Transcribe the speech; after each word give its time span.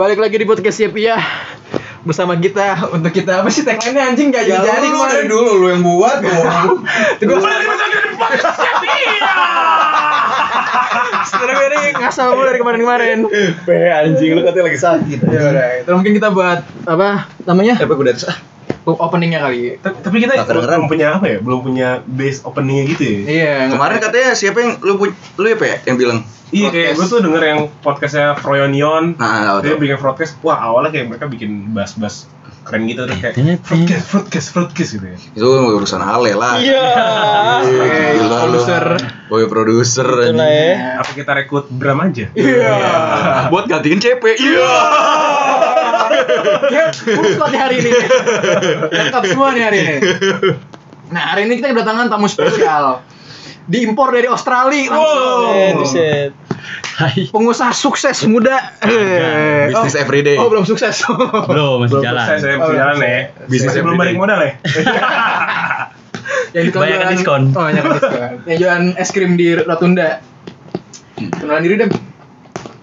balik 0.00 0.16
lagi 0.16 0.40
di 0.40 0.48
podcast 0.48 0.80
Sepia 0.80 1.20
bersama 2.08 2.32
kita 2.32 2.88
untuk 2.88 3.12
kita 3.12 3.44
apa 3.44 3.52
sih 3.52 3.60
tagline-nya 3.68 4.08
anjing 4.08 4.32
gak 4.32 4.48
Ya 4.48 4.64
jadi 4.64 4.80
jadi 4.80 4.88
lu 4.88 5.00
dari 5.04 5.28
dulu 5.28 5.52
lu 5.60 5.66
yang 5.68 5.84
buat. 5.84 6.24
Itu 7.20 7.28
gua 7.28 7.52
Sebenarnya 11.28 11.66
ini 11.68 12.00
ngasal 12.00 12.32
mulu 12.32 12.48
dari 12.48 12.58
kemarin-kemarin. 12.64 13.28
Pe 13.68 13.76
anjing 13.92 14.30
lu 14.32 14.40
katanya 14.40 14.64
lagi 14.72 14.80
sakit. 14.80 15.18
Ya 15.20 15.40
udah, 15.84 15.92
mungkin 16.00 16.16
kita 16.16 16.32
buat 16.32 16.64
apa 16.88 17.28
namanya? 17.44 17.76
Eh, 17.76 17.84
Pe 17.84 17.92
udah 17.92 18.16
ah. 18.24 18.36
Openingnya 18.82 19.40
kali. 19.40 19.76
Ta- 19.78 19.92
Tapi 19.92 20.16
kita 20.20 20.40
belum 20.40 20.86
punya 20.86 21.20
apa 21.20 21.26
ya? 21.26 21.38
Belum 21.38 21.60
punya 21.60 21.88
base 22.02 22.40
openingnya 22.42 22.84
gitu 22.90 23.02
ya? 23.04 23.18
Iya. 23.24 23.54
Kemarin 23.70 23.98
katanya 23.98 24.30
siapa 24.32 24.58
yang 24.58 24.72
lu 24.80 24.96
lu 25.36 25.46
ya 25.46 25.56
Pe 25.56 25.84
yang 25.84 25.96
bilang? 25.96 26.18
Iya 26.50 26.66
kayak 26.68 26.88
gue 26.90 26.98
Podcast. 26.98 27.12
tuh 27.14 27.20
denger 27.22 27.42
yang 27.46 27.60
podcastnya 27.78 28.34
Froyonion 28.34 29.14
Nah, 29.14 29.62
Dia 29.62 29.78
bikin 29.78 29.94
broadcast, 29.96 30.34
wah 30.42 30.58
awalnya 30.58 30.90
kayak 30.90 31.06
mereka 31.06 31.30
bikin 31.30 31.70
bass-bass 31.70 32.26
keren 32.60 32.84
gitu 32.84 33.06
terus 33.06 33.22
kayak 33.22 33.38
broadcast, 33.62 34.04
broadcast, 34.10 34.48
broadcast 34.52 34.90
gitu 34.98 35.06
ya 35.06 35.18
Itu 35.30 35.46
urusan 35.46 36.02
Ale 36.02 36.34
lah. 36.34 36.58
Iya. 36.58 36.82
Gila 37.62 38.26
lu. 38.26 38.36
produser. 38.50 38.84
Boy 39.30 39.46
produser 39.46 40.08
ya. 40.26 40.98
Apa 40.98 41.10
kita 41.14 41.32
rekrut 41.32 41.70
Bram 41.70 42.02
aja? 42.02 42.26
Iya. 42.34 42.74
Buat 43.46 43.70
gantiin 43.70 44.02
CP. 44.02 44.24
Iya. 44.34 44.74
Ya, 46.70 46.84
full 46.92 47.26
squad 47.34 47.54
hari 47.54 47.82
ini. 47.82 47.90
Lengkap 48.90 49.22
semua 49.26 49.54
nih 49.54 49.62
hari 49.64 49.78
ini. 49.82 49.96
Nah, 51.10 51.34
hari 51.34 51.50
ini 51.50 51.58
kita 51.58 51.74
kedatangan 51.74 52.06
tamu 52.06 52.30
spesial. 52.30 53.02
Diimpor 53.70 54.14
dari 54.14 54.26
Australia. 54.30 54.90
Wow. 54.90 55.82
Pengusaha 57.34 57.72
sukses 57.72 58.26
muda. 58.28 58.76
Bisnis 59.70 59.94
oh. 59.96 60.02
everyday. 60.02 60.36
Oh, 60.36 60.50
belum 60.52 60.68
sukses. 60.68 61.02
Belum, 61.50 61.82
masih 61.82 61.98
Belum 61.98 62.04
jalan. 62.04 62.26
Oh, 62.26 62.68
masih 62.68 62.78
jalan 62.78 62.96
ya 63.00 63.18
Bisnis 63.48 63.72
belum 63.74 63.96
balik 63.96 64.16
modal 64.20 64.38
ya? 64.42 64.52
yang 66.54 66.64
di 66.66 66.72
jualan- 66.74 67.10
diskon. 67.14 67.42
Oh, 67.54 67.64
banyakan 67.66 67.90
diskon. 67.96 68.30
yang 68.46 68.58
jualan 68.58 68.84
es 68.98 69.10
krim 69.14 69.32
di 69.38 69.54
Rotunda. 69.54 70.20
Kenalan 71.16 71.62
diri 71.64 71.74
deh. 71.80 71.90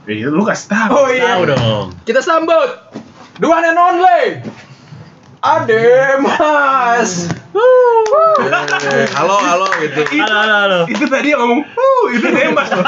Ya 0.08 0.32
lu 0.32 0.48
kasih 0.48 0.72
tau 0.72 1.04
Oh 1.04 1.08
iya. 1.12 1.36
Tahu 1.36 1.44
dong. 1.52 1.86
Kita 2.08 2.24
sambut 2.24 2.70
the 3.40 3.48
one 3.48 3.66
and 3.66 3.78
only 3.78 4.42
Ade 5.38 6.18
Mas. 6.26 7.30
Halo, 9.14 9.38
halo 9.38 9.68
gitu. 9.82 10.02
Halo, 10.18 10.34
halo, 10.34 10.56
halo. 10.66 10.80
Itu 10.90 11.06
tadi 11.06 11.30
yang 11.34 11.46
ngomong, 11.46 11.62
uh, 11.62 12.04
itu 12.10 12.28
nembak 12.30 12.68
loh 12.74 12.86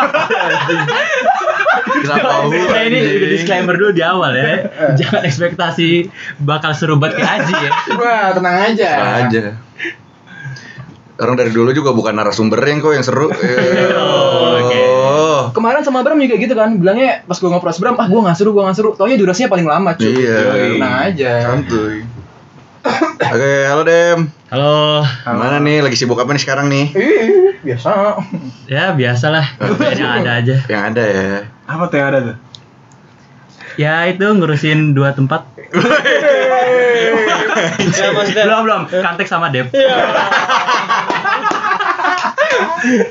Kenapa? 1.89 2.49
Nah, 2.49 2.83
ini 2.89 2.97
udah 3.01 3.29
disclaimer 3.29 3.75
dulu 3.77 3.91
di 3.93 4.01
awal 4.01 4.33
ya. 4.33 4.65
Jangan 4.97 5.29
ekspektasi 5.29 6.09
bakal 6.41 6.73
seru 6.73 6.97
banget 6.97 7.21
kayak 7.21 7.45
Aji 7.45 7.53
ya. 7.53 7.71
Wah, 7.97 8.25
tenang 8.33 8.57
aja. 8.73 8.89
Tenang 8.97 9.15
aja. 9.29 9.41
Orang 11.19 11.35
dari 11.35 11.51
dulu 11.51 11.75
juga 11.75 11.91
bukan 11.91 12.15
narasumber 12.15 12.63
yang 12.63 12.79
kok 12.79 12.95
yang 12.95 13.03
seru. 13.03 13.27
Eh, 13.27 13.91
Oh, 13.99 14.55
oke. 14.55 14.79
Oh. 15.03 15.41
Kemarin 15.51 15.83
sama 15.83 15.99
Bram 15.99 16.15
juga 16.15 16.39
gitu 16.39 16.55
kan, 16.55 16.79
bilangnya 16.79 17.27
pas 17.27 17.35
gua 17.43 17.51
ngobrol 17.51 17.75
sama 17.75 17.91
Bram, 17.91 17.95
ah 17.99 18.07
gua 18.07 18.31
gak 18.31 18.37
seru, 18.39 18.55
gua 18.55 18.71
gak 18.71 18.79
seru. 18.79 18.95
Taunya 18.95 19.19
durasinya 19.19 19.51
paling 19.51 19.67
lama 19.67 19.99
cuy. 19.99 20.15
Iya. 20.15 20.37
Tenang 20.79 20.95
aja. 21.11 21.31
Santuy. 21.43 22.07
Oke, 23.35 23.53
halo 23.67 23.83
Dem. 23.83 24.31
Halo. 24.47 25.03
Gimana 25.03 25.59
nih? 25.59 25.83
Lagi 25.83 25.99
sibuk 25.99 26.15
apa 26.15 26.31
nih 26.31 26.41
sekarang 26.41 26.71
nih? 26.71 26.85
Ih, 26.95 27.59
biasa. 27.67 27.89
Ya, 28.71 28.93
biasalah. 28.95 29.59
Yang 29.91 30.11
ada 30.23 30.31
aja. 30.39 30.55
Yang 30.69 30.81
ada 30.93 31.03
ya. 31.03 31.27
Apa 31.67 31.83
tuh 31.91 31.95
yang 31.99 32.07
ada 32.15 32.19
tuh? 32.21 32.35
Ya 33.75 34.07
itu 34.07 34.23
ngurusin 34.23 34.93
dua 34.95 35.11
tempat. 35.15 35.47
Belum, 38.35 38.61
belum. 38.67 38.81
Kantek 38.91 39.27
sama 39.27 39.49
Dep. 42.83 43.07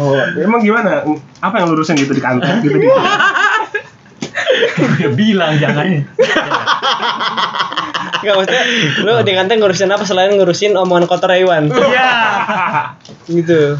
Oh, 0.00 0.16
emang 0.40 0.64
gimana? 0.64 1.04
Apa 1.44 1.60
yang 1.60 1.68
lurusin 1.68 2.00
gitu 2.00 2.16
di 2.16 2.22
kantor 2.24 2.64
gitu 2.64 2.80
gitu? 2.80 2.96
Gue 4.98 5.10
bilang 5.12 5.58
jangan. 5.60 6.06
Enggak 8.22 8.34
maksudnya 8.38 8.62
lu 9.02 9.12
di 9.26 9.32
kantor 9.34 9.56
ngurusin 9.58 9.90
apa 9.90 10.06
selain 10.06 10.30
ngurusin 10.38 10.78
omongan 10.78 11.10
kotor 11.10 11.34
hewan. 11.34 11.68
Ya. 11.90 12.12
Gitu. 13.26 13.76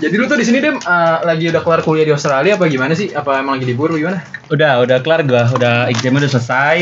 Jadi 0.00 0.14
lu 0.16 0.24
tuh 0.24 0.40
di 0.40 0.44
sini 0.48 0.58
Dem 0.64 0.80
eh, 0.80 1.16
lagi 1.22 1.52
udah 1.52 1.60
keluar 1.60 1.80
kuliah 1.84 2.08
di 2.08 2.12
Australia 2.16 2.56
apa 2.56 2.64
gimana 2.66 2.96
sih? 2.96 3.12
Apa 3.12 3.44
emang 3.44 3.60
lagi 3.60 3.68
libur 3.68 3.92
gimana? 3.92 4.24
Udah, 4.48 4.80
udah 4.82 5.04
kelar 5.04 5.22
gua. 5.28 5.52
Udah 5.52 5.86
examnya 5.92 6.24
udah 6.24 6.32
selesai. 6.32 6.76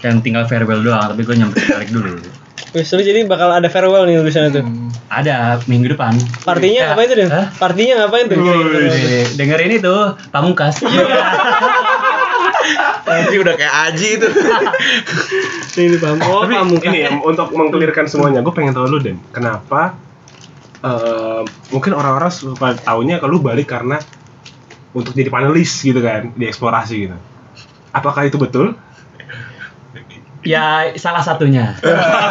Dan 0.00 0.20
tinggal 0.20 0.44
farewell 0.44 0.84
doang, 0.84 1.16
tapi 1.16 1.24
gue 1.24 1.32
nyamperin 1.32 1.68
balik 1.80 1.88
dulu. 1.88 2.20
Wis 2.74 2.90
lu 2.90 3.00
jadi 3.00 3.22
bakal 3.24 3.48
ada 3.48 3.70
farewell 3.70 4.02
nih 4.02 4.18
di 4.18 4.32
sana 4.34 4.50
tuh. 4.50 4.66
Ada 5.06 5.62
minggu 5.64 5.94
depan. 5.94 6.10
Partinya 6.42 6.80
Ya. 6.80 6.86
ngapain 6.90 7.06
tuh, 7.06 7.16
Den? 7.16 7.30
Hah? 7.30 7.46
Partinya 7.54 7.94
ngapain 8.02 8.26
tuh? 8.26 8.34
Wih, 8.34 9.24
dengerin 9.38 9.72
itu 9.72 9.94
pamungkas. 10.28 10.82
Anjing 13.04 13.40
udah 13.40 13.54
kayak 13.54 13.74
Aji 13.86 14.08
itu. 14.18 14.26
Ini 15.84 15.96
paham. 16.00 16.18
Oh, 16.24 16.42
Tapi 16.42 16.54
kamu 16.56 16.74
ini 16.82 16.98
ya, 17.04 17.10
untuk 17.14 17.52
mengkelirkan 17.52 18.08
semuanya, 18.08 18.40
gue 18.40 18.50
pengen 18.50 18.72
tahu 18.72 18.88
lu 18.88 18.98
Den, 18.98 19.20
kenapa 19.30 19.94
eh, 20.80 21.42
mungkin 21.68 21.92
orang-orang 21.92 22.32
suka 22.32 22.74
taunya 22.80 23.20
kalau 23.20 23.36
lu 23.36 23.40
balik 23.40 23.68
karena 23.68 24.00
untuk 24.90 25.12
jadi 25.12 25.28
panelis 25.28 25.70
gitu 25.76 26.00
kan 26.00 26.32
di 26.32 26.48
eksplorasi 26.48 26.94
gitu. 27.04 27.16
Apakah 27.92 28.24
itu 28.24 28.40
betul? 28.40 28.74
Ya 30.44 30.92
salah 31.00 31.24
satunya. 31.24 31.74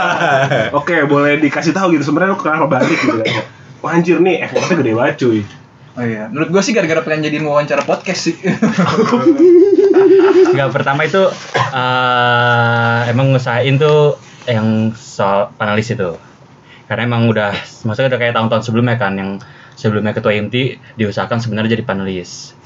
Oke, 0.79 1.03
boleh 1.09 1.41
dikasih 1.41 1.73
tahu 1.73 1.97
gitu 1.97 2.13
sebenarnya 2.13 2.33
lu 2.33 2.39
kenapa 2.39 2.79
balik 2.79 2.97
gitu 2.97 3.19
kan. 3.19 3.45
Wah 3.83 3.99
anjir 3.99 4.17
nih, 4.23 4.47
effortnya 4.47 4.75
gede 4.79 4.91
banget 4.95 5.15
cuy. 5.19 5.41
Oh 5.93 6.01
iya, 6.01 6.25
menurut 6.25 6.49
gua 6.49 6.61
sih 6.65 6.73
gara-gara 6.73 7.05
pengen 7.05 7.29
jadiin 7.29 7.45
wawancara 7.45 7.85
podcast 7.85 8.31
sih. 8.31 8.35
Enggak 10.53 10.69
pertama 10.73 11.05
itu 11.05 11.21
eh 11.53 12.99
emang 13.13 13.29
ngusahain 13.29 13.77
tuh 13.77 14.17
yang 14.49 14.89
soal 14.97 15.53
panelis 15.53 15.93
itu. 15.93 16.17
Karena 16.89 17.05
emang 17.05 17.29
udah 17.29 17.53
maksudnya 17.85 18.09
udah 18.09 18.19
kayak 18.21 18.33
tahun-tahun 18.33 18.63
sebelumnya 18.65 18.97
kan 18.97 19.13
yang 19.17 19.37
sebelumnya 19.77 20.17
ketua 20.17 20.33
IMT 20.33 20.81
diusahakan 20.97 21.41
sebenarnya 21.41 21.77
jadi 21.77 21.85
panelis. 21.85 22.57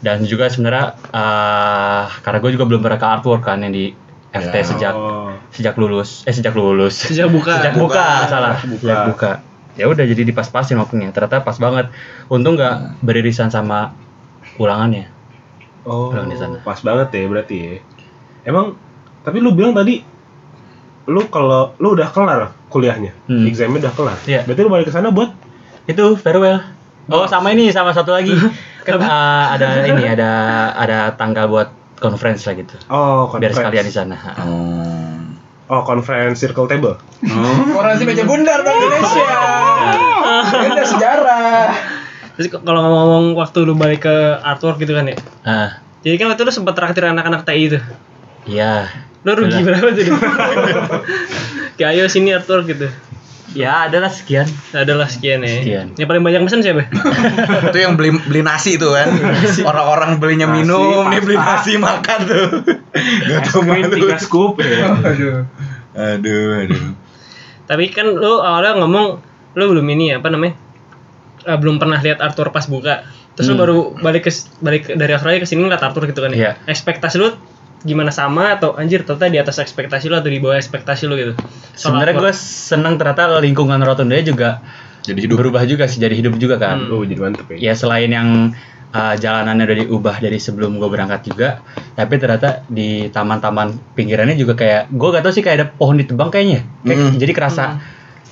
Dan 0.00 0.24
juga 0.24 0.46
sebenarnya 0.46 0.94
eh 1.10 2.06
karena 2.22 2.38
gue 2.38 2.50
juga 2.54 2.64
belum 2.70 2.80
pernah 2.86 2.98
ke 3.02 3.06
artwork 3.18 3.42
kan 3.44 3.66
yang 3.66 3.74
di 3.74 3.90
FT 4.30 4.54
Ya. 4.54 4.62
sejak 4.64 4.94
Oh. 4.94 5.34
sejak 5.50 5.74
lulus 5.74 6.22
eh 6.22 6.30
sejak 6.30 6.52
lulus 6.52 6.94
Sejak 7.02 7.28
buka. 7.28 7.58
sejak 7.58 7.74
buka, 7.74 7.98
Buka. 8.20 8.28
salah 8.28 8.54
Buka. 8.56 8.78
sejak 8.78 9.00
buka 9.06 9.30
ya 9.74 9.84
udah 9.86 10.04
jadi 10.04 10.22
dipas-pasin 10.24 10.76
waktunya 10.76 11.08
ternyata 11.08 11.40
pas 11.40 11.54
banget 11.54 11.90
untung 12.26 12.54
nggak 12.54 13.00
beririsan 13.00 13.48
sama 13.48 13.94
ulangannya 14.56 15.10
Oh, 15.80 16.08
Pulang 16.08 16.28
di 16.28 16.36
sana. 16.36 16.60
pas 16.60 16.76
banget 16.76 17.08
ya 17.10 17.24
berarti 17.24 17.56
ya. 17.56 17.70
Emang 18.44 18.76
tapi 19.20 19.40
lu 19.40 19.50
bilang 19.50 19.72
tadi 19.72 20.04
lu 21.06 21.24
kalau 21.26 21.72
lu 21.74 21.96
udah 21.96 22.06
kelar 22.06 22.52
kuliahnya, 22.68 23.16
Hmm. 23.24 23.48
examnya 23.48 23.88
udah 23.88 23.92
kelar. 23.94 24.16
Iya. 24.22 24.44
Berarti 24.44 24.60
lu 24.60 24.68
balik 24.68 24.86
ke 24.86 24.94
sana 24.94 25.08
buat 25.08 25.32
itu 25.82 26.04
farewell 26.14 26.60
oh 27.08 27.24
sama 27.24 27.50
ini 27.50 27.66
sama 27.68 27.90
satu 27.90 28.12
lagi 28.12 28.30
kan 28.86 29.00
eh, 29.00 29.44
ada 29.50 29.68
ini 29.82 30.04
ada 30.06 30.30
ada 30.70 30.98
tanggal 31.10 31.48
buat 31.48 31.68
conference 32.00 32.42
lah 32.42 32.54
gitu 32.56 32.74
oh 32.88 33.28
biar 33.36 33.52
conference. 33.52 33.56
sekalian 33.56 33.84
di 33.84 33.94
sana 33.94 34.16
Hmm. 34.16 35.36
Oh, 35.70 35.86
conference 35.86 36.42
circle 36.42 36.66
table. 36.66 36.98
Orang 37.70 37.94
sih 37.94 38.02
meja 38.02 38.26
bundar 38.26 38.66
Bank 38.66 38.74
Indonesia. 38.74 39.22
Bunda 40.66 40.82
sejarah. 40.82 41.70
Terus 42.34 42.50
kalau 42.50 42.82
ngomong 42.82 43.38
waktu 43.38 43.62
lu 43.62 43.78
balik 43.78 44.02
ke 44.02 44.16
artwork 44.42 44.82
gitu 44.82 44.98
kan 44.98 45.06
ya. 45.06 45.14
ah 45.46 45.78
Jadi 46.02 46.18
kan 46.18 46.26
waktu 46.26 46.42
lu 46.42 46.50
sempat 46.50 46.74
traktir 46.74 47.06
anak-anak 47.06 47.46
TI 47.46 47.70
itu. 47.70 47.78
iya 48.50 48.90
Lu 49.22 49.30
rugi 49.30 49.62
berapa 49.62 49.94
tuh? 49.94 50.10
Kayak 51.78 51.90
ayo 51.94 52.04
sini 52.10 52.34
artwork 52.34 52.66
gitu. 52.66 52.90
Ya 53.52 53.86
adalah 53.86 54.08
sekian 54.08 54.46
Adalah 54.70 55.06
sekian 55.06 55.42
ya. 55.42 55.50
Sekian. 55.60 55.86
Yang 55.94 56.08
paling 56.08 56.22
banyak 56.22 56.40
pesan 56.44 56.60
siapa? 56.60 56.86
itu 57.70 57.78
yang 57.78 57.94
beli 57.94 58.14
beli 58.22 58.40
nasi 58.40 58.76
tuh 58.76 58.94
kan. 58.94 59.08
Orang-orang 59.62 60.18
belinya 60.18 60.46
Nasi, 60.46 60.56
minum, 60.62 61.04
nih 61.06 61.20
beli 61.20 61.36
pasta. 61.36 61.50
nasi 61.58 61.72
makan 61.76 62.18
tuh. 62.24 62.46
Gak 63.28 63.40
tau 63.46 63.60
malu. 63.62 63.90
tiga 63.90 64.16
scoop 64.16 64.54
ya. 64.58 64.94
Aduh. 64.94 65.44
Aduh, 65.90 66.44
aduh. 66.62 66.82
Tapi 67.66 67.84
kan 67.90 68.06
lu 68.06 68.38
awalnya 68.38 68.78
ngomong 68.78 69.06
lu 69.54 69.64
belum 69.68 69.86
ini 69.88 70.14
ya, 70.14 70.22
apa 70.22 70.30
namanya? 70.30 70.54
Eh, 71.42 71.56
belum 71.56 71.78
pernah 71.78 71.98
lihat 71.98 72.18
artwork 72.18 72.50
pas 72.50 72.66
buka. 72.66 73.02
Terus 73.34 73.46
lu 73.46 73.54
Hmm. 73.54 73.62
baru 73.62 73.76
balik 73.96 74.26
ke 74.26 74.32
balik 74.58 74.90
dari 74.90 75.10
Australia 75.10 75.38
ke 75.38 75.46
sini 75.46 75.62
ngeliat 75.62 75.80
artwork 75.80 76.10
gitu 76.10 76.20
kan 76.20 76.30
Iya. 76.30 76.58
ya. 76.58 76.68
Ekspektasi 76.68 77.16
lu 77.16 77.34
gimana 77.80 78.10
sama 78.10 78.54
atau 78.54 78.74
anjir 78.74 79.02
ternyata 79.02 79.26
di 79.26 79.38
atas 79.38 79.56
ekspektasi 79.58 80.06
lu 80.06 80.14
atau 80.14 80.28
di 80.28 80.36
bawah 80.36 80.54
ekspektasi 80.54 81.04
lu 81.04 81.14
gitu. 81.14 81.32
Sebenarnya 81.72 82.12
gue 82.14 82.32
seneng 82.32 82.94
ternyata 82.94 83.38
lingkungan 83.38 83.80
Rotunda 83.80 84.20
juga 84.20 84.60
Jadi 85.00 85.24
hidup. 85.24 85.40
berubah 85.40 85.64
juga 85.64 85.84
sih 85.84 85.96
jadi 85.96 86.12
hidup 86.12 86.36
juga 86.36 86.56
kan 86.56 86.76
Hmm. 86.82 86.92
Oh, 86.92 87.02
jadi 87.02 87.16
mantep 87.18 87.48
ya. 87.50 87.56
ya 87.58 87.72
selain 87.72 88.06
yang 88.06 88.52
uh, 88.90 89.14
jalanannya 89.14 89.64
udah 89.64 89.76
diubah 89.80 90.16
dari 90.18 90.36
sebelum 90.36 90.76
gue 90.76 90.86
berangkat 90.86 91.24
juga 91.24 91.64
tapi 91.90 92.16
ternyata 92.16 92.62
di 92.66 93.08
taman-taman 93.08 93.72
pinggirannya 93.90 94.34
juga 94.34 94.52
kayak 94.54 94.92
gue 94.92 95.08
gak 95.10 95.22
tau 95.22 95.32
sih 95.32 95.40
kayak 95.40 95.56
ada 95.56 95.66
pohon 95.68 95.96
ditebang 95.96 96.28
kayaknya 96.28 96.68
Kayak- 96.82 97.00
Hmm. 97.02 97.16
jadi 97.16 97.32
kerasa 97.32 97.64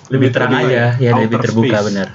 lebih 0.08 0.12
Lebih 0.12 0.28
terang 0.30 0.52
aja 0.54 0.68
ya? 0.68 0.88
ya 0.98 1.10
lebih 1.16 1.38
terbuka 1.38 1.72
space. 1.74 1.86
bener 1.88 2.08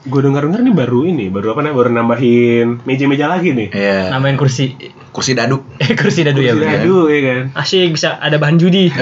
Gue 0.00 0.20
dengar-dengar 0.24 0.64
nih 0.64 0.72
baru 0.72 1.04
ini, 1.04 1.28
baru 1.28 1.52
apa 1.52 1.60
namanya, 1.60 1.76
baru 1.76 1.90
nambahin 1.92 2.80
meja-meja 2.88 3.28
lagi 3.28 3.52
nih. 3.52 3.68
Iya. 3.68 4.08
namain 4.10 4.40
kursi 4.40 4.72
Kursi 5.10 5.34
daduk. 5.34 5.66
eh 5.82 5.92
kursi 5.98 6.22
dadu 6.22 6.38
ya 6.38 6.54
Kursi 6.54 6.70
Aduh 6.80 7.10
ya 7.10 7.20
kan. 7.20 7.42
Asyik 7.58 7.98
bisa 7.98 8.16
ada 8.16 8.38
bahan 8.38 8.56
judi. 8.56 8.88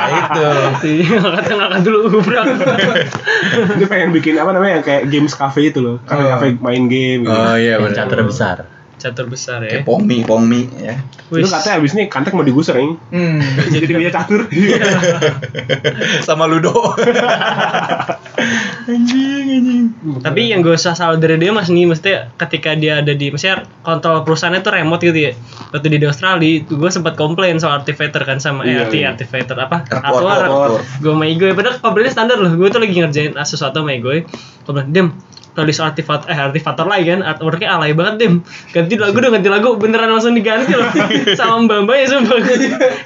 Nah, 0.00 0.16
itu. 0.16 0.42
Ngangkat 1.12 1.44
ngangkat 1.54 1.80
dulu 1.86 1.98
ubrak. 2.18 2.42
Dia 3.78 3.86
pengen 3.86 4.10
bikin 4.10 4.34
apa 4.40 4.50
namanya 4.50 4.80
kayak 4.82 5.06
games 5.06 5.36
cafe 5.36 5.70
itu 5.70 5.78
loh. 5.78 5.96
Cafe 6.02 6.24
Oh. 6.24 6.30
cafe 6.34 6.46
main 6.58 6.88
game 6.88 7.22
gitu. 7.22 7.30
Oh 7.30 7.54
iya 7.54 7.78
yang 7.78 7.84
benar. 7.86 8.08
catur 8.08 8.24
besar 8.26 8.56
Catur 9.00 9.32
besar 9.32 9.64
ya. 9.64 9.80
Kayak 9.80 9.88
pongmi, 9.88 10.28
pongmi 10.28 10.68
ya. 10.76 11.00
Lu 11.32 11.40
Wis. 11.40 11.48
katanya 11.48 11.80
abis 11.80 11.96
ini 11.96 12.12
kantek 12.12 12.36
mau 12.36 12.44
digusur 12.44 12.76
nih. 12.76 13.00
Hmm. 13.08 13.40
Jadi 13.72 13.92
meja 13.96 14.12
catur. 14.12 14.44
Sama 16.28 16.44
Ludo. 16.44 16.70
Tapi 20.20 20.40
yang 20.50 20.60
gue 20.60 20.74
usah 20.74 20.92
salah 20.96 21.16
dari 21.16 21.38
dia 21.38 21.52
mas 21.54 21.68
nih, 21.70 21.86
mesti 21.88 22.10
ketika 22.36 22.74
dia 22.74 23.00
ada 23.00 23.12
di, 23.14 23.30
maksudnya 23.30 23.64
kontrol 23.86 24.26
perusahaannya 24.26 24.60
tuh 24.60 24.72
remote 24.74 25.02
gitu 25.04 25.20
ya. 25.30 25.32
Waktu 25.70 25.96
di 25.96 26.06
Australia, 26.06 26.64
gue 26.66 26.90
sempat 26.90 27.14
komplain 27.14 27.56
soal 27.62 27.80
Activator 27.80 28.26
kan 28.26 28.42
sama 28.42 28.66
Iya, 28.66 28.88
arti 28.88 28.98
iya. 29.00 29.14
Activator 29.14 29.56
apa? 29.56 29.86
Artwork. 29.86 30.82
Gue 31.00 31.12
sama 31.14 31.24
Igoy, 31.30 31.52
padahal 31.54 31.78
komplainnya 31.78 32.12
standar 32.12 32.36
loh. 32.42 32.52
Gue 32.52 32.68
tuh 32.68 32.80
lagi 32.82 32.94
ngerjain 32.98 33.32
sesuatu 33.46 33.80
sama 33.80 33.94
Igoy. 33.94 34.26
Gue 34.66 34.72
bilang, 34.74 34.90
Dem, 34.90 35.08
soal 35.68 35.92
artifact, 35.92 36.24
eh 36.32 36.38
artifator 36.38 36.88
lagi 36.88 37.12
kan, 37.12 37.20
artworknya 37.20 37.68
alay 37.68 37.92
banget 37.92 38.14
Dem. 38.24 38.34
Ganti 38.72 38.96
lagu 38.96 39.16
dong, 39.20 39.36
ganti 39.36 39.50
lagu, 39.52 39.76
beneran 39.76 40.16
langsung 40.16 40.32
diganti 40.32 40.72
loh. 40.72 40.88
sama 41.38 41.68
mbak 41.68 41.78
mbak 41.84 41.96
ya 42.00 42.06
sumpah. 42.08 42.38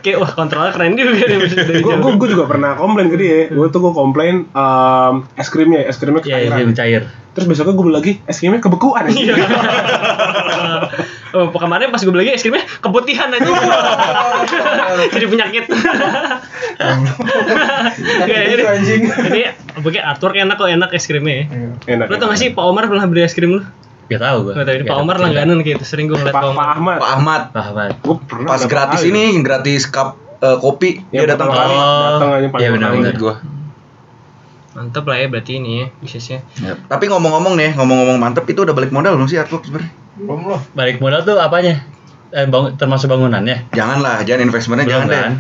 Kayak 0.06 0.18
wah 0.22 0.30
kontrolnya 0.30 0.70
keren 0.70 0.94
juga 0.94 1.26
nih 1.26 1.38
dari 1.50 1.80
gue 1.82 1.94
gue 1.98 2.28
juga 2.30 2.44
pernah 2.46 2.78
komplain 2.78 3.10
ke 3.10 3.16
dia. 3.18 3.50
Gue 3.50 3.66
tuh 3.74 3.82
gue 3.82 3.92
komplain 3.92 4.46
em, 4.54 5.14
es 5.34 5.48
krimnya, 5.50 5.82
es 5.82 5.98
krimnya 5.98 6.22
ya 6.22 6.54
cair 6.74 7.23
Terus 7.34 7.46
besoknya 7.50 7.74
gue 7.74 7.84
beli 7.90 7.96
lagi 7.98 8.12
es 8.30 8.38
krimnya 8.38 8.62
kebekuan. 8.62 9.10
Iya. 9.10 9.34
oh, 11.34 11.50
kemarin 11.50 11.90
pas 11.90 11.98
gue 11.98 12.14
beli 12.14 12.30
lagi 12.30 12.38
es 12.38 12.42
krimnya 12.46 12.62
keputihan 12.78 13.34
aja. 13.34 13.42
Jadi 15.14 15.26
penyakit. 15.26 15.64
Kayak 18.22 18.44
gitu, 18.54 18.62
anjing. 18.62 19.02
Jadi 19.10 19.40
pokoknya 19.74 20.02
artwork 20.14 20.38
enak 20.38 20.54
kok 20.54 20.70
enak 20.70 20.90
es 20.94 21.10
krimnya. 21.10 21.42
ya. 21.42 21.44
Enak. 21.98 22.06
Lo 22.06 22.14
tau 22.22 22.30
gak 22.30 22.38
sih 22.38 22.54
Pak 22.54 22.64
Omar 22.64 22.86
pernah 22.86 23.10
beli 23.10 23.26
es 23.26 23.34
krim 23.34 23.58
lu? 23.58 23.62
gak 24.04 24.20
tau 24.20 24.44
gue 24.44 24.52
Gak 24.52 24.68
tau 24.68 24.74
ini 24.76 24.84
Pak 24.84 24.98
Omar 25.00 25.16
langganan 25.18 25.58
gitu. 25.64 25.82
Sering 25.82 26.06
gue 26.06 26.14
ngeliat 26.14 26.36
Pak, 26.36 26.44
Pak 26.44 26.54
Pak 26.54 26.54
Omar. 26.54 26.66
Ahmad. 26.76 26.98
Pak 27.00 27.10
Ahmad. 27.18 27.42
Ahmad 27.56 27.90
Gue 28.04 28.16
pernah 28.28 28.48
Pas 28.52 28.62
gratis 28.68 29.00
ini, 29.02 29.32
gratis 29.40 29.88
cup 29.90 30.20
eh, 30.38 30.56
kopi, 30.60 31.02
Ya, 31.10 31.24
dia 31.24 31.34
datang 31.34 31.50
kali 31.50 31.74
Oh, 31.74 32.04
datang 32.14 32.30
aja 32.36 32.46
paling 32.52 32.62
iya 32.62 32.70
benar, 32.70 33.16
gua. 33.16 33.34
Mantep 34.74 35.04
lah 35.04 35.16
ya 35.16 35.26
berarti 35.28 35.52
ini 35.54 35.70
ya 35.76 35.86
bisnisnya. 35.96 36.38
Ya, 36.56 36.74
Tapi 36.76 37.06
ngomong-ngomong 37.06 37.54
nih, 37.54 37.72
ngomong-ngomong 37.72 38.18
mantep 38.18 38.42
itu 38.44 38.60
udah 38.60 38.70
balik 38.70 38.90
modal 38.90 39.14
belum 39.14 39.26
sih 39.26 39.38
artwork 39.38 39.62
sebenarnya? 39.62 39.90
Belum 40.16 40.42
loh. 40.44 40.60
balik 40.72 40.98
modal 40.98 41.22
tuh 41.22 41.38
apanya 41.38 41.82
eh, 42.28 42.44
bang- 42.44 42.74
termasuk 42.74 43.06
bangunannya 43.06 43.70
Janganlah, 43.70 44.22
jangan 44.22 44.42
investmentnya 44.42 44.86
jangan 44.88 45.06
deh. 45.06 45.14
kan 45.16 45.32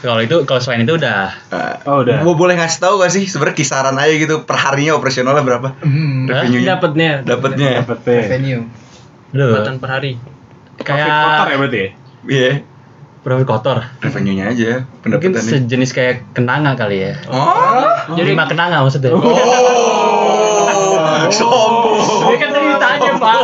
kalau 0.00 0.20
itu 0.20 0.36
kalau 0.42 0.60
selain 0.60 0.82
itu 0.82 0.92
udah 0.94 1.32
Eh, 1.46 1.74
Oh, 1.86 2.00
udah. 2.00 2.20
Gua 2.20 2.34
boleh 2.34 2.54
ngasih 2.54 2.76
tahu 2.78 2.98
gak 2.98 3.08
sih 3.10 3.24
sebenarnya 3.24 3.52
kisaran 3.54 3.92
aja 3.94 4.12
gitu 4.12 4.40
per 4.42 4.56
harinya 4.58 4.92
operasionalnya 4.94 5.40
berapa? 5.40 5.68
Hmm. 5.78 6.24
Revenue-nya. 6.26 6.68
Dapatnya 6.70 7.10
Dapatnya. 7.22 7.68
Dapet 7.80 7.98
nih. 8.02 8.20
Revenue. 8.22 8.62
Pendapatan 9.30 9.74
per 9.76 9.88
hari. 9.90 10.12
Profit 10.74 10.92
kotor 11.00 11.08
ya 11.08 11.44
kayak 11.46 11.58
berarti 11.58 11.78
ya? 11.78 11.88
Iya, 12.24 12.50
profit 13.24 13.44
kotor 13.44 13.82
revenue-nya 13.98 14.44
aja 14.46 14.72
mungkin 15.02 15.32
pendapatannya. 15.32 15.52
sejenis 15.64 15.90
kayak 15.90 16.14
kenanga 16.30 16.76
kali 16.76 17.02
ya 17.02 17.12
Oh. 17.26 17.88
jadi 18.12 18.28
lima 18.30 18.44
kenanga 18.44 18.84
maksudnya 18.84 19.10
Oh. 19.10 19.24
Sombong. 21.30 22.00
Dia 22.28 22.36
kan 22.36 22.50
tadi 22.76 22.98
ditanya 22.98 23.12
pak, 23.16 23.36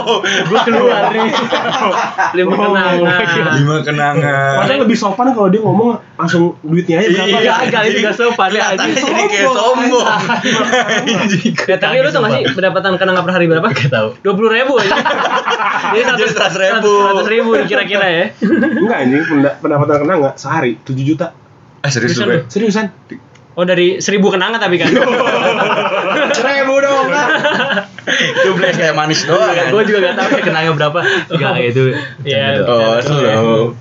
gue 0.47 0.61
keluar 0.65 1.03
nih. 1.11 1.31
Lima 2.37 2.55
kenangan. 2.55 2.97
Lima 3.57 3.77
kenangan. 3.83 4.55
Padahal 4.61 4.81
lebih 4.83 4.97
sopan 4.97 5.31
kalau 5.31 5.49
dia 5.49 5.61
ngomong 5.61 5.99
langsung 6.15 6.57
duitnya 6.61 7.01
aja 7.01 7.09
berapa. 7.11 7.39
Iya, 7.39 7.55
Gagal 7.67 7.83
itu 7.87 7.99
gak 8.03 8.17
sopan 8.17 8.49
ya. 8.51 8.63
Kelihatannya 8.77 8.95
jadi 8.97 9.23
kayak 9.27 9.49
sombong. 9.51 10.07
Ya, 11.65 11.77
tapi 11.77 11.97
lu 11.99 12.09
tau 12.09 12.21
gak 12.23 12.33
sih 12.33 12.45
pendapatan 12.53 12.91
kenanga 12.97 13.23
per 13.23 13.33
hari 13.33 13.47
berapa? 13.47 13.67
gak 13.69 13.91
tau 13.91 14.09
Dua 14.21 14.35
puluh 14.35 14.51
ribu 14.51 14.77
aja. 14.77 14.95
Jadi 15.91 16.07
Jadi 16.07 16.23
100.000. 16.39 16.87
Seratus 16.87 17.27
ribu 17.27 17.51
kira-kira 17.65 18.07
ya. 18.07 18.25
Enggak 18.45 18.99
anjing, 19.01 19.23
penda- 19.27 19.57
pendapatan 19.59 19.95
kena 20.01 20.15
enggak 20.23 20.35
sehari 20.37 20.79
7 20.79 20.95
juta. 21.03 21.35
Ah 21.81 21.91
serius 21.91 22.15
lu. 22.21 22.45
Seriusan? 22.47 22.93
Oh 23.59 23.67
dari 23.67 23.99
seribu 23.99 24.31
kenanga 24.31 24.63
tapi 24.63 24.79
kan. 24.79 24.89
Seribu 26.39 26.75
dong 26.79 27.11
kan. 27.11 27.29
Itu 28.09 28.49
beli 28.57 28.71
kayak 28.73 28.95
manis 28.97 29.25
doang. 29.27 29.53
kan? 29.53 29.73
gue 29.73 29.83
juga 29.85 29.99
gak 30.11 30.15
tau 30.17 30.29
ya 30.33 30.43
kenanga 30.43 30.73
berapa 30.77 30.99
gak 31.31 31.53
itu 31.61 31.83
Iya. 32.25 32.65
Oh, 32.65 32.97
slow. 33.01 33.75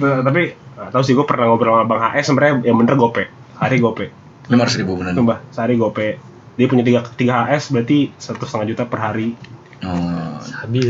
Nah, 0.00 0.24
tapi 0.24 0.56
tahu 0.90 1.02
sih 1.04 1.12
gue 1.12 1.26
pernah 1.28 1.52
ngobrol 1.52 1.76
sama 1.76 1.84
Bang 1.84 2.00
HS 2.00 2.24
sebenarnya 2.32 2.54
yang 2.64 2.76
bener 2.80 2.94
gope. 2.96 3.24
Sehari 3.56 3.76
gope. 3.78 4.06
Lima 4.48 4.64
ratus 4.66 4.76
ribu 4.80 4.96
bener. 4.96 5.12
Sumpah, 5.12 5.38
sehari 5.52 5.76
gope. 5.76 6.16
Dia 6.58 6.66
punya 6.66 6.84
3, 6.84 7.16
3 7.16 7.46
HS 7.46 7.64
berarti 7.72 7.98
satu 8.16 8.44
setengah 8.48 8.66
juta 8.74 8.84
per 8.88 8.98
hari. 9.00 9.36
Oh, 9.80 10.36
sabi 10.44 10.84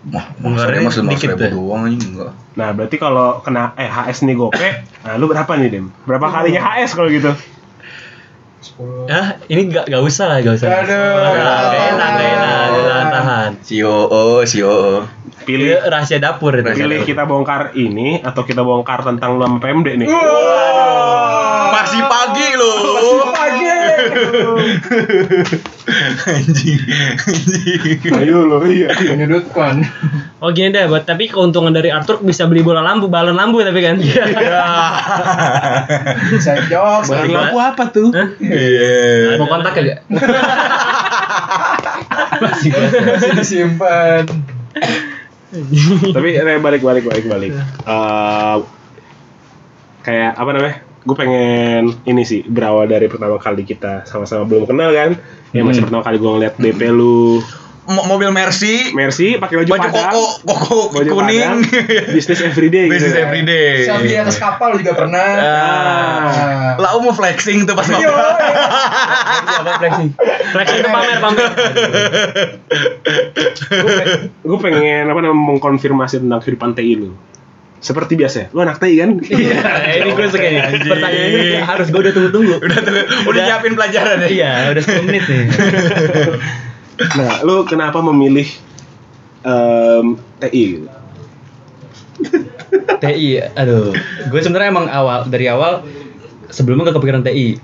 mah, 0.00 0.32
Pengeluarannya 0.40 0.80
maksudnya 0.80 0.80
mas 0.80 0.96
lima 0.96 1.12
dikit 1.12 1.28
ribu 1.36 1.40
deh. 1.44 1.50
doang 1.52 1.82
aja 1.84 1.98
enggak. 2.08 2.32
Nah, 2.56 2.68
berarti 2.72 2.96
kalau 2.96 3.28
kena 3.44 3.76
eh 3.76 3.84
HS 3.84 4.24
nih 4.24 4.32
gope, 4.32 4.68
nah 5.04 5.14
lu 5.20 5.28
berapa 5.28 5.52
nih, 5.60 5.68
Dem? 5.68 5.86
Berapa 6.08 6.26
kalinya 6.32 6.60
HS 6.72 6.96
kalau 6.96 7.12
gitu? 7.12 7.30
Sepuluh. 8.60 9.08
ah 9.08 9.40
ini 9.48 9.72
gak, 9.72 9.88
gak 9.88 10.02
usah 10.04 10.24
lah 10.28 10.38
gak 10.44 10.60
usah 10.60 10.68
Aduh. 10.68 11.16
Gak 11.16 11.32
enak 11.96 12.10
gak 12.12 12.28
enak 12.36 12.60
tahan 12.84 13.06
tahan 13.08 13.50
Si 13.64 13.76
OO, 13.80 14.44
si 14.44 14.60
OO. 14.60 15.08
Pilih 15.48 15.80
Ini 15.80 15.88
rahasia 15.88 16.20
dapur 16.20 16.52
itu 16.52 16.68
pilih 16.68 17.00
kita 17.08 17.24
bongkar 17.24 17.72
ini 17.72 18.20
atau 18.20 18.44
kita 18.44 18.60
bongkar 18.60 19.00
tentang 19.00 19.40
lu 19.40 19.48
sama 19.48 19.56
PMD 19.56 20.04
nih. 20.04 20.08
Masih 21.72 22.02
pagi 22.04 22.48
loh. 22.60 22.78
Pagi. 23.32 23.79
Anjing. 26.30 26.80
Anjing. 27.26 28.00
Ayo 28.14 28.46
lo, 28.46 28.64
iya. 28.66 28.94
Menyudutkan. 28.94 29.84
Oh 30.40 30.48
gini 30.54 30.72
deh, 30.72 30.88
buat 30.88 31.04
tapi 31.04 31.28
keuntungan 31.28 31.74
dari 31.74 31.92
Arthur 31.92 32.24
bisa 32.24 32.48
beli 32.48 32.64
bola 32.64 32.80
lampu, 32.80 33.12
balon 33.12 33.36
lampu 33.36 33.60
tapi 33.60 33.80
kan. 33.84 34.00
Saya 36.40 36.64
jokes. 36.68 37.12
Bahan 37.12 37.28
lampu 37.28 37.58
apa 37.60 37.84
tuh? 37.92 38.08
Iya. 38.40 39.36
mau 39.36 39.48
kontak 39.48 39.76
ya 39.80 39.82
gak? 39.84 40.00
Masih 42.40 42.70
disimpan. 43.36 44.24
Tapi 46.16 46.28
eh, 46.38 46.58
balik 46.62 46.82
balik 46.82 47.04
balik 47.10 47.24
balik. 47.26 47.50
Eh, 47.58 48.56
kayak 50.06 50.32
apa 50.38 50.50
namanya? 50.54 50.76
Gue 51.00 51.16
pengen 51.16 51.96
ini 52.04 52.22
sih 52.28 52.44
berawal 52.44 52.84
dari 52.84 53.08
pertama 53.08 53.40
kali 53.40 53.64
kita 53.64 54.04
sama-sama 54.04 54.44
belum 54.44 54.68
kenal 54.68 54.92
kan. 54.92 55.16
Ya 55.50 55.64
masih 55.64 55.82
pertama 55.82 56.04
kali 56.04 56.20
gue 56.20 56.30
ngeliat 56.30 56.54
DP 56.60 56.92
lu 56.92 57.40
Mo- 57.90 58.06
Mobil 58.06 58.30
Mercy, 58.30 58.94
Mercy 58.94 59.34
pakai 59.34 59.64
baju, 59.64 59.70
baju 59.74 59.88
padang, 59.90 60.14
koko, 60.14 60.24
koko 60.46 60.78
baju 60.94 61.10
kuning. 61.10 61.42
padang, 61.66 62.14
bisnis 62.14 62.38
everyday 62.38 62.86
gitu. 62.86 62.94
Business 62.94 63.16
everyday. 63.18 63.82
Selfie 63.82 64.14
atas 64.14 64.38
kapal 64.38 64.78
juga 64.78 64.94
pernah. 64.94 65.28
Ah. 65.42 66.78
Lau 66.78 67.02
mau 67.02 67.10
flexing 67.10 67.66
tuh 67.66 67.74
pas 67.74 67.82
mau. 67.90 67.98
Yo, 67.98 68.14
apa 68.14 69.70
flexing 69.82 70.14
Flexing 70.54 70.78
itu 70.78 70.90
pamer 70.92 71.18
pamer. 71.18 71.48
Gue 74.38 74.58
pengen 74.62 75.04
apa 75.10 75.18
namanya 75.18 75.38
mengkonfirmasi 75.50 76.22
tentang 76.22 76.40
kehidupan 76.46 76.78
TI 76.78 76.94
lu. 76.94 77.10
Seperti 77.80 78.12
biasa, 78.12 78.52
lu 78.52 78.60
anak 78.60 78.76
TI 78.76 79.00
kan? 79.00 79.16
Iya, 79.24 79.56
ini 79.98 80.10
gue 80.12 80.26
suka 80.28 80.44
nih. 80.44 80.84
Pertanyaannya 80.84 81.64
harus 81.64 81.88
gue 81.88 82.00
udah 82.00 82.12
tunggu-tunggu. 82.12 82.54
Udah 82.60 82.78
tuh, 82.78 82.92
udah 83.24 83.40
nyiapin 83.40 83.72
pelajaran 83.72 84.16
ya. 84.20 84.28
Iya, 84.28 84.52
udah 84.70 84.82
10 84.84 85.08
menit 85.08 85.24
nih. 85.24 85.44
nah, 87.18 87.40
lu 87.40 87.64
kenapa 87.64 88.04
memilih 88.04 88.44
em, 89.42 90.06
TI? 90.38 90.84
TI, 93.00 93.28
aduh. 93.56 93.96
Gue 94.28 94.40
sebenarnya 94.40 94.68
emang 94.68 94.86
awal 94.86 95.24
dari 95.26 95.48
awal 95.48 95.80
sebelumnya 96.52 96.92
gak 96.92 97.00
kepikiran 97.00 97.24
TI. 97.24 97.56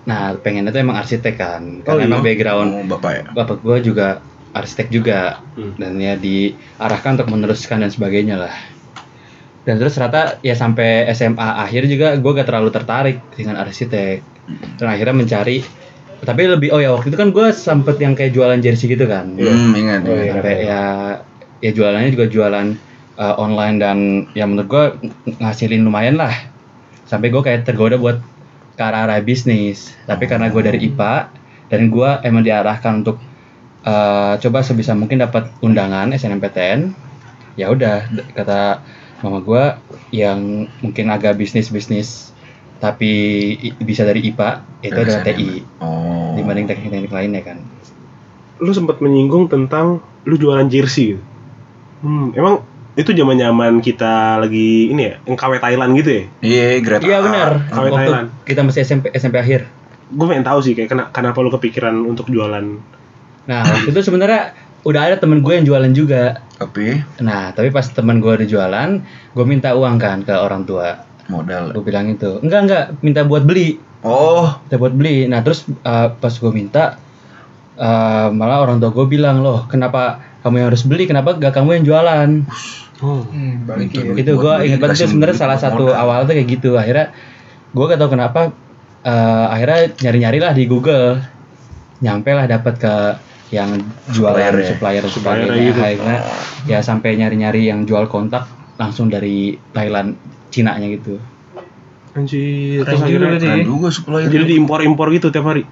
Nah, 0.00 0.40
pengennya 0.40 0.72
tuh 0.72 0.80
emang 0.80 0.96
arsitek 0.96 1.34
kan. 1.36 1.84
Karena 1.84 1.92
Oh, 1.92 2.00
iya? 2.00 2.08
emang 2.08 2.22
background 2.24 2.70
Oh, 2.72 2.84
bapak 2.88 3.12
ya. 3.12 3.24
bapak 3.36 3.60
gue 3.60 3.76
juga 3.84 4.24
arsitek 4.50 4.88
juga 4.88 5.44
Hmm. 5.54 5.76
dan 5.76 6.00
ya 6.00 6.16
diarahkan 6.16 7.20
untuk 7.20 7.28
meneruskan 7.28 7.84
dan 7.84 7.92
sebagainya 7.92 8.40
lah. 8.40 8.54
Dan 9.60 9.76
terus 9.76 9.92
ternyata 9.92 10.40
ya 10.40 10.56
sampai 10.56 11.04
SMA 11.12 11.48
akhir 11.64 11.84
juga 11.86 12.16
gue 12.16 12.30
gak 12.32 12.48
terlalu 12.48 12.70
tertarik 12.72 13.16
dengan 13.36 13.60
arsitek. 13.60 14.18
Dan 14.80 14.86
akhirnya 14.88 15.14
mencari 15.14 15.60
tapi 16.20 16.44
lebih 16.44 16.68
oh 16.68 16.80
ya 16.84 16.92
waktu 16.92 17.08
itu 17.08 17.16
kan 17.16 17.32
gue 17.32 17.48
sempet 17.48 17.96
yang 17.96 18.12
kayak 18.12 18.36
jualan 18.36 18.60
jersey 18.60 18.92
gitu 18.92 19.08
kan 19.08 19.32
Hmm, 19.40 19.72
ingat. 19.72 20.04
Oh, 20.04 20.12
ingat. 20.12 20.36
sampai 20.36 20.54
ya 20.68 20.82
ya 21.64 21.70
jualannya 21.72 22.12
juga 22.12 22.26
jualan 22.28 22.66
uh, 23.16 23.34
online 23.40 23.76
dan 23.80 23.96
ya 24.36 24.44
menurut 24.44 24.68
gue 24.68 24.84
ngasilin 25.40 25.80
lumayan 25.80 26.20
lah 26.20 26.32
sampai 27.08 27.32
gue 27.32 27.40
kayak 27.40 27.64
tergoda 27.64 27.96
buat 27.96 28.20
ke 28.76 28.82
arah 28.84 29.08
arah 29.08 29.20
bisnis 29.24 29.96
tapi 30.04 30.28
karena 30.28 30.52
gue 30.52 30.60
dari 30.60 30.92
IPA 30.92 31.32
dan 31.72 31.88
gue 31.88 32.10
emang 32.24 32.44
diarahkan 32.44 33.00
untuk 33.00 33.16
uh, 33.88 34.36
coba 34.36 34.60
sebisa 34.60 34.92
mungkin 34.92 35.24
dapat 35.24 35.48
undangan 35.64 36.12
SNMPTN 36.12 36.92
ya 37.56 37.72
udah 37.72 38.08
kata 38.36 38.84
mama 39.20 39.38
gue 39.38 39.64
yang 40.12 40.40
mungkin 40.78 41.06
agak 41.08 41.34
bisnis 41.34 41.68
bisnis 41.68 42.32
tapi 42.76 43.12
i- 43.54 43.76
bisa 43.78 44.02
dari 44.02 44.24
IPA 44.24 44.50
itu 44.80 44.90
Dari 44.90 45.04
adalah 45.04 45.20
SNM. 45.20 45.28
TI 45.30 45.50
Oh. 45.78 46.32
dibanding 46.34 46.66
teknik-teknik 46.66 47.10
lainnya 47.10 47.42
kan 47.42 47.58
Lu 48.56 48.70
sempat 48.70 48.98
menyinggung 48.98 49.46
tentang 49.46 50.00
lu 50.22 50.36
jualan 50.36 50.64
jersey 50.66 51.16
gitu. 51.16 51.22
Hmm, 52.00 52.28
emang 52.30 52.60
itu 52.92 53.08
zaman 53.10 53.36
zaman 53.36 53.72
kita 53.78 54.36
lagi 54.36 54.88
ini 54.88 55.02
ya, 55.02 55.14
yang 55.22 55.32
KW 55.34 55.56
Thailand 55.56 55.92
gitu 55.94 56.10
ya? 56.10 56.24
Iya, 56.40 56.64
Greta. 56.80 57.02
Iya 57.02 57.18
benar. 57.20 57.50
Kawin 57.66 57.88
Waktu 57.88 57.96
Thailand. 57.98 58.26
kita 58.42 58.60
masih 58.60 58.80
SMP 58.82 59.04
SMP 59.10 59.36
akhir. 59.36 59.64
Gue 60.10 60.26
pengen 60.26 60.42
tahu 60.42 60.60
sih 60.60 60.72
kayak 60.74 60.88
kena, 60.88 61.04
kenapa 61.08 61.38
lu 61.38 61.48
kepikiran 61.48 61.96
untuk 62.02 62.28
jualan 62.28 62.66
Nah 63.42 63.60
waktu 63.62 63.88
itu 63.88 64.00
sebenarnya 64.02 64.52
udah 64.84 65.00
ada 65.12 65.16
temen 65.20 65.44
gue 65.44 65.52
yang 65.52 65.66
jualan 65.66 65.92
juga. 65.92 66.40
Tapi 66.56 67.00
Nah 67.24 67.52
tapi 67.52 67.68
pas 67.68 67.84
temen 67.84 68.20
gue 68.20 68.32
udah 68.32 68.48
jualan, 68.48 68.90
gue 69.32 69.44
minta 69.44 69.72
uang 69.76 69.96
kan 70.00 70.24
ke 70.24 70.32
orang 70.32 70.64
tua. 70.64 71.06
modal. 71.30 71.70
Gue 71.70 71.86
bilang 71.86 72.10
itu, 72.10 72.42
enggak 72.42 72.60
enggak, 72.66 72.84
minta 73.06 73.22
buat 73.22 73.46
beli, 73.46 73.78
Oh, 74.02 74.50
minta 74.66 74.76
buat 74.82 74.90
beli. 74.90 75.30
Nah 75.30 75.46
terus 75.46 75.62
uh, 75.86 76.10
pas 76.10 76.34
gue 76.34 76.50
minta, 76.50 76.98
uh, 77.78 78.34
malah 78.34 78.66
orang 78.66 78.82
tua 78.82 78.90
gue 78.90 79.06
bilang 79.06 79.38
loh, 79.38 79.62
kenapa 79.70 80.18
kamu 80.42 80.54
yang 80.58 80.68
harus 80.74 80.82
beli, 80.82 81.06
kenapa 81.06 81.38
gak 81.38 81.54
kamu 81.54 81.78
yang 81.78 81.84
jualan? 81.86 82.28
Hmm, 83.00 83.64
Itu 84.18 84.36
gue 84.36 84.54
inget 84.66 84.82
banget 84.82 85.00
itu 85.00 85.08
sebenarnya 85.08 85.36
salah 85.38 85.56
satu 85.56 85.88
modal. 85.88 86.02
awal 86.02 86.18
tuh 86.28 86.36
kayak 86.36 86.48
gitu 86.50 86.76
akhirnya 86.76 87.16
gue 87.72 87.84
gak 87.88 87.96
tau 87.96 88.10
kenapa 88.12 88.40
eh, 89.00 89.46
akhirnya 89.54 89.80
nyari 90.04 90.18
nyari 90.20 90.38
lah 90.42 90.52
di 90.52 90.64
Google 90.68 91.16
nyampe 92.04 92.28
lah 92.36 92.44
dapat 92.44 92.74
ke 92.76 92.94
yang 93.50 93.70
jualan 94.08 94.38
Supplier 94.38 94.54
ya? 94.56 94.66
supplier 94.68 95.02
dan 95.02 95.10
sebagainya 95.10 95.62
gitu. 95.66 95.80
akhirnya 95.80 96.18
ya 96.64 96.78
sampai 96.80 97.14
nyari 97.14 97.36
nyari 97.36 97.62
yang 97.66 97.82
jual 97.82 98.06
kontak 98.06 98.46
langsung 98.76 99.06
dari 99.06 99.54
Thailand 99.70 100.14
Cina 100.48 100.74
nya 100.74 100.86
gitu 100.88 101.18
Anjir, 102.10 102.82
Keren 102.82 103.06
juga. 103.06 103.38
Keren 103.38 103.62
juga 103.64 103.88
supplier. 103.88 104.26
jadi 104.26 104.44
diimpor-impor 104.48 105.10
gitu 105.10 105.28
tiap 105.28 105.46
hari. 105.46 105.62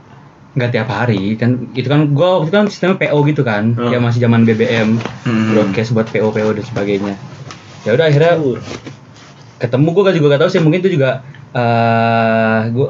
nggak 0.49 0.71
tiap 0.71 0.89
hari 0.89 1.35
kan 1.35 1.71
itu 1.71 1.87
kan 1.87 2.11
waktu 2.11 2.47
itu 2.47 2.57
kan 2.57 2.67
sistemnya 2.67 2.99
PO 2.99 3.19
gitu 3.25 3.43
kan 3.43 3.65
Hmm. 3.73 3.91
ya 3.91 3.99
masih 3.99 4.19
zaman 4.19 4.43
BBM 4.43 4.99
Hmm. 5.23 5.51
broadcast 5.53 5.91
buat 5.93 6.07
PO 6.07 6.29
PO 6.29 6.51
dan 6.53 6.65
sebagainya 6.65 7.15
ya 7.81 7.95
udah 7.95 8.05
akhirnya 8.05 8.35
ketemu 9.57 9.89
gue 9.89 10.13
juga 10.15 10.27
gak 10.29 10.41
tahu 10.41 10.51
sih 10.51 10.59
mungkin 10.59 10.81
itu 10.81 10.91
juga 10.93 11.23
eh 11.49 12.61
gue 12.69 12.89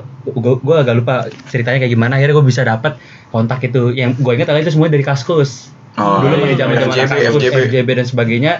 gue 0.59 0.76
agak 0.76 0.95
lupa 0.95 1.14
ceritanya 1.47 1.78
kayak 1.78 1.92
gimana 1.92 2.12
akhirnya 2.14 2.35
gue 2.35 2.47
bisa 2.47 2.62
dapat 2.62 2.97
kontak 3.28 3.61
itu. 3.62 3.90
Yang 3.90 4.18
gue 4.18 4.32
ingat 4.35 4.49
adalah 4.49 4.62
itu 4.62 4.73
semua 4.73 4.88
dari 4.88 5.02
kaskus. 5.02 5.70
Oh, 5.94 6.23
dulu 6.23 6.30
iya, 6.30 6.42
masih 6.44 6.56
zaman 6.56 6.75
zaman 6.75 6.88
FJB, 6.88 7.11
kaskus 7.11 7.42
FJB. 7.42 7.56
FJB 7.66 7.88
dan 7.92 8.06
sebagainya. 8.06 8.52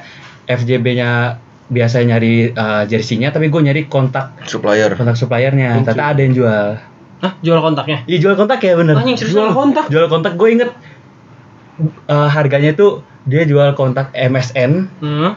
FJB-nya 0.44 1.10
biasa 1.68 2.00
nyari 2.00 2.34
eh, 2.50 2.82
jersey-nya 2.88 3.28
tapi 3.28 3.46
gue 3.46 3.60
nyari 3.60 3.84
kontak 3.87 4.32
supplier. 4.44 4.96
kontak 4.96 5.14
suppliernya. 5.14 5.84
Ternyata 5.84 6.04
ada 6.08 6.20
yang 6.20 6.32
jual. 6.32 6.66
Hah, 7.18 7.32
jual 7.38 7.58
kontaknya? 7.58 8.06
iya 8.06 8.18
jual 8.18 8.32
kontak 8.32 8.62
ya 8.62 8.72
bener. 8.72 8.94
Anjing 8.94 9.18
Jual 9.18 9.52
kontak. 9.52 9.90
jual 9.90 10.06
kontak. 10.06 10.32
Gue 10.34 10.54
inget 10.54 10.70
eh, 12.08 12.28
harganya 12.28 12.72
tuh 12.72 13.04
dia 13.28 13.44
jual 13.44 13.75
kontak 13.75 14.10
MSN 14.10 14.88
Hmm. 14.98 15.37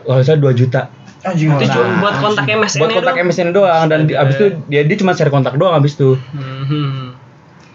kalau 0.00 0.22
saya 0.22 0.36
2 0.36 0.50
juta. 0.52 0.90
Anjing 1.20 1.52
Itu 1.52 1.68
cuma 1.68 2.00
buat 2.00 2.16
kontak 2.18 2.44
MSN 2.48 2.80
buat 2.80 2.90
kontak 2.96 3.16
MSN 3.20 3.48
doang. 3.52 3.84
Dan 3.86 4.08
di, 4.08 4.16
abis 4.16 4.34
itu 4.40 4.46
dia 4.66 4.82
dia 4.82 4.96
cuma 4.96 5.12
share 5.12 5.30
kontak 5.30 5.54
doang 5.54 5.76
abis 5.76 5.94
itu. 5.94 6.16
Hmm. 6.34 7.14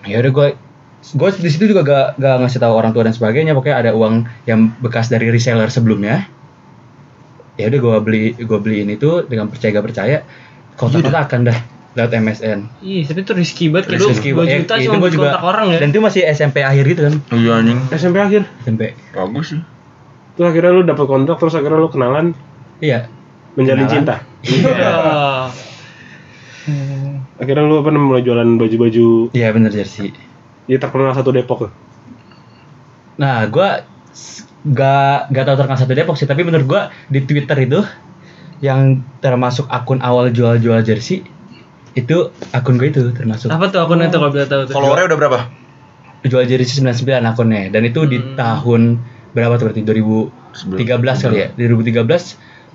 ya 0.04 0.20
udah 0.20 0.32
gue 0.32 0.48
gue 1.14 1.30
di 1.38 1.50
situ 1.54 1.70
juga 1.70 1.86
gak, 1.86 2.08
gak 2.18 2.36
ngasih 2.42 2.60
tahu 2.64 2.74
orang 2.74 2.90
tua 2.90 3.06
dan 3.06 3.14
sebagainya 3.14 3.54
pokoknya 3.54 3.78
ada 3.78 3.92
uang 3.94 4.26
yang 4.50 4.74
bekas 4.82 5.14
dari 5.14 5.30
reseller 5.30 5.70
sebelumnya 5.70 6.26
ya 7.56 7.70
udah 7.70 7.80
gue 7.80 7.96
beli 8.02 8.24
gue 8.36 8.60
beliin 8.60 8.90
itu 8.90 9.22
dengan 9.30 9.46
percaya 9.48 9.70
gak 9.76 9.86
percaya 9.86 10.18
kontak 10.76 11.06
kontakan 11.06 11.46
dah 11.48 11.58
lewat 11.96 12.12
MSN 12.12 12.60
Ih, 12.84 13.08
tapi 13.08 13.24
itu 13.24 13.32
risky 13.32 13.66
banget 13.72 13.96
kayak 13.96 14.02
lu 14.04 14.08
Rizky, 14.12 14.30
2 14.36 14.44
ya, 14.44 14.56
juta 14.60 14.74
itu 14.76 14.92
cuma 14.92 15.00
buat 15.00 15.14
kontak 15.16 15.44
orang 15.46 15.66
ya. 15.72 15.78
dan 15.80 15.88
itu 15.96 16.00
masih 16.04 16.22
SMP 16.28 16.60
akhir 16.60 16.84
gitu 16.92 17.02
kan 17.08 17.16
Iya 17.32 17.52
anjing. 17.64 17.80
SMP 17.96 18.18
akhir. 18.20 18.42
SMP 18.68 18.82
Bagus 19.16 19.46
sih. 19.56 19.62
Terus 20.36 20.48
akhirnya 20.52 20.72
lu 20.76 20.84
dapat 20.84 21.06
kontak, 21.08 21.40
terus 21.40 21.56
akhirnya 21.56 21.80
lu 21.80 21.88
kenalan, 21.88 22.36
iya 22.84 23.08
menjalin 23.56 23.88
Kenalan. 23.88 23.96
cinta. 23.96 24.16
Iya. 24.44 24.92
Akhirnya 27.40 27.64
lu 27.64 27.80
apa 27.80 27.90
namanya 27.94 28.08
mulai 28.10 28.24
jualan 28.26 28.50
baju-baju 28.58 29.30
iya 29.32 29.54
bener 29.54 29.70
jersey 29.70 30.12
ya 30.66 30.78
terkenal 30.78 31.12
satu 31.12 31.30
Depok 31.30 31.58
tuh. 31.60 31.72
Nah, 33.16 33.48
gua 33.48 33.84
gak 34.66 35.30
gak 35.30 35.44
tahu 35.44 35.56
terkenal 35.56 35.78
satu 35.78 35.94
Depok 35.94 36.16
sih, 36.16 36.26
tapi 36.26 36.42
menurut 36.42 36.66
gua 36.66 36.82
di 37.06 37.22
Twitter 37.22 37.58
itu 37.62 37.80
yang 38.60 39.04
termasuk 39.20 39.68
akun 39.68 40.00
awal 40.00 40.30
jual-jual 40.30 40.80
jersey 40.82 41.22
itu 41.92 42.18
akun 42.50 42.76
gue 42.76 42.88
itu 42.90 43.08
termasuk 43.10 43.48
Apa 43.48 43.68
tuh 43.68 43.80
akun 43.80 44.00
itu 44.00 44.12
kalau 44.14 44.28
boleh 44.30 44.44
tahu 44.44 44.62
tuh? 44.66 44.74
Followernya 44.74 45.06
udah 45.08 45.18
berapa? 45.18 45.40
jual 46.24 46.42
jersey 46.44 46.82
99 46.82 47.06
akunnya 47.22 47.70
dan 47.70 47.86
itu 47.86 48.02
di 48.04 48.18
Hmm. 48.18 48.34
tahun 48.34 48.82
berapa 49.32 49.56
tuh 49.56 49.70
berarti 49.70 49.82
2013 49.86 50.82
kali 51.22 51.38
ya 51.38 51.48
2013 51.54 52.02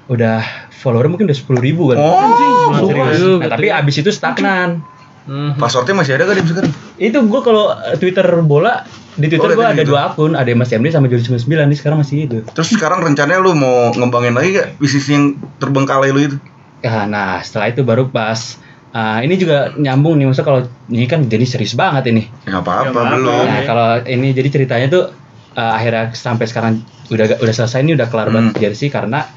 udah 0.07 0.39
follower 0.71 1.11
mungkin 1.11 1.27
udah 1.27 1.35
10 1.35 1.59
ribu 1.59 1.91
kan 1.91 1.99
Oh, 1.99 2.79
Serius. 2.79 3.19
Aduh, 3.19 3.37
Nah, 3.41 3.51
tapi 3.51 3.67
abis 3.69 3.95
itu 3.99 4.11
stagnan 4.11 4.87
Hmm. 5.23 5.53
passwordnya 5.55 5.95
masih 5.95 6.17
ada 6.17 6.25
gak 6.25 6.37
di 6.37 6.45
sekarang? 6.45 6.73
itu 6.97 7.19
gua 7.25 7.41
kalau 7.41 7.65
eh, 7.73 7.97
Twitter 7.97 8.25
bola 8.41 8.83
di 9.13 9.27
Twitter 9.27 9.47
Oh, 9.47 9.55
gua 9.55 9.67
ada 9.69 9.79
gitu. 9.79 9.91
dua 9.91 10.01
akun 10.09 10.33
ada 10.33 10.45
yang 10.45 10.59
masih 10.59 10.77
MD 10.77 10.89
sama 10.89 11.07
Jody 11.07 11.23
99 11.25 11.45
nih 11.67 11.77
sekarang 11.77 11.99
masih 11.99 12.17
itu 12.25 12.39
Terus 12.47 12.69
sekarang 12.71 13.01
rencananya 13.01 13.39
lu 13.39 13.53
mau 13.53 13.91
ngembangin 13.91 14.33
lagi 14.33 14.49
gak 14.55 14.69
bisnis 14.77 15.07
yang 15.07 15.25
terbengkalai 15.57 16.09
lu 16.09 16.21
itu? 16.25 16.37
Ya, 16.81 17.05
nah 17.05 17.39
setelah 17.39 17.69
itu 17.69 17.83
baru 17.83 18.09
pas 18.09 18.57
ah, 18.91 19.21
ini 19.21 19.37
juga 19.37 19.71
nyambung 19.73 20.17
nih 20.17 20.27
maksudnya 20.27 20.47
kalau 20.47 20.61
ini 20.89 21.05
kan 21.05 21.21
jadi 21.23 21.45
serius 21.45 21.75
banget 21.75 22.09
ini. 22.09 22.25
Ya 22.43 22.59
apa-apa 22.59 22.89
Ya, 22.91 23.13
belum. 23.13 23.45
Nah 23.45 23.61
kalau 23.63 23.89
ini 24.03 24.33
jadi 24.33 24.49
ceritanya 24.49 24.87
tuh 24.89 25.05
ah, 25.53 25.77
akhirnya 25.77 26.11
sampai 26.11 26.45
sekarang 26.45 26.81
udah 27.07 27.37
udah 27.37 27.55
selesai 27.55 27.81
ini 27.81 27.93
udah 27.93 28.09
kelar 28.09 28.29
Hmm. 28.29 28.51
banget 28.51 28.73
jersey 28.73 28.89
karena 28.89 29.29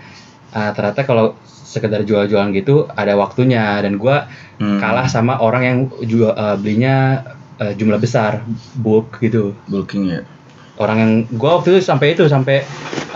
ah, 0.50 0.72
ternyata 0.72 1.04
kalau 1.04 1.36
sekedar 1.74 2.06
jual-jualan 2.06 2.54
gitu 2.54 2.86
ada 2.94 3.18
waktunya 3.18 3.82
dan 3.82 3.98
gua 3.98 4.30
Hmm. 4.54 4.78
kalah 4.78 5.10
sama 5.10 5.42
orang 5.42 5.64
yang 5.66 5.78
jual 6.06 6.30
ah, 6.30 6.54
belinya 6.54 7.26
ah, 7.58 7.74
jumlah 7.74 7.98
besar 7.98 8.46
bulk 8.78 9.18
gitu. 9.18 9.58
Bulking 9.66 10.04
ya. 10.08 10.22
Orang 10.78 10.98
yang 11.02 11.12
gua 11.34 11.58
waktu 11.58 11.74
itu 11.74 11.82
sampai 11.82 12.14
itu 12.14 12.30
sampai 12.30 12.62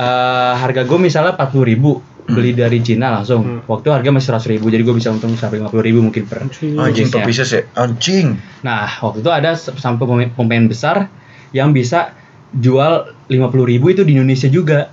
ah, 0.01 0.57
harga 0.57 0.81
gue 0.81 0.97
misalnya 0.97 1.37
40.000 1.37 1.61
ribu 1.61 2.01
beli 2.27 2.51
dari 2.57 2.81
Cina 2.83 3.13
langsung. 3.13 3.41
Hmm. 3.45 3.61
Waktu 3.69 3.87
harga 3.93 4.09
masih 4.11 4.29
100.000 4.35 4.53
ribu, 4.59 4.65
jadi 4.67 4.83
gue 4.83 4.95
bisa 4.97 5.13
untung 5.13 5.31
sampai 5.39 5.63
50.000 5.63 5.87
ribu 5.87 5.99
mungkin 6.03 6.23
per 6.27 6.43
Anjing 6.43 7.07
per 7.07 7.21
pieces 7.23 7.49
ya. 7.53 7.61
Anjing. 7.79 8.35
Nah, 8.67 8.99
waktu 8.99 9.23
itu 9.23 9.31
ada 9.31 9.55
sampai 9.55 10.03
pemain, 10.03 10.29
pemain 10.35 10.65
besar 10.67 11.07
yang 11.55 11.71
bisa 11.71 12.11
jual 12.51 13.15
50.000 13.31 13.71
ribu 13.71 13.85
itu 13.93 14.01
di 14.03 14.19
Indonesia 14.19 14.51
juga. 14.51 14.91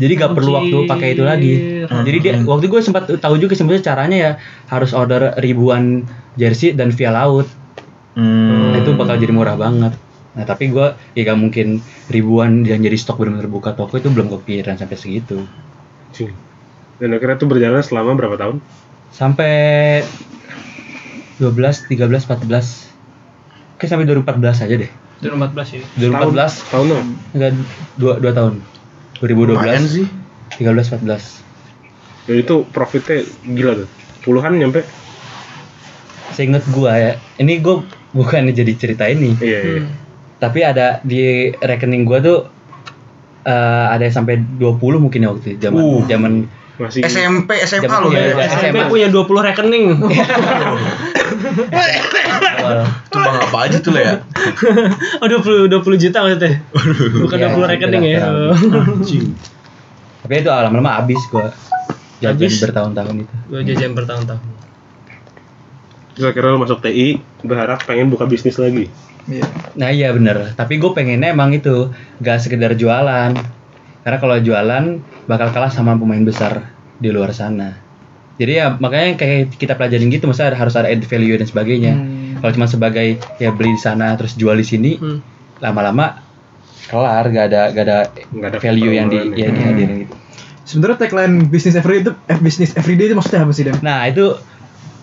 Jadi 0.00 0.12
gak 0.16 0.32
perlu 0.32 0.50
waktu 0.56 0.76
pakai 0.88 1.08
itu 1.12 1.22
lagi. 1.24 1.52
Anjir. 1.84 2.04
Jadi 2.08 2.18
dia 2.24 2.32
waktu 2.42 2.66
gue 2.68 2.80
sempat 2.80 3.08
tahu 3.08 3.34
juga 3.36 3.52
sebenarnya 3.52 3.84
caranya 3.92 4.16
ya 4.16 4.32
harus 4.72 4.96
order 4.96 5.36
ribuan 5.38 6.08
jersey 6.40 6.72
dan 6.72 6.90
via 6.92 7.12
laut. 7.12 7.44
Hmm. 8.16 8.72
Nah, 8.72 8.78
itu 8.80 8.92
bakal 8.96 9.20
jadi 9.20 9.32
murah 9.32 9.56
banget. 9.56 9.92
Nah, 10.32 10.44
tapi 10.48 10.72
gue 10.72 10.96
ya 11.12 11.22
gak 11.28 11.38
mungkin 11.38 11.84
ribuan 12.08 12.64
yang 12.64 12.80
jadi 12.80 12.96
stok 12.96 13.20
benar-benar 13.20 13.52
buka 13.52 13.76
toko 13.76 14.00
itu 14.00 14.08
belum 14.08 14.32
kepikiran 14.32 14.80
sampai 14.80 14.96
segitu. 14.96 15.44
Cing. 16.16 16.32
Dan 16.96 17.12
akhirnya 17.12 17.36
tuh 17.36 17.48
berjalan 17.50 17.84
selama 17.84 18.16
berapa 18.16 18.36
tahun? 18.40 18.56
Sampai 19.12 19.52
12, 21.36 21.90
13, 21.90 22.08
14. 22.08 23.76
Oke, 23.76 23.84
sampai 23.90 24.06
2014 24.08 24.64
aja 24.64 24.74
deh. 24.78 24.90
2014 25.22 25.78
ya. 25.78 25.82
2014 25.98 26.70
Tahun 26.70 26.86
dong. 26.86 27.06
enggak 27.34 27.50
dua, 27.98 28.14
dua 28.18 28.32
tahun. 28.34 28.54
2012, 29.22 29.54
Lumayan 29.54 29.84
sih. 29.86 30.06
13, 30.58 30.98
14. 30.98 32.26
Dan 32.26 32.34
itu 32.42 32.54
profitnya 32.74 33.22
gila 33.46 33.86
tuh. 33.86 33.88
Puluhan 34.26 34.58
nyampe. 34.58 34.82
Seinget 36.34 36.66
gua 36.72 36.96
ya, 36.96 37.12
ini 37.38 37.62
gua 37.62 37.86
bukan 38.12 38.48
jadi 38.50 38.72
cerita 38.74 39.04
ini, 39.08 39.36
Iya, 39.40 39.60
iya. 39.60 39.80
Hmm. 39.84 39.92
tapi 40.36 40.60
ada 40.60 40.98
di 41.00 41.48
rekening 41.54 42.02
gua 42.02 42.18
tuh 42.20 42.38
eh, 43.44 43.86
ada 43.88 44.02
yang 44.02 44.16
sampai 44.16 44.40
20 44.58 44.80
mungkin 44.98 45.22
ya 45.22 45.28
waktu 45.32 45.56
itu 45.56 45.60
zaman 45.62 45.80
Uh. 45.82 46.02
zaman 46.08 46.32
Masih 46.80 47.04
SMP, 47.04 47.50
SMA 47.62 47.96
lu 48.00 48.08
iya, 48.16 48.32
ya. 48.32 48.48
SMP 48.48 48.80
SMA. 48.80 48.88
punya 48.88 49.06
20 49.12 49.48
rekening. 49.52 49.84
Awal. 51.42 52.86
Itu 52.86 53.16
bang 53.18 53.36
apa 53.42 53.58
aja 53.66 53.76
tuh 53.82 53.92
lah 53.94 54.02
ya? 54.02 54.14
Oh 55.18 55.26
20 55.26 55.68
20 55.68 56.02
juta 56.02 56.18
maksudnya. 56.22 56.62
Bukan 57.18 57.36
Iya, 57.38 57.46
20 57.54 57.72
rekening 57.74 58.04
ya. 58.06 58.18
Anjing. 58.30 59.34
Tapi 60.22 60.32
itu 60.38 60.48
lama-lama 60.48 61.02
habis 61.02 61.18
gua. 61.28 61.50
Jajan 62.22 62.52
bertahun-tahun 62.62 63.14
itu. 63.26 63.34
Gue 63.50 63.60
jajan 63.66 63.92
bertahun-tahun. 63.98 64.42
Terus 66.14 66.26
akhirnya 66.28 66.54
lu 66.54 66.60
masuk 66.62 66.78
TI, 66.84 67.18
berharap 67.42 67.82
pengen 67.82 68.12
buka 68.12 68.28
bisnis 68.30 68.60
lagi. 68.60 68.86
Iya. 69.26 69.46
Nah 69.78 69.88
iya 69.94 70.10
bener, 70.10 70.54
tapi 70.58 70.82
gue 70.82 70.90
pengennya 70.90 71.30
emang 71.30 71.54
itu 71.54 71.94
gak 72.18 72.42
sekedar 72.42 72.74
jualan 72.74 73.30
Karena 74.02 74.18
kalau 74.18 74.34
jualan 74.42 74.84
bakal 75.30 75.54
kalah 75.54 75.70
sama 75.70 75.94
pemain 75.94 76.26
besar 76.26 76.74
di 76.98 77.06
luar 77.14 77.30
sana 77.30 77.78
Jadi 78.36 78.52
ya 78.56 78.76
makanya 78.76 79.20
kayak 79.20 79.54
kita 79.56 79.76
pelajarin 79.76 80.08
gitu, 80.08 80.24
maksudnya 80.24 80.56
harus 80.56 80.72
ada 80.72 80.88
add 80.88 81.04
value 81.04 81.36
dan 81.36 81.46
sebagainya 81.46 81.92
Hmm. 81.94 82.40
Kalau 82.42 82.52
cuma 82.58 82.66
sebagai 82.66 83.22
ya 83.38 83.54
beli 83.54 83.76
di 83.76 83.80
sana 83.80 84.18
terus 84.18 84.34
jual 84.34 84.56
di 84.56 84.66
sini, 84.66 84.98
Hmm. 84.98 85.22
lama-lama 85.62 86.18
kelar 86.90 87.28
gak 87.30 87.44
ada 87.52 87.62
gak 87.70 87.84
ada 87.86 87.98
Nggak 88.34 88.48
ada 88.50 88.58
value 88.58 88.92
yang 88.92 89.06
di 89.06 89.18
ya, 89.38 89.46
ya. 89.46 89.54
dihadirin 89.54 89.96
gitu. 90.04 90.14
Sebenarnya 90.62 90.96
tagline 91.06 91.46
bisnis 91.46 91.74
everyday 91.76 92.02
itu 92.02 92.12
eh, 92.26 92.38
bisnis 92.40 92.72
everyday 92.74 93.06
itu 93.06 93.14
maksudnya 93.14 93.44
apa 93.44 93.52
sih, 93.52 93.62
Dan? 93.62 93.78
Nah 93.84 94.06
itu 94.06 94.34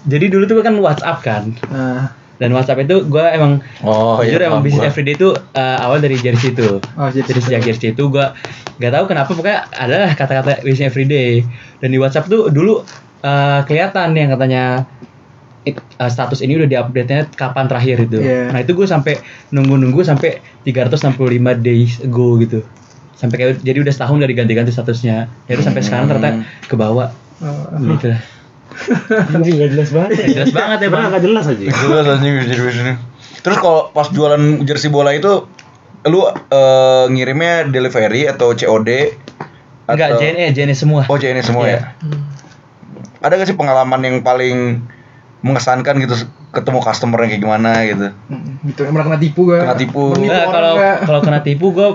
jadi 0.03 0.25
dulu 0.27 0.43
tuh 0.48 0.59
kan 0.59 0.75
WhatsApp 0.79 1.19
kan 1.21 1.43
Nah, 1.67 2.12
dan 2.39 2.50
WhatsApp 2.55 2.88
itu 2.88 3.03
gue 3.05 3.25
emang 3.36 3.59
Oh 3.83 4.19
jujur 4.19 4.39
iya. 4.39 4.48
emang 4.48 4.63
bisnis 4.63 4.83
everyday 4.83 5.15
itu 5.15 5.36
uh, 5.36 5.77
awal 5.83 6.00
dari 6.00 6.15
jersey 6.15 6.55
itu 6.55 6.79
oh, 6.79 7.07
jadi, 7.12 7.27
jadi 7.27 7.39
sejak 7.43 7.62
jersey 7.67 7.91
itu 7.91 8.03
gue 8.07 8.25
nggak 8.79 8.91
tahu 8.95 9.05
kenapa 9.12 9.31
pokoknya 9.36 9.59
ada 9.75 10.07
kata-kata 10.15 10.63
bisnis 10.63 10.88
everyday 10.88 11.43
dan 11.83 11.91
di 11.91 12.00
WhatsApp 12.00 12.31
tuh 12.31 12.48
dulu 12.48 12.83
uh, 13.21 13.59
kelihatan 13.63 14.13
yang 14.13 14.29
katanya 14.29 14.63
it- 15.61 15.79
uh, 15.95 16.07
status 16.07 16.39
ini 16.39 16.55
udah 16.55 16.67
diupdate 16.67 17.07
nya 17.07 17.21
kapan 17.29 17.65
terakhir 17.65 17.97
itu 18.01 18.17
Iya. 18.17 18.49
nah 18.49 18.59
itu 18.59 18.71
gue 18.71 18.85
sampai 18.85 19.19
nunggu-nunggu 19.49 20.01
sampai 20.01 20.38
365 20.63 21.19
days 21.59 21.99
ago 21.99 22.38
gitu 22.38 22.63
sampai 23.13 23.35
kayak 23.35 23.51
jadi 23.59 23.79
udah 23.79 23.91
setahun 23.91 24.15
gak 24.17 24.31
diganti-ganti 24.31 24.71
statusnya 24.71 25.15
ya 25.43 25.51
itu 25.51 25.59
sampai 25.59 25.81
sekarang 25.81 26.07
ternyata 26.07 26.29
ke 26.63 26.75
bawah 26.75 27.11
Oh, 27.39 27.71
gitu 27.89 28.11
lah 28.11 28.19
Anjing 29.33 29.55
gak 29.57 29.71
jelas 29.73 29.89
banget. 29.89 30.27
jelas 30.29 30.51
banget 30.51 30.77
ya 30.81 30.89
bang 30.89 31.03
gak 31.09 31.23
jelas 31.23 31.45
aja. 31.45 31.63
Jelas 31.63 32.05
anjing. 32.09 32.35
Terus 33.39 33.57
kalau 33.57 33.89
pas 33.89 34.07
jualan 34.07 34.39
jersey 34.61 34.88
bola 34.88 35.11
itu 35.11 35.47
lu 36.05 36.21
eh, 36.27 37.05
ngirimnya 37.07 37.67
delivery 37.67 38.23
atau 38.25 38.51
COD? 38.51 38.89
enggak 39.85 40.07
atau- 40.11 40.19
JNE 40.21 40.45
JNE 40.51 40.71
semua 40.73 41.01
Oh 41.03 41.15
JNE 41.15 41.41
semua 41.41 41.63
Iya. 41.65 41.75
ya. 41.75 41.81
Ada 43.19 43.35
gak 43.35 43.47
sih 43.51 43.57
pengalaman 43.59 43.99
yang 44.03 44.17
paling 44.23 44.83
mengesankan 45.39 45.95
gitu 46.03 46.15
ketemu 46.49 46.81
customer 46.81 47.21
yang 47.23 47.29
kayak 47.31 47.43
gimana 47.45 47.71
gitu? 47.85 48.07
Gitu 48.65 48.81
emang 48.83 49.05
kena 49.07 49.19
tipu 49.21 49.41
gak? 49.47 49.61
Kena 49.63 49.77
tipu. 49.77 50.03
Nah, 50.17 50.45
kalau 51.05 51.21
kena 51.21 51.39
tipu 51.45 51.71
gue 51.71 51.89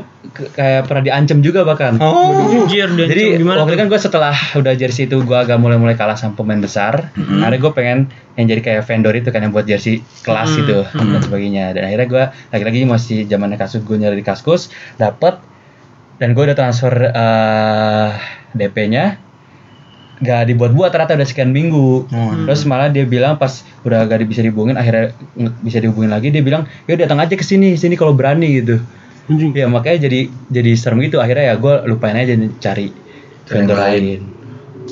kayak 0.56 0.88
pernah 0.88 1.02
diancam 1.04 1.44
juga 1.44 1.66
bahkan 1.66 1.98
Oh. 2.00 2.64
Dia 2.64 2.88
Jadi 2.88 3.36
gimana 3.42 3.60
waktu 3.66 3.76
itu 3.76 3.80
kan 3.84 3.88
gue 3.92 4.00
setelah 4.00 4.34
udah 4.56 4.72
jersey 4.78 5.04
itu 5.04 5.20
gue 5.20 5.36
agak 5.36 5.60
mulai-mulai 5.60 5.98
kalah 5.98 6.16
sama 6.16 6.38
pemain 6.38 6.56
besar. 6.62 7.12
Akhirnya 7.18 7.58
gue 7.60 7.72
pengen 7.74 7.98
yang 8.38 8.46
jadi 8.48 8.60
kayak 8.62 8.82
vendor 8.88 9.12
itu 9.12 9.28
kan 9.28 9.44
yang 9.44 9.52
buat 9.52 9.66
jersey 9.66 10.00
kelas 10.22 10.54
Hmm. 10.54 10.62
itu 10.64 10.76
dan 10.86 11.20
sebagainya. 11.20 11.64
Dan 11.74 11.82
akhirnya 11.84 12.08
gue 12.08 12.24
lagi-lagi 12.54 12.80
masih 12.86 13.18
zamannya 13.26 13.58
kasus 13.58 13.82
gue 13.82 13.96
nyari 13.98 14.16
di 14.16 14.24
kaskus 14.24 14.70
dapet 14.96 15.36
dan 16.16 16.30
gue 16.32 16.42
udah 16.46 16.56
transfer 16.56 16.94
eh, 17.10 18.08
DP-nya 18.54 19.23
gak 20.16 20.46
dibuat-buat 20.46 20.90
ternyata 20.90 21.14
udah 21.14 21.24
sekian 21.24 21.50
minggu 21.50 22.06
Hmm. 22.06 22.44
terus 22.44 22.62
malah 22.64 22.86
dia 22.86 23.02
bilang 23.02 23.34
pas 23.34 23.50
udah 23.82 24.04
gak 24.04 24.22
bisa 24.24 24.40
dihubungin 24.40 24.74
akhirnya 24.74 25.10
bisa 25.60 25.78
dihubungin 25.78 26.08
lagi 26.08 26.28
dia 26.28 26.38
bilang 26.38 26.66
ya 26.84 26.94
datang 26.94 27.18
aja 27.18 27.32
ke 27.32 27.42
sini 27.42 27.74
sini 27.74 27.94
kalau 27.94 28.12
berani 28.12 28.60
gitu 28.60 28.78
Anjing. 29.24 29.50
ya 29.50 29.66
makanya 29.66 30.04
jadi 30.04 30.28
jadi 30.48 30.70
serem 30.74 31.00
gitu 31.00 31.18
akhirnya 31.18 31.50
ya 31.50 31.54
gue 31.56 31.74
lupain 31.86 32.12
aja 32.12 32.30
cari 32.58 32.92
Cari 33.44 33.56
vendor 33.56 33.74
yang 33.74 33.84
lain. 33.84 34.02
lain 34.04 34.22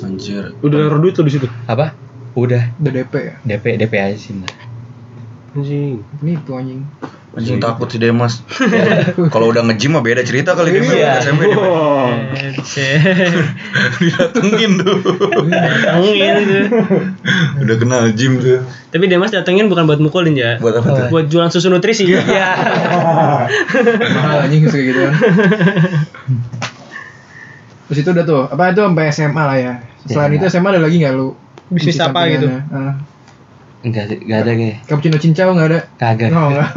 Anjir. 0.03 0.43
Udah 0.59 0.77
naruh 0.79 0.99
duit 0.99 1.13
tuh 1.13 1.21
di 1.21 1.31
situ. 1.31 1.45
apa 1.63 1.93
udah 2.33 2.73
Udah 2.75 2.91
DP 2.91 3.13
ya? 3.13 3.33
DP 3.47 3.77
DP 3.77 3.93
aja 3.95 4.17
sih. 4.17 4.33
Anjing. 5.53 6.01
Nipu 6.19 6.51
anjing. 6.51 6.81
Anjing 7.33 7.57
takut 7.57 7.89
si 7.89 7.97
Demas. 7.97 8.45
Kalau 9.33 9.49
udah 9.49 9.65
nge-gym 9.65 9.97
mah 9.97 10.05
beda 10.05 10.21
cerita 10.21 10.53
kali 10.53 10.69
dia 10.77 10.85
Iya. 10.85 11.11
SMP 11.17 11.49
dia. 11.49 11.57
Oh. 11.57 12.13
Didatengin 13.97 14.71
tuh. 14.77 14.95
Datengin 15.49 16.33
itu. 16.45 16.59
Udah 17.65 17.75
kenal 17.81 18.13
gym 18.13 18.37
tuh. 18.37 18.61
Tapi 18.93 19.09
Demas 19.09 19.33
datengin 19.33 19.65
bukan 19.65 19.89
buat 19.89 19.97
mukulin 19.97 20.37
ya. 20.37 20.61
Buat 20.61 20.85
apa 20.85 20.87
tuh? 20.93 21.05
Buat 21.09 21.25
jualan 21.33 21.49
susu 21.49 21.73
nutrisi. 21.73 22.05
Iya. 22.05 22.21
Mahal 24.21 24.45
anjing 24.45 24.69
kayak 24.69 24.85
gitu 24.93 24.99
kan. 25.01 25.13
Terus 27.89 27.97
itu 27.97 28.09
udah 28.13 28.25
tuh, 28.29 28.41
apa 28.45 28.77
itu 28.77 28.81
sampai 28.85 29.05
SMA 29.09 29.43
lah 29.43 29.57
ya. 29.57 29.73
Selain 30.05 30.31
itu 30.37 30.45
SMA 30.53 30.69
ada 30.69 30.81
lagi 30.85 31.01
nggak 31.01 31.13
lu? 31.17 31.33
Bisnis 31.73 31.97
apa 31.97 32.29
gitu? 32.29 32.45
sampingannya? 32.45 33.12
Ah. 33.83 33.85
enggak 33.85 34.03
sih 34.07 34.17
enggak 34.17 34.39
ada 34.39 34.51
kayak 34.53 34.75
Cappuccino 34.83 35.17
cincau 35.17 35.51
nggak 35.51 35.67
ada? 35.67 35.79
kagak 35.93 36.29
Oh 36.31 36.47
enggak. 36.49 36.67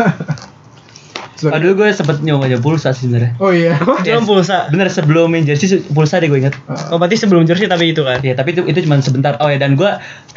Sebagai- 1.32 1.54
Aduh 1.60 1.72
gue 1.74 1.88
sempet 1.90 2.16
nyoba 2.20 2.50
pulsa 2.58 2.90
sih 2.90 3.06
sebenarnya 3.06 3.38
Oh 3.38 3.48
iya. 3.48 3.78
Jualan 4.04 4.24
pulsa. 4.24 4.66
bener 4.68 4.88
sebelum 4.88 5.28
main 5.28 5.42
jersey 5.42 5.68
pulsa 5.86 6.18
deh 6.18 6.26
gue 6.26 6.40
inget 6.40 6.58
Oh 6.90 6.96
berarti 6.96 7.14
sebelum 7.16 7.44
jersey 7.44 7.66
tapi 7.66 7.92
itu 7.92 8.02
kan. 8.02 8.18
ya 8.20 8.32
tapi 8.32 8.50
itu 8.50 8.64
itu 8.64 8.82
cuma 8.82 8.98
sebentar 8.98 9.38
oh 9.38 9.46
ya 9.46 9.56
dan 9.56 9.74
gue 9.74 9.90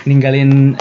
ninggalin 0.06 0.78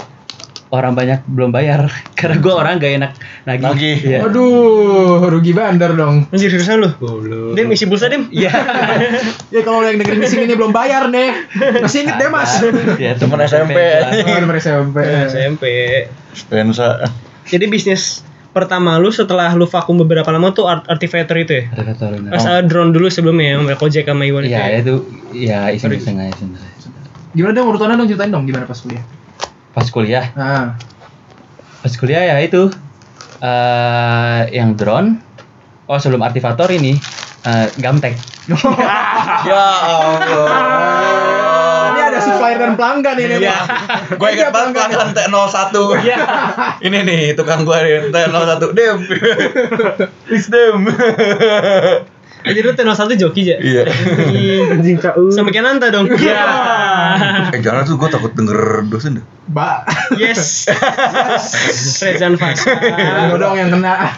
orang 0.69 0.93
banyak 0.93 1.25
belum 1.25 1.49
bayar 1.49 1.89
karena 2.19 2.37
gue 2.37 2.53
orang 2.53 2.77
gak 2.77 2.93
enak 3.01 3.11
nagih 3.49 3.65
Nagih. 3.69 3.97
Iya. 4.05 4.19
Waduh, 4.25 5.25
rugi 5.33 5.51
bandar 5.53 5.97
dong. 5.97 6.29
Anjir 6.29 6.53
seriusan 6.53 6.77
lu? 6.77 6.89
Goblok. 7.01 7.57
Dem 7.57 7.73
isi 7.73 7.89
pulsa 7.89 8.05
Dem? 8.09 8.29
Iya. 8.29 8.53
Ya 9.55 9.65
kalau 9.65 9.81
yang 9.81 9.97
dengerin 9.97 10.21
di 10.21 10.29
sini 10.29 10.43
ini 10.45 10.53
belum 10.53 10.69
bayar 10.69 11.09
nih. 11.09 11.49
Masih 11.81 12.05
inget 12.05 12.21
deh 12.21 12.29
Mas. 12.29 12.61
Ya, 13.01 13.17
Temen 13.17 13.41
SMP. 13.41 13.73
Oh, 13.75 14.37
nomor 14.45 14.55
SMP. 14.61 14.97
SMP. 15.25 15.65
Lensa. 16.53 17.09
Jadi 17.49 17.65
bisnis 17.65 18.21
pertama 18.49 18.97
lu 19.01 19.09
setelah 19.09 19.53
lu 19.57 19.65
vakum 19.65 19.97
beberapa 19.97 20.29
lama 20.29 20.53
tuh 20.53 20.69
art 20.69 20.85
artifacer 20.85 21.33
itu 21.41 21.53
ya? 21.53 21.63
Pas 22.29 22.45
ada 22.45 22.61
drone 22.61 22.93
dulu 22.93 23.09
sebelumnya 23.09 23.57
yang 23.57 23.65
Kojek 23.73 24.05
sama 24.05 24.25
Iwan 24.25 24.45
itu 24.45 24.53
Iya 24.53 24.61
ya? 24.61 24.77
itu 24.81 24.93
ya 25.33 25.59
iseng-iseng 25.73 26.21
aja 26.21 26.33
sebenarnya. 26.37 26.77
Gimana 27.33 27.53
dong 27.57 27.67
urutannya 27.73 27.95
dong 27.97 28.09
ceritain 28.09 28.29
dong 28.29 28.45
gimana 28.45 28.65
pas 28.65 28.77
kuliah? 28.77 29.01
Pas 29.79 29.87
kuliah, 29.87 30.25
Nah, 30.35 30.75
pas 31.79 31.93
kuliah 31.95 32.19
ya 32.27 32.35
itu 32.43 32.67
eh 33.39 34.41
yang 34.51 34.75
drone. 34.75 35.23
Oh 35.87 35.95
sebelum 35.95 36.19
artifator 36.21 36.67
ini 36.69 36.99
eh, 37.47 37.67
Gamtek. 37.79 38.13
Ya 39.39 39.65
Allah. 39.87 40.51
ini 41.89 42.01
ada 42.03 42.19
supplier 42.19 42.59
dan 42.59 42.75
pelanggan 42.75 43.15
ini. 43.15 43.39
Iya. 43.39 43.57
Gue 44.19 44.29
inget 44.35 44.51
banget 44.51 44.75
pelanggan 44.75 45.15
T01 45.15 45.71
Iya. 46.03 46.17
Ini 46.83 46.97
nih 47.07 47.21
tukang 47.39 47.63
gue 47.63 47.77
nih 47.79 48.11
T01 48.11 48.59
Dem 48.75 48.97
Please 50.27 50.49
Dem 50.51 50.83
Jadi 52.39 52.59
lu 52.63 52.71
tenor 52.71 52.95
satu 52.95 53.13
joki 53.13 53.51
aja? 53.51 53.59
Iya 53.59 53.83
Anjing 54.79 54.95
KU. 54.95 55.27
Sama 55.27 55.51
Kenanta 55.51 55.91
dong? 55.91 56.07
Iya. 56.07 56.43
Eh 57.55 57.59
jangan 57.59 57.81
tuh 57.83 57.97
gue 57.97 58.09
takut 58.09 58.31
denger 58.31 58.85
dosen 58.87 59.19
deh 59.19 59.25
Mbak. 59.49 59.79
Yes. 60.21 60.69
Rezan 62.05 62.37
Fasa. 62.37 62.69
Lo 63.33 63.41
dong 63.41 63.57
yang 63.57 63.73
kena. 63.73 64.13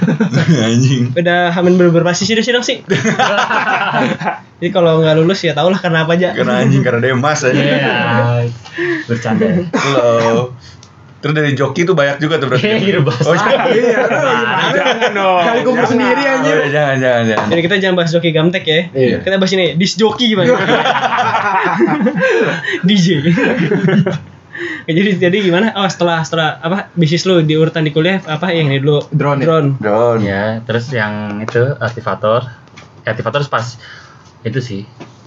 Anjing 0.60 1.16
Udah 1.16 1.56
hamin 1.56 1.80
bener-bener 1.80 2.04
pasti 2.04 2.28
sih 2.28 2.36
sidang 2.38 2.62
sih. 2.62 2.84
Jadi 2.84 4.70
kalau 4.70 5.00
nggak 5.02 5.16
lulus 5.18 5.42
ya 5.42 5.56
tau 5.56 5.72
lah 5.72 5.80
karena 5.80 6.04
apa 6.04 6.14
aja. 6.20 6.36
Karena 6.36 6.62
anjing 6.62 6.84
karena 6.84 7.00
Demas 7.02 7.42
aja 7.42 7.56
Iya. 7.56 8.46
Bercanda. 9.08 9.66
Halo 9.74 10.54
Terus 11.22 11.34
dari 11.34 11.54
joki 11.54 11.86
tuh 11.86 11.94
banyak 11.94 12.18
juga 12.18 12.36
tuh 12.36 12.50
berarti 12.50 12.66
Iya, 12.82 12.98
bos. 13.00 13.14
Oh 13.22 13.32
jangan 13.32 13.70
Iya, 13.70 13.94
aduh, 14.00 14.22
gimana? 14.26 14.66
Jangan 14.74 15.12
dong. 15.14 15.40
Kali 15.40 15.60
kumpul 15.62 15.86
sendiri 15.88 16.22
Oh, 16.24 16.34
anjir. 16.34 16.56
iya, 16.56 16.68
Jangan 16.68 16.96
jangan 16.98 17.24
jangan 17.28 17.46
Jadi 17.48 17.62
kita 17.62 17.76
jangan 17.78 17.96
bahas 17.96 18.10
joki 18.10 18.30
gamtek 18.32 18.64
ya. 18.66 18.80
Iya. 18.92 19.18
Kita 19.22 19.38
bahas 19.38 19.54
ini 19.54 19.66
disc 19.76 19.96
joki 19.96 20.26
gimana? 20.28 20.50
DJ. 22.82 23.06
Ya, 24.82 24.92
jadi 24.92 25.10
jadi 25.20 25.38
gimana? 25.42 25.74
Oh 25.74 25.86
setelah 25.86 26.22
setelah 26.22 26.58
apa 26.58 26.90
bisnis 26.94 27.24
lu 27.24 27.42
di 27.42 27.54
urutan 27.54 27.82
di 27.82 27.90
kuliah 27.90 28.22
apa 28.22 28.50
yang 28.50 28.68
ini 28.68 28.78
dulu? 28.78 29.06
Drone 29.10 29.40
ya? 29.40 29.46
Drone. 29.46 29.70
Drone 29.78 30.22
Ya, 30.22 30.44
terus 30.62 30.90
yang 30.90 31.38
itu 31.40 31.62
aktivator. 31.76 32.46
Aktivator 33.02 33.42
pas 33.48 33.78
itu 34.42 34.60
sih. 34.60 34.82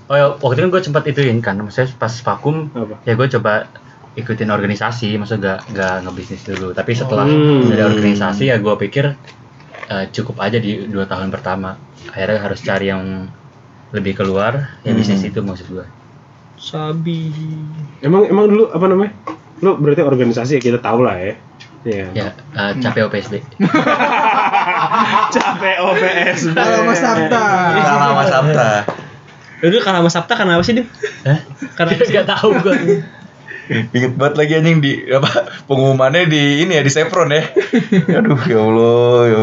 Oh 0.04 0.14
ya, 0.14 0.26
waktu 0.36 0.54
itu 0.54 0.60
kan 0.60 0.70
gue 0.70 0.82
sempat 0.82 1.02
ituin 1.06 1.38
kan, 1.40 1.56
maksudnya 1.56 1.88
pas 1.96 2.12
vakum 2.12 2.68
Apa? 2.68 3.00
ya 3.02 3.16
gue 3.16 3.26
coba 3.30 3.72
ikutin 4.14 4.48
organisasi, 4.48 5.18
maksudnya 5.18 5.58
gak, 5.58 5.74
gak 5.74 5.96
ngebisnis 6.06 6.42
dulu. 6.46 6.70
Tapi 6.70 6.92
setelah 6.94 7.26
Hmm. 7.26 7.66
dari 7.66 7.82
organisasi 7.82 8.50
ya 8.50 8.56
gue 8.58 8.74
pikir 8.78 9.04
eh, 9.84 10.04
cukup 10.10 10.40
aja 10.40 10.56
di 10.56 10.86
dua 10.88 11.04
tahun 11.04 11.28
pertama. 11.28 11.76
Akhirnya 12.08 12.40
harus 12.40 12.62
cari 12.62 12.88
yang 12.88 13.28
lebih 13.90 14.16
keluar, 14.16 14.80
ya 14.80 14.94
Hmm. 14.94 14.98
bisnis 14.98 15.22
itu 15.22 15.38
maksud 15.38 15.66
gue. 15.68 15.86
Sabi. 16.56 17.28
Emang 18.00 18.24
emang 18.24 18.48
dulu 18.48 18.72
apa 18.72 18.86
namanya? 18.88 19.12
Lu 19.60 19.76
berarti 19.76 20.00
organisasi 20.00 20.56
ya 20.56 20.60
kita 20.62 20.78
tahu 20.80 21.04
lah 21.04 21.20
ya. 21.20 21.34
Iya. 21.84 22.06
Ya, 22.16 22.28
eh, 22.32 22.72
capek 22.80 23.12
OPSD. 23.12 23.44
Capek 25.36 25.76
OPS. 25.84 26.40
Kalau 26.56 26.80
Mas 26.88 27.00
Sabta. 27.00 27.44
Salah 27.76 28.12
Mas 28.16 28.28
Sabta. 28.32 28.70
Dulu 29.60 29.80
kalau 29.80 30.04
sama 30.04 30.10
Sabta 30.12 30.32
karena 30.36 30.56
apa 30.56 30.64
sih, 30.64 30.76
Dim? 30.76 30.86
Hah? 31.24 31.38
Karena 31.76 31.92
Gak 32.20 32.26
tahu 32.28 32.48
gue. 32.60 33.00
Ingat 33.68 34.12
banget 34.20 34.34
lagi 34.36 34.52
anjing 34.60 34.78
di 34.84 34.92
apa 35.08 35.48
pengumumannya 35.64 36.28
di 36.28 36.64
ini 36.64 36.76
ya 36.76 36.82
di 36.84 36.92
Sepron 36.92 37.32
ya. 37.32 37.48
Aduh 38.20 38.40
ya 38.44 38.58
Allah. 38.60 39.20
Ya. 39.24 39.42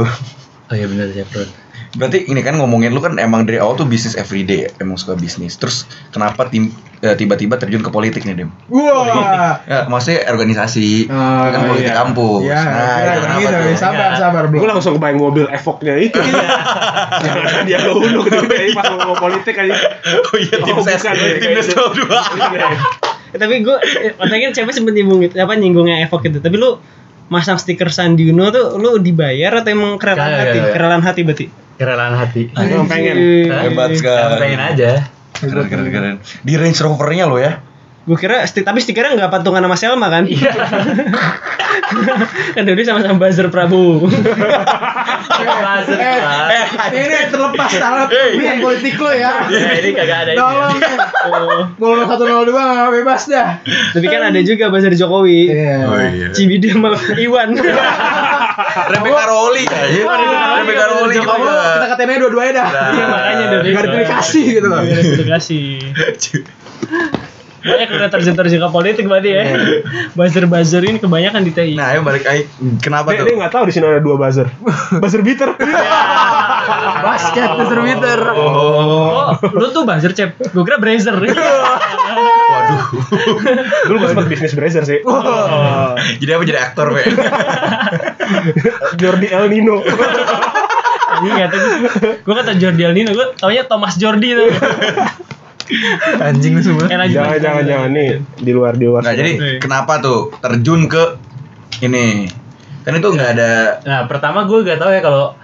Oh 0.70 0.76
iya 0.78 0.86
benar 0.86 1.10
Sepron. 1.10 1.50
Berarti 1.92 2.24
ini 2.32 2.40
kan 2.40 2.56
ngomongin 2.56 2.96
lu 2.96 3.04
kan 3.04 3.20
emang 3.20 3.44
dari 3.44 3.60
awal 3.60 3.76
tuh 3.76 3.84
bisnis 3.84 4.16
everyday 4.16 4.64
ya, 4.64 4.70
emang 4.80 4.96
suka 4.96 5.20
bisnis. 5.20 5.60
Terus 5.60 5.84
kenapa 6.16 6.48
tim 6.48 6.72
eh, 7.04 7.20
tiba-tiba 7.20 7.60
terjun 7.60 7.84
ke 7.84 7.92
politik 7.92 8.24
nih, 8.24 8.32
Dem? 8.32 8.50
Wah. 8.72 8.80
Wow. 8.80 9.68
Ya, 9.68 9.80
maksudnya 9.92 10.24
organisasi, 10.32 11.12
uh, 11.12 11.52
kan 11.52 11.68
politik 11.68 11.92
iya. 11.92 12.00
kampus. 12.00 12.42
Iya, 12.48 12.60
nah, 12.64 12.96
iya, 12.96 13.14
kenapa 13.20 13.40
iya, 13.44 13.50
tuh? 13.52 13.60
Iya, 13.68 13.76
sabar, 13.76 14.08
iya. 14.08 14.20
sabar, 14.24 14.44
Bro. 14.48 14.58
Gue 14.64 14.70
langsung 14.72 14.94
kebayang 14.96 15.20
mobil 15.20 15.46
evoknya 15.52 15.94
itu. 16.00 16.20
Jangan 16.24 17.44
iya. 17.44 17.60
dia 17.68 17.78
lo 17.84 18.00
unuk 18.00 18.26
dari 18.32 18.72
pas 18.72 18.88
mau 18.96 19.16
politik 19.20 19.56
aja. 19.60 19.76
Oh 20.32 20.38
iya, 20.40 20.56
tim 20.64 20.76
oh, 20.80 20.84
ses, 20.88 21.04
tim 21.04 21.52
ses 21.60 21.76
dua 21.76 22.20
tapi 23.36 23.64
gue 23.64 23.78
katanya 24.20 24.52
cewek 24.52 24.74
sempet 24.76 24.94
nyinggung 24.96 25.20
gitu, 25.24 25.36
apa 25.40 25.54
nyinggungnya 25.56 26.04
Evok 26.04 26.28
gitu. 26.28 26.40
Tapi 26.44 26.56
lu 26.60 26.80
masang 27.32 27.56
stiker 27.56 27.88
Sandi 27.88 28.28
Uno 28.28 28.52
tuh 28.52 28.76
lu 28.76 29.00
dibayar 29.00 29.64
atau 29.64 29.72
emang 29.72 29.96
kerelaan 29.96 30.36
hati? 30.36 30.60
Kerelaan 30.60 31.04
hati 31.04 31.22
berarti. 31.24 31.46
Kerelaan 31.80 32.16
hati. 32.20 32.42
Emang 32.52 32.86
pengen. 32.92 33.18
Hebat 33.48 33.96
sekali. 33.96 34.36
pengen 34.38 34.62
aja. 34.62 34.92
Keren, 35.42 35.66
keren, 35.72 35.88
keren. 35.90 36.16
Di 36.44 36.54
Range 36.60 36.80
Rover-nya 36.84 37.26
lo 37.26 37.40
ya. 37.40 37.71
Gue 38.12 38.20
kira 38.20 38.44
sti- 38.44 38.68
tapi 38.68 38.84
stikernya 38.84 39.16
nggak 39.16 39.32
patungan 39.32 39.64
sama 39.64 39.78
Selma 39.78 40.12
kan? 40.12 40.28
Iya. 40.28 40.52
kan 42.52 42.64
dulu 42.64 42.84
sama-sama 42.84 43.16
buzzer 43.18 43.48
Prabowo. 43.48 44.04
Buzzer, 44.04 45.96
Eh, 45.96 46.20
eh, 46.52 46.66
ini 46.92 47.16
terlepas 47.28 47.72
tangan 47.72 48.12
pilihan 48.12 48.60
politik 48.60 48.96
lo 48.98 49.12
ya. 49.12 49.48
Ya, 49.48 49.72
ini 49.74 49.90
kagak 49.94 50.18
ada 50.22 50.32
ini. 50.32 50.40
Tolong. 50.40 50.76
Mau 51.80 51.96
0102 51.96 52.52
nggak 52.52 52.92
bebas 52.94 53.22
dah. 53.26 53.48
tapi 53.64 54.06
kan 54.06 54.22
ada 54.26 54.40
juga 54.42 54.68
buzzer 54.68 54.92
Jokowi. 54.92 55.48
Iya. 55.48 55.76
iya. 56.12 56.28
Cibidi 56.36 56.68
sama 56.68 56.92
Iwan. 57.16 57.56
Rebecca 57.56 59.24
Rowley 59.26 59.64
aja. 59.64 60.02
Rebecca 60.60 60.86
juga. 61.10 61.32
kita 61.80 61.88
katanya 61.90 62.20
dua-duanya 62.20 62.54
dah. 62.54 62.68
Iya 62.92 63.06
makanya 63.08 63.46
dari 63.50 63.70
Gak 63.72 63.86
dikasih 63.88 64.44
gitu 64.52 64.68
loh. 64.68 64.82
Dikasih. 65.18 65.64
Banyak 67.62 67.90
udah 67.94 68.10
terjun-terjun 68.10 68.60
ke 68.60 68.70
politik 68.74 69.06
berarti 69.06 69.30
ya. 69.34 69.44
Buzzer-buzzer 70.18 70.82
ini 70.82 70.98
kebanyakan 70.98 71.42
di 71.46 71.52
TI. 71.54 71.78
Nah, 71.78 71.94
ayo 71.94 72.02
balik 72.02 72.26
aja. 72.26 72.44
Kenapa 72.82 73.14
tuh? 73.14 73.26
dia 73.26 73.38
nggak 73.38 73.54
tahu 73.54 73.70
di 73.70 73.74
sini 73.74 73.86
ada 73.86 74.02
dua 74.02 74.18
buzzer. 74.18 74.50
buzzer 75.02 75.22
beater. 75.22 75.54
Basket 77.06 77.50
Mr. 77.58 77.80
Meter. 77.86 78.20
Oh. 78.34 79.34
Oh, 79.34 79.34
lu 79.54 79.68
tuh 79.70 79.86
buzzer 79.86 80.12
cep. 80.18 80.38
Gue 80.52 80.64
kira 80.66 80.82
brazer. 80.82 81.14
Waduh. 82.52 82.82
Dulu 83.88 83.96
gue 84.02 84.10
sempat 84.10 84.28
bisnis 84.28 84.54
brazer 84.58 84.84
sih. 84.84 85.00
Oh. 85.06 85.94
Jadi 86.18 86.32
apa 86.34 86.44
jadi 86.44 86.60
aktor, 86.60 86.92
Pe? 86.98 87.04
Jordi 88.98 89.28
El 89.30 89.46
Nino. 89.54 89.86
Kata 91.22 91.56
gue 92.26 92.34
kata 92.34 92.58
Jordi 92.58 92.82
Alnino, 92.88 93.12
gue 93.14 93.28
taunya 93.38 93.68
Thomas 93.70 94.00
Jordi 94.00 94.34
tuh. 94.34 94.50
Anjing 96.28 96.54
lu 96.54 96.62
semua. 96.62 96.86
Enak 96.86 97.08
jangan 97.10 97.38
jangan 97.38 97.64
jangan 97.64 97.90
nih 97.92 98.10
di 98.36 98.52
luar 98.52 98.74
di 98.74 98.86
luar. 98.86 99.02
Nah, 99.02 99.14
jadi 99.14 99.32
kenapa 99.58 100.00
tuh 100.00 100.34
terjun 100.38 100.86
ke 100.86 101.04
ini? 101.82 102.28
Kan 102.82 102.98
itu 102.98 103.08
nggak 103.08 103.30
ada 103.36 103.52
Nah, 103.82 104.02
pertama 104.06 104.44
gue 104.44 104.62
gak 104.62 104.78
tahu 104.78 104.90
ya 104.90 105.00
kalau 105.00 105.38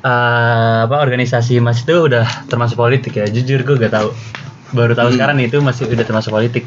eh, 0.00 0.78
apa 0.84 0.96
organisasi 0.98 1.58
Mas 1.58 1.80
itu 1.80 1.94
udah 1.96 2.46
termasuk 2.46 2.76
politik 2.76 3.14
ya. 3.14 3.26
Jujur 3.26 3.62
gue 3.62 3.76
gak 3.78 3.92
tahu. 3.92 4.12
Baru 4.72 4.92
tahu 4.92 5.08
Hmm. 5.08 5.16
sekarang 5.16 5.36
nih 5.36 5.46
itu 5.46 5.58
masih 5.58 5.88
udah 5.88 6.02
termasuk 6.02 6.30
politik. 6.30 6.64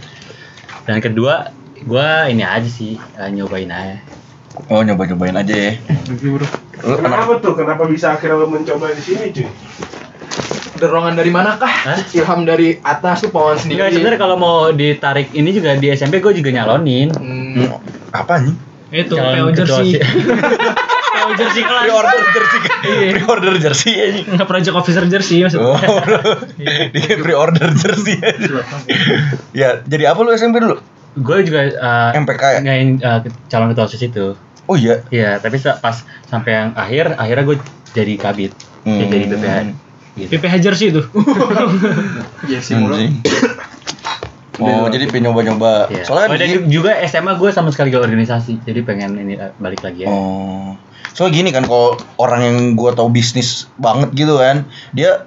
Dan 0.85 0.97
kedua, 0.99 1.49
gue 1.75 2.07
ini 2.29 2.41
aja 2.41 2.65
sih 2.65 2.97
eh, 2.97 3.29
nyobain 3.29 3.67
aja. 3.67 3.97
Oh, 4.67 4.79
nyoba-nyobain 4.79 5.35
aja 5.35 5.51
ya. 5.51 5.71
Kenapa 6.79 7.37
tuh? 7.37 7.53
Kenapa 7.53 7.83
bisa 7.85 8.15
akhirnya 8.15 8.39
lo 8.39 8.47
mencoba 8.47 8.87
di 8.89 9.01
sini, 9.01 9.29
cuy? 9.29 9.47
Dorongan 10.75 11.15
dari 11.15 11.31
manakah? 11.31 11.71
Hah? 11.71 11.99
Ilham 12.11 12.43
dari 12.43 12.75
atas 12.77 13.23
tuh 13.23 13.31
pawan 13.31 13.55
sendiri. 13.55 13.79
Enggak 13.79 13.89
sebenarnya 13.93 14.19
kalau 14.19 14.35
mau 14.35 14.57
ditarik 14.69 15.31
ini 15.31 15.49
juga 15.49 15.73
di 15.73 15.87
SMP 15.89 16.19
gue 16.19 16.35
juga 16.35 16.51
nyalonin. 16.51 17.09
Hmm. 17.11 17.79
apa 18.11 18.39
nih? 18.39 18.55
Itu 19.03 19.15
PO 19.15 19.47
jersey. 19.51 19.99
PO 19.99 21.31
jersey 21.39 21.61
kelas. 21.63 21.83
Pre-order 21.83 22.19
jersey. 22.29 22.59
Pre-order 23.11 23.53
jersey 23.57 23.93
aja. 23.97 24.21
Nggak 24.29 24.47
project 24.47 24.75
officer 24.75 25.03
jersey 25.05 25.37
maksudnya. 25.41 25.67
Oh, 25.67 25.79
di 26.95 27.01
pre-order 27.15 27.71
jersey. 27.73 28.15
ya, 29.51 29.83
jadi 29.83 30.11
apa 30.11 30.19
lu 30.21 30.31
SMP 30.31 30.59
dulu? 30.59 30.79
gue 31.15 31.47
juga 31.47 31.63
eh, 31.63 32.09
MPK 32.11 32.43
ya? 32.43 32.59
ngain 32.59 32.89
eh, 32.99 33.19
calon 33.47 33.71
ketua 33.71 33.87
OSIS 33.87 34.03
itu. 34.03 34.35
Oh 34.67 34.75
iya. 34.75 34.99
Iya, 35.07 35.39
tapi 35.39 35.55
pas 35.63 35.95
sampai 36.27 36.51
yang 36.51 36.69
akhir, 36.75 37.15
akhirnya 37.15 37.43
gue 37.45 37.57
jadi 37.91 38.13
kabit. 38.19 38.51
Ya, 38.83 38.91
Hmm. 39.01 39.07
jadi 39.07 39.25
BPH. 39.31 39.55
Gitu. 40.15 40.31
PPH 40.31 40.55
jersey 40.63 40.87
itu. 40.95 41.03
Iya 42.49 42.59
sih 42.63 42.77
mulu. 42.79 42.95
Oh, 44.55 44.87
jadi 44.87 45.11
pengen 45.11 45.31
nyoba-nyoba. 45.31 45.91
Iya. 45.91 46.07
Soalnya 46.07 46.27
oh, 46.31 46.37
di- 46.39 46.71
juga 46.71 46.95
SMA 47.03 47.35
gue 47.35 47.49
sama 47.51 47.75
sekali 47.75 47.91
gak 47.91 48.07
organisasi, 48.07 48.63
jadi 48.63 48.79
pengen 48.87 49.19
ini 49.19 49.35
eh, 49.35 49.51
balik 49.59 49.83
lagi 49.83 50.07
ya. 50.07 50.09
Oh. 50.11 50.79
Soalnya 51.11 51.43
gini 51.43 51.49
kan 51.51 51.63
kalau 51.67 51.95
orang 52.19 52.41
yang 52.43 52.57
gua 52.75 52.91
tahu 52.91 53.07
bisnis 53.07 53.71
banget 53.79 54.11
gitu 54.15 54.35
kan, 54.35 54.67
dia 54.91 55.23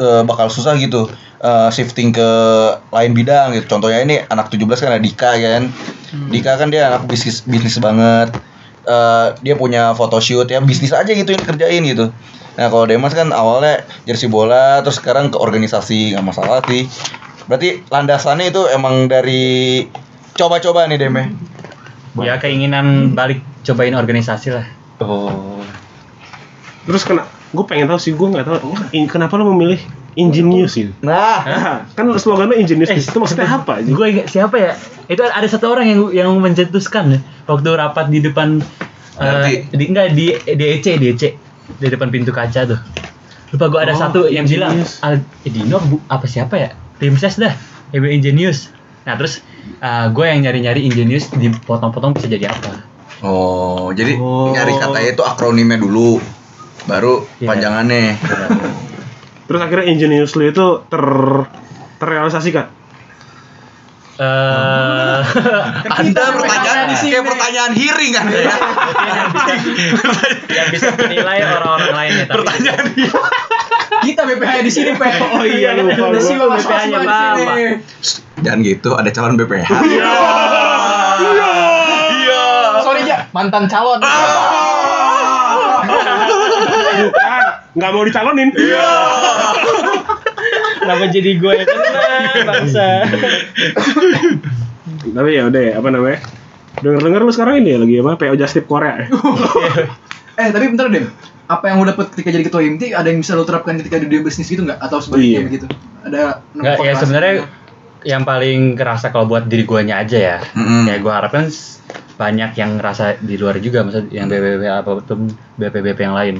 eh, 0.00 0.22
bakal 0.24 0.48
susah 0.48 0.76
gitu 0.80 1.08
eh, 1.40 1.68
shifting 1.72 2.12
ke 2.12 2.28
lain 2.92 3.12
bidang 3.16 3.56
gitu. 3.56 3.76
Contohnya 3.76 4.04
ini 4.04 4.24
anak 4.28 4.52
17 4.52 4.68
kan 4.84 4.90
ada 4.96 5.00
Dika 5.00 5.36
kan. 5.36 5.62
Dika 6.32 6.60
kan 6.60 6.68
dia 6.72 6.92
anak 6.92 7.08
bisnis 7.08 7.44
bisnis 7.44 7.76
banget. 7.80 8.36
Eh, 8.84 9.26
dia 9.44 9.54
punya 9.56 9.92
photoshoot 9.96 10.48
ya 10.48 10.60
bisnis 10.60 10.92
aja 10.92 11.08
gitu 11.08 11.32
yang 11.32 11.44
kerjain 11.44 11.84
gitu. 11.84 12.12
Nah 12.56 12.66
kalau 12.72 12.88
Demas 12.88 13.12
kan 13.12 13.28
awalnya 13.36 13.84
jersey 14.08 14.32
bola 14.32 14.80
terus 14.80 14.96
sekarang 14.96 15.28
ke 15.28 15.36
organisasi 15.36 16.16
nggak 16.16 16.24
masalah 16.24 16.64
sih. 16.64 16.88
Berarti 17.46 17.84
landasannya 17.92 18.50
itu 18.50 18.66
emang 18.72 19.06
dari 19.06 19.84
coba-coba 20.34 20.88
nih 20.88 20.98
Deme. 20.98 21.30
Ya 22.16 22.40
keinginan 22.40 23.12
balik 23.12 23.44
cobain 23.62 23.92
organisasi 23.92 24.56
lah. 24.56 24.66
Oh. 25.04 25.60
Terus 26.88 27.04
kena 27.04 27.28
gue 27.52 27.64
pengen 27.68 27.86
tahu 27.86 28.00
sih 28.00 28.12
gue 28.16 28.26
nggak 28.26 28.46
tahu 28.48 28.72
kenapa 29.06 29.36
lo 29.36 29.52
memilih 29.52 29.78
ingenius 30.16 30.80
gitu. 30.80 30.92
Nah, 31.04 31.44
Nah, 31.44 31.76
kan 31.92 32.08
slogan 32.16 32.48
lo 32.48 32.56
ingenius 32.56 32.88
Eh, 32.88 32.98
itu 32.98 33.18
maksudnya 33.20 33.46
apa? 33.46 33.84
Gue 33.84 34.16
ingat 34.16 34.32
siapa 34.32 34.56
ya? 34.56 34.72
Itu 35.06 35.22
ada 35.22 35.44
satu 35.44 35.76
orang 35.76 35.86
yang 35.92 36.00
yang 36.10 36.30
mencetuskan 36.40 37.04
ya, 37.12 37.20
waktu 37.44 37.68
rapat 37.76 38.08
di 38.08 38.24
depan 38.24 38.64
eh, 39.20 39.20
Berarti? 39.20 39.52
di 39.76 39.84
enggak 39.92 40.06
di 40.16 40.26
DEC 40.56 40.86
DEC 40.96 41.22
di 41.76 41.86
depan 41.86 42.08
pintu 42.08 42.30
kaca 42.30 42.64
tuh. 42.66 42.80
Lupa 43.54 43.70
gue 43.70 43.80
ada 43.80 43.94
Oh, 43.94 43.98
satu 43.98 44.20
yang 44.26 44.44
bilang 44.44 44.74
ingenius. 44.74 44.98
Al 45.00 45.22
eh, 45.46 45.50
Dino 45.50 45.78
bu, 45.78 45.96
apa 46.08 46.26
siapa 46.26 46.54
ya? 46.56 46.70
Tim 46.98 47.14
ses 47.14 47.38
dah. 47.38 47.54
Yang 47.94 48.00
bilang 48.02 48.16
ingenius. 48.18 48.58
Nah 49.06 49.14
terus 49.14 49.40
gue 50.12 50.24
yang 50.26 50.40
nyari-nyari 50.42 50.82
ingenius 50.82 51.30
dipotong-potong 51.30 52.16
bisa 52.16 52.26
jadi 52.26 52.50
apa? 52.50 52.82
Oh, 53.24 53.94
jadi 53.96 54.18
Oh. 54.18 54.52
nyari 54.52 54.76
katanya 54.76 55.08
itu 55.08 55.22
akronimnya 55.24 55.80
dulu, 55.80 56.20
baru 56.84 57.24
Iya. 57.40 57.48
panjangannya. 57.48 58.18
Terus 59.46 59.60
akhirnya 59.62 59.86
ingenius 59.88 60.34
lo 60.34 60.44
itu 60.44 60.66
ter 60.90 61.04
terrealisasikan. 61.96 62.75
Eh 64.16 65.20
Anda 65.86 66.22
pertanyaan 66.32 66.88
di 66.88 66.96
sini. 66.96 67.10
kayak 67.12 67.26
pertanyaan 67.28 67.72
hearing 67.76 68.12
kan 68.16 68.24
ya? 68.26 68.48
yang 70.48 70.68
bisa 70.72 70.88
menilai 70.96 71.44
orang-orang 71.44 71.92
lainnya 71.92 72.24
tapi 72.24 72.40
pertanyaan 72.40 72.86
Kita 73.96 74.22
BPH 74.22 74.52
di 74.62 74.70
sini, 74.70 74.90
Pe. 74.94 75.08
Oh 75.36 75.42
iya, 75.42 75.74
lupa, 75.74 75.92
Ada 76.08 76.16
lupa. 76.16 76.20
sih 76.22 76.36
sini. 76.36 76.96
Pak. 76.96 77.34
Jangan 78.40 78.58
gitu, 78.62 78.90
ada 78.94 79.10
calon 79.10 79.34
BPH. 79.36 79.68
Iya. 81.16 81.50
Iya. 82.12 82.44
Sorry 82.80 83.02
ya, 83.04 83.24
mantan 83.32 83.64
calon. 83.66 84.00
Bukan, 86.96 87.42
nggak 87.74 87.90
mau 87.90 88.04
dicalonin. 88.04 88.48
Iya. 88.52 88.88
Kenapa 90.78 91.04
jadi 91.10 91.30
gue 91.34 91.52
yang 91.52 91.66
kena 91.72 92.05
bangsa? 92.44 92.86
Tapi 95.16 95.30
ya 95.32 95.42
udah 95.48 95.62
ya, 95.62 95.72
apa 95.78 95.88
namanya? 95.90 96.18
Dengar-dengar 96.76 97.20
lu 97.24 97.32
sekarang 97.32 97.64
ini 97.64 97.72
ya 97.72 97.78
lagi 97.80 97.94
apa? 98.04 98.12
PO 98.20 98.34
Justip 98.36 98.64
Korea. 98.68 99.00
ya? 99.00 99.06
eh, 100.44 100.48
tapi 100.52 100.64
bentar, 100.68 100.92
Dem. 100.92 101.08
Apa 101.46 101.70
yang 101.70 101.78
lo 101.80 101.86
dapet 101.88 102.10
ketika 102.12 102.34
jadi 102.34 102.44
ketua 102.44 102.60
IMT 102.66 102.90
ada 102.90 103.06
yang 103.06 103.22
bisa 103.22 103.38
lo 103.38 103.46
terapkan 103.46 103.78
ketika 103.78 104.02
di 104.02 104.10
dunia 104.10 104.26
bisnis 104.26 104.50
gitu 104.50 104.66
nggak? 104.66 104.82
Atau 104.82 104.98
sebaliknya 104.98 105.40
Iya. 105.40 105.46
begitu? 105.46 105.66
Ada 106.02 106.22
Enggak 106.52 106.76
ya 106.82 106.92
sebenarnya 106.98 107.34
yang 108.06 108.22
paling 108.22 108.74
kerasa 108.74 109.10
kalau 109.10 109.26
buat 109.30 109.46
diri 109.46 109.62
guanya 109.62 110.02
aja 110.02 110.18
ya. 110.18 110.36
Mm-mm. 110.54 110.90
Ya 110.90 110.98
gua 110.98 111.22
harapkan 111.22 111.48
banyak 112.16 112.50
yang 112.58 112.80
ngerasa 112.80 113.22
di 113.22 113.36
luar 113.36 113.60
juga, 113.62 113.84
maksud 113.86 114.10
yang 114.10 114.26
BPBP 114.26 114.64
apa 114.66 114.90
pun 115.04 115.30
BPBP 115.58 115.98
yang 116.02 116.16
lain. 116.16 116.36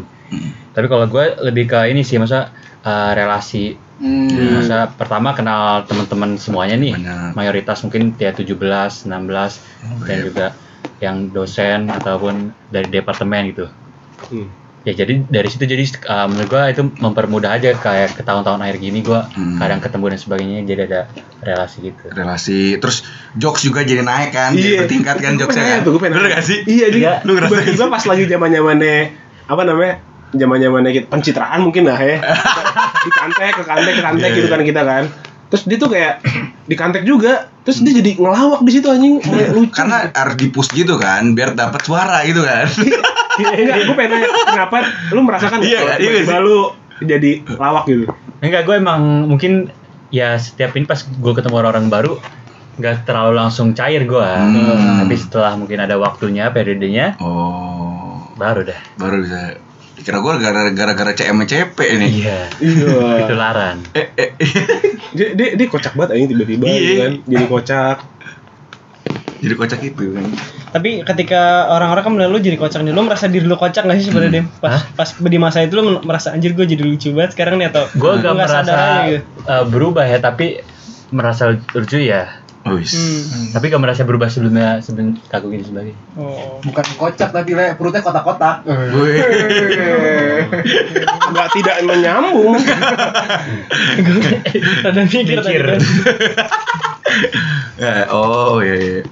Tapi 0.75 0.87
kalau 0.91 1.07
gue 1.07 1.25
lebih 1.45 1.71
ke 1.71 1.87
ini 1.89 2.03
sih, 2.03 2.19
masa 2.19 2.51
eh, 2.83 3.11
relasi. 3.15 3.86
Hmm. 3.97 4.61
Masa 4.61 4.93
pertama 4.93 5.33
kenal 5.33 5.89
teman-teman 5.89 6.37
semuanya 6.37 6.77
nih. 6.77 6.95
Benar. 7.01 7.33
Mayoritas 7.33 7.81
mungkin 7.81 8.13
ya 8.21 8.37
17, 8.37 8.53
16 9.09 9.09
dan 9.09 9.57
iya. 10.05 10.17
juga 10.21 10.47
yang 11.01 11.29
dosen 11.33 11.89
ataupun 11.89 12.53
dari 12.69 12.89
departemen 12.89 13.53
gitu. 13.53 13.67
Hmm. 14.33 14.49
Ya 14.87 14.95
jadi 14.95 15.19
dari 15.27 15.49
situ 15.51 15.67
jadi 15.67 15.83
eh, 15.83 16.27
menurut 16.31 16.47
gua 16.47 16.71
itu 16.71 16.79
mempermudah 16.87 17.59
aja 17.59 17.75
kayak 17.75 18.15
ke 18.15 18.23
tahun-tahun 18.23 18.63
akhir 18.63 18.79
gini 18.79 19.03
gua 19.03 19.27
Hmm. 19.35 19.59
kadang 19.59 19.83
ketemu 19.83 20.15
dan 20.15 20.21
sebagainya 20.23 20.59
jadi 20.63 20.81
ada 20.87 21.01
relasi 21.43 21.77
gitu. 21.91 22.05
relasi 22.15 22.61
terus 22.79 23.03
jokes 23.35 23.67
juga 23.67 23.83
jadi 23.83 24.07
naik 24.07 24.31
kan 24.31 24.55
jadi 24.55 24.63
Iya. 24.63 24.79
bertingkat 24.87 25.17
kan 25.19 25.33
jokesnya 25.35 25.65
kan 25.67 25.79
tuh, 25.83 25.91
gua 25.99 26.01
pengen 26.07 26.23
bener 26.23 26.39
gak 26.39 26.45
sih 26.47 26.59
Iya, 26.71 26.87
dia 26.95 27.13
Lu 27.27 27.35
ngerasain 27.35 27.67
tiba-tiba 27.67 27.87
pas 27.91 28.05
lagi 28.07 28.25
zaman 28.31 28.49
zamannya 28.55 28.97
apa 29.47 29.63
namanya? 29.67 29.95
Zaman 30.35 30.59
zamannya 30.59 30.91
kita 30.91 31.07
pencitraan 31.07 31.61
mungkin 31.63 31.87
lah 31.87 31.99
ya. 31.99 32.19
di 33.07 33.11
kantek 33.13 33.53
ke 33.59 33.63
kantek 33.63 33.93
ke 33.95 34.03
kantek 34.03 34.29
Iya, 34.33 34.37
gitu 34.39 34.49
iya. 34.49 34.55
kan 34.57 34.63
kita 34.67 34.83
kan. 34.83 35.05
Terus 35.47 35.63
dia 35.71 35.77
tuh 35.79 35.91
kayak 35.95 36.15
di 36.67 36.75
kantek 36.75 37.03
juga. 37.07 37.47
Terus 37.63 37.79
dia 37.83 37.93
jadi 37.99 38.11
ngelawak 38.19 38.63
di 38.63 38.71
situ 38.75 38.87
anjing, 38.87 39.19
kayak 39.19 39.51
lucu. 39.51 39.75
karena 39.75 40.07
harus 40.15 40.35
dipus 40.39 40.71
gitu 40.71 40.95
kan 41.03 41.35
biar 41.35 41.59
dapat 41.59 41.83
suara 41.83 42.23
gitu 42.23 42.47
kan 42.47 42.63
Enggak, 43.43 43.91
gue 43.91 43.97
pengen 43.99 44.23
nanya 44.23 44.29
kenapa 44.49 44.77
lu 45.11 45.21
merasakan 45.27 45.59
Iya, 45.67 45.99
iya 45.99 46.39
lu 46.39 46.71
jadi 47.03 47.43
lawak 47.59 47.91
gitu. 47.91 48.07
Enggak, 48.39 48.71
gue 48.71 48.75
emang 48.79 49.27
mungkin 49.27 49.75
ya 50.15 50.39
setiap 50.39 50.79
ini 50.79 50.87
pas 50.87 51.03
gue 51.03 51.33
ketemu 51.35 51.59
orang-orang 51.59 51.91
baru 51.91 52.13
nggak 52.79 53.03
terlalu 53.03 53.35
langsung 53.35 53.75
cair 53.75 54.07
gue. 54.07 54.25
Hmm. 54.31 55.03
Tapi 55.03 55.15
setelah 55.19 55.59
mungkin 55.59 55.83
ada 55.83 55.99
waktunya, 55.99 56.49
periodenya, 56.55 57.19
oh 57.19 58.31
baru 58.37 58.69
dah. 58.69 58.81
baru 59.01 59.25
bisa 59.25 59.59
kira 59.99 60.19
gue 60.19 60.33
gara- 60.37 60.71
gara-gara 60.71 61.13
CM 61.13 61.41
CP 61.43 61.79
ini 61.91 62.07
Iya. 62.21 62.39
Iya. 62.57 62.95
Ketularan. 63.21 63.77
eh, 63.93 64.07
eh, 64.15 64.31
dia, 65.11 65.33
dia, 65.33 65.49
dia 65.55 65.67
kocak 65.67 65.93
banget 65.93 66.15
anjing 66.15 66.29
tiba-tiba 66.31 66.65
Iya. 66.65 66.77
gitu 66.77 66.93
kan. 66.95 67.13
Jadi 67.27 67.45
kocak. 67.47 67.97
jadi 69.37 69.55
kocak 69.55 69.81
itu 69.83 70.05
kan 70.11 70.27
Tapi 70.69 70.91
ketika 71.03 71.43
orang-orang 71.71 72.03
kan 72.03 72.13
menilai 72.13 72.31
lu 72.31 72.39
jadi 72.39 72.57
kocak 72.57 72.81
nih, 72.81 72.91
lu 72.91 73.03
merasa 73.03 73.27
diri 73.27 73.45
lu 73.45 73.55
kocak 73.55 73.83
gak 73.83 73.97
sih 73.97 74.07
sebenarnya 74.07 74.33
Dem? 74.35 74.47
Pas, 74.55 74.85
pas 74.91 75.09
di 75.15 75.39
masa 75.39 75.61
itu 75.61 75.73
lu 75.75 76.01
merasa 76.03 76.31
anjir 76.31 76.53
gue 76.53 76.67
jadi 76.67 76.81
lucu 76.81 77.11
banget 77.11 77.33
sekarang 77.33 77.57
nih 77.57 77.69
atau 77.69 77.85
Gue 77.95 78.17
gak 78.19 78.33
merasa 78.35 78.61
aja 78.61 78.81
gitu? 79.07 79.25
uh, 79.43 79.65
berubah 79.65 80.05
ya, 80.05 80.19
tapi 80.19 80.61
merasa 81.09 81.49
lucu 81.49 81.97
ya. 81.99 82.29
Oh 82.67 82.77
wis. 82.77 82.93
Hmm. 82.95 83.55
Tapi 83.57 83.71
gak 83.73 83.83
merasa 83.83 84.03
berubah 84.03 84.29
sebelumnya 84.31 84.83
sebelum 84.83 85.17
kaku 85.31 85.55
ini 85.55 85.65
sebagainya. 85.67 85.97
Oh. 86.19 86.61
Bukan 86.63 86.85
kocak 86.99 87.31
tapi 87.31 87.55
le 87.55 87.75
perutnya 87.79 88.03
kotak-kotak. 88.03 88.67
Enggak 91.27 91.49
tidak 91.57 91.77
menyambung. 91.87 92.59
Ada 94.87 95.01
mikir 95.07 95.41
tadi 95.43 95.57
Mikir. 95.57 95.65
Eh, 97.77 98.05
oh 98.13 98.61
iya, 98.61 98.77
iya. 98.77 99.03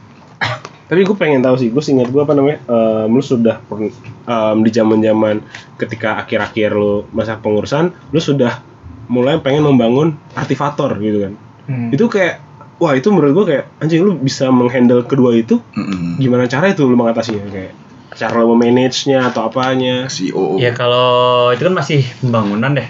Tapi 0.85 1.01
gue 1.01 1.17
pengen 1.17 1.41
tahu 1.41 1.57
sih, 1.57 1.73
gue 1.73 1.81
ingat 1.81 2.13
gue 2.13 2.21
apa 2.21 2.37
namanya, 2.37 2.61
em, 2.69 3.09
lu 3.09 3.25
sudah 3.25 3.57
em, 3.73 4.59
di 4.61 4.71
zaman 4.71 5.01
zaman 5.01 5.41
ketika 5.81 6.21
akhir-akhir 6.21 6.77
lu 6.77 7.09
masa 7.17 7.41
pengurusan, 7.41 7.97
lu 8.13 8.21
sudah 8.21 8.61
mulai 9.09 9.41
pengen 9.41 9.65
membangun 9.65 10.13
artifator 10.37 10.93
gitu 11.01 11.29
kan. 11.29 11.33
Hmm. 11.65 11.89
Itu 11.89 12.13
kayak, 12.13 12.44
wah 12.79 12.93
itu 12.95 13.09
menurut 13.15 13.33
gue 13.33 13.45
kayak 13.55 13.65
anjing 13.79 14.03
lu 14.03 14.19
bisa 14.19 14.51
menghandle 14.51 15.07
kedua 15.07 15.35
itu, 15.35 15.63
Mm-mm. 15.75 16.19
gimana 16.19 16.51
cara 16.51 16.71
itu 16.71 16.83
lu 16.85 16.99
mengatasinya 16.99 17.47
kayak 17.51 17.73
cara 18.15 18.43
lu 18.43 18.55
memanage-nya 18.55 19.31
atau 19.35 19.51
apanya. 19.51 20.07
CEO 20.07 20.59
Ya 20.63 20.71
kalau 20.71 21.51
itu 21.51 21.63
kan 21.67 21.75
masih 21.75 22.07
pembangunan 22.23 22.75
deh. 22.79 22.89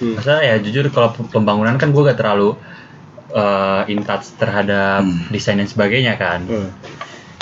Hmm. 0.00 0.16
Masa 0.16 0.40
ya 0.40 0.56
jujur 0.62 0.88
kalau 0.94 1.12
pembangunan 1.28 1.76
kan 1.76 1.90
gue 1.92 2.02
gak 2.06 2.16
terlalu 2.16 2.56
uh, 3.34 3.82
in 3.90 4.06
touch 4.06 4.32
terhadap 4.38 5.02
Hmm. 5.02 5.26
desain 5.28 5.58
dan 5.58 5.66
sebagainya 5.66 6.14
kan. 6.16 6.46
Hmm. 6.46 6.70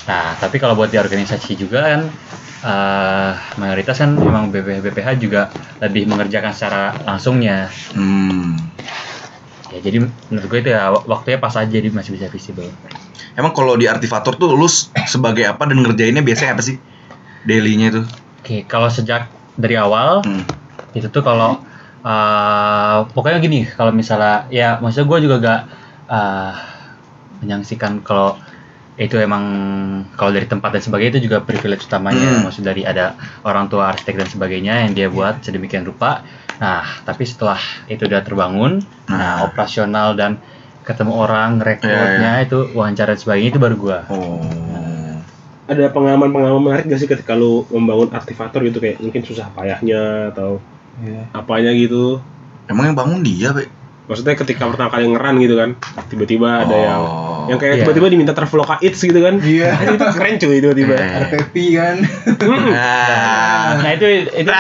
Nah 0.09 0.40
tapi 0.40 0.57
kalau 0.57 0.72
buat 0.74 0.88
di 0.88 0.96
organisasi 0.96 1.55
juga 1.55 1.85
kan 1.85 2.01
uh, 2.64 3.33
mayoritas 3.61 4.01
kan 4.01 4.16
memang 4.16 4.48
BPH 4.48 4.81
BPH 4.81 5.09
juga 5.20 5.53
lebih 5.85 6.09
mengerjakan 6.09 6.53
secara 6.57 6.96
langsungnya. 7.05 7.68
Hmm. 7.92 8.57
Ya 9.68 9.78
jadi 9.85 10.00
menurut 10.00 10.46
gue 10.48 10.59
itu 10.64 10.70
ya 10.72 10.88
wak- 10.88 11.04
waktunya 11.04 11.38
pas 11.38 11.52
aja 11.52 11.68
jadi 11.68 11.92
masih 11.92 12.16
bisa 12.16 12.26
visible. 12.33 12.68
Emang 13.37 13.52
kalau 13.52 13.76
di 13.76 13.85
Artifator 13.85 14.35
tuh 14.35 14.57
lu 14.57 14.66
sebagai 15.07 15.44
apa 15.44 15.68
dan 15.68 15.85
ngerjainnya 15.85 16.24
biasanya 16.24 16.57
apa 16.57 16.64
sih? 16.64 16.81
Daily-nya 17.44 18.00
tuh. 18.00 18.04
Oke 18.40 18.64
kalau 18.64 18.88
sejak 18.88 19.28
dari 19.54 19.76
awal 19.76 20.24
Hmm. 20.24 20.42
itu 20.96 21.07
tuh 21.12 21.20
kalau 21.20 21.61
uh, 22.00 22.98
pokoknya 23.12 23.38
gini 23.38 23.68
kalau 23.68 23.92
misalnya 23.92 24.48
ya 24.48 24.81
maksudnya 24.81 25.07
gue 25.07 25.18
juga 25.28 25.35
gak 25.42 25.61
uh, 26.09 26.52
menyaksikan 27.44 28.00
kalau 28.02 28.40
itu 28.98 29.14
emang 29.14 29.44
kalau 30.18 30.35
dari 30.35 30.50
tempat 30.50 30.74
dan 30.74 30.83
sebagainya 30.83 31.18
itu 31.18 31.31
juga 31.31 31.38
privilege 31.44 31.87
utamanya 31.87 32.40
Hmm. 32.40 32.50
maksud 32.50 32.66
dari 32.66 32.83
ada 32.83 33.14
orang 33.46 33.70
tua 33.70 33.94
arsitek 33.94 34.26
dan 34.26 34.28
sebagainya 34.28 34.74
yang 34.88 34.92
dia 34.96 35.07
buat 35.07 35.38
sedemikian 35.44 35.87
rupa 35.87 36.26
nah 36.59 36.83
tapi 37.03 37.23
setelah 37.23 37.59
itu 37.87 38.03
udah 38.03 38.21
terbangun 38.21 38.83
nah, 39.07 39.14
Nah. 39.14 39.37
operasional 39.47 40.12
dan 40.12 40.42
ketemu 40.83 41.12
orang 41.14 41.59
rekrutnya 41.59 42.40
Iya, 42.40 42.44
itu 42.44 42.59
wawancara 42.73 43.12
dan 43.12 43.18
sebagainya 43.18 43.51
itu 43.51 43.61
baru 43.61 43.77
gua 43.77 43.99
Oh. 44.09 44.42
Ada 45.68 45.92
pengalaman-pengalaman 45.92 46.64
menarik 46.64 46.85
gak 46.87 46.97
sih 46.97 47.05
ketika 47.07 47.33
lu 47.33 47.68
membangun 47.68 48.09
artifator 48.11 48.64
gitu 48.64 48.81
kayak 48.81 48.99
mungkin 48.99 49.21
susah 49.21 49.53
payahnya 49.53 50.33
atau 50.33 50.64
Iya. 50.99 51.29
apanya 51.31 51.71
gitu? 51.71 52.25
Emang 52.66 52.88
yang 52.88 52.97
bangun 52.97 53.21
dia, 53.21 53.53
Pak? 53.53 53.68
Maksudnya 54.09 54.33
ketika 54.35 54.64
pertama 54.64 54.88
kali 54.88 55.05
ngeran 55.07 55.37
gitu 55.37 55.55
kan, 55.55 55.77
tiba-tiba 56.09 56.64
ada 56.64 56.73
Oh. 56.73 56.81
yang 56.81 57.03
yang 57.49 57.59
kayak 57.61 57.75
Iya. 57.75 57.81
tiba-tiba 57.85 58.07
diminta 58.09 58.33
Traveloka 58.33 58.81
Eats 58.81 58.99
gitu 58.99 59.21
kan. 59.21 59.37
Iya. 59.38 59.77
itu 59.92 60.05
keren 60.09 60.35
cuy 60.40 60.57
tiba-tiba. 60.59 60.94
Eh. 60.97 61.12
Ada 61.21 61.27
Pepi 61.29 61.64
kan. 61.77 61.97
Nah. 62.40 63.77
nah 63.79 63.90
itu 63.92 64.07
itu 64.25 64.49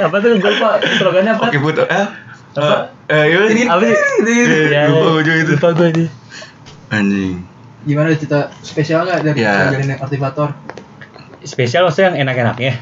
apa 0.00 0.16
tuh 0.16 0.28
gue 0.32 0.50
lupa 0.50 0.70
slogannya 0.80 1.32
apa 1.32 1.44
Oke, 1.46 1.58
Put. 1.58 1.76
Eh. 1.80 2.06
Apa? 2.54 2.76
Eh, 3.06 3.24
iya. 3.26 3.38
Ini 3.46 3.62
apa 3.66 3.82
sih 3.82 3.96
Eh, 4.24 4.66
Ya, 4.68 4.82
lupa 4.86 5.10
ujung 5.18 5.36
itu. 5.36 5.52
lupa 5.52 5.68
gue 5.72 5.88
nih 5.92 6.08
Anjing. 6.88 7.36
Gimana 7.84 8.06
cerita 8.12 8.40
spesial 8.58 9.04
nggak 9.04 9.20
dari 9.22 9.38
Iya. 9.38 9.52
jalanin 9.70 9.96
aktivator? 9.96 10.48
spesial 11.42 11.84
maksudnya 11.84 12.08
yang 12.10 12.24
enak-enaknya 12.24 12.72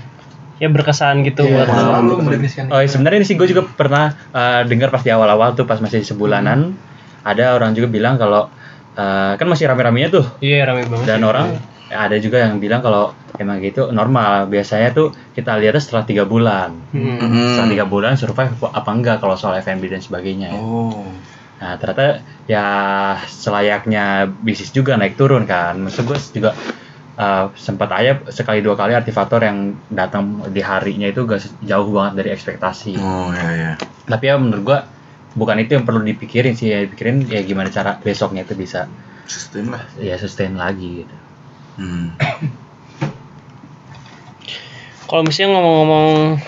Ya 0.57 0.69
berkesan 0.69 1.27
gitu 1.27 1.43
Iya, 1.43 1.67
buat 1.67 1.99
mendefinisikan 2.23 2.71
oh 2.71 2.79
iya, 2.79 2.87
sebenarnya 2.87 3.19
ini 3.19 3.27
sih 3.27 3.35
gue 3.35 3.49
juga 3.49 3.67
pernah 3.67 4.15
uh, 4.31 4.63
dengar 4.63 4.89
pas 4.89 5.03
di 5.03 5.11
awal-awal 5.11 5.53
tuh 5.53 5.65
pas 5.65 5.77
masih 5.77 6.01
sebulanan 6.01 6.79
ada 7.21 7.53
orang 7.53 7.73
juga 7.73 7.91
bilang 7.91 8.15
kalau 8.15 8.47
uh, 8.95 9.33
kan 9.35 9.43
masih 9.45 9.67
rame-ramenya 9.67 10.09
tuh 10.11 10.23
Iya 10.39 10.63
rame 10.65 10.87
banget. 10.87 11.05
dan 11.05 11.21
orang 11.23 11.59
ada 11.93 12.17
juga 12.17 12.41
yang 12.41 12.57
bilang 12.57 12.81
kalau 12.81 13.13
emang 13.37 13.61
gitu 13.61 13.89
normal 13.91 14.45
biasanya 14.47 14.91
tuh 14.91 15.13
kita 15.31 15.57
lihatnya 15.57 15.79
setelah 15.79 16.05
tiga 16.05 16.25
bulan 16.25 16.73
Hmm. 16.91 17.21
Setelah 17.53 17.69
tiga 17.71 17.87
bulan 17.87 18.17
survive 18.17 18.53
apa- 18.63 18.93
enggak 18.93 19.17
kalau 19.19 19.37
soal 19.37 19.57
F&B 19.57 19.87
dan 19.87 20.01
sebagainya 20.01 20.53
ya. 20.53 20.61
Oh. 20.61 21.09
Nah 21.57 21.77
ternyata 21.77 22.21
ya 22.45 22.67
selayaknya 23.25 24.05
bisnis 24.29 24.71
juga 24.71 24.95
naik 24.95 25.15
turun 25.15 25.45
kan. 25.45 25.79
Maksud 25.79 26.05
gue 26.05 26.19
juga 26.33 26.51
uh, 27.15 27.49
sempat 27.55 27.89
aja 27.93 28.21
sekali 28.29 28.61
dua 28.61 28.75
kali 28.75 28.93
artifator 28.93 29.41
yang 29.41 29.59
datang 29.87 30.23
di 30.49 30.61
harinya 30.61 31.07
itu 31.07 31.23
gak 31.23 31.41
jauh 31.61 31.91
banget 31.91 32.13
dari 32.19 32.29
ekspektasi. 32.31 32.99
Oh, 32.99 33.31
iya 33.31 33.49
iya. 33.53 33.73
Tapi 34.03 34.25
ya 34.27 34.37
menurut 34.37 34.63
gue 34.63 34.79
bukan 35.33 35.57
itu 35.59 35.73
yang 35.73 35.87
perlu 35.87 36.03
dipikirin 36.03 36.53
sih, 36.53 36.69
ya 36.69 36.85
dipikirin 36.85 37.25
ya 37.25 37.41
gimana 37.41 37.69
cara 37.69 37.97
besoknya 37.97 38.43
itu 38.43 38.53
bisa 38.53 38.85
Sustain 39.25 39.71
lah. 39.71 39.81
ya 39.97 40.19
sustain 40.19 40.53
lagi 40.53 41.07
gitu. 41.07 41.15
Hmm. 41.77 42.17
Kalau 45.09 45.29
misalnya 45.29 45.61
ngomong-ngomong 45.61 46.41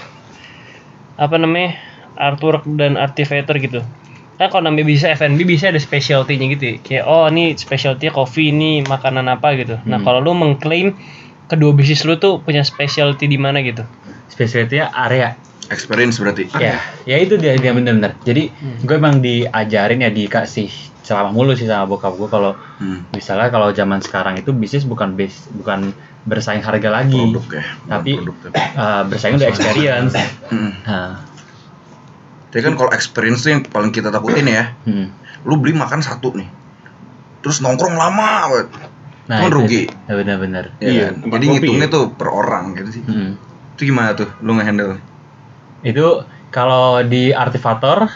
apa 1.21 1.37
namanya 1.37 1.77
artwork 2.17 2.65
dan 2.81 2.97
artifator 2.97 3.61
gitu. 3.61 3.81
Kan 4.35 4.51
kalau 4.51 4.67
namanya 4.67 4.89
bisa 4.89 5.07
F&B 5.15 5.47
bisa 5.47 5.71
ada 5.71 5.79
specialty-nya 5.79 6.47
gitu 6.57 6.65
ya. 6.65 6.75
Kayak 6.81 7.05
oh 7.07 7.29
ini 7.29 7.55
specialty 7.55 8.09
coffee 8.11 8.51
ini 8.51 8.83
makanan 8.83 9.29
apa 9.29 9.55
gitu. 9.55 9.79
Nah, 9.87 10.01
Hmm. 10.01 10.05
kalau 10.09 10.19
lu 10.25 10.33
mengklaim 10.35 10.97
kedua 11.47 11.77
bisnis 11.77 12.03
lu 12.09 12.17
tuh 12.17 12.41
punya 12.41 12.65
specialty 12.65 13.29
di 13.29 13.37
mana 13.37 13.61
gitu. 13.61 13.85
Spesialitinya 14.33 14.91
area. 14.97 15.37
Experience 15.67 16.17
berarti. 16.17 16.49
Ya, 16.55 16.77
ya 17.05 17.17
itu 17.17 17.35
dia 17.35 17.55
dia 17.55 17.71
bener-bener. 17.71 18.17
Jadi 18.21 18.49
gue 18.81 18.95
emang 18.95 19.19
diajarin 19.19 20.01
ya 20.01 20.11
dikasih 20.11 20.69
ceramah 21.01 21.31
mulu 21.31 21.53
sih 21.53 21.65
sama 21.65 21.85
bokap 21.87 22.13
gue 22.13 22.27
kalau 22.27 22.53
Hmm. 22.75 23.05
misalnya 23.11 23.49
kalau 23.49 23.69
zaman 23.71 24.01
sekarang 24.01 24.35
itu 24.35 24.51
bisnis 24.51 24.83
bukan 24.83 25.13
bis, 25.13 25.47
bukan 25.51 25.93
bersaing 26.23 26.59
harga 26.59 26.89
lagi 26.91 27.13
Produk 27.13 27.45
ya. 27.51 27.65
bukan 27.77 27.89
tapi 27.91 28.11
produk 28.17 28.37
tapi. 28.43 28.57
uh, 28.75 29.03
bersaing 29.05 29.37
udah 29.37 29.45
experience 29.47 30.17
Hmm. 30.47 30.73
nah, 30.83 31.21
Tapi 32.47 32.61
kan 32.63 32.75
kalau 32.75 32.91
experience 32.91 33.43
tuh 33.43 33.51
yang 33.51 33.63
paling 33.63 33.91
kita 33.91 34.09
takutin 34.09 34.47
ya. 34.47 34.73
hmm. 34.83 35.07
lu 35.43 35.55
beli 35.55 35.73
makan 35.73 36.01
satu 36.01 36.33
nih 36.33 36.49
terus 37.39 37.61
nongkrong 37.61 37.95
lama 37.95 38.29
banget 38.47 38.69
Nah, 39.25 39.41
Kan 39.41 39.49
itu- 39.49 39.57
rugi. 39.57 39.83
Ya 40.05 40.15
benar-benar. 40.15 40.65
ya 40.79 40.85
Iya, 40.87 41.07
kan? 41.11 41.33
jadi 41.35 41.45
ngitungnya 41.51 41.89
ya. 41.89 41.93
tuh 41.93 42.05
per 42.11 42.29
orang 42.29 42.65
gitu 42.75 42.91
sih 42.91 43.03
Mm. 43.03 43.37
itu 43.75 43.83
gimana 43.87 44.13
tuh 44.13 44.29
lu 44.39 44.53
ngehandle 44.55 45.01
Itu 45.85 46.25
kalau 46.49 47.05
di 47.05 47.31
Artifator 47.31 48.09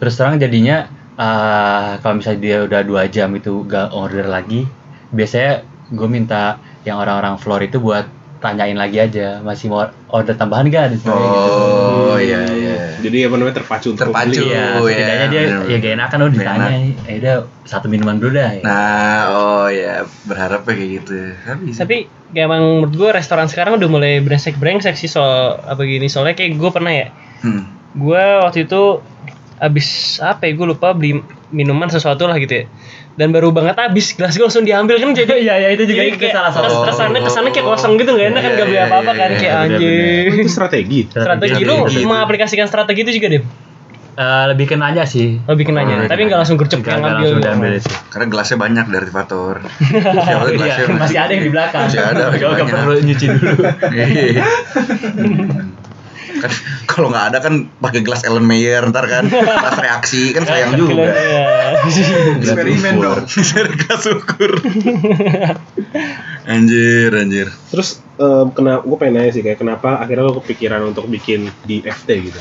terus 0.00 0.16
terang 0.16 0.40
jadinya 0.40 0.88
eh, 1.14 1.90
kalau 2.00 2.18
misalnya 2.18 2.40
dia 2.40 2.56
udah 2.66 2.80
dua 2.82 3.02
jam 3.06 3.30
itu 3.36 3.62
gak 3.68 3.94
order 3.94 4.26
lagi, 4.26 4.66
biasanya 5.14 5.62
gue 5.92 6.08
minta 6.08 6.58
yang 6.88 6.98
orang-orang 7.00 7.36
floor 7.36 7.60
itu 7.64 7.78
buat 7.78 8.08
tanyain 8.44 8.76
lagi 8.76 9.00
aja 9.00 9.40
masih 9.40 9.72
mau 9.72 9.88
order 10.12 10.36
tambahan 10.36 10.68
gak 10.68 11.00
sebagainya 11.00 11.40
gitu. 11.40 11.56
oh 11.56 12.16
iya 12.20 12.40
iya 12.52 12.76
Jadi 13.00 13.24
apa 13.24 13.36
namanya 13.36 13.56
terpacu 13.60 13.92
untuk 13.92 14.08
Terpacu. 14.08 14.40
Iya, 14.44 14.80
Oh, 14.80 14.88
setidaknya 14.88 15.26
iya, 15.28 15.32
dia 15.32 15.42
bener. 15.44 15.68
ya 15.68 15.76
gak 15.80 15.92
enakan 15.96 16.18
udah 16.20 16.28
Gak 16.28 16.40
ditanya. 16.40 16.68
Eh 17.04 17.16
udah 17.20 17.36
satu 17.64 17.86
minuman 17.88 18.16
dulu 18.16 18.32
dah. 18.36 18.50
Ya. 18.52 18.62
nah 18.64 19.20
oh 19.32 19.66
ya 19.68 20.04
berharapnya 20.28 20.72
kayak 20.76 20.90
gitu 21.00 21.16
tapi 21.40 21.64
Tapi 21.72 21.96
kayak 22.32 22.46
emang 22.48 22.62
menurut 22.84 22.92
gue 22.92 23.10
restoran 23.12 23.48
sekarang 23.48 23.80
udah 23.80 23.88
mulai 23.88 24.12
brengsek 24.20 24.60
brengsek 24.60 24.96
sih 24.96 25.08
soal 25.08 25.56
apa 25.64 25.80
gini 25.84 26.08
soalnya 26.12 26.36
kayak 26.36 26.60
gue 26.60 26.70
pernah 26.70 26.92
ya 26.92 27.08
hmm. 27.40 27.62
gue 27.96 28.22
waktu 28.44 28.68
itu 28.68 28.82
abis 29.54 30.18
apa 30.18 30.44
ya 30.44 30.52
gue 30.52 30.66
lupa 30.66 30.92
beli 30.92 31.22
minuman 31.54 31.86
sesuatu 31.86 32.26
lah 32.26 32.36
gitu 32.36 32.52
ya 32.52 32.64
dan 33.14 33.30
baru 33.30 33.50
banget 33.50 33.76
abis 33.76 34.12
gelas 34.12 34.32
gue 34.32 34.42
langsung 34.42 34.62
diambil 34.62 34.96
kan 34.96 35.10
jadi 35.12 35.30
Iya, 35.44 35.54
iya, 35.56 35.68
itu 35.70 35.84
juga 35.84 36.00
jadi 36.00 36.10
itu 36.10 36.18
kayak 36.20 36.34
salah 36.34 36.50
satu. 36.50 36.64
kes- 36.64 36.82
kesannya 36.88 37.20
kesannya 37.20 37.50
kayak 37.50 37.66
kosong 37.68 37.92
gitu 37.94 38.10
nggak 38.10 38.28
enak 38.28 38.40
kan 38.40 38.44
Iya, 38.44 38.56
gak 38.56 38.66
beli 38.66 38.74
iya, 38.74 38.84
apa-apa 38.84 39.04
iya, 39.06 39.14
kan 39.14 39.28
iya, 39.28 39.38
kayak 39.38 39.54
anjing 39.56 40.26
Itu 40.34 40.48
strategi. 40.48 41.00
strategi 41.08 41.54
Iya, 41.56 41.64
lu 41.64 41.74
iya, 41.76 41.88
iya. 41.92 42.06
mengaplikasikan 42.06 42.66
strategi 42.66 43.00
itu 43.02 43.12
juga 43.14 43.28
deh 43.30 43.44
Eh, 44.14 44.44
lebih 44.46 44.66
ke 44.68 44.76
nanya 44.76 45.02
sih. 45.04 45.42
lebih 45.42 45.64
kenanya 45.64 45.94
Oh, 45.96 46.06
tapi 46.06 46.22
nggak 46.24 46.38
langsung 46.38 46.54
gercep 46.54 46.78
Nggak- 46.78 46.86
yang 46.86 47.00
nggak 47.00 47.10
ngambil 47.12 47.26
langsung 47.26 47.42
diambil 47.42 47.70
sih. 47.80 47.94
karena 48.08 48.26
gelasnya 48.28 48.56
banyak 48.56 48.86
dari 48.88 49.06
tahu 49.10 49.42
Iya, 50.54 50.74
masih 50.88 51.18
ada 51.18 51.30
yang 51.30 51.42
di 51.42 51.50
belakang. 51.50 51.82
masih 51.84 51.98
ada 52.00 52.22
masih 52.24 52.38
Gak 52.40 52.50
banyak. 52.54 52.74
perlu 52.76 52.94
nyuci 53.00 53.26
dulu. 53.28 53.52
Kan 56.40 56.50
kalau 56.90 57.08
nggak 57.12 57.34
ada 57.34 57.38
kan 57.38 57.70
pakai 57.78 58.00
gelas 58.02 58.26
Ellen 58.26 58.46
Mayer 58.46 58.82
ntar 58.90 59.06
kan 59.06 59.28
pas 59.30 59.76
reaksi 59.78 60.34
kan 60.34 60.44
sayang 60.46 60.74
juga 60.74 61.10
Iya. 61.14 61.44
Eksperimen 62.40 62.94
dong. 62.98 63.22
Gelas 63.80 64.04
ukur 64.08 64.52
anjir 66.44 67.10
anjir 67.14 67.48
Terus 67.72 68.04
em, 68.20 68.46
kena 68.52 68.84
gue 68.84 68.96
pengen 69.00 69.20
nanya 69.20 69.32
sih 69.32 69.42
kayak 69.42 69.58
kenapa 69.60 70.00
akhirnya 70.00 70.28
lo 70.28 70.38
kepikiran 70.42 70.82
untuk 70.92 71.08
bikin 71.08 71.48
di 71.64 71.80
FT 71.80 72.08
gitu. 72.20 72.40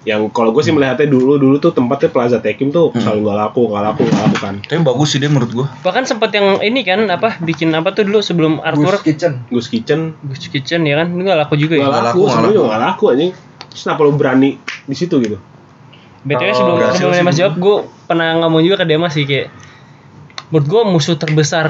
Yang 0.00 0.32
kalau 0.32 0.48
gue 0.56 0.64
sih 0.64 0.72
melihatnya 0.72 1.12
dulu 1.12 1.36
dulu 1.36 1.60
tuh 1.60 1.76
tempatnya 1.76 2.08
Plaza 2.08 2.40
Tekim 2.40 2.72
tuh 2.72 2.88
selalu 2.96 3.20
nggak 3.20 3.36
laku 3.36 3.60
nggak 3.68 3.82
laku 3.84 4.00
nggak 4.08 4.22
laku 4.24 4.36
kan. 4.40 4.54
tapi 4.64 4.80
bagus 4.80 5.08
sih 5.12 5.20
dia 5.20 5.28
menurut 5.28 5.52
gua 5.52 5.66
bahkan 5.84 6.08
sempat 6.08 6.32
yang 6.32 6.56
ini 6.64 6.80
kan 6.80 7.04
apa 7.12 7.36
bikin 7.44 7.68
apa 7.76 7.92
tuh 7.92 8.08
dulu 8.08 8.24
sebelum 8.24 8.64
Arthur 8.64 8.96
Ghost 8.96 9.04
Kitchen. 9.04 9.32
Gus 9.52 9.68
Kitchen 9.68 10.16
Ghost 10.24 10.48
Kitchen 10.48 10.88
ya 10.88 11.04
kan 11.04 11.12
ini 11.12 11.20
nggak 11.28 11.44
laku 11.44 11.60
juga 11.60 11.76
ya 11.76 11.84
Nggak 11.84 12.00
laku, 12.00 12.00
laku, 12.00 12.16
nggak 12.16 12.32
sebelumnya 12.32 12.48
laku. 12.48 12.56
juga 12.56 12.68
nggak 12.72 12.82
laku 12.88 13.04
anjing. 13.12 13.32
Terus 13.70 13.82
kenapa 13.84 14.00
lo 14.00 14.10
berani 14.16 14.50
di 14.88 14.96
situ 14.96 15.14
gitu? 15.20 15.36
BTW 16.20 16.36
Kalau 16.40 16.56
sebelum 16.56 16.74
berhasil 16.80 16.96
sebelum 16.96 17.12
sih 17.12 17.20
Demas 17.20 17.32
gua. 17.32 17.40
jawab, 17.44 17.54
gue 17.60 17.76
pernah 18.08 18.28
ngomong 18.40 18.60
juga 18.64 18.76
ke 18.80 18.86
Demas 18.88 19.12
sih 19.12 19.24
kayak 19.28 19.46
menurut 20.48 20.66
gue 20.66 20.82
musuh 20.88 21.16
terbesar 21.20 21.66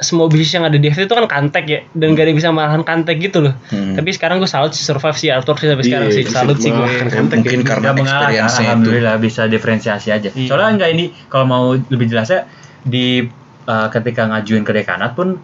semua 0.00 0.26
bisnis 0.26 0.52
yang 0.56 0.64
ada 0.66 0.76
di 0.76 0.88
FT 0.88 1.06
itu 1.08 1.14
kan 1.14 1.28
kantek 1.28 1.64
ya 1.68 1.80
dan 1.92 2.16
gak 2.16 2.24
ada 2.24 2.28
yang 2.32 2.38
bisa 2.40 2.50
malahan 2.50 2.82
kantek 2.82 3.16
gitu 3.20 3.38
loh. 3.44 3.54
Hmm. 3.68 3.94
Tapi 3.94 4.10
sekarang 4.16 4.40
gue 4.40 4.50
salut 4.50 4.72
sih 4.72 4.84
survive 4.84 5.16
si 5.16 5.28
Arthur 5.28 5.56
sih 5.56 5.68
sampai 5.68 5.84
sekarang 5.84 6.08
Iya, 6.08 6.16
sih 6.16 6.22
bisa 6.24 6.36
salut 6.42 6.58
sih 6.58 6.70
gue. 6.72 6.88
Kantek 7.08 7.38
mungkin 7.44 7.60
ya. 7.60 7.66
karena 7.68 7.90
experience-nya 7.94 8.64
itu 8.64 8.68
alhamdulillah 8.68 9.16
bisa 9.20 9.42
diferensiasi 9.46 10.08
aja. 10.10 10.28
Iya. 10.32 10.48
Soalnya 10.48 10.68
enggak 10.80 10.90
ini 10.96 11.04
kalau 11.28 11.46
mau 11.46 11.64
lebih 11.76 12.06
jelasnya 12.08 12.48
di 12.82 13.24
eh, 13.68 13.88
ketika 13.92 14.26
ngajuin 14.28 14.64
ke 14.64 14.72
dekanat 14.72 15.12
pun 15.12 15.40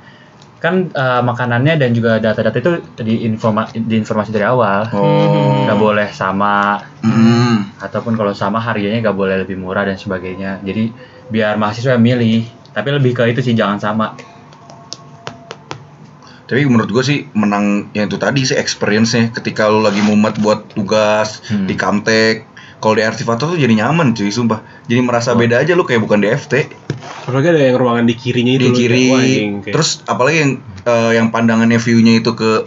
kan 0.56 0.88
eh, 0.88 1.20
makanannya 1.22 1.76
dan 1.76 1.90
juga 1.92 2.16
data-data 2.16 2.56
itu 2.58 2.72
di 3.04 3.28
informa 3.28 3.68
diinformasi 3.70 4.32
dari 4.32 4.46
awal. 4.48 4.88
oh 4.96 5.68
Nggak 5.68 5.78
boleh 5.78 6.08
sama 6.10 6.80
hmm. 7.04 7.78
ataupun 7.78 8.16
kalau 8.16 8.32
sama 8.32 8.58
harganya 8.58 9.04
nggak 9.04 9.16
boleh 9.16 9.36
lebih 9.44 9.60
murah 9.60 9.84
dan 9.84 10.00
sebagainya. 10.00 10.64
Jadi 10.64 10.90
biar 11.28 11.60
mahasiswa 11.60 11.94
yang 11.96 12.04
milih. 12.04 12.42
Tapi 12.76 12.88
lebih 12.92 13.16
ke 13.16 13.24
itu 13.32 13.40
sih 13.40 13.56
jangan 13.56 13.80
sama. 13.80 14.35
Tapi 16.46 16.62
menurut 16.62 16.88
gue 16.88 17.02
sih 17.02 17.18
menang 17.32 17.90
yang 17.90 18.06
itu 18.06 18.16
tadi 18.16 18.42
sih 18.42 18.54
experience-nya 18.54 19.30
ketika 19.32 19.66
lu 19.66 19.82
lagi 19.82 19.98
mumet 19.98 20.38
buat 20.38 20.70
tugas 20.70 21.42
Hmm. 21.44 21.66
di 21.66 21.74
Kamtek. 21.74 22.46
Kalau 22.76 22.92
di 22.92 23.02
Artifator 23.02 23.50
tuh 23.50 23.58
jadi 23.58 23.72
nyaman 23.74 24.12
cuy, 24.12 24.28
sumpah. 24.28 24.62
Jadi 24.84 25.00
merasa 25.00 25.32
beda 25.32 25.58
aja 25.58 25.72
lu 25.72 25.82
kayak 25.82 25.98
bukan 25.98 26.20
di 26.20 26.28
FT, 26.28 26.70
Apalagi 27.22 27.48
ada 27.48 27.62
yang 27.64 27.76
ruangan 27.76 28.04
di 28.04 28.14
kirinya 28.14 28.52
itu 28.54 28.62
di 28.64 28.72
kiri. 28.72 29.04
kayak- 29.08 29.74
Terus 29.74 30.04
apalagi 30.04 30.36
yang 30.38 30.52
eh, 30.84 31.12
yang 31.14 31.28
pandangannya 31.28 31.76
view-nya 31.76 32.20
itu 32.20 32.30
ke 32.32 32.62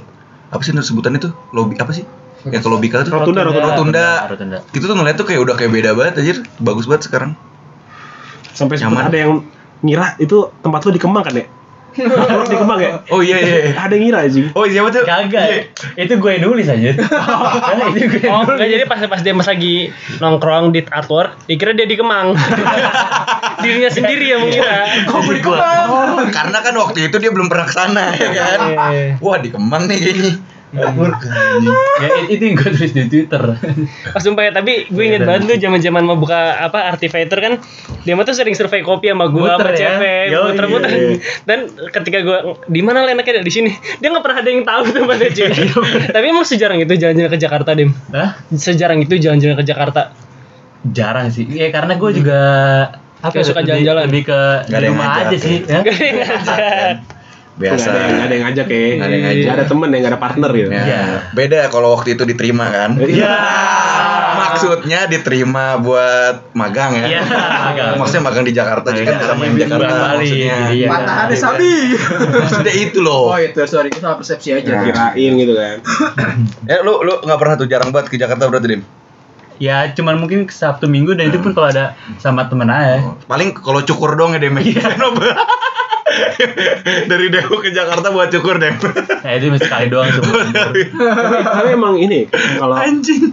apa 0.50 0.60
sih 0.60 0.76
sebutan 0.76 1.16
itu? 1.16 1.32
Lobby 1.50 1.78
apa 1.78 1.94
sih? 1.94 2.04
Yang 2.42 2.64
ke 2.64 2.70
lobby 2.70 2.88
kali 2.90 3.04
tuh 3.04 3.14
Rotunda, 3.14 3.44
rotunda. 3.44 3.68
Rotunda. 3.70 4.08
Rotunda. 4.28 4.58
Itu 4.70 4.84
tuh 4.84 4.96
ngeliat 4.96 5.16
tuh 5.16 5.24
kayak 5.24 5.40
udah 5.40 5.56
kayak 5.56 5.72
beda 5.72 5.92
banget 5.94 6.14
anjir. 6.18 6.38
Bagus 6.58 6.84
banget 6.84 7.08
sekarang. 7.08 7.32
sampai 8.50 8.76
sempat 8.76 8.92
nyaman. 8.92 9.08
ada 9.08 9.18
yang 9.18 9.32
ngira 9.80 10.08
itu 10.18 10.36
tempat 10.60 10.84
lo 10.84 10.92
di 10.92 11.00
Kemang 11.00 11.24
kan 11.24 11.32
ya? 11.32 11.48
Di 12.46 12.56
Kemang 12.56 12.80
ya? 12.80 12.92
Oh 13.10 13.20
iya 13.20 13.38
iya. 13.38 13.58
Ada 13.74 13.94
yang 13.94 14.04
ngira 14.06 14.20
anjing. 14.24 14.48
Oh 14.54 14.64
siapa 14.64 14.90
tuh? 14.90 15.04
Kagak. 15.04 15.74
itu 15.96 16.14
gue 16.16 16.30
yang 16.32 16.44
nulis 16.44 16.66
aja. 16.66 16.90
itu 17.90 18.06
gue 18.08 18.22
yang 18.22 18.34
Oh, 18.34 18.44
nulis. 18.44 18.56
enggak 18.56 18.70
jadi 18.70 18.84
pas 18.86 19.00
pas 19.02 19.22
Demas 19.22 19.46
lagi 19.46 19.92
nongkrong 20.18 20.72
di 20.72 20.82
Arthur, 20.86 21.36
dikira 21.46 21.72
dia 21.72 21.84
di 21.84 21.96
Kemang. 21.96 22.34
Dirinya 23.62 23.90
sendiri 23.90 24.26
yang 24.30 24.42
mengira. 24.42 24.88
Kok 25.06 25.20
gue 25.22 25.36
di 25.36 25.44
Kemang? 25.44 26.30
Karena 26.30 26.58
kan 26.60 26.74
waktu 26.74 27.08
itu 27.08 27.16
dia 27.18 27.30
belum 27.30 27.48
pernah 27.48 27.66
ke 27.66 27.74
sana 27.74 28.14
ya 28.14 28.30
kan. 28.30 28.60
Iya. 28.90 29.06
Wah 29.20 29.38
di 29.38 29.50
Kemang 29.50 29.86
nih 29.86 29.98
kayaknya. 29.98 30.32
Ya 30.70 30.86
it- 32.16 32.30
itu 32.30 32.44
yang 32.44 32.56
gue 32.56 32.70
tulis 32.72 32.94
di 32.94 33.04
Twitter. 33.06 33.42
Pas 34.08 34.22
sumpah 34.22 34.44
ya, 34.46 34.52
tapi 34.52 34.86
gue 34.86 35.04
inget 35.04 35.22
Iya, 35.22 35.28
banget 35.28 35.42
tuh 35.48 35.58
zaman-zaman 35.60 36.02
mau 36.04 36.14
buka 36.14 36.38
apa 36.56 36.86
Artifator 36.88 37.40
kan 37.40 37.54
dia 38.00 38.14
mah 38.14 38.22
tuh 38.22 38.32
sering 38.32 38.54
survei 38.54 38.80
kopi 38.80 39.10
sama 39.10 39.28
gue 39.28 39.44
sama 39.44 39.70
ya? 39.72 39.98
CP, 39.98 40.04
Yo, 40.30 40.40
muter-muter. 40.48 40.90
iya. 40.90 41.18
Dan 41.44 41.60
ketika 41.90 42.22
gue 42.22 42.38
di 42.66 42.82
mana 42.82 43.02
lah 43.02 43.12
enaknya 43.12 43.42
di 43.42 43.50
sini, 43.50 43.70
dia 43.98 44.08
nggak 44.08 44.22
pernah 44.22 44.38
ada 44.40 44.50
yang 44.50 44.64
tahu 44.64 44.84
tuh 44.90 45.04
pada 45.04 45.26
cuy. 45.28 45.52
tapi 46.08 46.26
emang 46.28 46.46
sejarang 46.46 46.78
itu 46.78 46.94
jalan-jalan 46.94 47.30
ke 47.30 47.40
Jakarta, 47.40 47.70
Dim. 47.74 47.90
Hah? 48.10 48.30
Sejarang 48.52 49.00
itu 49.00 49.14
jalan-jalan 49.16 49.56
ke 49.56 49.66
Jakarta. 49.66 50.02
Jarang 50.86 51.28
sih. 51.28 51.50
Ya 51.50 51.74
karena 51.74 51.98
gue 51.98 52.12
juga 52.14 52.40
apa 53.20 53.36
ya, 53.36 53.44
suka 53.44 53.66
jalan-jalan. 53.66 54.06
lebih 54.06 54.24
ke 54.24 54.40
ada 54.64 54.78
di 54.78 54.88
rumah 54.88 55.08
aja 55.20 55.36
sih 55.36 55.66
ya. 55.66 55.82
Gak 55.82 55.92
ada 55.92 56.04
yang 56.06 56.18
ngajak. 56.20 57.19
Biasa. 57.60 57.92
Nggak 57.92 58.00
ada 58.00 58.08
yang, 58.08 58.20
ada 58.24 58.34
yang 58.34 58.46
ngajak 58.48 58.68
ya. 58.72 58.80
Nggak 58.80 59.04
ada 59.04 59.16
yang 59.16 59.26
ngajak. 59.28 59.52
Ada 59.52 59.64
temen 59.68 59.88
ya, 59.92 59.98
nggak 60.00 60.14
ada 60.16 60.22
partner 60.24 60.50
gitu. 60.56 60.70
Ya. 60.72 60.84
Iya. 60.88 61.02
Beda 61.36 61.60
kalau 61.68 61.90
waktu 61.92 62.10
itu 62.16 62.24
diterima 62.24 62.66
kan. 62.72 62.92
Iya. 62.96 63.34
Maksudnya 64.40 65.00
diterima 65.08 65.78
buat 65.80 66.56
magang 66.56 66.96
ya. 66.96 67.06
Iya, 67.06 67.22
magang. 67.28 67.94
Maksudnya 68.00 68.24
magang 68.24 68.46
di 68.48 68.54
Jakarta 68.56 68.88
Iya, 68.96 69.04
kan 69.06 69.16
sama 69.24 69.42
yang 69.46 69.56
iya, 69.56 69.64
Jakarta 69.68 69.94
balik, 69.94 70.16
maksudnya. 70.20 70.58
iya. 70.72 70.88
Patahannya 70.88 71.38
sabi. 71.38 71.72
Maksudnya 72.40 72.74
itu 72.74 73.00
loh. 73.04 73.24
Oh 73.36 73.40
itu 73.40 73.60
sorry 73.68 73.88
itu 73.92 74.00
salah 74.00 74.16
persepsi 74.16 74.50
aja. 74.56 74.72
Ya, 74.72 74.80
kirain 74.88 75.32
gitu 75.36 75.54
kan. 75.54 75.76
Ya 76.64 76.80
lu 76.82 77.04
lu 77.04 77.14
nggak 77.24 77.40
pernah 77.40 77.56
tuh 77.60 77.68
jarang 77.68 77.92
banget 77.92 78.08
ke 78.12 78.16
Jakarta 78.16 78.48
berarti 78.48 78.68
Dim? 78.72 78.82
Ya 79.60 79.92
cuman 79.92 80.16
mungkin 80.16 80.48
Sabtu 80.48 80.88
Minggu 80.88 81.20
dan 81.20 81.28
itu 81.36 81.44
pun 81.44 81.52
kalau 81.52 81.68
ada 81.68 82.00
sama 82.24 82.48
temen 82.48 82.72
aja. 82.72 83.04
Paling 83.28 83.52
kalau 83.60 83.84
cukur 83.84 84.16
dong 84.16 84.32
ya 84.32 84.40
Dim. 84.40 84.56
Dari 87.10 87.26
Depok 87.32 87.66
ke 87.66 87.70
Jakarta 87.72 88.10
buat 88.10 88.30
cukur 88.32 88.60
Dim. 88.60 88.76
Ya 89.24 89.32
itu 89.38 89.52
mesti 89.52 89.66
sekali 89.68 89.88
doang 89.92 90.10
sebelum 90.10 90.50
tapi, 90.56 90.82
tapi 91.44 91.70
emang 91.76 91.96
ini 92.00 92.30
kalau 92.58 92.76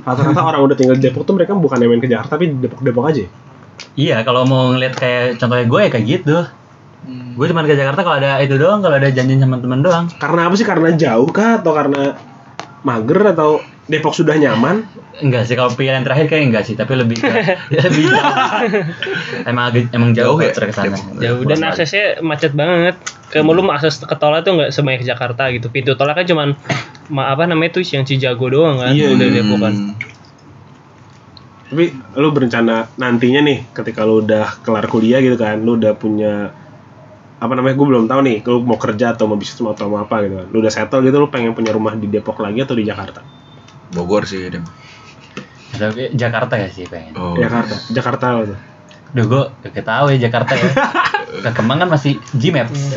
rata-rata 0.02 0.40
orang 0.42 0.60
udah 0.66 0.76
tinggal 0.76 0.96
di 0.98 1.04
Depok 1.06 1.22
tuh 1.24 1.34
mereka 1.38 1.54
bukan 1.54 1.78
yang 1.78 1.90
main 1.94 2.02
ke 2.02 2.10
Jakarta 2.10 2.38
tapi 2.38 2.52
Depok-Depok 2.52 3.04
aja. 3.06 3.24
Iya 3.96 4.20
kalau 4.24 4.44
mau 4.44 4.72
ngeliat 4.72 4.94
kayak 4.96 5.40
contohnya 5.40 5.66
gue 5.68 5.80
ya 5.80 5.90
kayak 5.92 6.06
gitu. 6.06 6.36
Hmm. 7.06 7.38
Gue 7.38 7.46
cuma 7.46 7.62
ke 7.62 7.78
Jakarta 7.78 8.02
kalau 8.02 8.18
ada 8.18 8.42
itu 8.42 8.58
doang, 8.58 8.82
kalau 8.82 8.98
ada 8.98 9.06
janjian 9.12 9.38
sama 9.38 9.62
temen 9.62 9.78
doang. 9.84 10.10
Karena 10.18 10.50
apa 10.50 10.54
sih? 10.58 10.66
Karena 10.66 10.90
jauh 10.96 11.30
kah 11.30 11.62
atau 11.62 11.70
karena 11.70 12.18
mager 12.82 13.20
atau 13.30 13.62
Depok 13.86 14.18
sudah 14.18 14.34
nyaman? 14.34 14.82
Enggak 15.22 15.46
sih 15.46 15.54
kalau 15.54 15.70
pilihan 15.70 16.02
terakhir 16.02 16.26
kayak 16.26 16.44
enggak 16.50 16.64
sih, 16.66 16.74
tapi 16.74 16.98
lebih 16.98 17.22
ke 17.22 17.30
lebih 17.78 18.10
jauh. 18.10 19.46
emang 19.46 19.64
agak 19.70 19.94
emang 19.94 20.10
jauh, 20.10 20.34
Jauh 20.34 20.42
ya? 20.42 20.50
ya 20.50 20.66
ke 20.66 20.74
sana. 20.74 20.98
Jauh 21.22 21.42
dan 21.46 21.58
aksesnya 21.62 22.04
macet 22.20 22.52
banget. 22.58 22.98
Ke 23.30 23.46
lu 23.46 23.62
mau 23.62 23.78
akses 23.78 24.02
ke 24.02 24.14
tolnya 24.18 24.42
tuh 24.42 24.58
nggak 24.58 24.70
sebanyak 24.74 25.06
Jakarta 25.06 25.48
gitu. 25.54 25.70
Pintu 25.70 25.94
tolnya 25.94 26.18
kan 26.18 26.26
cuman 26.26 26.48
ma 27.14 27.30
apa 27.30 27.46
namanya 27.46 27.78
tuh 27.78 27.86
yang 27.86 28.02
Cijago 28.02 28.50
doang 28.50 28.82
kan. 28.82 28.90
Iya, 28.90 29.14
udah 29.14 29.26
iya. 29.30 29.36
Depok 29.38 29.58
kan. 29.62 29.74
Hmm. 29.74 29.94
Tapi 31.66 31.84
lu 32.18 32.28
berencana 32.34 32.90
nantinya 32.98 33.40
nih 33.46 33.58
ketika 33.70 34.02
lu 34.02 34.26
udah 34.26 34.66
kelar 34.66 34.86
kuliah 34.90 35.22
gitu 35.22 35.38
kan, 35.38 35.62
lu 35.62 35.78
udah 35.78 35.94
punya 35.94 36.50
apa 37.36 37.52
namanya 37.52 37.76
gue 37.76 37.86
belum 37.86 38.04
tahu 38.08 38.20
nih 38.24 38.36
lu 38.48 38.64
mau 38.64 38.80
kerja 38.80 39.12
atau 39.12 39.28
mau 39.28 39.36
bisnis 39.36 39.60
atau 39.60 39.92
mau 39.92 40.00
apa 40.00 40.24
gitu 40.24 40.40
kan 40.40 40.46
lu 40.48 40.56
udah 40.64 40.72
settle 40.72 41.04
gitu 41.04 41.20
lu 41.20 41.28
pengen 41.28 41.52
punya 41.52 41.68
rumah 41.68 41.92
di 41.92 42.08
Depok 42.08 42.40
lagi 42.40 42.64
atau 42.64 42.72
di 42.72 42.88
Jakarta 42.88 43.20
Bogor 43.92 44.26
sih 44.26 44.50
Dim. 44.50 44.64
Tapi 45.76 46.14
Jakarta 46.16 46.56
ya 46.56 46.68
sih 46.72 46.88
pengen. 46.88 47.12
Oh. 47.14 47.36
Jakarta. 47.36 47.74
Jakarta 47.92 48.24
apa 48.32 48.42
tuh? 48.54 48.58
Duh 49.14 49.24
gue 49.28 49.42
gak 49.70 49.86
tahu 49.86 50.06
ya 50.16 50.18
Jakarta 50.28 50.52
ya. 50.56 50.68
Ke 51.44 51.50
Kemang 51.52 51.78
kan 51.84 51.88
masih 51.92 52.16
Gmaps. 52.32 52.96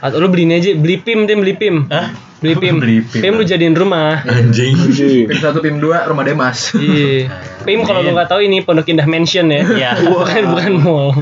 Atau 0.00 0.16
lu 0.16 0.32
beli 0.32 0.48
ini 0.48 0.56
aja, 0.56 0.72
beli 0.72 0.96
PIM 1.04 1.28
deh, 1.28 1.36
beli 1.36 1.52
PIM. 1.60 1.84
Hah? 1.92 2.16
Beli 2.40 2.56
PIM. 2.56 2.80
Beli 2.80 3.04
PIM. 3.04 3.20
PIM 3.20 3.34
lu 3.36 3.44
jadiin 3.44 3.76
rumah. 3.76 4.24
Anjing. 4.24 4.72
Pim 5.28 5.36
satu, 5.36 5.60
Pim 5.60 5.76
dua, 5.76 6.08
rumah 6.08 6.24
Demas. 6.24 6.72
Iya. 6.72 7.28
PIM 7.68 7.84
kalau 7.84 8.00
lu 8.00 8.16
nggak 8.16 8.32
tahu 8.32 8.40
ini 8.40 8.64
Pondok 8.64 8.88
Indah 8.88 9.04
Mansion 9.04 9.52
ya. 9.52 9.60
Iya. 9.60 9.90
bukan 10.08 10.42
bukan 10.56 10.72
mall. 10.80 11.12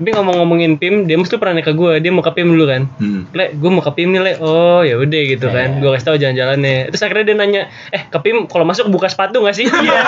Tapi 0.00 0.16
ngomong-ngomongin 0.16 0.80
PIM, 0.80 1.04
dia 1.04 1.20
mesti 1.20 1.36
pernah 1.36 1.60
nanya 1.60 1.68
ke 1.68 1.76
gue, 1.76 2.00
dia 2.00 2.08
mau 2.08 2.24
ke 2.24 2.32
PIM 2.32 2.56
dulu 2.56 2.64
kan. 2.64 2.88
Hmm. 2.96 3.28
Le, 3.36 3.52
gue 3.52 3.68
mau 3.68 3.84
ke 3.84 3.92
PIM 3.92 4.16
nih, 4.16 4.22
Le. 4.24 4.32
Oh, 4.40 4.80
ya 4.80 4.96
udah 4.96 5.20
gitu 5.28 5.52
kan. 5.52 5.76
Iya. 5.76 5.80
Gue 5.84 5.90
kasih 5.92 6.06
tahu 6.08 6.16
jalan-jalannya. 6.16 6.88
Terus 6.88 7.02
akhirnya 7.04 7.24
dia 7.28 7.36
nanya, 7.36 7.62
"Eh, 7.92 8.08
ke 8.08 8.18
PIM 8.24 8.48
kalau 8.48 8.64
masuk 8.64 8.88
buka 8.88 9.12
sepatu 9.12 9.44
gak 9.44 9.52
sih?" 9.52 9.68
Iya. 9.68 10.00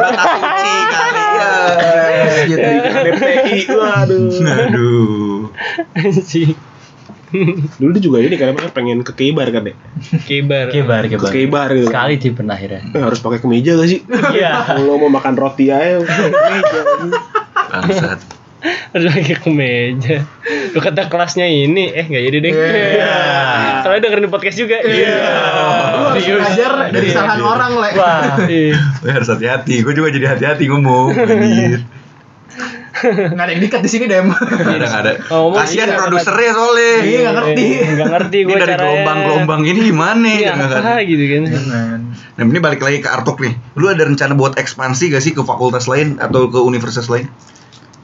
Kata 0.00 0.32
kunci 0.32 0.72
kali 0.88 1.24
ya. 1.36 1.50
Gitu. 2.48 2.68
DPI. 3.04 3.56
Waduh. 3.76 4.28
Aduh. 4.64 5.52
Anjing. 5.92 6.56
Dulu 7.76 7.90
dia 7.92 8.00
juga 8.00 8.16
ini 8.24 8.32
kan 8.40 8.56
pengen 8.72 9.04
ke 9.04 9.12
Keibar 9.12 9.52
kan 9.52 9.68
deh. 9.68 9.76
Kibar. 10.24 10.72
Kebar, 10.72 11.04
Ke 11.04 11.20
kebar. 11.20 11.30
Keibar 11.36 11.68
gitu. 11.76 11.92
Sekali 11.92 12.14
sih 12.16 12.32
pernah 12.32 12.56
akhirnya. 12.56 12.80
Eh, 12.96 13.02
harus 13.04 13.20
pakai 13.20 13.44
kemeja 13.44 13.76
gak 13.76 13.88
sih? 13.92 14.00
Iya. 14.08 14.72
Kalau 14.72 14.96
mau 14.96 15.12
makan 15.12 15.36
roti 15.36 15.68
aja 15.68 16.00
kemeja. 16.00 16.80
Bangsat. 17.70 18.20
Harus 18.92 19.12
pakai 19.12 19.36
kemeja. 19.36 20.24
Lu 20.72 20.78
kata 20.80 21.12
kelasnya 21.12 21.46
ini, 21.46 21.92
eh 21.92 22.08
nggak 22.08 22.22
jadi 22.32 22.38
deh. 22.40 22.52
Iya. 22.56 23.16
Soalnya 23.84 24.00
dengerin 24.08 24.24
di 24.26 24.32
podcast 24.32 24.56
juga. 24.56 24.80
Iya. 24.80 25.16
Lu 25.92 26.02
harus 26.10 26.24
belajar 26.24 26.70
dari 26.90 27.06
kesalahan 27.12 27.42
orang, 27.44 27.72
Le. 27.76 27.90
Wah. 27.94 28.34
Iya. 28.50 28.74
Lu 29.04 29.08
harus 29.12 29.28
hati-hati. 29.28 29.84
Gue 29.84 29.92
juga 29.92 30.08
jadi 30.10 30.26
hati-hati 30.34 30.64
ngomong. 30.72 31.12
Anjir. 31.14 31.84
Nggak 32.96 33.44
ada 33.44 33.52
yang 33.52 33.62
dikat 33.62 33.80
di 33.84 33.90
sini, 33.92 34.04
Dem. 34.08 34.32
Ada 34.32 34.86
nggak 34.88 35.02
ada. 35.04 35.12
Oh, 35.28 35.52
Kasihan 35.52 35.92
iya, 35.92 36.00
produsernya 36.00 36.50
soalnya. 36.56 36.94
Iya, 37.04 37.18
nggak 37.20 37.34
ngerti. 37.36 37.66
Nggak 37.92 38.08
ngerti 38.08 38.38
Ini 38.40 38.48
gue 38.48 38.56
dari 38.56 38.74
gelombang-gelombang 38.80 39.62
ini 39.68 39.80
gimana? 39.84 40.26
Iya, 40.26 40.50
Nggak 40.56 40.68
ngerti. 40.72 40.80
apa 40.80 40.92
gitu 41.04 41.24
kan. 41.28 41.42
Jangan. 41.52 41.98
Nah 42.40 42.42
ini 42.48 42.60
balik 42.64 42.80
lagi 42.80 42.98
ke 43.04 43.08
Artok 43.12 43.38
nih. 43.44 43.54
Lu 43.76 43.92
ada 43.92 44.02
rencana 44.08 44.32
buat 44.32 44.56
ekspansi 44.56 45.12
gak 45.12 45.22
sih 45.22 45.36
ke 45.36 45.44
fakultas 45.44 45.84
lain 45.84 46.16
atau 46.16 46.48
ke 46.48 46.56
universitas 46.56 47.12
lain? 47.12 47.28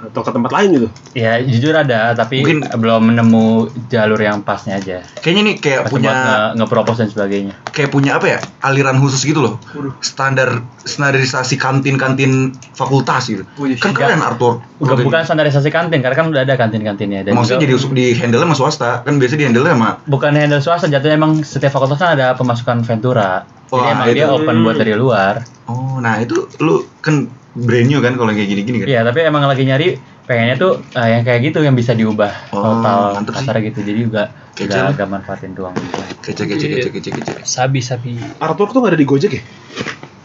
Atau 0.02 0.20
ke 0.20 0.30
tempat 0.30 0.50
lain 0.50 0.68
gitu. 0.72 0.88
Ya 1.14 1.38
jujur 1.38 1.70
ada, 1.72 2.10
tapi 2.12 2.42
Mungkin- 2.42 2.66
belum 2.74 3.02
menemu 3.08 3.44
jalur 3.86 4.18
yang 4.18 4.42
pasnya 4.42 4.76
aja. 4.76 5.06
Kayaknya 5.16 5.42
nih 5.44 5.56
kayak 5.56 5.80
Masih 5.80 5.92
punya 5.92 6.10
buat 6.10 6.18
nge- 6.18 6.50
nge-propose 6.58 6.98
dan 6.98 7.08
sebagainya. 7.08 7.54
kayak 7.66 7.88
punya 7.88 8.10
apa 8.14 8.26
ya? 8.28 8.38
Aliran 8.60 8.98
khusus 8.98 9.22
gitu 9.22 9.38
loh. 9.38 9.62
Standar 9.98 10.58
standarisasi 10.82 11.54
kantin-kantin 11.56 12.50
fakultas 12.72 13.30
gitu. 13.30 13.46
Wih, 13.56 13.78
Kan 13.78 13.94
keren 13.94 14.18
Arthur. 14.18 14.58
Udah 14.76 14.98
bukan 14.98 15.22
standarisasi 15.22 15.70
kantin, 15.70 16.02
karena 16.02 16.16
kan 16.16 16.26
udah 16.28 16.42
ada 16.42 16.54
kantin-kantinnya. 16.54 17.22
Dan 17.22 17.32
Maksudnya 17.32 17.62
jadi 17.62 17.72
juga 17.72 17.80
usuk 17.80 17.92
di 17.94 18.06
handle 18.12 18.42
sama 18.42 18.54
swasta. 18.54 18.90
Kan 19.02 19.16
biasanya 19.16 19.38
di 19.38 19.46
handle 19.48 19.64
sama 19.64 19.90
bukan 20.04 20.32
handle 20.32 20.58
swasta, 20.58 20.86
jatuhnya 20.86 21.14
emang 21.14 21.40
setiap 21.40 21.72
fakultas 21.72 21.96
kan 21.96 22.18
ada 22.18 22.34
pemasukan 22.34 22.82
Ventura. 22.82 23.46
Jadi 23.64 23.78
Wah, 23.78 23.88
emang 23.88 24.06
dia 24.10 24.26
itu. 24.26 24.34
open 24.34 24.56
buat 24.60 24.76
dari 24.76 24.92
luar. 24.92 25.34
Oh, 25.64 25.96
nah 25.96 26.18
itu 26.18 26.44
lu 26.58 26.84
kan 26.98 27.24
brand 27.54 27.84
new 27.84 27.98
kan 27.98 28.14
kalau 28.14 28.30
kayak 28.30 28.48
gini-gini 28.48 28.76
kan? 28.80 28.86
Iya, 28.86 29.00
tapi 29.02 29.18
emang 29.22 29.42
lagi 29.42 29.62
nyari 29.62 29.88
pengennya 30.22 30.56
tuh 30.56 30.80
eh, 30.90 31.08
yang 31.10 31.22
kayak 31.22 31.40
gitu 31.44 31.60
yang 31.60 31.72
bisa 31.72 31.92
diubah 31.92 32.30
Oh, 32.50 32.80
total 32.80 33.28
kasar 33.28 33.56
gitu. 33.60 33.80
Jadi 33.80 33.98
juga 34.02 34.32
Kece 34.52 34.68
gak, 34.70 34.96
gak 34.96 35.08
manfaatin 35.08 35.52
doang 35.52 35.72
gitu. 35.74 36.00
Kece 36.22 36.44
kece 36.44 36.66
kece 36.66 36.88
kece 36.90 37.10
kece. 37.10 37.32
Sabi 37.42 37.80
sabi. 37.80 38.16
Arthur 38.38 38.68
tuh 38.68 38.80
gak 38.80 38.92
ada 38.92 38.98
di 38.98 39.04
Gojek 39.04 39.32
ya? 39.32 39.42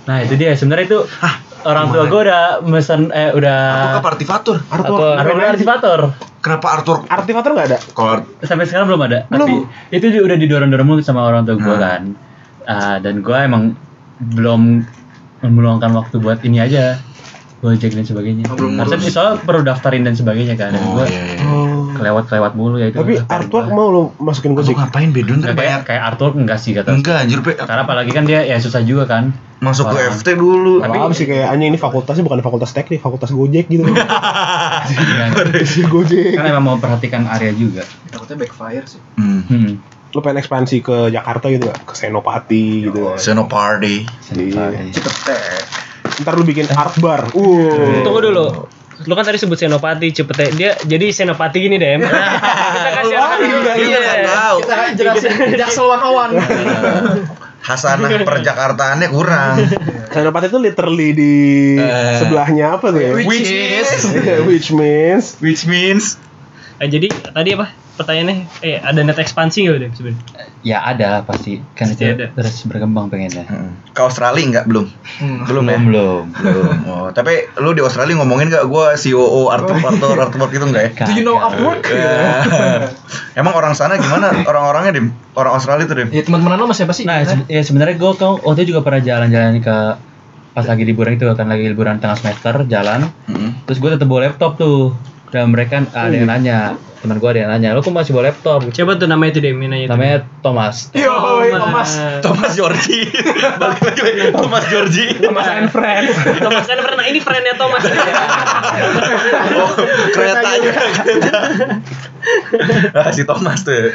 Nah, 0.06 0.22
itu 0.22 0.36
dia 0.36 0.52
sebenarnya 0.54 0.88
itu 0.88 1.00
orang 1.64 1.92
tua 1.92 2.04
gue 2.06 2.22
udah 2.24 2.42
mesen 2.62 3.12
eh 3.12 3.32
udah 3.32 3.58
Arthur 3.58 4.00
apa 4.00 4.10
artifatur? 4.10 4.56
Arthur, 4.66 5.16
Apa? 5.16 5.52
Aktivator. 5.52 6.00
Kenapa 6.38 6.68
Arthur 6.70 6.98
Artifator 7.06 7.52
gak 7.54 7.68
ada? 7.68 7.78
kalau 7.92 8.14
sampai 8.40 8.64
sekarang 8.64 8.88
belum 8.88 9.02
ada 9.04 9.20
Belum. 9.28 9.40
tapi 9.42 9.56
itu 9.92 10.16
udah 10.18 10.38
didorong-dorong 10.38 10.88
mulu 10.88 11.02
sama 11.02 11.24
orang 11.24 11.44
tua 11.44 11.56
gue 11.56 11.68
Hmm. 11.68 11.82
kan 11.82 12.04
Ah, 12.64 13.00
dan 13.00 13.20
gue 13.20 13.36
emang 13.38 13.76
belum 14.22 14.84
meluangkan 15.42 15.92
waktu 15.94 16.18
buat 16.18 16.40
ini 16.42 16.60
aja 16.60 17.00
Gojek 17.58 17.90
dan 17.90 18.06
sebagainya 18.06 18.46
Oh, 18.48 18.56
belum 18.56 18.78
harusnya 18.78 19.00
ngurus. 19.00 19.14
soalnya 19.14 19.36
perlu 19.42 19.62
daftarin 19.62 20.04
dan 20.04 20.14
sebagainya 20.14 20.54
kan 20.54 20.72
dan 20.72 20.82
Oh 20.84 20.94
gue 20.96 21.06
iya 21.08 21.22
iya. 21.28 21.42
Oh. 21.42 21.90
kelewat-kelewat 21.92 22.54
mulu 22.54 22.78
ya 22.78 22.88
itu 22.88 22.98
Tapi 22.98 23.18
gua. 23.50 23.66
mau 23.68 23.88
lu 23.90 24.02
masukin 24.18 24.52
Lu 24.52 24.62
Gojek? 24.62 24.78
ngapain 24.78 25.10
bedun 25.10 25.42
Nggak, 25.42 25.58
kayak 25.58 25.80
kayak 25.84 26.04
Arthur 26.06 26.38
enggak 26.38 26.60
sih 26.60 26.72
kata 26.72 26.94
Enggak 26.94 27.26
anjir, 27.26 27.42
Pe. 27.42 27.58
karena 27.58 27.82
apalagi 27.82 28.12
kan 28.12 28.24
dia 28.24 28.46
ya 28.46 28.58
susah 28.58 28.82
juga 28.82 29.06
kan 29.06 29.34
Masuk 29.58 29.90
ke. 29.90 29.98
FT 30.14 30.38
dulu. 30.38 30.86
Tapi 30.86 31.18
sih 31.18 31.26
kayak 31.26 31.50
anjing 31.50 31.74
ini 31.74 31.82
fakultasnya 31.82 32.22
bukan 32.22 32.46
fakultas 32.46 32.78
teknik, 32.78 33.02
fakultas 33.02 33.34
Gojek 33.34 33.66
gitu. 33.66 33.90
Si 35.66 35.82
Gojek. 35.92 36.38
kan 36.38 36.46
emang 36.46 36.62
mau 36.64 36.78
perhatikan 36.78 37.26
area 37.26 37.50
juga 37.52 37.82
Takutnya 38.08 38.38
backfire 38.38 38.86
sih. 38.86 39.02
Hmm. 39.18 39.42
hmm. 39.44 39.72
Lu 40.14 40.22
pengen 40.22 40.40
ekspansi 40.40 40.80
ke 40.80 41.10
Jakarta 41.10 41.50
gitu 41.50 41.68
gak? 41.68 41.84
Ke 41.84 41.94
Senopati 41.94 42.86
gitu 42.86 43.12
kan. 43.12 43.18
Seno 43.18 43.44
Party. 43.44 44.06
Ntar 46.22 46.34
lu 46.34 46.44
bikin 46.44 46.66
art 46.74 46.98
bar. 46.98 47.30
Uh. 47.34 48.02
Tunggu 48.02 48.20
dulu. 48.24 48.48
Lu 49.06 49.14
kan 49.14 49.22
tadi 49.22 49.38
sebut 49.38 49.54
Senopati, 49.54 50.10
cepet. 50.10 50.58
Dia 50.58 50.74
jadi 50.82 51.14
Senopati 51.14 51.62
gini 51.62 51.78
deh. 51.78 51.98
Kita 52.02 52.90
kasih 52.98 53.16
orang 53.22 53.40
iya, 53.46 53.74
iya. 53.78 54.00
iya, 54.02 54.26
tahu. 54.26 54.58
Kita 54.66 54.74
kan 54.74 54.88
jelasin 54.98 55.32
Jaksel 55.54 55.86
101. 55.86 57.62
Hasanah 57.62 58.10
perjakartaannya 58.26 59.08
kurang. 59.14 59.56
Senopati 60.10 60.50
itu 60.50 60.58
literally 60.58 61.10
di 61.14 61.34
Eh. 61.78 62.18
sebelahnya 62.18 62.82
apa 62.82 62.90
tuh 62.90 63.02
ya? 63.02 63.12
Which 63.22 63.46
is 63.46 63.90
Which 64.50 64.70
means 64.74 65.38
Which 65.38 65.70
means 65.70 66.18
Eh, 66.78 66.90
jadi 66.90 67.10
tadi 67.10 67.58
apa? 67.58 67.74
Pertanyaannya, 67.98 68.36
eh 68.62 68.78
ada 68.78 69.02
net 69.02 69.18
ekspansi 69.18 69.58
nggak 69.64 69.78
deh 69.80 69.90
sebenarnya? 69.92 70.22
ya 70.60 70.84
ada 70.84 71.22
pasti 71.22 71.58
kan 71.72 71.88
Pasti 71.88 72.04
itu 72.04 72.14
ada. 72.14 72.28
terus 72.32 72.62
berkembang 72.64 73.08
pengennya 73.08 73.46
ke 73.88 74.00
Australia 74.00 74.44
enggak 74.44 74.66
belum? 74.66 74.86
Belum 75.46 75.64
ya? 75.66 75.78
belum 75.80 76.24
belum 76.32 76.74
Oh, 76.90 77.08
tapi 77.10 77.32
lu 77.56 77.72
di 77.72 77.80
Australia 77.80 78.14
ngomongin 78.16 78.50
gak 78.50 78.66
gue 78.66 78.86
COO 79.02 79.48
Arthur 79.48 79.78
Arthur 79.80 80.18
Arthur 80.20 80.48
gitu 80.50 80.66
enggak 80.66 80.84
ya? 80.92 80.92
Do 81.04 81.14
you 81.14 81.24
know 81.24 81.38
Upwork? 81.38 81.88
Eh, 81.88 82.82
Emang 83.40 83.54
orang 83.54 83.74
sana 83.74 83.96
gimana? 83.96 84.34
Orang-orangnya 84.42 84.92
dim? 84.94 85.08
Orang 85.34 85.56
Australia 85.56 85.86
tuh 85.86 85.98
dim? 85.98 86.10
Ya 86.12 86.22
teman-teman 86.22 86.54
lo 86.56 86.66
sama 86.66 86.76
siapa 86.76 86.92
sih? 86.92 87.04
Nah, 87.04 87.24
se- 87.24 87.48
ya 87.48 87.62
sebenarnya 87.62 87.96
gue 87.96 88.12
kan 88.14 88.38
waktu 88.38 88.60
itu 88.62 88.72
juga 88.72 88.82
pernah 88.84 89.00
jalan-jalan 89.00 89.58
ke 89.58 89.78
pas 90.52 90.66
lagi 90.66 90.84
liburan 90.84 91.14
itu 91.14 91.26
kan 91.28 91.46
lagi 91.46 91.66
liburan 91.66 91.98
tengah 91.98 92.18
semester 92.18 92.66
jalan 92.66 93.14
Mm-mm. 93.24 93.62
terus 93.64 93.78
gue 93.78 93.90
tetap 93.90 94.06
bawa 94.06 94.26
laptop 94.26 94.58
tuh 94.58 94.90
dan 95.28 95.52
mereka 95.52 95.84
ada 95.92 96.14
yang 96.14 96.28
nanya 96.32 96.80
teman 96.98 97.22
gue 97.22 97.30
ada 97.30 97.40
yang 97.46 97.52
nanya 97.54 97.78
lo 97.78 97.86
kok 97.86 97.94
masih 97.94 98.16
bawa 98.16 98.34
laptop 98.34 98.66
Coba 98.74 98.98
tuh 98.98 99.06
nama 99.06 99.22
itu 99.30 99.38
deh, 99.38 99.54
nanya 99.54 99.86
itu. 99.86 99.92
namanya 99.92 100.26
Thomas 100.42 100.90
Yo, 100.98 101.14
Thomas. 101.54 101.90
Thomas 102.26 102.52
Georgie. 102.58 103.06
Balik 103.62 103.82
lagi 103.86 104.02
lagi. 104.02 104.34
Thomas 104.34 104.64
Georgie. 104.66 105.14
Thomas 105.22 105.46
and 105.46 105.70
Friends. 105.70 106.16
Thomas 106.42 106.66
kan 106.66 106.80
pernah 106.82 107.06
ini 107.06 107.20
friendnya 107.22 107.54
Thomas. 107.54 107.84
Oh, 109.58 109.72
keretanya 110.14 110.70
kereta. 110.74 111.40
Ah, 112.98 113.14
si 113.16 113.24
Thomas 113.24 113.64
tuh. 113.64 113.94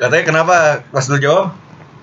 Katanya 0.00 0.24
kenapa 0.24 0.56
pas 0.88 1.04
lu 1.10 1.20
jawab? 1.20 1.52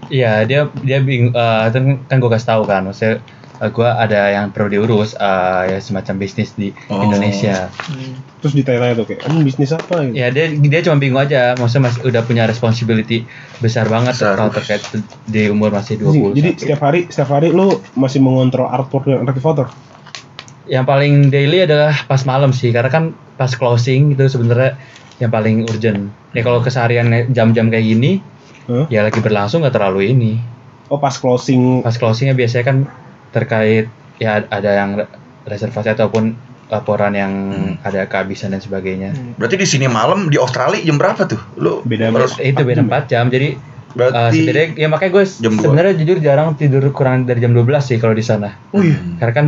iya 0.08 0.48
dia 0.48 0.72
dia 0.88 1.04
bing 1.04 1.36
eh, 1.36 1.62
itu 1.68 1.78
kan 2.08 2.18
gue 2.20 2.30
kasih 2.32 2.48
tahu 2.48 2.64
kan 2.64 2.88
maksudnya 2.88 3.20
gue 3.60 3.90
ada 3.90 4.30
yang 4.32 4.50
perlu 4.50 4.70
diurus 4.70 5.14
eh, 5.14 5.62
ya 5.68 5.78
semacam 5.78 6.16
bisnis 6.18 6.54
di 6.54 6.70
Oh. 6.88 7.02
Indonesia 7.02 7.74
Terus 8.38 8.54
ditanya-tanya 8.54 8.94
tuh 8.96 9.06
kayak, 9.08 9.22
"Hmm, 9.24 9.42
bisnis 9.42 9.74
apa?" 9.74 10.06
gitu. 10.06 10.14
ya 10.14 10.30
dia 10.30 10.46
dia 10.52 10.80
cuma 10.82 10.96
bingung 10.96 11.18
aja 11.18 11.54
maksudnya 11.54 11.90
masih 11.90 12.02
udah 12.06 12.22
punya 12.22 12.44
responsibility 12.46 13.26
besar 13.58 13.86
banget 13.86 14.14
Besar. 14.14 14.38
kalau 14.38 14.54
terkait 14.54 14.82
di 15.26 15.50
umur 15.50 15.74
masih 15.74 15.98
Jadi, 15.98 16.06
20 16.22 16.38
jadi 16.38 16.50
setiap 16.56 16.82
hari 16.84 17.00
setiap 17.08 17.30
hari 17.32 17.50
lu 17.50 17.82
masih 17.94 18.20
mengontrol 18.20 18.66
artwork 18.66 19.06
dan 19.06 19.26
aktivator. 19.26 19.74
yang 20.66 20.84
paling 20.84 21.28
daily 21.28 21.64
adalah 21.64 21.96
pas 22.04 22.22
malam 22.24 22.52
sih 22.52 22.70
karena 22.70 22.92
kan 22.92 23.04
pas 23.34 23.50
closing 23.50 24.14
itu 24.14 24.28
sebenarnya 24.28 24.76
yang 25.18 25.32
paling 25.32 25.66
urgent 25.66 26.12
ya 26.32 26.44
kalau 26.44 26.60
keseharian 26.60 27.08
jam-jam 27.32 27.72
kayak 27.72 27.88
gini 27.88 28.20
Hah? 28.68 28.86
ya 28.88 29.02
lagi 29.02 29.18
berlangsung 29.18 29.64
nggak 29.64 29.74
terlalu 29.74 30.12
ini 30.12 30.34
Oh 30.88 31.00
pas 31.00 31.16
closing 31.16 31.82
pas 31.82 31.96
closingnya 31.96 32.32
biasanya 32.32 32.64
kan 32.64 32.78
terkait 33.30 33.86
ya 34.18 34.44
ada 34.44 34.72
yang 34.76 34.96
re- 34.96 35.12
reservasi 35.46 35.92
ataupun 35.92 36.34
laporan 36.68 37.14
yang 37.14 37.32
ada 37.80 38.04
kehabisan 38.04 38.52
dan 38.52 38.60
sebagainya 38.60 39.16
Berarti 39.36 39.56
di 39.56 39.64
sini 39.64 39.88
malam 39.88 40.28
di 40.28 40.36
Australia 40.36 40.82
jam 40.82 40.96
berapa 40.96 41.24
tuh? 41.24 41.40
Lu 41.56 41.80
Beda- 41.82 42.10
harus 42.10 42.36
itu 42.38 42.60
beda 42.60 42.84
4 42.84 43.08
jam 43.08 43.28
jadi 43.28 43.56
berarti 43.90 44.14
eh, 44.14 44.32
setidaknya 44.36 44.76
ya 44.76 44.88
makanya 44.88 45.12
gue 45.14 45.24
sebenarnya 45.58 45.94
jujur 45.96 46.18
jarang 46.20 46.54
tidur 46.54 46.84
kurang 46.92 47.24
dari 47.24 47.40
jam 47.40 47.50
12 47.50 47.64
sih 47.80 47.98
kalau 47.98 48.12
di 48.12 48.22
sana 48.22 48.52
Oh 48.70 48.80
iya. 48.80 49.00
karena 49.16 49.34
kan 49.34 49.46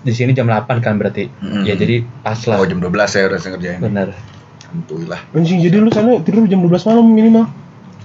di 0.00 0.10
sini 0.10 0.32
jam 0.32 0.44
8 0.44 0.66
kan 0.80 0.96
berarti 0.96 1.30
Mm-mm. 1.30 1.62
ya 1.62 1.74
jadi 1.74 2.02
pas 2.18 2.36
lah 2.44 2.56
Oh 2.56 2.66
jam 2.66 2.76
12 2.76 2.90
saya 3.06 3.26
harus 3.26 3.40
ngerjain. 3.40 3.78
bener 3.78 4.10
Alhamdulillah. 4.64 5.20
Anjing 5.32 5.58
jadi 5.60 5.76
lu 5.76 5.88
sana 5.88 6.18
tidur 6.20 6.46
jam 6.46 6.60
12 6.60 6.70
malam 6.84 7.04
minimal. 7.04 7.44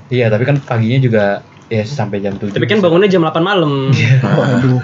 Iya, 0.08 0.30
tapi 0.30 0.44
kan 0.44 0.58
paginya 0.60 0.98
juga 1.00 1.24
ya 1.66 1.82
sampai 1.82 2.22
jam 2.22 2.38
7 2.38 2.54
Tapi 2.54 2.66
kan 2.66 2.78
bangunnya 2.78 3.10
jam 3.10 3.26
8 3.26 3.42
malam. 3.42 3.90
Waduh. 4.40 4.82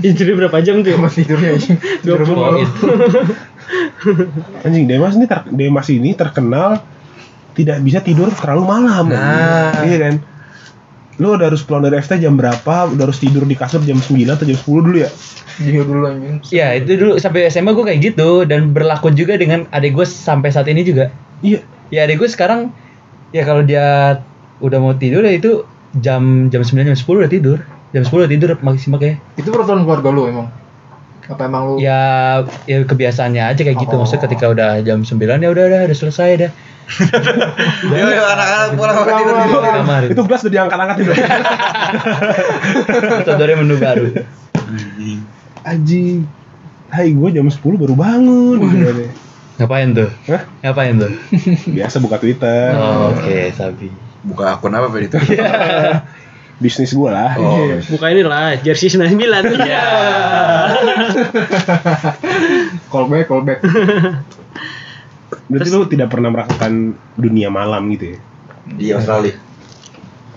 Ya, 0.00 0.10
Jadi 0.10 0.32
berapa 0.32 0.58
jam 0.60 0.80
tuh? 0.80 0.90
ya? 0.90 0.96
Tempat 0.96 1.12
tidurnya 1.14 1.48
anjing. 1.54 1.76
Tidur 2.00 2.20
mulu. 2.24 2.64
Anjing 4.64 4.84
Demas 4.84 5.14
ini 5.14 5.26
ter 5.26 5.40
Demas 5.48 5.88
ini 5.88 6.10
terkenal 6.12 6.80
tidak 7.54 7.78
bisa 7.80 8.00
tidur 8.00 8.28
terlalu 8.34 8.64
malam. 8.66 9.06
Nah. 9.08 9.72
Iya 9.80 9.98
kan? 10.00 10.14
Lu 11.16 11.38
udah 11.38 11.46
harus 11.46 11.62
pulang 11.62 11.86
dari 11.86 11.96
FT 11.96 12.18
jam 12.18 12.34
berapa? 12.34 12.90
Udah 12.90 13.04
harus 13.06 13.22
tidur 13.22 13.46
di 13.46 13.54
kasur 13.54 13.80
jam 13.80 13.96
9 13.96 14.10
atau 14.26 14.44
jam 14.44 14.58
10 14.58 14.66
dulu 14.82 14.98
ya? 14.98 15.10
Iya 15.54 15.80
dulu 15.86 16.04
anjing. 16.04 16.36
ya 16.50 16.74
itu 16.74 16.98
dulu 16.98 17.12
sampai 17.16 17.46
SMA 17.46 17.70
gue 17.70 17.84
kayak 17.86 18.00
gitu 18.02 18.42
dan 18.42 18.74
berlaku 18.74 19.14
juga 19.14 19.38
dengan 19.38 19.70
adik 19.70 19.94
gue 19.94 20.02
sampai 20.02 20.50
saat 20.50 20.66
ini 20.66 20.82
juga 20.82 21.14
Iya. 21.40 21.62
ya 21.88 22.00
adik 22.02 22.18
gue 22.18 22.26
sekarang 22.26 22.74
ya 23.30 23.46
kalau 23.46 23.62
dia 23.62 24.18
udah 24.58 24.78
mau 24.82 24.98
tidur 24.98 25.22
ya 25.22 25.30
itu 25.30 25.62
jam 25.96 26.48
jam 26.48 26.60
9 26.60 26.84
jam 26.84 26.94
10 26.94 27.20
udah 27.20 27.28
tidur 27.28 27.58
jam 27.90 28.02
10 28.02 28.10
udah 28.10 28.28
tidur 28.28 28.48
maksimal 28.58 28.96
kayak 28.96 29.18
Itu 29.34 29.48
peraturan 29.48 29.82
keluarga 29.82 30.08
lu 30.08 30.22
emang. 30.26 30.46
Apa 31.24 31.44
emang 31.44 31.62
lu? 31.64 31.72
ya 31.78 32.42
ya 32.64 32.82
kebiasaannya 32.82 33.42
aja 33.46 33.58
kayak 33.58 33.76
gitu 33.78 33.92
Oh. 33.92 33.98
maksudnya 33.98 34.22
ketika 34.24 34.44
udah 34.46 34.80
jam 34.80 35.00
9 35.00 35.16
ya 35.16 35.48
udah 35.48 35.62
udah 35.64 35.78
udah 35.84 35.96
selesai 35.96 36.30
dah 36.38 36.50
anak-anak 37.80 38.76
pulang 38.76 38.96
tidur 39.00 39.34
Di 39.34 39.48
kamar 39.56 40.00
Itu 40.04 40.20
gelas 40.22 40.40
udah 40.44 40.52
diangkat-angkat 40.52 40.96
itu. 41.00 41.12
itu 43.18 43.30
dari 43.32 43.52
menu 43.54 43.74
baru 43.78 44.04
Anjing. 45.64 46.28
Hai, 46.88 47.10
gue 47.10 47.28
jam 47.32 47.48
10 47.48 47.58
baru 47.74 47.94
bangun. 47.96 48.58
gitu 48.60 49.08
ngapain 49.54 49.94
tuh 49.94 50.10
Hah? 50.26 50.42
ngapain 50.60 50.98
tuh 50.98 51.12
Biasa 51.70 52.02
buka 52.02 52.18
Twitter. 52.18 52.74
oh, 52.74 53.14
oke 53.14 53.38
sabi 53.54 53.86
Buka 54.24 54.56
akun 54.56 54.72
apa 54.72 54.88
Pak 54.88 55.00
itu? 55.04 55.18
Bisnis 56.62 56.94
gue 56.94 57.10
lah. 57.10 57.34
Oh. 57.36 57.66
Buka 57.92 58.14
inilah 58.14 58.56
jersey 58.62 58.88
99. 58.88 59.58
Iya. 59.58 59.84
Callback, 62.90 63.26
callback. 63.26 63.58
Berarti 65.50 65.68
lu 65.74 65.86
tidak 65.90 66.08
pernah 66.14 66.30
merasakan 66.30 66.94
dunia 67.18 67.50
malam 67.50 67.90
gitu 67.92 68.16
ya? 68.16 68.18
Di 68.64 68.86
Australia. 68.94 69.34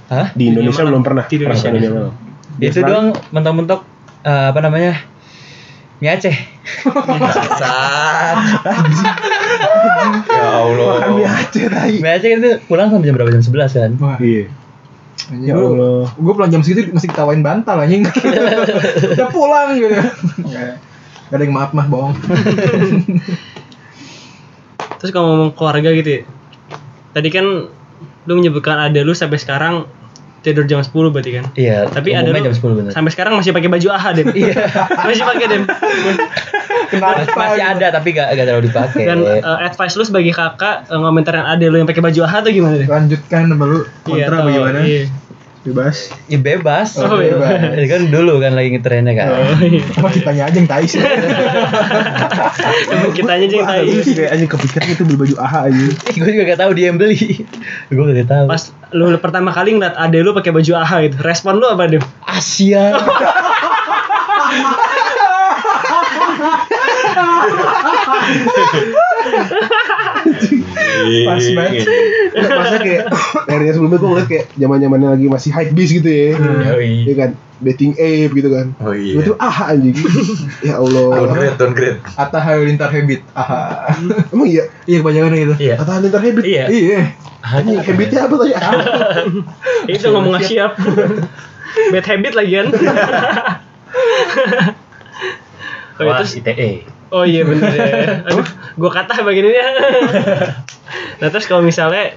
Hah? 0.09 0.33
Di 0.33 0.51
Indonesia 0.51 0.83
malam. 0.83 0.91
belum 0.91 1.03
pernah 1.05 1.23
Di 1.29 1.35
Indonesia. 1.38 1.47
merasakan 1.47 1.73
dunia 1.79 1.91
malam. 1.93 2.13
Itu 2.57 2.79
doang 2.81 3.07
mentok-mentok 3.31 3.81
eh, 4.25 4.45
apa 4.51 4.59
namanya 4.65 4.93
mie 5.97 6.11
Aceh 6.11 6.35
Bangsat. 6.85 8.37
ya 10.27 10.45
Allah. 10.55 10.93
Makan 10.95 11.11
mie 11.15 11.25
Aceh 11.27 11.65
tai. 11.67 11.93
mie 11.97 12.11
Aceh 12.11 12.29
itu 12.31 12.49
pulang 12.65 12.87
sampai 12.87 13.05
jam 13.05 13.15
berapa 13.15 13.29
jam 13.29 13.41
11 13.41 13.73
kan 13.73 13.91
Wah, 13.97 14.17
Iya. 14.19 14.45
anjing 15.27 15.49
Ya. 15.49 15.57
Allah. 15.57 16.05
Gue 16.13 16.31
pulang 16.31 16.47
jam 16.47 16.61
segitu 16.61 16.91
masih 16.91 17.09
ketawain 17.09 17.41
bantal 17.41 17.77
anjing. 17.77 18.05
Udah 19.13 19.27
pulang 19.27 19.73
gitu. 19.73 19.97
Nggak 20.39 20.77
nggak 21.27 21.33
ada 21.33 21.43
yang 21.43 21.51
maaf 21.51 21.71
mah 21.71 21.85
bohong. 21.85 22.15
Terus 24.97 25.11
kalau 25.11 25.27
ngomong 25.29 25.51
keluarga 25.53 25.89
gitu 25.91 26.09
ya. 26.09 26.21
Tadi 27.11 27.29
kan 27.29 27.45
lu 28.23 28.33
menyebutkan 28.33 28.77
ada 28.77 28.99
lu 29.01 29.11
sampai 29.11 29.35
sekarang 29.35 29.87
tidur 30.47 30.63
jam 30.63 30.79
10 30.79 30.95
berarti 31.11 31.31
kan? 31.35 31.45
iya 31.59 31.83
Tapi 31.91 32.15
ada 32.15 32.31
lu 32.31 32.39
jam 32.39 32.55
10 32.55 32.79
bener 32.79 32.91
sampai 32.95 33.11
sekarang 33.11 33.35
masih 33.35 33.51
pakai 33.51 33.67
baju 33.67 33.87
AHA 33.91 34.09
Dem. 34.15 34.27
Iya. 34.31 34.55
masih 35.07 35.23
pakai 35.27 35.45
Dem. 35.51 35.63
Kenapa? 36.87 37.27
masih 37.35 37.63
ada 37.67 37.87
tapi 37.91 38.15
gak, 38.15 38.31
gak 38.31 38.45
terlalu 38.47 38.71
dipakai 38.71 39.03
Dan 39.03 39.17
eh, 39.27 39.43
advice 39.43 39.99
lu 39.99 40.07
sebagai 40.07 40.31
kakak 40.31 40.87
eh, 40.87 40.95
ngomentarin 40.95 41.43
ada 41.43 41.65
lu 41.67 41.83
yang 41.83 41.89
pakai 41.89 41.99
baju 41.99 42.19
AHA 42.23 42.37
tuh 42.47 42.51
gimana 42.55 42.75
deh? 42.79 42.87
Lanjutkan 42.87 43.51
sama 43.51 43.65
lu 43.67 43.79
kontra 44.07 44.31
tahu. 44.31 44.47
bagaimana? 44.47 44.79
Iya. 44.87 45.03
Bebas. 45.67 46.15
ya 46.31 46.39
bebas 46.39 46.95
Oh, 46.95 47.19
iya. 47.19 47.35
Jadi 47.75 47.87
kan 47.91 48.01
dulu 48.07 48.39
kan 48.39 48.55
lagi 48.55 48.71
ngetrennya 48.71 49.11
kan 49.19 49.27
Oh, 49.35 49.59
iya. 49.59 49.83
Sama 49.91 50.07
kitanya 50.15 50.47
aja 50.47 50.55
yang 50.55 50.69
tai 50.71 50.87
sih. 50.87 51.03
Emang 52.95 53.11
kitanya 53.11 53.43
aja 53.51 53.55
yang 53.59 53.67
tai. 53.67 53.83
kayak 53.99 54.31
anjing 54.31 54.47
kepikiran 54.47 54.87
itu 54.95 55.03
beli 55.03 55.17
baju 55.19 55.35
AHA 55.43 55.59
anjing. 55.67 55.91
gue 56.23 56.29
juga 56.31 56.43
gak 56.55 56.59
tahu 56.63 56.71
dia 56.71 56.85
yang 56.87 56.95
beli 56.95 57.43
gue 57.91 57.99
gak 57.99 58.29
tahu 58.31 58.45
Pas 58.47 58.63
lu 58.95 59.11
pertama 59.19 59.51
kali 59.51 59.75
ngeliat 59.75 59.95
ade 59.99 60.23
lu 60.23 60.31
pakai 60.31 60.55
baju 60.55 60.71
AHA 60.79 60.97
gitu, 61.11 61.17
respon 61.25 61.59
lu 61.59 61.67
apa 61.67 61.91
Dem? 61.91 62.03
Asia 62.23 62.95
Pas 71.27 71.45
banget. 71.53 71.83
Nggak, 72.38 72.51
Masa 72.53 72.77
kayak 72.81 73.03
dari 73.47 73.63
yang 73.67 73.75
sebelumnya 73.75 73.97
gue 73.97 74.09
ngeliat 74.09 74.27
kayak 74.29 74.45
zaman 74.55 74.77
zamannya 74.83 75.09
lagi 75.17 75.25
masih 75.27 75.51
hype 75.53 75.73
beast 75.73 75.93
gitu 75.97 76.09
ya. 76.09 76.38
Yoi. 76.38 77.09
Iya 77.09 77.15
kan, 77.17 77.29
dating 77.61 77.93
ape 77.97 78.31
gitu 78.38 78.49
kan. 78.53 78.67
Oh 78.81 78.93
iya. 78.93 79.13
Itu 79.21 79.33
ah 79.41 79.73
anjing. 79.73 79.95
ya 80.67 80.77
Allah. 80.77 81.07
Downgrade, 81.25 81.57
downgrade. 81.57 81.97
Atta 82.15 82.39
Halilintar 82.39 82.89
Habit. 82.93 83.21
Aha. 83.33 83.59
Emang 84.33 84.47
iya. 84.49 84.63
Iya 84.85 84.97
kebanyakan 85.01 85.31
gitu. 85.33 85.55
iya 85.61 85.73
Kata 85.79 85.91
Halilintar 85.97 86.21
habit. 86.21 86.43
iya 86.45 86.63
Iya. 86.69 87.01
Anjing 87.47 87.79
habitnya 87.79 88.19
apa 88.27 88.35
tadi? 88.43 88.53
Itu 89.93 90.05
ngomong 90.11 90.41
siap. 90.43 90.75
Bad 91.93 92.05
habit 92.05 92.33
lagi 92.35 92.51
kan. 92.57 92.67
oh, 95.97 96.13
terus 96.21 96.33
ITE 96.38 96.96
Oh 97.10 97.24
iya 97.24 97.47
bener 97.47 97.72
ya. 97.72 97.86
Aduh, 98.28 98.47
gua 98.76 98.91
kata 98.91 99.24
bagian 99.24 99.47
ini 99.47 99.58
ya. 99.58 99.70
nah 101.24 101.28
terus 101.32 101.47
kalau 101.47 101.64
misalnya 101.64 102.16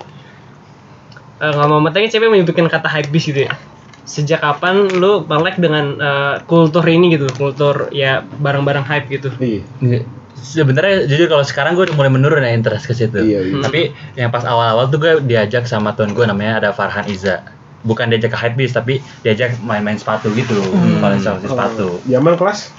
uh, 1.38 1.54
ngomong 1.56 1.90
tadi 1.90 2.10
cewek 2.10 2.30
menyebutkan 2.30 2.66
kata 2.66 2.90
hypebeast 2.90 3.26
gitu 3.30 3.40
ya. 3.46 3.54
Sejak 4.02 4.42
kapan 4.42 4.90
lu 4.90 5.22
melek 5.22 5.62
dengan 5.62 5.94
eh, 5.94 6.36
kultur 6.50 6.82
ini 6.82 7.14
gitu, 7.14 7.30
kultur 7.30 7.94
ya 7.94 8.26
barang-barang 8.42 8.82
hype 8.82 9.06
gitu. 9.06 9.30
Iya. 9.38 9.62
Nggak. 9.78 10.04
sebenarnya 10.40 11.04
jujur 11.04 11.28
kalau 11.28 11.44
sekarang 11.44 11.76
gue 11.76 11.84
udah 11.84 11.94
mulai 12.00 12.08
menurun 12.08 12.40
ya 12.40 12.50
interest 12.56 12.88
ke 12.88 12.96
situ 12.96 13.12
Iya, 13.22 13.44
iya. 13.44 13.60
tapi 13.60 13.92
yang 14.16 14.32
pas 14.32 14.40
awal-awal 14.42 14.88
tuh 14.88 14.96
gue 14.96 15.12
diajak 15.28 15.68
sama 15.68 15.92
temen 15.92 16.16
gue 16.16 16.24
namanya 16.24 16.58
ada 16.58 16.72
Farhan 16.72 17.04
Iza 17.06 17.44
bukan 17.84 18.08
diajak 18.08 18.32
ke 18.32 18.38
hypebeast 18.40 18.72
tapi 18.72 19.04
diajak 19.20 19.60
main-main 19.60 20.00
sepatu 20.00 20.32
gitu 20.32 20.56
paling 21.04 21.20
sama 21.20 21.44
sepatu 21.44 22.00
Zaman 22.08 22.40
kelas? 22.40 22.72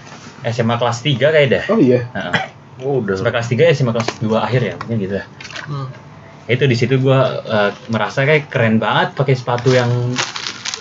SMA 0.43 0.75
kelas 0.75 0.97
3 0.99 1.17
kayak 1.19 1.47
dah 1.49 1.63
Oh 1.67 1.77
iya. 1.77 1.99
Heeh. 2.09 2.33
Oh, 2.81 2.97
udah. 2.97 3.13
sampai 3.13 3.31
kelas 3.31 3.47
3 3.47 3.73
SMA 3.73 3.91
kelas 3.91 4.09
2 4.19 4.31
akhir 4.37 4.61
ya 4.63 4.73
mungkin 4.75 4.97
gitu 4.99 5.17
Hmm. 5.61 5.87
itu 6.47 6.63
di 6.63 6.73
situ 6.73 6.97
gue 6.97 7.19
merasa 7.87 8.21
kayak 8.21 8.47
keren 8.47 8.75
banget 8.75 9.13
pakai 9.13 9.33
sepatu 9.33 9.69
yang 9.69 9.87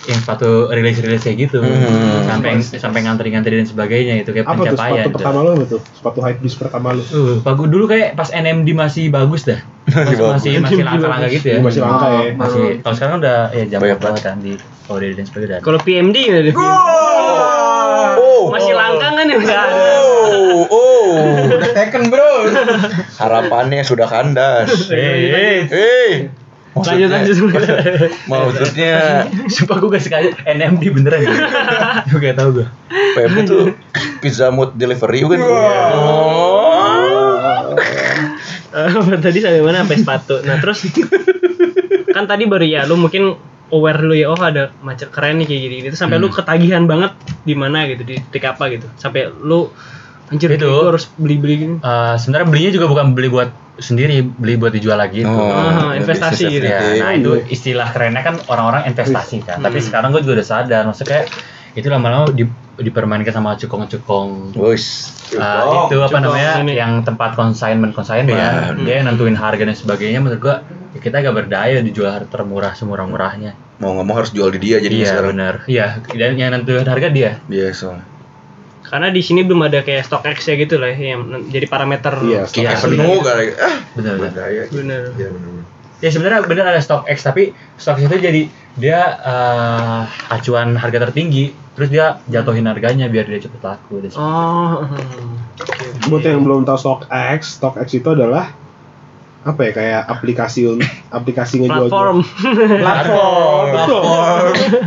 yang 0.01 0.17
sepatu 0.17 0.65
rilis-rilis 0.67 1.21
kayak 1.21 1.37
gitu 1.43 1.61
Hmm. 1.61 2.25
sampai 2.25 2.57
sampai 2.57 2.99
ngantri-ngantri 3.01 3.53
dan 3.53 3.69
sebagainya 3.69 4.17
itu 4.17 4.33
kayak 4.33 4.43
Apa 4.43 4.57
tuh 4.57 4.65
pencapaian 4.65 4.81
sepatu 4.81 5.05
gitu. 5.05 5.15
pertama 5.15 5.37
lo 5.39 5.49
apa 5.53 5.65
tuh? 5.67 5.81
Sepatu 5.93 6.19
hype 6.19 6.39
beast 6.41 6.57
pertama 6.57 6.87
lo? 6.91 7.05
Uh, 7.05 7.37
bagus 7.39 7.67
dulu 7.69 7.85
kayak 7.85 8.17
pas 8.17 8.27
NMD 8.27 8.73
masih 8.73 9.05
bagus 9.07 9.45
dah. 9.45 9.61
Masih 9.91 10.17
masih 10.17 10.51
masih 10.57 10.81
langka-langka 10.81 11.27
gitu 11.29 11.47
ya. 11.47 11.57
Masih 11.59 11.81
langka 11.81 12.07
ya. 12.07 12.33
Masih 12.33 12.63
kalau 12.81 12.95
sekarang 12.95 13.15
udah 13.19 13.37
ya 13.51 13.63
jam 13.67 13.79
banget 13.81 14.21
kan 14.23 14.37
di 14.39 14.53
Kode 14.81 15.07
dan 15.11 15.23
sebagainya. 15.23 15.59
Kalau 15.59 15.77
PMD 15.77 16.17
deh? 16.41 16.53
Oh. 18.17 18.49
Masih 18.49 18.73
langka 19.29 19.45
kan 19.45 19.69
ya? 19.69 19.97
Oh, 20.01 20.65
oh. 20.65 21.13
Udah 21.53 21.71
taken 21.75 22.09
bro. 22.09 22.49
Harapannya 23.21 23.83
sudah 23.85 24.07
kandas. 24.09 24.89
Hei. 24.89 26.29
Lanjut 26.71 27.09
lanjut. 27.11 27.35
Maksudnya 28.25 29.27
sumpah 29.51 29.75
gue 29.77 29.89
gak 29.91 30.03
sengaja 30.07 30.31
NMD 30.47 30.83
beneran. 30.95 31.21
Gue 32.09 32.19
gak 32.23 32.39
tau 32.39 32.49
gue. 32.55 32.67
PM 32.89 33.33
itu 33.43 33.75
pizza 34.23 34.49
mood 34.49 34.73
delivery 34.79 35.21
kan. 35.27 35.39
Oh. 35.43 36.71
Eh, 38.71 39.19
tadi 39.25 39.43
sampai 39.43 39.61
mana 39.61 39.83
sampai 39.83 39.99
sepatu. 39.99 40.35
Nah 40.47 40.57
terus 40.63 40.87
kan 42.15 42.23
tadi 42.23 42.47
baru 42.47 42.63
ya 42.63 42.87
lu 42.87 42.95
mungkin 42.95 43.35
aware 43.71 43.99
dulu 43.99 44.15
ya 44.15 44.27
oh 44.31 44.39
ada 44.39 44.69
macet 44.83 45.09
keren 45.09 45.39
nih 45.41 45.47
kayak 45.47 45.61
gini 45.63 45.75
itu 45.89 45.97
sampai 45.97 46.19
lu 46.19 46.27
ketagihan 46.27 46.83
banget 46.85 47.15
di 47.47 47.55
mana 47.55 47.87
gitu 47.87 48.03
di 48.03 48.19
titik 48.19 48.45
apa 48.51 48.67
gitu 48.69 48.87
sampai 48.99 49.31
lu 49.31 49.71
anjir 50.31 50.47
Itu. 50.55 50.67
gue 50.67 50.87
harus 50.95 51.11
beli 51.19 51.35
beli 51.39 51.55
gini 51.59 51.75
Eh, 51.83 52.15
sebenarnya 52.19 52.47
belinya 52.47 52.71
juga 52.71 52.87
bukan 52.87 53.05
beli 53.11 53.27
buat 53.27 53.49
sendiri, 53.81 54.21
beli 54.23 54.55
buat 54.61 54.71
dijual 54.71 54.95
lagi 54.95 55.25
itu. 55.25 55.31
Ah, 55.31 55.91
ada 55.91 55.97
investasi 55.97 56.43
gitu. 56.53 56.67
Ya, 56.69 56.79
everything. 56.79 57.01
nah 57.01 57.11
itu 57.17 57.31
istilah 57.49 57.87
kerennya 57.89 58.21
kan 58.21 58.35
orang-orang 58.45 58.85
investasi 58.93 59.41
kan. 59.41 59.59
Tapi 59.59 59.81
sekarang 59.81 60.13
gue 60.13 60.21
juga 60.21 60.39
udah 60.39 60.47
sadar, 60.47 60.83
maksudnya 60.85 61.25
kayak 61.25 61.25
itu 61.75 61.87
lama-lama 61.89 62.29
di, 62.29 62.45
dipermainkan 62.81 63.31
sama 63.31 63.55
cukong-cukong 63.55 64.53
Wis. 64.53 65.13
Uh, 65.31 65.87
itu 65.87 65.95
apa 65.95 66.11
Cukong 66.11 66.21
namanya 66.27 66.51
ini. 66.59 66.73
yang 66.73 67.01
tempat 67.01 67.33
consignment 67.33 67.91
consignment 67.91 68.35
Iya. 68.35 68.75
dia 68.77 68.93
yang 68.99 69.07
nentuin 69.07 69.33
harga 69.33 69.61
dan 69.61 69.73
sebagainya 69.73 70.19
menurut 70.19 70.39
gua 70.39 70.55
ya 70.91 70.99
kita 70.99 71.19
gak 71.19 71.35
berdaya 71.35 71.79
dijual 71.79 72.11
harga 72.11 72.27
termurah 72.29 72.73
semurah 72.73 73.05
murahnya 73.05 73.55
Mau 73.77 73.93
ngomong 73.93 74.13
harus 74.15 74.29
jual 74.29 74.51
di 74.51 74.59
dia 74.61 74.77
jadi 74.77 74.93
iya 74.93 75.07
sekarang. 75.07 75.29
benar 75.31 75.53
iya 75.65 75.87
dan 76.05 76.35
yang 76.35 76.51
nentuin 76.51 76.83
harga 76.83 77.07
dia 77.07 77.39
Dia 77.45 77.71
soalnya. 77.71 78.05
karena 78.83 79.07
di 79.07 79.21
sini 79.21 79.41
belum 79.41 79.63
ada 79.63 79.79
kayak 79.79 80.03
stock 80.03 80.27
X 80.27 80.45
ya 80.45 80.55
gitu 80.55 80.75
lah 80.75 80.91
yang 80.91 81.23
jadi 81.47 81.63
parameter 81.65 82.11
Iya, 82.19 82.43
Kayak 82.43 82.75
Iya, 82.75 82.83
penuh 82.83 83.17
kali. 83.21 83.45
Ah, 83.55 83.75
benar 83.93 84.13
benar 84.13 84.15
berdaya. 84.27 84.63
Bener. 84.67 85.01
Iya 85.15 85.27
benar. 85.29 85.49
ya 85.97 86.09
sebenarnya 86.09 86.39
benar 86.43 86.65
ada 86.67 86.81
stock 86.81 87.05
X 87.05 87.17
tapi 87.21 87.43
stock 87.73 87.95
X 87.95 88.03
itu 88.03 88.17
jadi 88.19 88.41
dia 88.73 88.99
eh, 89.15 90.01
acuan 90.27 90.75
harga 90.75 91.07
tertinggi 91.07 91.55
terus 91.71 91.87
dia 91.87 92.19
jatuhin 92.25 92.63
harganya 92.63 93.07
biar 93.07 93.25
dia 93.25 93.39
cepet 93.39 93.59
laku 93.59 93.99
Dia- 93.99 94.11
Oh. 94.13 94.83
Buat 96.03 96.23
yang 96.23 96.41
belum 96.41 96.63
tahu 96.63 96.75
StockX, 96.75 97.57
StockX 97.57 97.87
itu 97.93 98.09
adalah 98.09 98.51
apa 99.41 99.57
ya 99.59 99.71
kayak 99.71 100.01
aplikasi 100.07 100.69
aplikasi 101.09 101.59
ngejual 101.59 101.89
Platform. 101.89 102.17
platform 102.77 103.65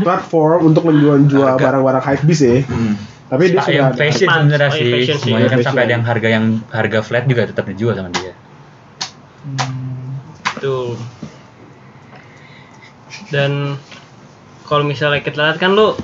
platform. 0.00 0.58
untuk 0.64 0.82
menjual-jual 0.84 1.56
barang-barang 1.56 2.04
hypebeast 2.04 2.42
ya. 2.44 2.58
Hmm. 2.62 2.94
tapi 3.24 3.50
dia 3.50 3.58
sudah 3.58 3.74
yang 3.74 3.92
fashion 3.94 4.28
Oh, 4.28 4.36
sebenarnya 4.36 4.60
yang 4.60 4.70
sih 4.70 4.92
fashion 4.92 5.16
sih. 5.16 5.22
semuanya 5.24 5.48
kan 5.48 5.58
sampai 5.64 5.82
ada 5.82 5.92
yang 5.92 6.04
harga 6.04 6.28
yang 6.30 6.44
harga 6.68 6.98
flat 7.00 7.24
juga 7.24 7.42
tetap 7.44 7.64
dijual 7.66 7.92
sama 7.92 8.10
dia. 8.12 8.32
Tuh. 10.56 10.94
Dan 13.26 13.74
kalau 14.62 14.82
misalnya 14.82 15.18
kita 15.18 15.40
lihat 15.40 15.58
kan 15.58 15.72
lu 15.72 15.96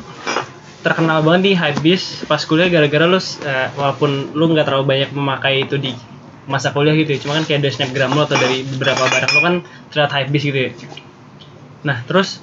terkenal 0.81 1.21
banget 1.21 1.41
di 1.45 1.53
Hypebeast 1.57 2.25
pas 2.25 2.41
kuliah 2.45 2.73
gara-gara 2.73 3.05
lu 3.05 3.21
eh, 3.21 3.69
walaupun 3.77 4.33
lu 4.33 4.45
nggak 4.53 4.65
terlalu 4.65 4.85
banyak 4.89 5.11
memakai 5.13 5.69
itu 5.69 5.77
di 5.77 5.93
masa 6.49 6.73
kuliah 6.73 6.97
gitu 6.97 7.13
ya. 7.15 7.19
Cuma 7.21 7.37
kan 7.41 7.45
kayak 7.45 7.61
ada 7.65 7.71
snapgram 7.71 8.17
lu 8.17 8.25
atau 8.25 8.37
dari 8.41 8.65
beberapa 8.65 9.05
barang 9.05 9.33
lu 9.37 9.41
kan 9.41 9.55
terlihat 9.93 10.11
Hypebeast 10.11 10.45
gitu 10.49 10.59
ya. 10.59 10.71
Nah, 11.85 12.01
terus 12.09 12.41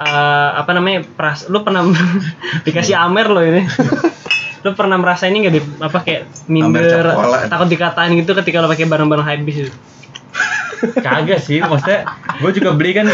eh, 0.00 0.50
apa 0.56 0.70
namanya? 0.72 1.04
Pras, 1.04 1.46
lu 1.52 1.60
pernah 1.60 1.84
dikasih 2.66 2.96
Amer 2.96 3.28
lo 3.28 3.40
ini. 3.44 3.62
lu 4.64 4.72
pernah 4.72 4.96
merasa 4.96 5.28
ini 5.28 5.44
nggak 5.44 5.54
di 5.54 5.62
apa 5.84 5.98
kayak 6.00 6.48
minder 6.48 7.04
takut 7.52 7.68
dikatain 7.68 8.16
gitu 8.16 8.32
ketika 8.32 8.64
lu 8.64 8.68
pakai 8.72 8.88
barang-barang 8.88 9.26
Hypebeast 9.28 9.60
itu? 9.60 9.72
kagak 11.00 11.40
sih 11.40 11.64
maksudnya 11.64 12.04
gue 12.40 12.50
juga 12.60 12.70
beli 12.76 12.92
kan 12.92 13.06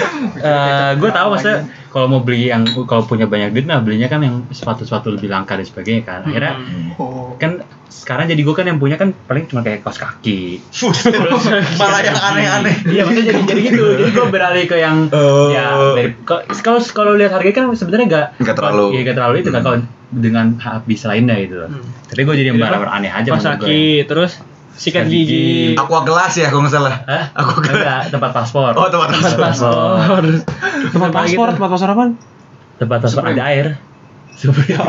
gue 1.00 1.10
tahu 1.10 1.26
maksudnya 1.34 1.70
kalau 1.90 2.06
mau 2.08 2.20
beli 2.20 2.46
yang 2.46 2.62
kalau 2.80 3.02
punya 3.02 3.26
banyak 3.26 3.50
duit 3.50 3.66
nah 3.66 3.78
belinya 3.78 4.06
kan 4.06 4.20
yang 4.20 4.46
sepatu-sepatu 4.48 5.10
lebih 5.10 5.26
langka 5.26 5.52
dan 5.52 5.64
sebagainya 5.64 6.02
kan 6.02 6.20
akhirnya 6.22 6.54
Hmm. 6.56 7.34
kan 7.36 7.50
sekarang 7.88 8.26
jadi 8.26 8.38
gue 8.38 8.54
kan 8.54 8.62
yang 8.64 8.76
punya 8.76 8.94
kan 8.94 9.10
paling 9.20 9.44
cuma 9.44 9.60
kayak 9.60 9.80
kaos 9.80 9.96
kaki 9.96 10.62
Malah 11.80 12.00
yang 12.00 12.14
aneh-aneh. 12.14 12.74
iya 12.86 13.02
maksudnya 13.02 13.26
jadi 13.28 13.40
jadi 13.44 13.60
gitu 13.64 13.84
jadi 13.96 14.10
gue 14.10 14.26
beralih 14.28 14.64
ke 14.64 14.76
yang 14.76 15.10
Oh. 15.10 15.50
ya 15.50 15.66
kalau 16.54 16.78
kalau 16.86 17.12
lihat 17.12 17.32
harganya 17.32 17.56
kan 17.56 17.64
sebenarnya 17.72 18.06
gak 18.06 18.26
Nggak 18.38 18.56
terlalu. 18.56 18.84
iya 18.92 19.00
gak 19.02 19.16
terlalu 19.16 19.36
itu 19.40 19.50
kan 19.50 19.60
kalau 19.60 19.76
dengan 20.08 20.46
habis 20.58 21.00
lainnya 21.02 21.36
gitu 21.38 21.58
Hmm. 21.60 21.82
tapi 22.06 22.20
gue 22.20 22.34
jadi 22.36 22.48
yang 22.48 22.58
barang-barang 22.60 22.94
aneh 22.94 23.10
aja 23.12 23.28
Kaos 23.28 23.46
kaki, 23.48 23.82
terus 24.04 24.38
sikat 24.76 25.06
gigi, 25.06 25.24
gigi. 25.26 25.78
Aqua 25.78 26.02
gelas 26.06 26.32
ya 26.34 26.50
kalau 26.50 26.66
nggak 26.66 26.74
salah. 26.74 26.94
Hah? 27.06 27.24
Aku 27.38 27.62
kira- 27.62 27.78
Enggak, 27.80 28.02
tempat 28.14 28.30
paspor. 28.30 28.72
Oh, 28.74 28.88
tempat 28.90 29.08
tempat 29.14 29.34
paspor. 29.38 29.96
paspor, 29.98 30.22
tempat 30.90 31.10
paspor 31.10 31.46
tempat 31.54 31.68
paspor 31.70 31.90
apa 31.90 32.04
Tempat 32.80 32.98
paspor 33.04 33.24
ada 33.26 33.42
air. 33.50 33.66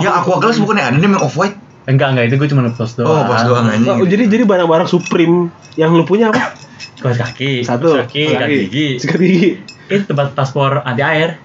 Ya 0.02 0.12
aqua 0.16 0.40
gelas 0.40 0.58
bukan 0.64 0.80
yang 0.80 0.88
ada 0.96 0.98
nih 1.00 1.12
yang 1.12 1.20
off 1.20 1.36
white. 1.36 1.58
Enggak, 1.90 2.14
enggak 2.14 2.26
itu 2.30 2.36
gue 2.38 2.50
cuma 2.54 2.70
post 2.72 2.96
doang. 2.96 3.10
Oh, 3.10 3.24
pas 3.26 3.42
doang 3.44 3.66
oh, 3.68 3.74
anjing. 3.74 4.06
jadi 4.06 4.24
jadi 4.30 4.44
barang-barang 4.46 4.88
Supreme 4.88 5.50
yang 5.76 5.92
lu 5.92 6.06
punya 6.06 6.30
apa 6.30 6.54
Kaos 7.02 7.18
kaki. 7.18 7.66
satu 7.66 7.98
kaki, 8.06 8.24
sikat 8.30 8.48
gigi. 8.48 8.88
sikat 9.02 9.18
gigi 9.18 9.50
Itu 9.90 10.14
tempat 10.14 10.38
paspor 10.38 10.86
anti 10.86 11.02
air. 11.02 11.42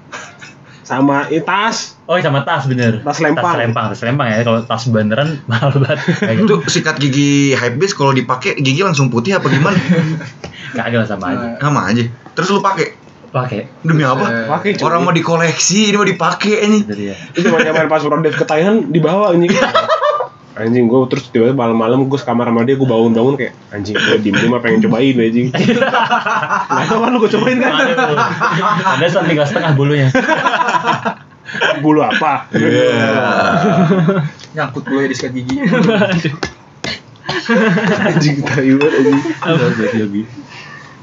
Sama 0.86 1.26
eh, 1.28 1.42
tas 1.42 1.98
Oh, 2.06 2.14
sama 2.22 2.46
tas 2.46 2.70
bener. 2.70 3.02
Tas 3.02 3.18
lempang. 3.18 3.42
Tas 3.42 3.58
lempang, 3.58 3.84
tas 3.90 4.02
lempang 4.06 4.28
ya. 4.30 4.46
Kalau 4.46 4.62
tas 4.62 4.86
beneran 4.86 5.42
mahal 5.50 5.74
banget. 5.74 5.98
Kayak 6.22 6.46
gitu. 6.46 6.54
Itu 6.62 6.70
sikat 6.70 7.02
gigi 7.02 7.50
hypebeast 7.58 7.98
kalau 7.98 8.14
dipakai 8.14 8.54
gigi 8.62 8.86
langsung 8.86 9.10
putih 9.10 9.42
apa 9.42 9.50
gimana? 9.50 9.74
Kagak 10.78 11.02
lah 11.02 11.08
sama 11.10 11.34
aja. 11.34 11.46
Sama 11.58 11.80
aja. 11.90 12.06
Terus 12.38 12.48
lu 12.54 12.62
pakai 12.62 12.94
Pakai. 13.26 13.66
demi 13.82 14.06
apa? 14.06 14.46
pakai. 14.48 14.78
Orang 14.86 15.02
mau 15.02 15.10
dikoleksi, 15.10 15.90
ini 15.90 15.96
mau 15.98 16.06
dipakai 16.06 16.62
ini. 16.62 16.78
Itu 16.86 16.94
itu 17.42 17.46
zaman 17.50 17.66
zaman 17.66 17.84
pas 17.90 18.00
Dev 18.00 18.34
ke 18.38 18.44
Thailand 18.46 18.94
dibawa 18.94 19.34
anjing 19.34 19.50
anjing 20.56 20.88
gue 20.88 20.98
terus 21.12 21.28
tiba-tiba 21.28 21.52
malam-malam 21.52 22.08
gue 22.08 22.16
sekamar 22.16 22.48
sama 22.48 22.64
dia 22.64 22.80
gue 22.80 22.88
bangun-bangun 22.88 23.36
kayak 23.36 23.52
anjing 23.68 23.92
gue 23.92 24.16
diem 24.24 24.34
diem 24.40 24.56
pengen 24.56 24.80
cobain 24.88 25.16
anjing 25.20 25.48
nggak 26.72 26.86
tahu 26.88 26.98
kan 27.04 27.08
lu 27.12 27.18
gue 27.20 27.30
cobain 27.36 27.58
kan. 27.60 27.72
Ada 28.96 29.06
satu 29.12 29.28
tinggal 29.28 29.44
setengah 29.44 29.72
bulunya. 29.76 30.08
bulu 31.84 32.00
apa 32.02 32.48
Iya. 32.56 32.90
Nyangkut 34.56 34.84
gue 34.88 35.12
di 35.12 35.14
sikat 35.14 35.32
gigi. 35.36 35.56
anjing 38.00 38.36
tai 38.42 38.72
banget 38.74 38.92
anjing 38.96 40.26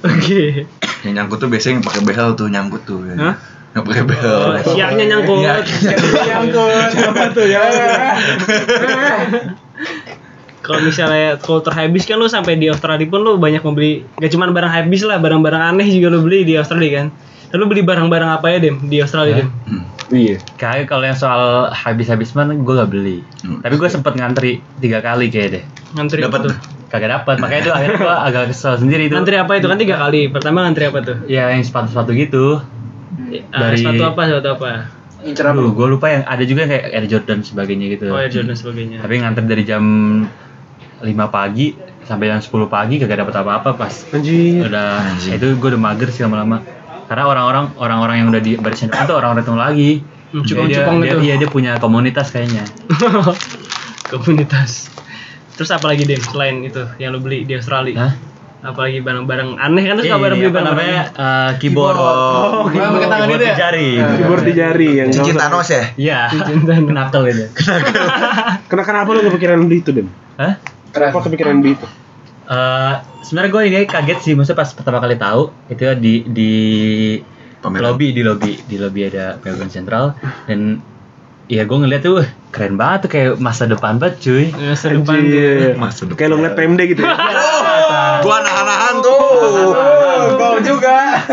Oke. 0.03 0.67
Yang 1.07 1.13
nyangkut 1.15 1.37
tuh 1.39 1.47
biasanya 1.47 1.79
yang 1.79 1.85
pakai 1.87 2.01
behel 2.03 2.29
tuh 2.35 2.47
nyangkut 2.51 2.83
tuh. 2.83 2.99
Ya. 3.07 3.15
Hah? 3.15 3.35
Yang 3.73 3.83
pakai 3.89 4.03
behel. 4.05 4.41
Siaknya 4.69 5.03
nyangkut. 5.09 5.41
Iya. 5.41 5.53
Nyangkut. 6.29 6.69
siapa 6.93 7.23
tuh 7.33 7.45
ya 7.49 7.61
Kalau 10.63 10.79
misalnya 10.79 11.35
kultur 11.43 11.75
habis 11.75 12.07
kan 12.07 12.15
lu 12.15 12.31
sampai 12.31 12.55
di 12.55 12.71
Australia 12.71 13.03
pun 13.11 13.19
lu 13.19 13.35
banyak 13.35 13.59
membeli 13.59 14.07
gak 14.15 14.31
cuma 14.31 14.47
barang 14.47 14.71
habis 14.71 15.03
lah, 15.03 15.19
barang-barang 15.19 15.75
aneh 15.75 15.91
juga 15.91 16.07
lu 16.15 16.23
beli 16.23 16.47
di 16.47 16.55
Australia 16.55 17.03
kan. 17.03 17.07
Lalu 17.51 17.63
beli 17.67 17.81
barang-barang 17.83 18.29
apa 18.39 18.47
ya 18.47 18.57
Dem 18.63 18.79
di 18.87 18.97
Australia 19.03 19.43
Dem? 19.43 19.49
Hmm. 19.67 19.83
iya 20.09 20.39
Kayak 20.55 20.87
kalau 20.87 21.03
yang 21.03 21.19
soal 21.19 21.67
habis-habis 21.69 22.31
mana 22.31 22.55
gue 22.55 22.73
gak 22.79 22.89
beli. 22.93 23.19
Hmm. 23.43 23.59
Tapi 23.59 23.75
gue 23.75 23.89
sempet 23.91 24.15
ngantri 24.15 24.63
tiga 24.79 25.03
kali 25.03 25.27
kayak 25.27 25.49
deh. 25.51 25.63
Ngantri 25.99 26.23
apa 26.23 26.31
Dapat 26.31 26.41
tuh? 26.47 26.55
Kagak 26.93 27.09
dapat. 27.11 27.35
Makanya 27.43 27.61
itu 27.67 27.71
akhirnya 27.73 27.97
gue 27.99 28.15
agak 28.31 28.43
kesel 28.55 28.73
sendiri 28.79 29.11
itu. 29.11 29.13
Ngantri 29.19 29.35
apa 29.35 29.51
itu 29.59 29.67
kan 29.67 29.77
tiga 29.81 29.95
kali. 29.99 30.31
Pertama 30.31 30.63
ngantri 30.63 30.87
apa 30.87 30.99
tuh? 31.03 31.17
Ya 31.27 31.51
yang 31.51 31.65
sepatu-sepatu 31.65 32.15
gitu. 32.15 32.63
Ah, 33.49 33.69
Dari- 33.69 33.79
sepatu 33.79 34.03
apa? 34.05 34.21
Sepatu 34.25 34.49
apa? 34.57 34.69
Incer 35.23 35.45
apa? 35.47 35.59
Gue 35.61 35.87
lupa 35.87 36.07
yang 36.09 36.23
ada 36.25 36.43
juga 36.43 36.67
yang 36.67 36.71
kayak 36.73 36.85
Air 36.91 37.05
Jordan 37.07 37.39
sebagainya 37.41 37.85
gitu. 37.93 38.05
Oh, 38.11 38.19
Air 38.19 38.31
Jordan 38.31 38.57
sebagainya. 38.57 38.97
Tapi 38.99 39.13
ngantri 39.17 39.45
dari 39.47 39.63
jam 39.63 39.83
5 40.99 41.25
pagi 41.27 41.75
sampai 42.03 42.31
jam 42.31 42.39
10 42.39 42.67
pagi 42.67 42.99
kagak 42.99 43.23
dapat 43.23 43.35
apa-apa 43.43 43.75
pas 43.75 43.91
anjing 44.11 44.59
udah 44.59 45.03
Anjing. 45.03 45.35
itu 45.35 45.55
gue 45.55 45.69
udah 45.71 45.79
mager 45.79 46.11
sih 46.11 46.23
lama-lama 46.23 46.59
karena 47.07 47.27
orang-orang 47.27 47.65
orang-orang 47.75 48.15
yang 48.19 48.27
udah 48.27 48.41
di 48.43 48.55
barisan 48.55 48.91
depan 48.91 49.07
tuh 49.07 49.15
orang-orang 49.19 49.43
ketemu 49.43 49.59
lagi 49.59 49.91
Hmm, 50.33 50.43
dia, 50.43 50.83
gitu. 50.83 51.17
iya 51.21 51.35
dia 51.37 51.45
punya 51.47 51.77
komunitas 51.77 52.33
kayaknya 52.33 52.65
Komunitas. 54.11 54.89
Terus 55.53 55.69
apa 55.69 55.85
lagi 55.85 56.09
Dem 56.09 56.21
selain 56.21 56.61
itu 56.61 56.81
yang 56.97 57.13
lu 57.13 57.21
beli 57.21 57.45
di 57.45 57.53
Australia? 57.53 57.93
Hah? 57.97 58.13
Apalagi 58.63 58.99
barang-barang 58.99 59.49
aneh 59.55 59.83
kan 59.83 59.95
Iya, 59.97 60.03
suka 60.05 60.17
barang 60.17 60.37
beli 60.37 60.47
apa 60.47 60.53
barang 60.53 60.67
namanya 60.69 61.01
eh, 61.11 61.51
keyboard 61.59 61.97
Oh, 61.97 62.63
gue 62.65 62.79
pakai 62.79 63.09
tangan 63.09 63.27
keyboard 63.27 63.35
itu 63.35 63.43
ya. 63.43 63.51
di 63.51 63.59
jari 63.59 63.89
keyboard 64.15 64.43
di 64.43 64.53
jari 64.53 64.89
yang 64.95 65.09
Cincin 65.09 65.35
Thanos 65.35 65.67
ya? 65.69 65.83
iya 65.95 66.19
knuckle 66.79 67.27
itu 67.27 67.45
Kenapa 68.65 68.85
kenapa 68.89 69.09
lu 69.09 69.19
kepikiran 69.25 69.59
beli 69.63 69.77
itu 69.77 69.91
dem 69.91 70.07
Hah? 70.35 70.55
kenapa 70.89 71.17
kepikiran 71.21 71.59
beli 71.59 71.75
itu 71.75 71.87
Eh, 72.43 72.93
sebenarnya 73.21 73.49
gue 73.49 73.61
ini 73.65 73.79
kaget 73.85 74.19
sih 74.21 74.33
maksudnya 74.33 74.57
pas 74.57 74.69
pertama 74.69 74.99
kali 74.99 75.15
tahu 75.15 75.41
itu 75.67 75.83
di 75.95 76.13
di 76.25 76.51
Pameran. 77.57 77.83
lobby 77.89 78.11
di 78.11 78.19
lobby 78.19 78.59
di 78.61 78.75
lobby 78.75 79.07
ada 79.07 79.39
Melbourne 79.39 79.67
Central 79.69 80.11
dan 80.43 80.83
ya 81.45 81.63
gue 81.63 81.77
ngeliat 81.77 81.99
tuh 82.01 82.19
keren 82.49 82.75
banget 82.75 82.99
tuh 83.01 83.09
kayak 83.09 83.31
masa 83.37 83.63
depan 83.65 83.95
banget 83.95 84.19
cuy 84.21 84.51
Ya, 84.51 84.75
banget. 84.75 85.07
Anjir. 85.09 85.71
Masa 85.73 86.03
depan. 86.03 86.15
kayak 86.15 86.29
lu 86.29 86.35
ngeliat 86.37 86.53
PMD 86.53 86.81
gitu 86.85 87.01
ya 87.01 87.15
Gua 88.23 88.37
nahan-nahan 88.39 88.95
tuh. 89.03 89.27
Gol 90.39 90.57
juga. 90.63 91.27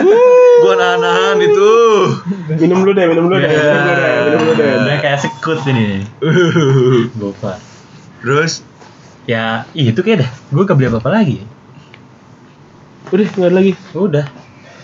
Gua 0.61 0.74
nahan-nahan 0.74 1.36
itu. 1.41 1.72
minum 2.59 2.82
dulu 2.82 2.93
deh 2.93 3.07
minum 3.07 3.24
dulu 3.30 3.38
deh 3.38 3.49
minum 3.49 3.78
dulu 3.78 3.95
deh 3.95 4.12
minum 4.26 4.41
dulu 4.43 4.53
deh. 4.59 4.70
Udah 4.82 4.97
kayak 4.99 5.18
sekut 5.22 5.59
ini. 5.70 6.03
Bopa 7.14 7.57
Terus? 8.20 8.66
Ya 9.24 9.64
itu 9.72 10.01
kayak 10.03 10.26
dah. 10.26 10.30
Gue 10.51 10.66
gak 10.66 10.76
beli 10.76 10.91
apa-apa 10.91 11.11
lagi. 11.22 11.38
Udah 13.11 13.26
nggak 13.26 13.49
ada 13.51 13.57
lagi. 13.57 13.72
Udah. 13.95 14.26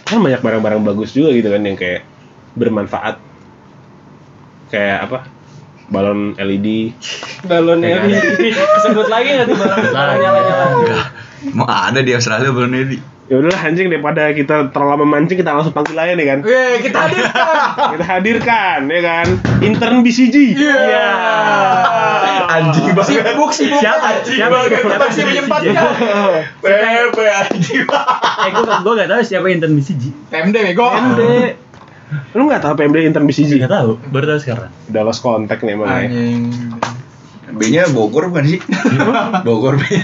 Kan 0.06 0.22
banyak 0.22 0.40
barang-barang 0.40 0.82
bagus 0.86 1.10
juga 1.10 1.34
gitu 1.34 1.50
kan 1.50 1.62
yang 1.66 1.74
kayak 1.74 2.06
bermanfaat. 2.54 3.18
Kayak 4.70 4.98
apa? 5.10 5.18
Balon 5.86 6.34
LED 6.34 6.98
Balon 7.46 7.78
LED. 7.78 8.54
Sebut 8.82 9.06
lagi 9.06 9.28
nggak 9.38 9.46
tuh 9.46 9.56
balon? 9.58 9.78
Lah, 9.94 10.14
nyala-nyala. 10.18 10.66
Mau 11.50 11.66
ada 11.66 12.00
di 12.00 12.10
Australia 12.10 12.48
belum 12.48 12.72
ini. 12.72 12.98
ya 13.26 13.42
udahlah 13.42 13.58
anjing 13.58 13.90
daripada 13.90 14.30
kita 14.30 14.70
terlalu 14.70 15.02
memancing 15.02 15.34
kita 15.34 15.50
langsung 15.50 15.74
panggil 15.74 15.98
aja 15.98 16.14
nih 16.14 16.26
kan 16.26 16.38
Weh, 16.40 16.78
kita 16.78 16.94
hadirkan. 17.00 17.46
kita 17.98 18.04
hadirkan 18.06 18.78
ya 18.86 19.00
kan 19.02 19.26
intern 19.58 19.96
BCG 20.00 20.54
Iya. 20.54 21.08
Anjing 22.46 22.94
banget. 22.94 23.26
Sibuk, 23.26 23.50
sibuk. 23.50 23.80
Siapa? 23.82 24.22
Siapa? 24.22 24.56
Siapa 24.70 25.06
sih 25.10 25.22
menyempatkan? 25.26 25.74
Pepe 26.62 27.24
anjing. 27.26 27.82
eh 28.38 28.48
gue 28.48 28.62
gue 28.62 28.92
gak 28.94 29.08
tahu 29.08 29.20
siapa 29.20 29.46
intern 29.48 29.74
BCG 29.74 30.02
PMD 30.30 30.56
bego. 30.64 30.86
PMD 30.86 31.22
lu 32.30 32.46
nggak 32.46 32.62
tahu 32.62 32.78
PMD 32.78 33.02
intern 33.02 33.26
BCG 33.26 33.58
gak 33.58 33.74
tahu 33.74 33.98
baru 34.08 34.30
tahu 34.30 34.40
sekarang 34.40 34.70
udah 34.86 35.02
lost 35.02 35.18
contact 35.20 35.66
nih 35.66 35.74
emang 35.74 35.90
ya 35.90 35.98
Anjing. 36.06 36.42
B-nya 37.56 37.88
Bogor 37.90 38.28
bukan 38.28 38.44
sih? 38.44 38.60
Bogor 39.42 39.80
B. 39.80 39.84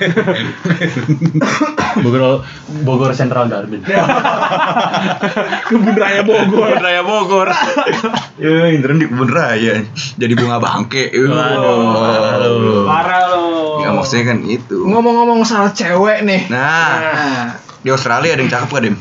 Bogor 2.05 2.43
Bogor 2.83 3.13
Central 3.13 3.53
Garden. 3.53 3.85
Kebun 5.69 5.97
Raya 5.97 6.25
Bogor. 6.25 6.73
Raya 6.81 7.03
Bogor. 7.05 7.49
ya, 8.43 8.73
intern 8.73 8.99
di 8.99 9.07
kebun 9.07 9.29
raya. 9.29 9.85
Jadi 10.17 10.33
bunga 10.33 10.57
bangke. 10.59 11.13
Waduh. 11.13 12.89
Parah 12.89 13.23
lo. 13.29 13.85
Ya 13.85 13.93
maksudnya 13.93 14.33
kan 14.33 14.39
itu. 14.49 14.89
Ngomong-ngomong 14.89 15.45
soal 15.45 15.71
cewek 15.77 16.25
nih. 16.25 16.49
Nah, 16.49 16.91
Nah, 17.03 17.47
di 17.83 17.89
Australia 17.91 18.35
ada 18.35 18.43
yang 18.43 18.53
cakep 18.53 18.69
gak, 18.71 18.83
Dem? 18.83 18.97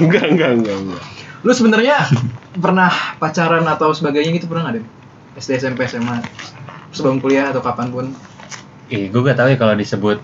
Enggak, 0.00 0.24
enggak, 0.30 0.50
enggak, 0.60 0.76
enggak. 0.80 1.02
lu 1.44 1.52
sebenarnya 1.52 2.08
pernah 2.56 2.88
pacaran 3.20 3.68
atau 3.68 3.92
sebagainya 3.92 4.32
gitu 4.40 4.48
pernah 4.48 4.64
nggak 4.64 4.74
deh? 4.80 4.84
SD, 5.36 5.60
SMP, 5.60 5.84
SMA, 5.84 6.24
sebelum 6.94 7.18
kuliah 7.18 7.50
atau 7.50 7.60
kapan 7.60 7.90
pun? 7.90 8.06
Ih, 8.88 9.10
gue 9.10 9.20
gak 9.20 9.36
tahu 9.36 9.50
ya 9.52 9.58
kalau 9.58 9.74
disebut 9.74 10.22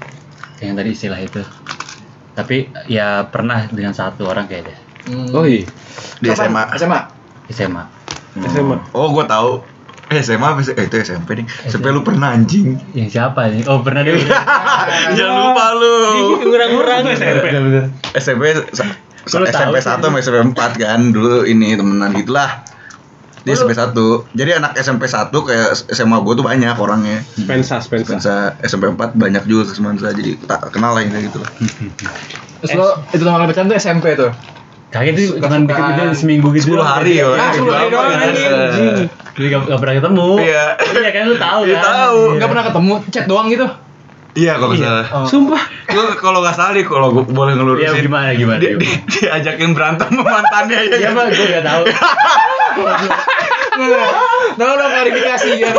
yang 0.63 0.79
tadi 0.79 0.95
istilah 0.95 1.21
itu. 1.21 1.43
Tapi 2.39 2.71
ya 2.87 3.27
pernah 3.27 3.67
dengan 3.69 3.93
satu 3.93 4.25
orang 4.31 4.47
kayaknya 4.47 4.79
Hmm. 5.09 5.33
Oh 5.33 5.49
iya. 5.49 5.65
Di 6.21 6.29
Kapan? 6.29 6.53
SMA. 6.53 6.63
SMA. 6.77 7.01
SMA. 7.57 7.85
SMA. 8.53 8.77
Oh, 8.93 9.09
gua 9.17 9.25
tahu. 9.25 9.65
Eh, 10.13 10.21
SMA 10.21 10.43
apa 10.43 10.61
sih? 10.61 10.75
Eh, 10.75 10.91
itu 10.91 10.97
SMP 11.01 11.41
nih. 11.41 11.47
SMP 11.71 11.89
lu 11.89 12.03
pernah 12.03 12.35
anjing. 12.35 12.77
Yang 12.93 13.17
siapa 13.17 13.47
nih? 13.49 13.63
Oh 13.71 13.81
pernah 13.81 14.03
dia. 14.03 14.19
Jangan 15.17 15.35
lupa 15.55 15.67
lu. 15.79 15.95
Ngurang-ngurang. 16.51 17.03
SMP 17.15 17.45
SMP 18.19 18.43
sih. 18.75 18.91
1 19.31 19.47
sama 19.81 20.17
SMP 20.19 20.37
4 20.53 20.83
kan 20.83 21.01
dulu 21.15 21.47
ini 21.47 21.79
temenan 21.79 22.11
gitulah. 22.17 22.65
Dia 23.41 23.57
SMP 23.57 23.73
1. 23.73 23.97
Jadi 24.37 24.51
anak 24.53 24.73
SMP 24.77 25.09
1 25.09 25.33
kayak 25.33 25.69
SMA 25.89 26.17
gua 26.21 26.35
tuh 26.37 26.45
banyak 26.45 26.77
orangnya. 26.77 27.25
Spensa, 27.37 27.81
Spensa. 27.81 28.21
Spensa 28.21 28.35
SMP 28.61 28.93
4 28.93 29.17
banyak 29.17 29.45
juga 29.49 29.73
ke 29.73 29.75
Semansa 29.77 30.13
jadi 30.13 30.37
tak 30.45 30.69
kenal 30.73 30.93
lah 30.93 31.01
kayak 31.05 31.33
gitu 31.33 31.39
lah. 31.41 31.51
Terus 32.61 32.73
lo 32.77 32.89
itu 33.11 33.23
tanggal 33.25 33.49
pacaran 33.49 33.67
tuh 33.73 33.77
SMP 33.81 34.13
tuh. 34.13 34.31
Kaget 34.91 35.15
Suka-suka. 35.15 35.47
cuman 35.47 35.61
dikit 35.71 35.85
itu 35.87 36.03
seminggu 36.19 36.49
gitu. 36.51 36.75
10 36.75 36.83
hari 36.83 37.13
ya. 37.23 37.31
Ah, 37.31 37.55
10 37.55 37.71
hari 37.71 37.89
doang, 37.95 38.11
anjing. 38.11 39.07
Jadi 39.39 39.47
gak, 39.47 39.61
gak 39.71 39.79
pernah 39.79 39.95
ketemu. 40.03 40.29
Iya. 40.43 40.65
Iya 40.83 41.11
kan 41.15 41.23
lu 41.31 41.37
tahu 41.39 41.61
Iya, 41.63 41.77
kan. 41.79 41.85
tahu. 41.87 42.21
Enggak 42.35 42.49
pernah 42.51 42.65
ketemu, 42.67 42.93
chat 43.15 43.25
doang 43.31 43.47
gitu. 43.49 43.67
Iya 44.31 44.63
kalau 44.63 44.79
nggak 44.79 44.87
salah. 44.87 45.07
Oh. 45.11 45.27
Sumpah. 45.27 45.63
Gua 45.91 46.05
kalau 46.15 46.39
nggak 46.39 46.55
salah 46.55 46.73
nih 46.79 46.87
kalau 46.87 47.11
gua 47.11 47.25
boleh 47.27 47.53
ngelurusin. 47.59 47.83
Iya 47.83 47.91
gimana 47.99 48.31
gimana. 48.35 48.59
Dia, 48.63 48.79
dia, 48.79 48.95
diajakin 49.11 49.75
berantem 49.75 50.07
sama 50.07 50.23
mantannya 50.23 50.79
ya. 50.87 50.97
Iya 51.03 51.09
mah 51.11 51.25
gue 51.31 51.47
gak 51.51 51.65
tahu. 51.67 51.83
Nah, 54.53 54.67
udah 54.69 54.89
klarifikasi 54.89 55.51
ya. 55.57 55.71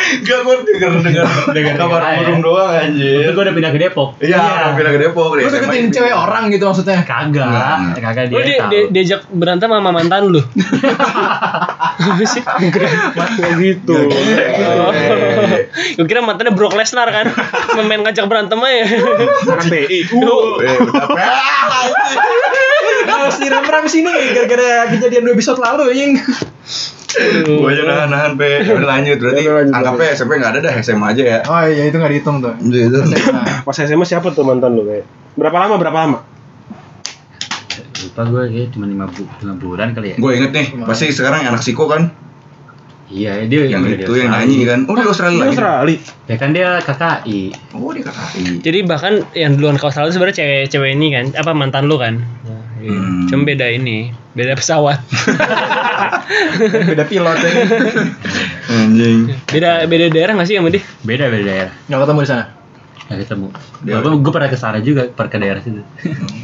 Gak 0.00 0.38
gua 0.42 0.56
denger 0.58 1.04
denger 1.04 1.26
Denger- 1.52 1.76
kabar 1.76 2.00
denger 2.00 2.24
burung 2.24 2.40
doang 2.42 2.72
Itu 2.72 2.80
anjir. 2.82 3.28
gue 3.28 3.42
udah 3.42 3.52
pindah 3.52 3.70
ke 3.70 3.78
Depok. 3.78 4.08
Iya, 4.18 4.40
mau 4.40 4.72
pindah 4.72 4.92
ke 4.92 5.00
Depok 5.02 5.30
deh. 5.34 5.44
Lu 5.44 5.50
deketin 5.50 5.86
cewek 5.90 6.14
orang 6.14 6.48
gitu 6.48 6.64
maksudnya. 6.64 7.04
Kagak, 7.04 7.94
kagak 7.94 8.24
dia 8.26 8.32
Lu 8.32 8.40
di, 8.40 8.54
tahu. 8.56 8.70
di- 8.70 8.88
diajak 8.90 9.20
berantem 9.28 9.68
sama 9.68 9.92
mantan 9.92 10.22
lu. 10.26 10.40
Apa 12.00 12.24
sih? 12.24 12.40
Kayak 12.40 13.54
gitu. 13.60 13.92
Oh. 13.92 14.88
Gue 15.94 16.06
kira 16.08 16.24
mantannya 16.24 16.54
Brock 16.54 16.72
Lesnar 16.72 17.06
kan. 17.06 17.28
Main 17.76 18.00
ngajak 18.00 18.24
berantem 18.24 18.56
aja. 18.56 18.88
Anak 19.44 19.68
BI. 19.68 20.00
Uh. 20.10 20.64
Eh, 20.64 20.76
betapa 20.80 21.12
Harus 23.06 23.36
diram-ram 23.40 23.84
sini 23.88 24.12
gara-gara 24.36 24.90
kejadian 24.92 25.22
dua 25.24 25.34
episode 25.36 25.60
lalu 25.62 25.82
anjing. 25.92 26.12
Gua 27.46 27.74
aja 27.74 27.82
nahan-nahan 27.82 28.32
pe. 28.38 28.62
Udah 28.70 28.88
lanjut 28.98 29.18
berarti 29.18 29.42
lanjut, 29.46 29.74
anggapnya 29.74 30.08
SMP 30.14 30.32
enggak 30.38 30.52
ada 30.56 30.60
dah 30.62 30.74
SMA 30.78 31.06
aja 31.10 31.22
ya. 31.22 31.38
Oh 31.48 31.62
iya 31.66 31.82
itu 31.90 31.96
nggak 31.98 32.12
dihitung 32.12 32.36
tuh. 32.38 32.54
Itu. 32.60 32.98
SMA. 33.02 33.42
Pas 33.66 33.76
SMA 33.76 34.04
siapa 34.06 34.30
tuh 34.30 34.46
mantan 34.46 34.78
lu 34.78 34.86
kayak? 34.86 35.06
Berapa 35.34 35.56
lama? 35.66 35.74
Berapa 35.80 35.98
lama? 36.06 36.18
Lupa 38.00 38.22
gue 38.32 38.42
kayak 38.48 38.68
cuma 38.72 38.86
5, 38.88 38.96
bu 39.12 39.22
5 39.28 39.60
bulan 39.60 39.88
kali 39.92 40.14
ya. 40.14 40.16
Gue 40.16 40.32
inget 40.40 40.52
nih, 40.56 40.66
pasti 40.88 41.12
sekarang 41.12 41.44
anak 41.44 41.60
Siko 41.60 41.84
kan 41.84 42.29
Iya, 43.10 43.42
dia 43.44 43.66
yang 43.66 43.82
di 43.82 43.98
itu 43.98 44.12
yang 44.12 44.30
Australia. 44.30 44.46
nyanyi 44.46 44.58
kan. 44.64 44.80
Oh, 44.86 44.94
di 44.94 45.02
Australia 45.02 45.34
Di 45.34 45.40
lagi. 45.40 45.50
Australia. 45.52 45.98
Ya 46.24 46.36
kan 46.36 46.48
dia 46.50 46.68
KKI. 46.78 47.40
Oh, 47.74 47.90
di 47.90 48.00
KKI. 48.00 48.42
Jadi 48.60 48.78
bahkan 48.82 49.12
yang 49.34 49.52
duluan 49.54 49.74
ke 49.74 49.84
Australia 49.84 50.10
sebenarnya 50.10 50.36
cewek-cewek 50.36 50.90
ini 50.92 51.06
kan, 51.10 51.24
apa 51.34 51.50
mantan 51.50 51.84
lu 51.84 51.96
kan? 51.96 52.22
Hmm. 52.80 53.26
Cuma 53.26 53.42
beda 53.44 53.66
ini, 53.68 54.08
beda 54.32 54.54
pesawat. 54.54 55.02
Beda 56.86 57.04
pilot 57.04 57.36
ya. 57.36 57.50
Anjing. 58.72 59.34
beda 59.44 59.84
beda 59.84 60.06
daerah 60.08 60.32
nggak 60.32 60.46
sih 60.46 60.56
sama 60.56 60.70
dia? 60.70 60.80
Beda 61.02 61.26
beda 61.26 61.44
daerah. 61.44 61.72
Nggak 61.84 62.00
ketemu 62.00 62.18
di 62.18 62.28
sana. 62.28 62.44
Gak 63.02 63.18
ketemu. 63.20 63.46
Dia- 63.82 63.92
Walaupun 63.92 64.22
gue 64.22 64.32
pernah 64.32 64.48
ke 64.48 64.56
sana 64.56 64.78
juga, 64.78 65.02
pernah 65.08 65.28
ke 65.28 65.38
daerah 65.38 65.60
situ. 65.60 65.82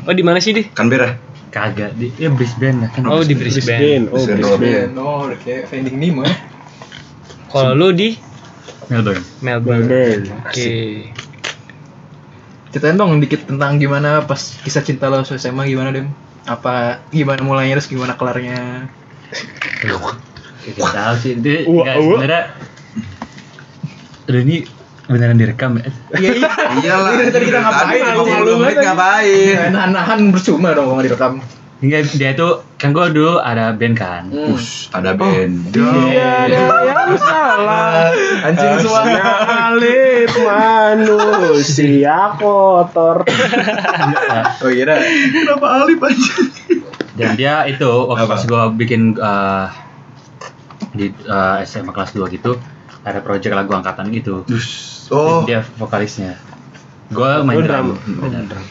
Oh 0.03 0.13
di 0.13 0.21
mana 0.21 0.39
sih 0.39 0.51
dia? 0.51 0.67
Canberra. 0.69 1.15
Kagak, 1.49 1.95
di 1.95 2.13
ya 2.13 2.29
Brisbane 2.29 2.85
lah 2.85 2.91
kan. 2.91 3.07
Oh 3.07 3.23
di 3.23 3.33
Brisbane. 3.33 4.05
Brisbane. 4.05 4.05
Oh, 4.11 4.19
Brisbane. 4.19 4.59
Brisbane. 4.59 4.93
Oh, 4.99 5.19
udah 5.25 5.39
kayak 5.39 5.63
Finding 5.71 5.97
Nemo 5.97 6.21
ya. 6.21 6.35
Kalau 7.57 7.73
lu 7.73 7.89
di 7.97 8.09
Melbourne. 8.93 9.25
Melbourne. 9.41 9.85
Melbourne. 9.89 10.25
Oke. 10.45 10.71
Ceritain 12.71 13.01
dong 13.01 13.17
dikit 13.19 13.49
tentang 13.49 13.81
gimana 13.81 14.29
pas 14.29 14.37
kisah 14.61 14.85
cinta 14.85 15.09
lo 15.09 15.25
SMA 15.25 15.65
gimana 15.65 15.97
Dem? 15.97 16.13
Apa 16.45 17.01
gimana 17.09 17.41
mulainya 17.41 17.81
terus 17.81 17.89
gimana 17.89 18.15
kelarnya? 18.15 18.87
Gak 20.67 20.93
tahu 20.93 21.15
sih, 21.19 21.39
itu 21.39 21.65
nggak 21.65 21.97
sebenarnya. 21.97 22.43
Aduh 24.27 24.41
ini 24.43 24.57
beneran 25.07 25.39
direkam 25.39 25.79
ya? 25.79 25.87
Iya 26.19 26.31
iya. 26.35 26.51
Iyalah. 26.83 27.11
Tadi 27.31 27.45
kita 27.47 27.61
ngapain? 27.63 28.03
Tadi 28.03 28.19
Malu-malu 28.19 28.51
20 28.59 28.59
menit 28.59 28.75
banget. 28.75 28.87
ngapain? 28.91 29.71
Nahan-nahan 29.71 30.19
percuma 30.35 30.69
dong 30.75 30.87
kalau 30.91 30.97
nggak 30.99 31.07
direkam. 31.11 31.33
Enggak, 31.77 32.09
dia 32.17 32.33
itu 32.33 32.49
kan 32.81 32.97
gue 32.97 33.07
dulu 33.13 33.37
ada 33.37 33.77
band 33.77 33.97
kan. 34.01 34.33
Hmm. 34.33 34.57
Ush, 34.57 34.89
ada 34.97 35.13
band. 35.13 35.77
Iya, 35.77 36.49
ada 36.49 36.61
yang 36.89 37.13
salah. 37.21 38.09
Anjing 38.49 38.75
semua. 38.81 39.05
Alif 39.77 40.33
manusia 40.41 42.33
kotor. 42.41 43.25
Oh 44.65 44.73
iya. 44.73 44.97
Kenapa 45.33 45.85
Alif 45.85 46.01
aja? 46.01 46.35
Dan 47.17 47.37
dia 47.37 47.69
itu 47.69 47.89
waktu 48.09 48.25
pas 48.25 48.43
gue 48.45 48.63
bikin 48.77 49.17
eh, 49.21 49.67
di 50.97 51.07
eh, 51.13 51.59
SMA 51.69 51.93
kelas 51.93 52.17
2 52.17 52.25
gitu 52.33 52.57
ada 53.07 53.21
project 53.23 53.53
lagu 53.55 53.71
angkatan 53.77 54.11
gitu. 54.11 54.43
Oh, 55.15 55.47
Dia 55.47 55.63
vokalisnya. 55.79 56.41
Gue 57.13 57.45
main 57.47 57.63
drum. 57.63 57.95
drum. 57.95 58.65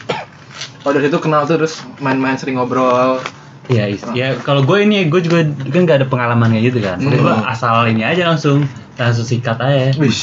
Oh 0.86 0.94
dari 0.94 1.10
situ 1.10 1.18
kenal 1.18 1.42
tuh 1.44 1.58
terus 1.58 1.82
main-main 1.98 2.38
sering 2.38 2.54
ngobrol. 2.54 3.18
Iya, 3.66 3.90
is- 3.90 4.06
ya 4.14 4.38
kalau 4.38 4.62
gue 4.62 4.78
ini 4.78 5.10
gue 5.10 5.18
juga 5.18 5.42
kan 5.42 5.82
gak 5.82 5.98
ada 5.98 6.06
pengalaman 6.06 6.54
kayak 6.54 6.64
gitu 6.70 6.78
kan. 6.78 7.02
Jadi 7.02 7.16
gue 7.18 7.34
asal 7.42 7.90
ini 7.90 8.06
aja 8.06 8.30
langsung 8.30 8.62
langsung 8.94 9.26
sikat 9.26 9.58
aja. 9.58 9.98
Wish. 9.98 10.22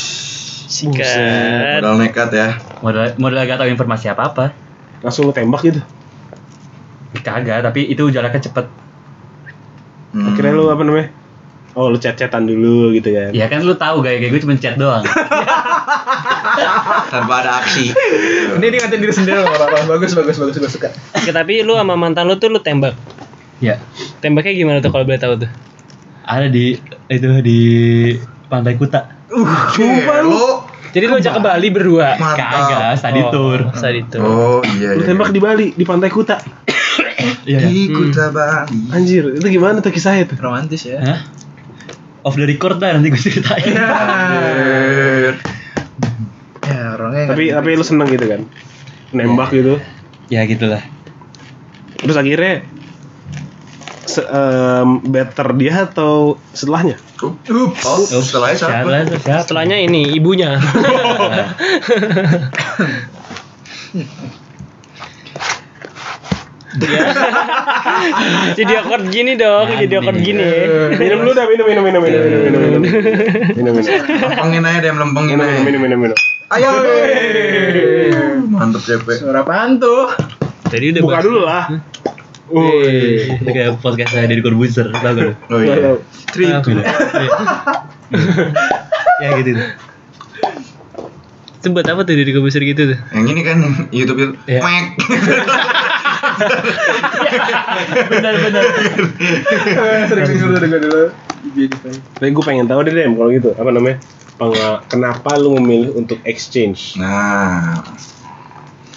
Sikat. 0.72 1.84
Modal 1.84 2.00
nekat 2.00 2.30
ya. 2.32 2.48
Modal 2.80 3.12
modal 3.20 3.44
gak 3.44 3.60
tahu 3.60 3.68
informasi 3.68 4.08
apa 4.08 4.32
apa. 4.32 4.46
Langsung 5.04 5.28
lu 5.28 5.36
tembak 5.36 5.68
gitu. 5.68 5.84
Kagak, 7.20 7.62
tapi 7.62 7.84
itu 7.88 8.08
jaraknya 8.08 8.40
cepet. 8.42 8.66
Hmm. 10.16 10.32
Akhirnya 10.32 10.54
lu 10.56 10.72
apa 10.72 10.82
namanya? 10.82 11.08
Oh, 11.74 11.90
lu 11.90 11.98
chat-chatan 11.98 12.48
dulu 12.48 12.96
gitu 12.96 13.12
kan. 13.12 13.36
Ya 13.36 13.52
kan 13.52 13.68
lu 13.68 13.76
tahu 13.76 14.00
gaya 14.00 14.16
kayak 14.18 14.32
gue 14.32 14.42
cuma 14.48 14.56
chat 14.56 14.80
doang. 14.80 15.04
tanpa 17.14 17.34
ada 17.46 17.64
aksi. 17.64 17.92
Ini 18.58 18.66
dia 18.70 18.80
ngatain 18.84 19.00
diri 19.02 19.14
sendiri 19.14 19.40
loh, 19.42 19.50
apa 19.50 19.86
Bagus 19.90 20.14
bagus 20.14 20.38
bagus 20.38 20.56
gue 20.58 20.72
suka. 20.72 20.90
Oke, 20.92 21.32
tapi 21.34 21.66
lu 21.66 21.78
sama 21.78 21.98
mantan 21.98 22.30
lu 22.30 22.38
tuh 22.38 22.54
lu 22.54 22.60
tembak. 22.62 22.94
ya, 23.64 23.80
Tembaknya 24.20 24.54
gimana 24.54 24.78
tuh 24.84 24.92
kalau 24.92 25.08
boleh 25.08 25.22
tahu 25.22 25.40
tuh? 25.40 25.52
ada 26.24 26.48
di 26.48 26.80
itu 27.12 27.30
di 27.44 27.60
Pantai 28.48 28.80
Kuta. 28.80 29.28
Sumpah 29.76 30.20
lu. 30.24 30.64
Jadi 30.94 31.10
lu 31.10 31.18
ajak 31.18 31.34
ke 31.36 31.42
Bali 31.42 31.68
berdua. 31.74 32.16
Kagak, 32.22 33.02
study 33.02 33.22
tour. 33.34 33.60
Study 33.74 34.02
tour. 34.08 34.22
Oh 34.22 34.62
iya. 34.78 34.94
Lu 34.94 35.02
iya, 35.02 35.10
tembak 35.10 35.34
iya. 35.34 35.36
di 35.36 35.42
Bali, 35.42 35.68
di 35.74 35.84
Pantai 35.84 36.10
Kuta. 36.14 36.38
Iya. 37.44 37.60
Di 37.66 37.90
Kuta 37.92 38.30
Bali. 38.30 38.94
Anjir, 38.94 39.36
itu 39.36 39.48
gimana 39.50 39.82
tuh 39.82 39.92
kisahnya 39.92 40.30
tuh? 40.30 40.38
Romantis 40.38 40.86
ya. 40.86 41.02
Hah? 41.02 41.20
Off 42.24 42.40
the 42.40 42.48
record 42.48 42.80
dah 42.80 42.96
nanti 42.96 43.10
gue 43.12 43.20
ceritain. 43.20 43.74
Anjir 43.74 45.34
orangnya 47.14 47.30
tapi 47.30 47.44
gitu 47.46 47.56
tapi 47.62 47.70
lu 47.78 47.86
seneng 47.86 48.08
gitu 48.10 48.26
kan 48.26 48.42
nembak 49.14 49.50
ya, 49.54 49.58
gitu 49.62 49.74
ya 50.34 50.42
gitulah 50.50 50.84
terus 52.02 52.18
akhirnya 52.18 52.66
se 54.04 54.20
um, 54.20 55.00
better 55.00 55.56
dia 55.56 55.88
atau 55.88 56.36
setelahnya? 56.52 57.00
Ups. 57.24 57.88
Oh, 57.88 58.04
setelahnya 58.04 58.58
siapa? 58.60 58.84
Setelahnya, 58.84 59.38
setelahnya 59.48 59.78
ini 59.80 60.12
ibunya. 60.12 60.60
Dia. 66.74 67.00
jadi 68.60 68.74
akord 68.82 69.08
gini 69.14 69.38
dong, 69.40 69.72
jadi 69.78 69.94
akord 70.04 70.20
gini. 70.20 70.46
Minum 71.00 71.22
lu 71.24 71.32
dah, 71.32 71.46
minum 71.48 71.66
minum 71.70 71.84
minum 71.86 72.02
minum 72.02 72.20
minum 72.22 72.40
minum 72.44 72.60
minum. 72.60 72.82
Minum 73.56 73.74
minum. 73.78 73.94
Lempengin 74.04 74.64
aja 74.68 74.80
deh, 74.82 74.92
lempengin 74.92 75.38
aja. 75.40 75.62
Minum 75.64 75.80
minum 75.80 75.82
minum. 75.86 76.00
minum. 76.12 76.33
Ayo. 76.52 76.70
Mantep 78.52 78.82
CP. 78.84 79.08
Suara 79.24 79.48
apaan 79.48 79.80
tuh? 79.80 80.12
Tadi 80.68 80.92
udah 80.92 81.02
Buka 81.06 81.20
dulu 81.24 81.40
lah. 81.48 81.70
Wih, 82.54 83.40
itu 83.40 83.50
kayak 83.50 83.80
podcast 83.80 84.14
saya 84.14 84.28
dari 84.28 84.44
Corbuzier, 84.44 84.92
tau 84.92 85.16
gak? 85.16 85.34
Oh 85.48 85.64
iya. 85.64 85.96
Street. 86.12 86.54
ya 89.24 89.30
gitu. 89.40 89.52
Itu 91.64 91.68
buat 91.72 91.88
apa 91.88 92.04
tuh 92.04 92.14
dari 92.20 92.32
Corbuzier 92.36 92.68
gitu 92.68 92.94
tuh? 92.94 93.00
Yang 93.16 93.28
ini 93.32 93.42
kan 93.48 93.58
YouTube 93.96 94.20
itu. 94.20 94.34
Iya. 94.46 94.60
Mek. 94.60 94.86
benar 98.12 98.34
benar. 98.44 98.64
Sering 100.12 100.28
denger 100.60 100.80
dulu. 100.84 101.04
Tapi 102.20 102.30
gue 102.32 102.44
pengen 102.44 102.66
tahu 102.68 102.84
deh 102.86 102.94
Dem, 102.94 103.16
kalau 103.16 103.30
gitu 103.32 103.50
apa 103.56 103.70
namanya? 103.72 103.98
Kenapa 104.86 105.38
lu 105.38 105.56
memilih 105.56 105.94
untuk 105.96 106.18
exchange 106.24 106.98
Nah. 106.98 107.84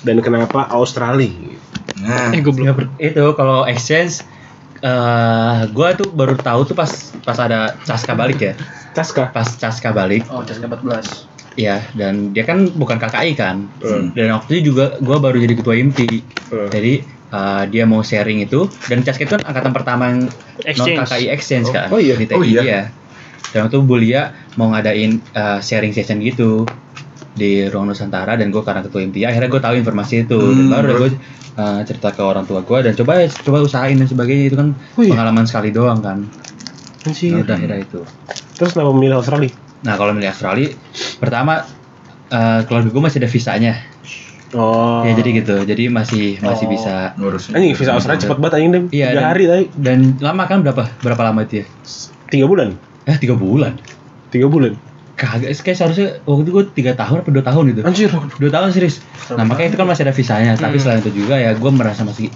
dan 0.02 0.16
kenapa 0.20 0.70
Australia? 0.70 1.30
Nah. 1.98 2.30
Eh 2.30 2.40
goblok. 2.40 2.86
itu 2.96 3.24
kalau 3.34 3.64
exchange 3.64 4.22
eh 4.78 5.58
gua 5.70 5.92
tuh 5.92 6.08
baru 6.08 6.36
tahu 6.36 6.62
tuh 6.64 6.76
pas 6.76 6.88
pas 7.20 7.38
ada 7.38 7.74
Caska 7.82 8.12
balik 8.12 8.38
ya. 8.38 8.52
Caska. 8.92 9.28
Pas 9.28 9.48
Caska 9.50 9.90
balik, 9.90 10.24
Oh, 10.28 10.40
CSK 10.40 10.64
14. 10.64 11.26
ya 11.56 11.80
dan 11.92 12.30
dia 12.30 12.44
kan 12.44 12.68
bukan 12.68 12.96
KKI 12.96 13.32
kan. 13.34 13.66
Hmm. 13.80 14.12
Dan 14.12 14.32
waktu 14.32 14.60
itu 14.60 14.72
juga 14.72 15.00
gua 15.00 15.16
baru 15.18 15.36
jadi 15.36 15.54
ketua 15.54 15.74
IMPI. 15.74 16.18
Hmm. 16.48 16.68
Jadi 16.68 16.92
eh, 17.26 17.62
dia 17.68 17.84
mau 17.84 18.00
sharing 18.00 18.40
itu 18.40 18.68
dan 18.86 19.00
Caska 19.00 19.22
itu 19.22 19.32
kan 19.34 19.44
angkatan 19.44 19.72
pertama 19.72 20.02
yang 20.08 20.20
non 20.22 20.64
Exchange. 20.64 20.98
KKI 21.02 21.24
exchange 21.28 21.68
kan. 21.70 21.88
oh 21.88 21.98
iya. 21.98 22.14
Di 22.14 22.24
TI 22.24 22.36
Oh 22.36 22.44
iya. 22.44 22.92
Dan 23.48 23.64
waktu 23.64 23.78
Bulia 23.80 24.22
mau 24.54 24.68
ngadain 24.68 25.16
eh, 25.16 25.58
sharing 25.58 25.90
session 25.90 26.18
gitu 26.18 26.64
di 27.32 27.64
ruang 27.64 27.86
Nusantara 27.86 28.34
dan 28.34 28.48
gue 28.48 28.60
karena 28.60 28.80
ketua 28.80 29.00
IMPI 29.02 29.22
akhirnya 29.26 29.48
gue 29.48 29.60
tahu 29.60 29.74
informasi 29.76 30.24
itu 30.24 30.36
dan 30.36 30.56
Hmm, 30.58 30.72
baru 30.72 30.86
bro. 30.86 30.98
gue 30.98 31.10
cerita 31.82 32.08
ke 32.10 32.20
orang 32.20 32.44
tua 32.44 32.60
gue 32.60 32.78
dan 32.82 32.92
coba 32.94 33.12
coba 33.28 33.58
usahain 33.62 33.92
dan 33.94 34.04
sebagainya 34.04 34.44
itu 34.46 34.56
kan 34.56 34.72
Oh 34.94 35.00
iya. 35.00 35.12
pengalaman 35.12 35.44
sekali 35.44 35.68
doang 35.70 36.00
kan 36.00 36.24
Anjir. 37.02 37.32
ya 37.32 37.40
udah 37.40 37.54
akhirnya 37.54 37.80
itu 37.82 38.00
Terus 38.54 38.72
kenapa 38.72 38.90
memilih 38.90 39.16
Australia? 39.16 39.52
nah 39.78 39.94
kalau 39.94 40.12
milih 40.12 40.26
Australia 40.26 40.72
pertama 41.14 41.64
eh, 42.26 42.60
keluarga 42.64 42.88
gue 42.88 43.02
masih 43.02 43.18
ada 43.18 43.30
visanya 43.30 43.72
Oh. 44.48 45.02
ya 45.02 45.12
jadi 45.12 45.30
gitu 45.36 45.56
jadi 45.62 45.84
masih 45.88 46.38
masih 46.40 46.66
Oh. 46.66 46.70
bisa 46.70 46.94
Ngurusin. 47.14 47.52
Anjing 47.52 47.74
visa 47.74 47.92
Australia 47.92 48.20
cepet 48.22 48.38
banget 48.38 48.54
anjing 48.54 48.70
Dem. 48.70 48.84
Iya, 48.88 49.06
Tiga 49.06 49.16
dan- 49.18 49.28
hari 49.28 49.44
tadi. 49.44 49.64
dan 49.76 49.98
lama 50.18 50.42
kan 50.46 50.58
berapa 50.62 50.82
berapa 50.98 51.22
lama 51.22 51.40
itu 51.42 51.60
ya 51.60 51.64
Tiga 52.26 52.46
bulan. 52.46 52.78
Eh 53.06 53.16
tiga 53.16 53.34
bulan 53.34 53.78
Tiga 54.28 54.46
bulan. 54.46 54.74
kagak 55.14 55.48
kayak 55.56 55.76
seharusnya 55.76 56.08
waktu 56.22 56.42
itu 56.44 56.50
gue 56.52 56.64
tiga 56.74 56.92
tahun 56.92 57.24
apa 57.24 57.30
dua 57.30 57.40
tahun 57.40 57.64
itu 57.72 57.80
Anjir. 57.80 58.10
dua 58.12 58.50
tahun 58.50 58.68
serius 58.68 59.00
nah 59.32 59.42
makanya 59.42 59.72
itu 59.72 59.78
kan 59.78 59.86
masih 59.86 60.02
ada 60.04 60.12
visanya 60.12 60.52
tapi 60.54 60.76
selain 60.76 61.00
itu 61.00 61.14
juga 61.16 61.34
ya 61.34 61.54
gue 61.54 61.70
merasa 61.70 62.02
masih 62.02 62.28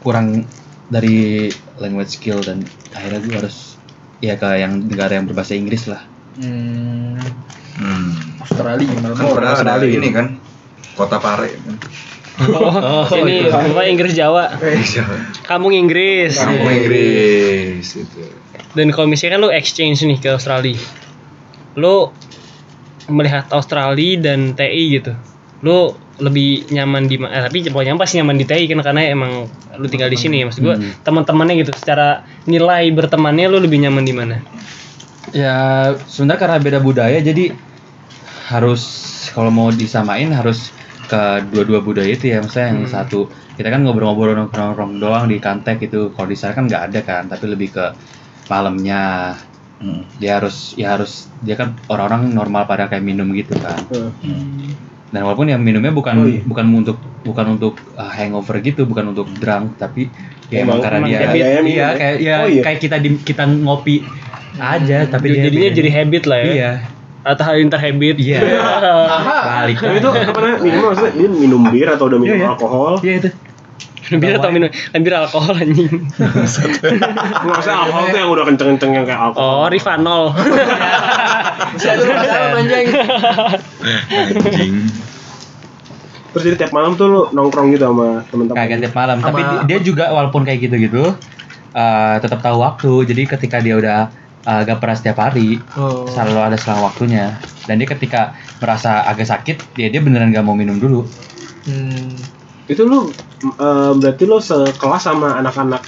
kurang 0.00 0.42
dari 0.84 1.46
language 1.76 2.10
skill 2.12 2.40
dan 2.40 2.60
akhirnya 2.90 3.20
gue 3.20 3.34
harus 3.38 3.78
ya 4.18 4.34
ke 4.34 4.48
yang 4.56 4.82
negara 4.82 5.14
yang 5.14 5.24
berbahasa 5.24 5.54
Inggris 5.54 5.86
lah 5.86 6.02
Hmm, 6.34 7.14
Hmm. 7.74 8.10
Australia 8.40 8.82
gimana? 8.82 9.14
Kan 9.14 9.38
ada 9.38 9.54
Australia. 9.54 9.86
ini 9.92 10.10
kan. 10.10 10.26
Kota 10.94 11.18
Pare 11.18 11.46
kan. 11.54 11.74
Oh, 12.34 13.06
ini 13.22 13.46
apa 13.46 13.86
Inggris 13.86 14.10
Jawa. 14.12 14.50
Kampung 15.46 15.70
Inggris. 15.70 16.34
Kampung 16.34 16.66
Inggris 16.66 17.86
itu. 17.94 18.20
Dan 18.74 18.90
kalau 18.90 19.06
misalnya 19.06 19.38
kan 19.38 19.40
lu 19.46 19.50
exchange 19.54 20.02
nih 20.02 20.18
ke 20.18 20.34
Australia. 20.34 20.74
Lu 21.78 22.10
melihat 23.06 23.46
Australia 23.54 24.18
dan 24.18 24.58
TI 24.58 24.98
gitu. 24.98 25.14
Lu 25.62 25.94
lebih 26.18 26.70
nyaman 26.70 27.06
di 27.06 27.18
mana? 27.18 27.38
Eh, 27.38 27.42
tapi 27.46 27.66
pokoknya 27.70 27.94
pasti 27.94 28.18
nyaman 28.18 28.34
di 28.34 28.46
TI 28.46 28.66
kan 28.66 28.82
karena 28.82 29.02
emang 29.06 29.46
lu 29.78 29.86
tinggal 29.86 30.10
di 30.10 30.18
sini 30.18 30.42
ya. 30.42 30.50
Maksud 30.50 30.62
gua 30.62 30.74
Hmm. 30.74 30.90
teman-temannya 31.02 31.54
gitu 31.62 31.70
secara 31.70 32.26
nilai 32.46 32.90
bertemannya 32.90 33.46
lu 33.46 33.62
lebih 33.62 33.78
nyaman 33.78 34.02
di 34.02 34.14
mana? 34.14 34.38
ya 35.32 35.90
sebenarnya 36.06 36.38
karena 36.38 36.58
beda 36.60 36.78
budaya 36.78 37.18
jadi 37.18 37.50
harus 38.46 38.82
kalau 39.32 39.48
mau 39.48 39.72
disamain 39.72 40.30
harus 40.30 40.70
ke 41.04 41.22
dua-dua 41.48 41.80
budaya 41.80 42.08
itu 42.08 42.28
ya 42.28 42.40
misalnya 42.40 42.68
yang 42.74 42.86
satu 42.86 43.26
kita 43.54 43.68
kan 43.68 43.80
ngobrol-ngobrol 43.82 44.34
nongkrong 44.34 44.98
doang 44.98 45.26
di 45.26 45.38
kantek 45.38 45.84
itu 45.84 46.10
kalau 46.10 46.26
di 46.26 46.34
sana 46.34 46.52
kan 46.52 46.64
nggak 46.64 46.82
ada 46.90 47.00
kan 47.00 47.22
tapi 47.26 47.44
lebih 47.46 47.70
ke 47.70 47.84
malamnya 48.46 49.34
Hmm. 49.74 50.06
dia 50.16 50.38
harus 50.38 50.72
ya 50.78 50.94
harus 50.94 51.26
dia 51.42 51.58
kan 51.58 51.74
orang-orang 51.90 52.30
normal 52.30 52.62
pada 52.64 52.86
kayak 52.86 53.02
minum 53.02 53.26
gitu 53.34 53.58
kan 53.58 53.74
dan 55.10 55.20
walaupun 55.20 55.50
yang 55.50 55.58
minumnya 55.60 55.90
bukan 55.90 56.14
Oh, 56.14 56.30
iya. 56.30 56.40
bukan 56.40 56.64
untuk 56.72 56.96
bukan 57.20 57.58
untuk 57.58 57.74
uh, 57.92 58.06
hangover 58.08 58.62
gitu 58.62 58.86
bukan 58.86 59.10
untuk 59.10 59.26
drunk 59.34 59.74
tapi 59.76 60.08
ya 60.46 60.62
emang, 60.62 60.78
Emang- 60.78 60.80
karena 60.80 60.98
emang 61.02 61.10
dia 61.10 61.18
habit. 61.20 61.36
iya 61.36 61.48
minum 61.58 61.74
ya? 61.74 61.88
kayak 61.92 62.16
ya 62.16 62.34
Oh, 62.38 62.48
iya. 62.48 62.62
kayak 62.62 62.78
kita 62.80 62.96
di, 62.96 63.08
kita 63.18 63.44
ngopi 63.50 63.96
aja 64.54 64.98
tapi 65.10 65.26
dia 65.28 65.42
Jadinya 65.42 65.70
jadi 65.74 65.90
habit 65.92 66.22
lah 66.24 66.38
ya. 66.38 66.46
iya 66.48 66.70
Atau 67.24 67.42
hal 67.42 67.56
interhabit. 67.58 68.16
iya 68.16 68.40
balik 69.42 69.76
Tapi 69.78 69.96
itu 69.96 70.08
apa 70.08 70.38
namanya? 70.38 70.58
Minum 70.60 70.80
maksudnya 70.84 71.12
dia 71.14 71.28
minum 71.30 71.62
bir 71.64 71.88
atau 71.88 72.04
udah 72.06 72.18
minum 72.18 72.34
Iya, 72.34 72.38
iya. 72.38 72.50
alkohol? 72.50 72.92
iya 73.00 73.14
itu 73.18 73.30
bir 74.14 74.36
atau 74.36 74.50
minum 74.50 74.68
bir 74.94 75.14
alkohol 75.14 75.54
anjing. 75.54 75.88
Enggak 77.40 77.58
usah 77.58 77.74
alkohol 77.80 78.04
tuh 78.06 78.18
yang 78.18 78.30
udah 78.30 78.44
kenceng-kenceng 78.44 78.90
yang 78.92 79.04
kayak 79.04 79.20
alkohol. 79.22 79.48
Oh, 79.58 79.66
Rivanol. 79.66 80.24
Satu 81.80 82.04
pasal 82.06 82.40
anjing. 82.54 82.86
Anjing. 84.12 84.72
Terus 86.26 86.42
jadi 86.44 86.56
tiap 86.58 86.72
malam 86.72 86.92
tuh 86.94 87.06
lu 87.06 87.20
nongkrong 87.30 87.70
gitu 87.70 87.86
sama 87.86 88.26
temen-temen. 88.26 88.58
kagak 88.58 88.78
tiap 88.82 88.94
malam 88.94 89.16
tapi 89.20 89.38
Sama- 89.38 89.50
di- 89.54 89.66
dia 89.66 89.78
juga 89.80 90.04
walaupun 90.10 90.42
kayak 90.42 90.60
gitu-gitu 90.60 91.14
uh, 91.70 92.14
tetap 92.18 92.42
tahu 92.42 92.58
waktu 92.58 92.92
jadi 93.06 93.22
ketika 93.30 93.56
dia 93.58 93.78
udah 93.78 94.10
uh, 94.44 94.60
gak 94.62 94.78
pernah 94.78 94.94
setiap 94.94 95.18
hari 95.18 95.58
Oh. 95.74 96.06
selalu 96.06 96.40
ada 96.44 96.56
selang 96.56 96.82
waktunya 96.82 97.36
dan 97.64 97.76
dia 97.76 97.88
ketika 97.88 98.32
merasa 98.58 99.04
agak 99.04 99.26
sakit 99.26 99.56
dia 99.72 99.88
dia 99.88 99.98
beneran 99.98 100.30
gak 100.30 100.42
mau 100.42 100.54
minum 100.54 100.76
dulu 100.76 101.04
Hmm. 101.64 102.12
Itu 102.64 102.84
lu 102.84 103.08
eh, 103.42 103.92
berarti 103.94 104.22
lu 104.22 104.36
sekelas 104.36 105.00
sama 105.02 105.32
anak-anak 105.34 105.80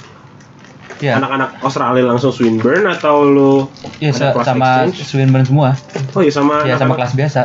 ya 0.97 1.13
anak-anak 1.13 1.61
Australia 1.61 2.01
langsung 2.03 2.33
Swinburne 2.33 2.89
atau 2.89 3.21
lu 3.21 3.53
ya 3.97 4.09
ada 4.09 4.33
kelas 4.33 4.45
sama 4.47 4.69
exchange? 4.83 5.05
Swinburne 5.05 5.45
semua 5.45 5.77
Oh 6.11 6.21
iya 6.21 6.33
sama 6.33 6.65
ya 6.65 6.73
sama 6.75 6.97
kelas 6.97 7.13
biasa 7.13 7.41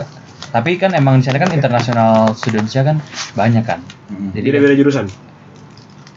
tapi 0.48 0.76
kan 0.76 0.92
emang 0.92 1.16
di 1.16 1.24
sana 1.24 1.36
kan 1.36 1.52
international 1.52 2.32
studentsnya 2.32 2.82
kan 2.82 2.96
banyak 3.32 3.60
kan 3.62 3.80
Hmm. 4.08 4.32
jadi 4.32 4.48
Beda-beda 4.48 4.74
jurusan. 4.76 5.06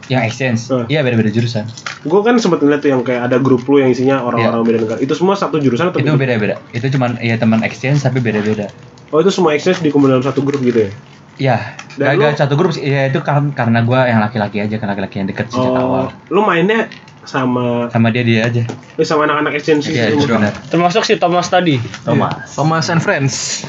Yang 0.06 0.22
exchange 0.22 0.60
iya 0.86 1.02
beda-beda 1.02 1.28
jurusan 1.28 1.66
Gue 2.00 2.22
kan 2.22 2.38
sempet 2.38 2.62
ngeliat 2.62 2.78
tuh 2.78 2.90
yang 2.90 3.02
kayak 3.02 3.26
ada 3.26 3.36
grup 3.36 3.66
lu 3.66 3.82
yang 3.82 3.90
isinya 3.90 4.22
orang-orang 4.22 4.62
beda 4.62 4.78
negara. 4.78 4.98
Itu 5.02 5.18
semua 5.18 5.34
satu 5.34 5.58
jurusan 5.58 5.90
atau 5.90 5.98
itu 5.98 6.06
beda? 6.08 6.38
beda-beda 6.38 6.54
itu 6.70 6.86
cuman 6.88 7.18
ya 7.18 7.34
teman 7.34 7.60
exchange 7.60 7.98
tapi 7.98 8.22
beda-beda 8.22 8.70
Oh 9.10 9.18
itu 9.18 9.30
semua 9.30 9.54
exchange 9.54 9.82
dikumpul 9.82 10.06
dalam 10.08 10.22
satu 10.22 10.38
grup 10.40 10.62
gitu 10.62 10.86
ya? 10.86 10.90
ya 11.36 11.58
Dan 11.98 12.14
gak, 12.14 12.32
lu- 12.32 12.38
satu 12.38 12.54
grup 12.54 12.70
sih 12.70 12.82
ya 12.82 13.06
itu 13.06 13.18
karena 13.20 13.50
karena 13.50 13.82
gue 13.82 14.00
yang 14.00 14.20
laki-laki 14.20 14.62
aja 14.62 14.76
kan 14.76 14.86
laki-laki 14.88 15.18
yang 15.18 15.26
deket 15.26 15.50
sejak 15.50 15.66
awal 15.72 16.06
Oh, 16.06 16.08
lu 16.30 16.40
mainnya 16.40 16.86
sama 17.26 17.90
sama 17.90 18.14
dia 18.14 18.22
dia 18.22 18.46
aja 18.46 18.62
eh, 18.94 19.02
sama 19.02 19.26
anak-anak 19.26 19.58
exchange 19.58 19.90
iya 19.90 20.14
gitu. 20.14 20.30
Termasuk 20.70 21.02
si 21.02 21.18
Thomas 21.18 21.50
tadi. 21.50 21.82
Thomas 22.00 22.46
Thomas 22.48 22.86
and 22.86 23.02
Friends. 23.02 23.66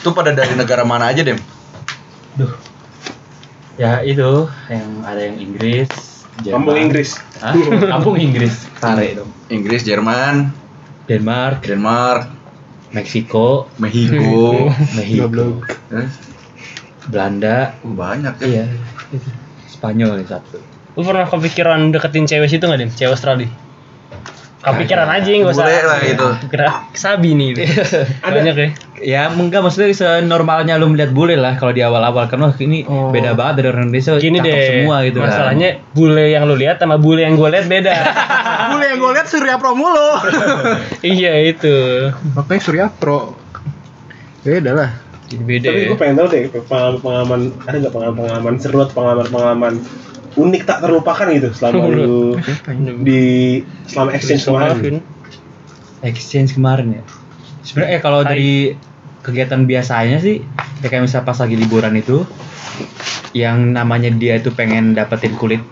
Itu 0.00 0.10
pada 0.10 0.32
dari 0.32 0.56
negara 0.56 0.82
mana 0.82 1.12
aja, 1.12 1.20
Dem? 1.20 1.36
Ya 3.80 4.04
itu 4.04 4.48
yang 4.68 4.88
ada 5.04 5.20
yang 5.20 5.36
Inggris 5.40 5.88
Kampung 6.42 6.80
Inggris. 6.80 7.20
Hah? 7.44 7.52
kampung 7.92 8.16
Inggris 8.16 8.64
Pare 8.80 9.14
dong 9.16 9.30
Inggris, 9.52 9.84
Jerman, 9.84 10.48
Denmark 11.04 11.60
Denmark, 11.64 12.28
Meksiko 12.96 13.68
Mexico. 13.76 14.68
Mexico 14.96 15.60
Eh, 15.92 16.08
Belanda 17.12 17.76
oh, 17.84 17.92
banyak 17.92 18.34
ya. 18.40 18.64
iya. 18.64 18.64
Spanyol 19.68 20.22
nih 20.22 20.28
satu 20.28 20.58
Lu 20.92 21.00
pernah 21.04 21.24
kepikiran 21.24 21.88
deketin 21.88 22.28
cewek 22.28 22.52
situ 22.52 22.68
nggak, 22.68 22.80
Dim? 22.84 22.90
Cewek 22.92 23.16
Australia? 23.16 23.48
Kepikiran 24.62 25.10
aja, 25.10 25.26
nggak 25.26 25.50
usah. 25.50 25.66
Boleh 25.66 25.82
lah 25.82 25.98
itu. 26.00 26.28
Kira 26.46 26.66
sabi 26.94 27.34
nih. 27.34 27.48
Gitu. 27.58 27.98
Banyak 28.22 28.54
ya. 28.54 28.68
ya 29.02 29.22
enggak 29.28 29.58
maksudnya 29.60 29.90
senormalnya 29.90 30.78
lu 30.78 30.86
melihat 30.86 31.10
bule 31.10 31.34
lah 31.34 31.58
kalau 31.58 31.74
di 31.74 31.82
awal-awal 31.82 32.30
kan 32.30 32.38
wah 32.38 32.54
ini 32.56 32.86
Oh. 32.86 33.10
beda 33.10 33.34
banget 33.34 33.58
dari 33.58 33.66
orang 33.74 33.90
Indonesia 33.90 34.14
Gini 34.14 34.38
deh, 34.38 34.86
semua 34.86 35.02
gitu 35.02 35.18
kan. 35.18 35.26
masalahnya 35.26 35.82
bule 35.90 36.30
yang 36.30 36.46
lu 36.46 36.54
lihat 36.54 36.78
sama 36.78 36.94
bule 36.96 37.26
yang 37.26 37.34
gue 37.34 37.48
lihat 37.50 37.66
beda. 37.66 37.90
Bule 38.70 38.86
yang 38.86 38.98
gue 39.02 39.10
lihat 39.12 39.26
Surya 39.26 39.58
Pro 39.58 39.74
mulu. 39.74 40.10
iya 41.02 41.34
itu. 41.42 41.74
Makanya 42.32 42.62
Surya 42.62 42.86
Pro. 42.88 43.34
Beda 44.42 44.70
lah. 44.72 44.90
Beda 45.32 45.72
Tapi 45.72 45.80
ya. 45.82 45.88
gue 45.90 45.98
pengen 45.98 46.14
tahu 46.14 46.26
deh 46.28 46.42
pengalaman-pengalaman 46.62 47.40
ada 47.64 47.76
nggak 47.80 47.92
pengalaman-pengalaman 47.92 48.54
seru 48.60 48.78
atau 48.80 48.94
pengalaman-pengalaman 48.94 49.74
unik 50.32 50.62
tak 50.64 50.78
terlupakan 50.80 51.26
gitu 51.32 51.48
selama 51.52 51.84
lu 51.96 52.36
di 53.04 53.22
selama 53.88 54.10
exchange 54.16 54.44
kemarin? 54.48 54.94
exchange 56.02 56.50
kemarin 56.56 56.88
ya? 56.98 57.02
Sebenarnya 57.62 57.98
eh, 57.98 58.02
kalau 58.02 58.20
dari 58.26 58.74
kegiatan 59.22 59.64
biasanya 59.64 60.18
sih 60.18 60.42
ya 60.82 60.86
kayak 60.90 61.06
misalnya 61.06 61.26
pas 61.30 61.38
lagi 61.38 61.54
liburan 61.54 61.94
itu 61.94 62.26
yang 63.32 63.70
namanya 63.70 64.10
dia 64.10 64.36
itu 64.36 64.50
pengen 64.50 64.98
dapetin 64.98 65.38
kulit 65.38 65.62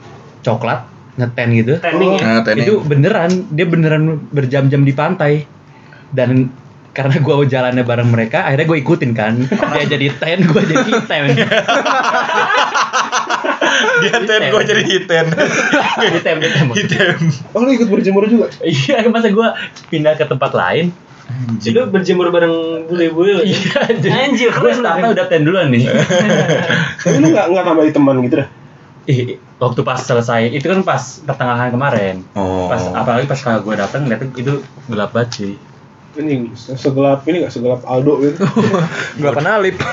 coklat 0.41 0.87
ngeten 1.19 1.49
gitu. 1.59 1.73
Training 1.83 2.17
ya. 2.17 2.41
Nah, 2.41 2.55
itu 2.57 2.81
beneran 2.81 3.51
dia 3.53 3.67
beneran 3.69 4.23
berjam-jam 4.31 4.83
di 4.87 4.95
pantai. 4.95 5.45
Dan 6.11 6.51
karena 6.91 7.23
gua 7.23 7.47
jalannya 7.47 7.87
bareng 7.87 8.11
mereka 8.11 8.43
akhirnya 8.47 8.67
gue 8.67 8.79
ikutin 8.83 9.13
kan. 9.15 9.35
Dia 9.79 9.87
jadi 9.87 10.11
ten 10.19 10.43
gue 10.43 10.63
jadi 10.63 10.91
ten 11.07 11.23
dia 14.01 14.17
ten 14.21 14.41
gue 14.47 14.63
jadi 14.63 14.83
hiten. 14.83 15.27
ten 16.21 16.37
Hiten. 16.71 17.17
Oh 17.51 17.61
lu 17.61 17.71
ikut 17.71 17.89
berjemur 17.89 18.25
juga? 18.25 18.49
iya 18.61 19.01
masa 19.07 19.29
gua 19.29 19.57
pindah 19.89 20.15
ke 20.15 20.25
tempat 20.25 20.53
lain 20.53 20.93
Lu 21.63 21.87
berjemur 21.87 22.27
bareng 22.29 22.53
bule-bule. 22.87 23.47
iya 23.47 23.87
Anjir, 24.27 24.51
gue 24.51 24.73
lu. 24.73 24.83
udah 24.83 25.27
ten 25.27 25.43
duluan 25.43 25.71
nih 25.71 25.87
Tapi 27.03 27.17
lu 27.17 27.31
nggak 27.31 27.47
nggak 27.49 27.65
tambahin 27.65 27.93
teman 27.93 28.17
gitu 28.21 28.37
dah? 28.37 28.49
Ih, 29.07 29.21
waktu 29.57 29.81
pas 29.81 29.97
selesai 29.97 30.51
itu 30.51 30.67
kan 30.67 30.83
pas 30.83 31.01
pertengahan 31.23 31.71
kemarin 31.71 32.27
Oh. 32.35 32.67
pas 32.67 32.83
apalagi 32.93 33.25
pas 33.25 33.39
kalau 33.39 33.63
gue 33.63 33.75
datang 33.75 34.05
ngeliat 34.05 34.27
itu 34.35 34.61
gelap 34.87 35.11
banget 35.11 35.31
sih 35.33 35.53
Ini 36.11 36.51
segelap 36.59 37.23
ini 37.25 37.41
nggak 37.41 37.55
segelap 37.55 37.87
Aldo 37.87 38.19
gitu. 38.21 38.43
Gak 39.23 39.31
kenal 39.33 39.63
lip. 39.63 39.79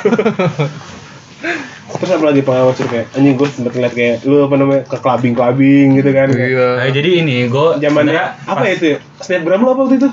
Terus 1.87 2.11
apa 2.13 2.23
lagi 2.29 2.41
pengalaman 2.41 2.73
seru 2.73 2.89
kayak 2.89 3.07
anjing 3.13 3.35
gue 3.37 3.47
sempet 3.47 3.71
ngeliat 3.77 3.93
kayak 3.93 4.15
lu 4.25 4.43
apa 4.43 4.55
namanya 4.57 4.81
ke 4.89 4.97
clubbing 4.97 5.33
clubbing 5.37 5.87
gitu 5.97 6.09
kan? 6.11 6.27
Iya. 6.33 6.67
nah, 6.81 6.89
jadi 6.89 7.09
ini 7.21 7.37
gue 7.47 7.67
Zamannya 7.79 8.23
apa 8.43 8.63
ya 8.65 8.73
itu 8.73 8.85
ya? 8.93 8.97
Snapgram 9.21 9.61
lu 9.61 9.69
apa 9.71 9.81
waktu 9.85 9.95
itu? 10.01 10.09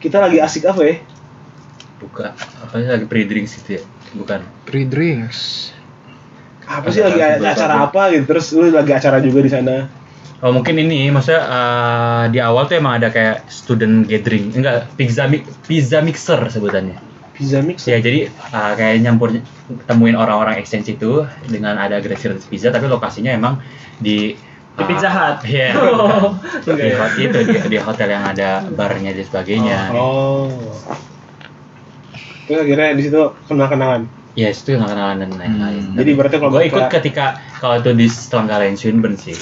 Kita 0.00 0.16
lagi 0.22 0.38
asik 0.40 0.64
apa 0.66 0.82
ya? 0.86 0.96
buka 2.00 2.32
apa 2.32 2.80
sih 2.80 2.88
lagi 2.88 3.04
pre 3.04 3.28
drinks 3.28 3.60
gitu 3.60 3.76
ya 3.76 3.82
bukan 4.16 4.40
Free 4.64 4.88
drinks. 4.88 5.68
Apa 6.64 6.88
sih 6.88 7.04
lagi 7.04 7.20
acara 7.20 7.76
berapa? 7.76 7.92
apa 7.92 8.02
gitu? 8.16 8.24
Terus 8.32 8.46
lu 8.56 8.72
lagi 8.72 8.92
acara 8.96 9.20
juga 9.20 9.44
di 9.44 9.50
sana? 9.52 9.76
oh 10.40 10.56
mungkin 10.56 10.72
ini 10.80 11.12
maksudnya 11.12 11.44
eh, 11.44 12.24
di 12.32 12.40
awal 12.40 12.64
tuh 12.64 12.80
emang 12.80 12.96
ada 12.96 13.12
kayak 13.12 13.44
student 13.52 14.08
gathering 14.08 14.48
enggak 14.56 14.88
pizza 14.96 15.28
mi- 15.28 15.44
pizza 15.68 16.00
mixer 16.00 16.40
sebutannya 16.48 16.96
Pizza 17.40 17.64
mix. 17.64 17.88
ya 17.88 17.96
jadi 17.98 18.28
eh, 18.28 18.72
kayak 18.76 19.00
nyampur 19.00 19.32
temuin 19.88 20.12
orang-orang 20.12 20.60
exchange 20.60 20.92
itu 20.92 21.24
dengan 21.48 21.80
ada 21.80 21.96
gratis 21.98 22.44
pizza 22.44 22.68
tapi 22.68 22.84
lokasinya 22.86 23.32
emang 23.32 23.56
di 23.96 24.36
Di 24.70 24.84
Pizza 24.86 25.10
Hut. 25.10 25.44
Iya. 25.44 25.74
Oh, 26.00 26.36
di, 26.62 26.70
enggak 26.72 26.88
ya. 26.88 26.96
hot- 26.96 27.18
itu 27.18 27.38
di, 27.42 27.56
di 27.68 27.78
hotel 27.82 28.08
yang 28.12 28.24
ada 28.24 28.64
barnya 28.64 29.12
dan 29.12 29.24
sebagainya. 29.26 29.78
Oh. 29.92 30.48
Terus 32.46 32.58
akhirnya 32.64 32.88
di 32.96 33.02
situ 33.04 33.20
kenal-kenalan. 33.46 34.02
Ya 34.38 34.48
itu 34.48 34.70
nggak 34.72 34.90
kenalan 34.90 35.16
dan 35.26 35.30
lain-lain. 35.36 35.82
Hmm. 35.90 35.96
Jadi 35.98 36.10
berarti 36.14 36.36
kalau 36.38 36.52
gue 36.54 36.64
ikut 36.70 36.86
ketika 36.86 37.26
kalau 37.58 37.82
itu 37.82 37.90
diselenggarain 37.92 38.76
Swinburne 38.78 39.18
sih. 39.18 39.36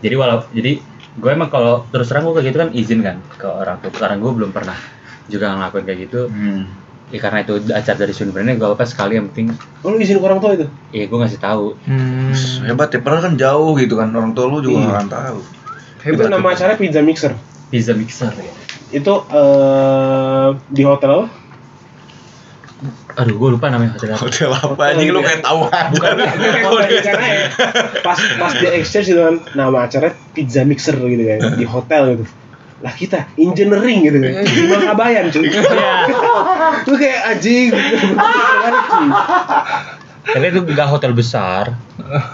Jadi 0.00 0.14
walau 0.16 0.44
jadi 0.50 0.80
gue 1.16 1.30
emang 1.30 1.48
kalau 1.48 1.84
terus 1.88 2.08
terang 2.12 2.28
gue 2.28 2.34
kayak 2.36 2.46
gitu 2.50 2.58
kan 2.60 2.70
izin 2.72 3.00
kan 3.00 3.16
ke 3.36 3.48
orang 3.48 3.76
tua 3.80 3.92
karena 3.92 4.16
gue 4.20 4.30
belum 4.34 4.50
pernah 4.52 4.76
juga 5.28 5.52
ngelakuin 5.52 5.84
kayak 5.84 6.00
gitu. 6.08 6.20
Hmm. 6.32 6.64
Ya 7.06 7.22
karena 7.22 7.46
itu 7.46 7.54
acara 7.70 7.96
dari 8.02 8.10
Swinburne 8.10 8.58
gue 8.58 8.66
apa 8.66 8.82
sekali 8.82 9.14
yang 9.14 9.30
penting 9.30 9.54
Oh 9.86 9.94
lu 9.94 10.02
izin 10.02 10.18
ke 10.18 10.26
orang 10.26 10.42
tua 10.42 10.58
itu? 10.58 10.66
ya 10.90 11.06
gue 11.06 11.18
ngasih 11.22 11.38
tahu. 11.38 11.78
Hmm. 11.86 12.34
Hebat 12.66 12.90
ya, 12.90 12.98
padahal 12.98 13.22
kan 13.30 13.34
jauh 13.38 13.78
gitu 13.78 13.94
kan 13.94 14.10
orang 14.10 14.34
tua 14.34 14.50
lu 14.50 14.58
juga 14.58 14.74
Iya. 14.74 14.82
nggak 14.82 14.96
akan 14.98 15.10
tahu. 15.10 15.38
itu 16.06 16.22
nama 16.26 16.48
acaranya 16.50 16.78
pizza 16.78 17.00
mixer. 17.02 17.32
Pizza 17.70 17.92
mixer 17.94 18.34
ya. 18.34 18.52
Itu 18.90 19.22
eh 19.26 20.48
di 20.66 20.82
hotel 20.82 21.10
apa? 21.14 21.26
Aduh 23.16 23.38
gue 23.38 23.48
lupa 23.54 23.72
namanya 23.72 23.96
hotel 23.96 24.12
apa. 24.12 24.22
Hotel 24.26 24.50
apa 24.52 24.82
anjing 24.92 25.08
lu 25.08 25.22
kayak 25.22 25.40
tahu 25.40 25.60
aja. 25.70 25.98
Karena 27.00 27.26
ya, 27.26 27.46
pas 28.04 28.18
pas 28.36 28.52
dia 28.52 28.70
exchange 28.76 29.08
itu 29.08 29.20
kan 29.22 29.34
nama 29.54 29.86
acaranya 29.86 30.14
pizza 30.34 30.60
mixer 30.62 30.98
gitu 30.98 31.22
kan 31.22 31.38
di 31.54 31.64
hotel 31.64 32.02
gitu. 32.18 32.24
Lah 32.76 32.92
kita 32.92 33.24
engineering 33.34 34.04
gitu 34.04 34.18
kan. 34.18 34.32
Di 34.42 34.62
Mangkabayan 34.66 35.24
cuy. 35.28 35.48
Lu 36.84 36.94
kayak 36.94 37.20
anjing. 37.32 37.72
Tapi 40.26 40.44
itu 40.44 40.60
gak 40.68 40.88
hotel 40.88 41.12
besar, 41.12 41.78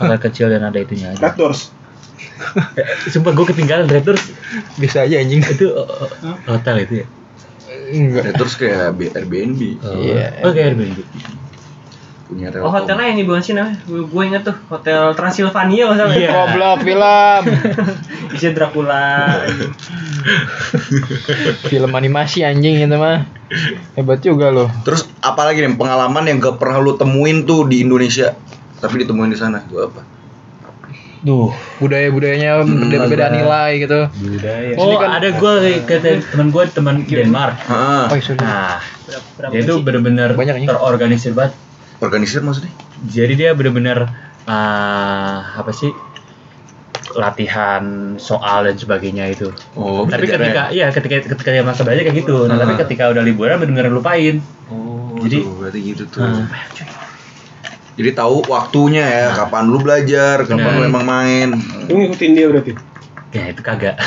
hotel 0.00 0.18
kecil 0.18 0.46
dan 0.48 0.64
ada 0.64 0.76
itunya 0.76 1.12
aja. 1.12 1.20
Red 1.22 1.36
Doors. 1.36 1.70
Sumpah 3.06 3.32
gue 3.32 3.46
ketinggalan 3.46 3.86
Red 3.86 4.02
Doors 4.02 4.24
Bisa 4.74 5.04
aja 5.04 5.14
anjing. 5.16 5.44
itu 5.44 5.70
uh, 5.70 5.84
uh, 5.84 6.36
hotel 6.48 6.82
itu 6.82 6.94
ya. 7.02 7.06
Enggak. 7.92 8.22
Ya, 8.24 8.32
terus 8.32 8.54
kayak 8.56 8.96
B- 8.96 9.12
Airbnb 9.12 9.60
Oh, 9.80 9.94
Iya. 9.94 10.42
Oh 10.42 10.50
kayak 10.50 10.74
Airbnb. 10.74 10.98
Punya 12.32 12.48
Oh 12.58 12.68
hotelnya 12.68 13.04
yang 13.06 13.16
di 13.16 13.24
bukan 13.24 13.40
sih 13.40 13.52
namanya? 13.52 13.76
Gue 13.84 14.22
inget 14.24 14.42
tuh 14.42 14.56
Hotel 14.66 15.12
Transylvania 15.12 15.84
masalah. 15.86 16.12
Iya. 16.12 16.30
Goblok 16.30 16.78
film. 16.80 17.42
Isinya 18.34 18.52
Dracula. 18.54 19.04
film 21.64 21.92
animasi 21.92 22.42
anjing 22.42 22.80
itu 22.80 22.96
mah. 22.96 23.28
Hebat 23.94 24.20
juga 24.20 24.48
loh. 24.48 24.68
Terus 24.82 25.04
apalagi 25.20 25.60
nih 25.60 25.74
pengalaman 25.74 26.24
yang 26.24 26.40
gak 26.40 26.56
pernah 26.56 26.78
lu 26.78 26.94
temuin 26.94 27.44
tuh 27.44 27.64
di 27.64 27.80
Indonesia 27.80 28.32
tapi 28.78 29.04
ditemuin 29.04 29.28
di 29.28 29.36
sana 29.36 29.60
itu 29.60 29.76
apa? 29.78 30.02
Duh. 31.22 31.54
Budaya-budayanya 31.78 32.66
beda-beda 32.66 33.28
agak- 33.28 33.36
nilai 33.36 33.70
gitu. 33.78 34.00
Budaya. 34.10 34.74
Oh 34.74 34.96
kan- 34.96 35.12
ada 35.14 35.28
gue 35.30 35.52
kata 35.80 36.08
teman 36.26 36.48
gue 36.48 36.62
teman 36.66 36.94
Denmark. 37.04 37.54
Heeh. 37.62 38.04
Oh, 38.08 38.18
sorry. 38.18 38.40
Nah 38.40 38.82
Berapa, 39.04 39.26
berapa 39.38 39.52
dia 39.52 39.60
itu 39.60 39.72
sih? 39.72 39.82
bener-bener 39.82 40.28
Banyak 40.32 40.56
ini. 40.58 40.66
terorganisir 40.66 41.32
banget. 41.32 41.52
Organisir 42.02 42.42
maksudnya? 42.42 42.74
Jadi 43.06 43.38
dia 43.38 43.54
bener-bener 43.54 44.10
uh, 44.44 45.38
apa 45.54 45.70
sih 45.70 45.94
latihan 47.12 48.16
soal 48.16 48.64
dan 48.66 48.74
sebagainya 48.74 49.30
itu. 49.30 49.52
Oh, 49.78 50.02
tapi 50.08 50.26
ketika 50.26 50.72
ya? 50.72 50.74
iya 50.74 50.86
ketika 50.90 51.22
ketika 51.22 51.50
dia 51.52 51.62
masa 51.62 51.86
belajar 51.86 52.08
kayak 52.08 52.18
gitu. 52.24 52.48
Nah, 52.50 52.56
tapi 52.58 52.74
Ah. 52.74 52.78
ketika 52.82 53.04
udah 53.12 53.22
liburan 53.22 53.60
bener-bener 53.60 53.92
lupain. 53.92 54.40
Oh, 54.66 55.14
Jadi- 55.22 55.44
tuh, 55.44 55.54
berarti 55.60 55.78
gitu 55.84 56.04
tuh. 56.08 56.24
Hmm. 56.24 56.48
Jadi 57.92 58.10
tahu 58.16 58.48
waktunya 58.48 59.04
ya, 59.04 59.26
kapan 59.36 59.68
lu 59.68 59.76
belajar, 59.78 60.48
kapan 60.48 60.64
Benar. 60.64 60.80
lu 60.80 60.88
emang 60.88 61.04
main. 61.04 61.48
Lu 61.92 62.00
ngikutin 62.00 62.30
dia 62.32 62.46
berarti. 62.48 62.72
Ya 63.36 63.52
itu 63.52 63.60
kagak. 63.60 63.96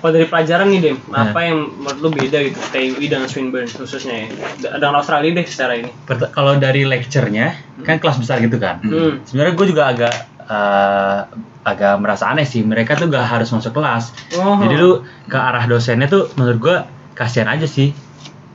Kalau 0.00 0.10
dari 0.10 0.24
pelajaran 0.24 0.66
nih 0.66 0.80
Dem, 0.80 0.96
Nah. 1.06 1.28
apa 1.28 1.40
yang 1.42 1.58
menurut 1.76 1.98
lu 2.00 2.08
beda 2.10 2.38
gitu 2.40 2.56
TUI 2.66 3.06
dengan 3.06 3.28
Swinburne 3.28 3.68
khususnya 3.68 4.24
ya? 4.24 4.26
Dengan 4.74 4.96
Australia 4.96 5.30
deh 5.30 5.44
secara 5.44 5.76
ini. 5.76 5.92
Pert- 6.02 6.30
Kalau 6.30 6.56
dari 6.56 6.82
lecture-nya 6.82 7.52
kan 7.80 7.96
kelas 7.96 8.16
besar 8.16 8.40
gitu 8.40 8.56
kan. 8.56 8.80
Hmm. 8.80 9.20
Sebenarnya 9.22 9.52
gue 9.52 9.66
juga 9.68 9.82
agak 9.86 10.14
eh, 10.42 11.18
agak 11.62 11.94
merasa 11.98 12.26
aneh 12.26 12.42
sih. 12.42 12.60
Mereka 12.60 12.96
tuh 12.96 13.06
gak 13.06 13.22
harus 13.22 13.48
masuk 13.50 13.70
kelas. 13.72 14.10
Oh. 14.34 14.58
Jadi 14.58 14.74
lu 14.74 14.90
ke 15.24 15.36
arah 15.36 15.62
dosennya 15.64 16.08
tuh 16.08 16.32
menurut 16.34 16.58
gue 16.58 16.76
kasihan 17.12 17.46
aja 17.46 17.64
sih. 17.64 17.92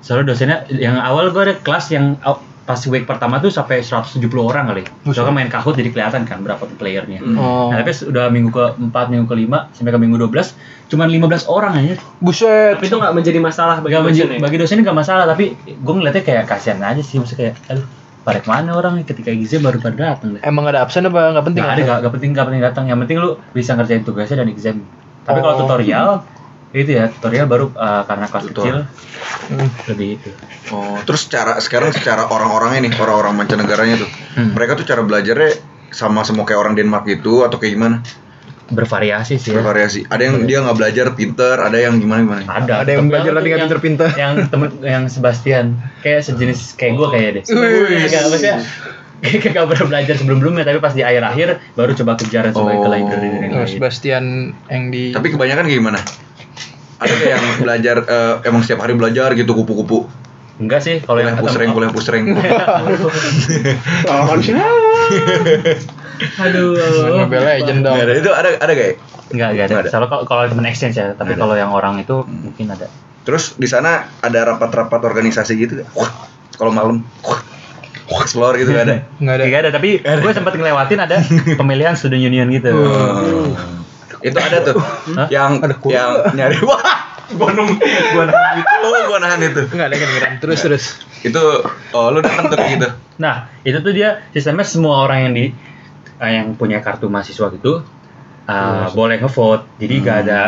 Soalnya 0.01 0.25
dosennya 0.27 0.57
yang 0.69 0.97
awal 0.97 1.29
gue 1.29 1.41
ada 1.41 1.55
kelas 1.55 1.89
yang 1.89 2.17
pas 2.65 2.81
week 2.83 3.05
pertama 3.05 3.37
tuh 3.37 3.47
sampai 3.47 3.79
170 3.79 4.17
orang 4.35 4.65
kali. 4.65 4.81
Soalnya 5.05 5.23
kan 5.23 5.33
main 5.33 5.49
kahut 5.49 5.71
jadi 5.71 5.89
kelihatan 5.89 6.25
kan 6.25 6.41
berapa 6.41 6.65
playernya. 6.71 7.21
Oh. 7.37 7.69
Nah, 7.69 7.77
tapi 7.77 7.93
udah 8.03 8.25
minggu 8.27 8.49
ke-4, 8.49 8.95
minggu 9.07 9.25
ke-5 9.25 9.53
sampai 9.71 9.91
ke 9.91 9.99
minggu 9.99 10.17
12 10.19 10.57
cuman 10.85 11.07
15 11.07 11.45
orang 11.47 11.73
aja. 11.77 11.95
Buset. 12.17 12.77
Tapi 12.77 12.85
itu 12.85 12.97
nggak 12.97 13.13
menjadi 13.13 13.39
masalah 13.39 13.75
bagi 13.79 13.93
Gak 13.93 14.03
dosen 14.03 14.27
ya? 14.27 14.39
bagi 14.39 14.57
dosen 14.57 14.77
nggak 14.81 14.97
masalah 14.97 15.25
tapi 15.25 15.53
gue 15.63 15.93
ngeliatnya 15.93 16.21
kayak 16.21 16.45
kasihan 16.45 16.77
aja 16.79 17.01
sih 17.01 17.17
maksudnya 17.17 17.53
kayak 17.53 17.57
aduh 17.69 17.85
pada 18.21 18.41
ke 18.41 18.47
mana 18.47 18.73
orang 18.73 19.01
ketika 19.01 19.29
exam 19.29 19.61
baru 19.61 19.77
pada 19.77 20.17
datang 20.17 20.33
deh 20.33 20.41
Emang 20.41 20.65
ada 20.65 20.81
absen 20.81 21.05
apa 21.05 21.29
nggak 21.31 21.45
penting? 21.45 21.61
nggak 21.61 21.73
ada 21.73 21.81
nggak 21.83 21.97
nggak 22.01 22.13
penting 22.13 22.29
nggak 22.33 22.45
penting 22.45 22.61
datang 22.61 22.83
yang 22.85 22.97
penting 22.97 23.17
lu 23.17 23.37
bisa 23.51 23.73
ngerjain 23.73 24.01
tugasnya 24.01 24.41
dan 24.41 24.49
exam 24.49 24.75
tapi 25.21 25.37
kalau 25.39 25.53
Oh. 25.53 25.59
tutorial 25.61 26.09
itu 26.75 26.91
ya 26.91 27.07
tutorial 27.07 27.47
baru 27.47 27.71
uh, 27.71 28.03
karena 28.03 28.27
kelas 28.27 28.43
Tutor. 28.45 28.61
kecil 28.61 28.77
Hmm. 29.45 29.69
lebih 29.87 30.17
itu 30.17 30.29
Oh, 30.69 30.97
terus 31.01 31.25
cara 31.25 31.55
sekarang 31.57 31.89
secara 31.89 32.25
orang-orangnya 32.25 32.83
nih, 32.83 32.93
orang-orang 32.95 33.37
mancanegaranya 33.37 33.95
tuh. 33.97 34.09
Hmm. 34.33 34.51
Mereka 34.51 34.75
tuh 34.75 34.83
cara 34.83 35.01
belajarnya 35.01 35.61
sama 35.89 36.21
semua 36.21 36.43
kayak 36.43 36.59
orang 36.59 36.73
Denmark 36.73 37.05
gitu 37.05 37.41
atau 37.41 37.55
kayak 37.55 37.73
gimana? 37.73 37.97
bervariasi 38.65 39.37
sih 39.37 39.53
ya 39.53 39.61
Bervariasi. 39.61 40.09
Ada 40.09 40.21
yang 40.25 40.35
dia 40.43 40.57
nggak 40.59 40.73
belajar 40.73 41.05
pinter, 41.13 41.53
ada 41.55 41.77
yang 41.77 42.01
gimana 42.01 42.19
gimana. 42.19 42.41
ada 42.49 42.81
Ada 42.81 42.91
yang 42.91 43.05
belajar 43.05 43.29
tapi 43.29 43.37
nggak 43.37 43.49
yang- 43.51 43.61
pinter-pinter. 43.61 44.07
yang 44.25 44.33
temen 44.49 44.69
yang 44.81 45.03
Sebastian 45.05 45.65
kayak 46.01 46.21
sejenis 46.23 46.73
kayak 46.73 46.93
gue 46.95 47.07
kayak 47.07 47.29
deh 47.31 47.43
kayak 47.45 48.25
maksudnya 48.25 48.55
kayak 49.21 49.53
gak 49.53 49.65
pernah 49.67 49.85
belajar 49.87 50.13
sebelum 50.15 50.37
sebelumnya 50.37 50.63
tapi 50.63 50.77
pas 50.79 50.91
di 50.91 51.01
akhir 51.01 51.23
akhir 51.23 51.47
baru 51.73 51.93
coba 51.95 52.11
kejaran 52.15 52.51
sampai 52.51 52.75
ke 52.75 52.81
Oh. 52.81 52.89
library 52.89 53.27
dan 53.29 53.37
Oh, 53.37 53.41
lain-lain. 53.55 53.69
Sebastian 53.69 54.23
yang 54.67 54.83
di 54.89 55.03
Tapi 55.09 55.27
kebanyakan 55.29 55.63
kayak 55.63 55.79
gimana? 55.79 55.99
Ada 56.95 57.13
kayak 57.19 57.31
yang 57.35 57.45
belajar 57.59 57.95
eh, 58.07 58.33
emang 58.47 58.61
setiap 58.63 58.79
hari 58.87 58.93
belajar 58.95 59.35
gitu 59.35 59.51
kupu-kupu. 59.51 60.07
enggak 60.55 60.79
sih 60.79 61.03
kalau 61.03 61.19
Kuliah 61.19 61.35
yang 61.35 61.43
pusreng, 61.43 61.69
kuliah 61.75 61.91
pusreng. 61.91 62.25
Lawan 64.07 64.39
siapa? 64.39 64.63
Aduh. 66.47 66.79
Mobile 67.27 67.43
Legend 67.43 67.79
dong. 67.83 67.99
Nggak 67.99 68.07
ada 68.07 68.13
itu 68.15 68.31
ada 68.31 68.49
ada 68.63 68.71
gak 68.71 68.87
ya? 68.87 68.95
Enggak, 69.35 69.47
enggak 69.51 69.65
ada. 69.67 69.91
Kalau 69.91 70.07
kalau 70.23 70.41
temen 70.47 70.63
exchange 70.63 70.95
ya, 70.95 71.11
tapi 71.11 71.35
kalau 71.35 71.59
yang 71.59 71.75
orang 71.75 71.99
itu 71.99 72.23
mungkin 72.23 72.71
ada. 72.71 72.87
Terus 73.27 73.59
di 73.59 73.67
sana 73.67 74.07
ada 74.23 74.55
rapat-rapat 74.55 75.01
organisasi 75.03 75.53
gitu 75.59 75.83
gak? 75.83 75.89
Wah, 75.91 76.07
kalau 76.55 76.71
malam 76.71 77.03
wah, 77.25 77.41
wah, 78.07 78.21
explore 78.23 78.55
gitu 78.55 78.71
gak 78.71 78.87
ada. 78.87 78.95
Enggak 79.19 79.35
ada. 79.35 79.43
Enggak 79.43 79.59
ada, 79.59 79.71
tapi 79.75 79.89
gue 79.99 80.31
sempat 80.31 80.55
ngelewatin 80.55 80.99
ada 81.03 81.19
pemilihan 81.59 81.99
student 81.99 82.23
union 82.23 82.47
gitu. 82.47 82.71
Oh. 84.25 84.29
Itu 84.33 84.37
ada 84.41 84.57
tuh 84.65 84.75
Hah? 85.13 85.27
yang 85.29 85.61
yang 85.85 86.11
nyari 86.33 86.57
wah 86.69 87.13
gua 87.29 87.49
nung 87.53 87.69
gua 88.13 88.25
nahan 88.25 88.57
itu 88.57 88.73
oh, 88.81 89.01
gua 89.05 89.19
nahan 89.21 89.41
itu 89.45 89.61
Enggak 89.69 89.87
ada 89.93 89.95
kedengeran. 90.01 90.31
Terus 90.41 90.59
terus. 90.65 90.85
itu 91.21 91.41
oh 91.93 92.05
lu 92.09 92.25
datang 92.25 92.49
tuh 92.49 92.57
gitu 92.65 92.89
Nah, 93.15 93.47
itu 93.63 93.79
tuh 93.79 93.93
dia 93.95 94.27
sistemnya 94.35 94.67
semua 94.67 95.07
orang 95.07 95.29
yang 95.29 95.33
di 95.33 95.45
eh, 96.19 96.31
yang 96.35 96.55
punya 96.59 96.83
kartu 96.83 97.07
mahasiswa 97.07 97.47
gitu 97.55 97.83
uh, 98.47 98.87
boleh 98.91 99.17
ngevote. 99.23 99.79
Jadi 99.79 99.93
nggak 100.03 100.17
ada 100.27 100.39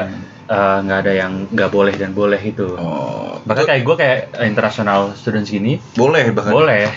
eh, 0.47 0.77
nggak 0.83 0.99
ada 1.07 1.11
yang 1.15 1.31
nggak 1.47 1.69
boleh 1.71 1.93
dan 1.95 2.11
boleh 2.11 2.39
itu. 2.43 2.75
oh 2.75 3.39
Bahkan 3.47 3.63
kayak 3.63 3.81
gue 3.87 3.95
kayak 3.95 4.19
international 4.43 5.15
students 5.15 5.47
gini 5.47 5.79
boleh 5.95 6.35
bahkan 6.35 6.51
boleh. 6.51 6.91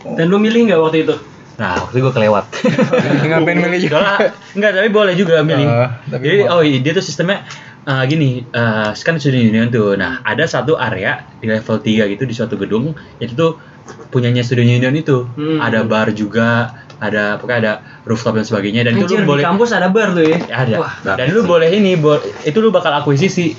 Dan 0.00 0.32
lu 0.32 0.40
milih 0.40 0.72
nggak 0.72 0.80
waktu 0.80 0.98
itu? 1.04 1.14
Nah, 1.60 1.76
waktu 1.78 1.92
itu 1.94 2.02
gue 2.02 2.14
kelewat. 2.14 2.44
Ngapain 3.28 3.58
milih 3.60 3.80
juga? 3.82 4.16
Enggak, 4.50 4.70
tapi 4.72 4.88
boleh 4.88 5.12
juga 5.12 5.44
milih. 5.44 5.66
Oh, 5.66 5.88
tapi 6.08 6.22
Jadi 6.24 6.38
oh 6.48 6.62
iya, 6.64 6.78
dia 6.80 6.92
tuh 6.92 7.04
sistemnya 7.04 7.44
eh, 7.82 8.04
gini, 8.06 8.30
eh, 8.42 8.88
kan 8.96 9.14
student 9.14 9.44
union 9.46 9.68
tuh. 9.68 9.92
Nah, 9.92 10.20
ada 10.22 10.44
satu 10.44 10.74
area 10.74 11.20
di 11.36 11.46
level 11.46 11.76
3 11.76 12.08
gitu 12.08 12.24
di 12.24 12.32
suatu 12.32 12.56
gedung 12.56 12.96
itu 13.18 13.32
tuh 13.32 13.60
punyanya 14.08 14.40
student 14.40 14.72
union 14.72 14.94
itu. 14.94 15.28
Hmm. 15.30 15.60
Ada 15.60 15.84
bar 15.84 16.08
juga, 16.12 16.72
ada 16.96 17.36
pokoknya 17.36 17.58
ada 17.58 17.72
rooftop 18.02 18.34
dan 18.34 18.44
sebagainya 18.44 18.80
dan 18.82 18.96
itu 18.96 19.04
Anjir, 19.04 19.18
lu 19.18 19.24
di 19.24 19.28
boleh 19.28 19.44
kampus 19.44 19.70
ada 19.70 19.88
bar 19.88 20.08
tuh 20.10 20.24
ya? 20.24 20.36
ada. 20.50 20.74
Wah. 20.78 20.92
Dan 21.14 21.28
lu 21.30 21.44
boleh 21.44 21.68
ini, 21.68 21.92
bo- 21.94 22.24
itu 22.40 22.56
lu 22.56 22.68
bakal 22.68 22.92
akuisisi 22.94 23.52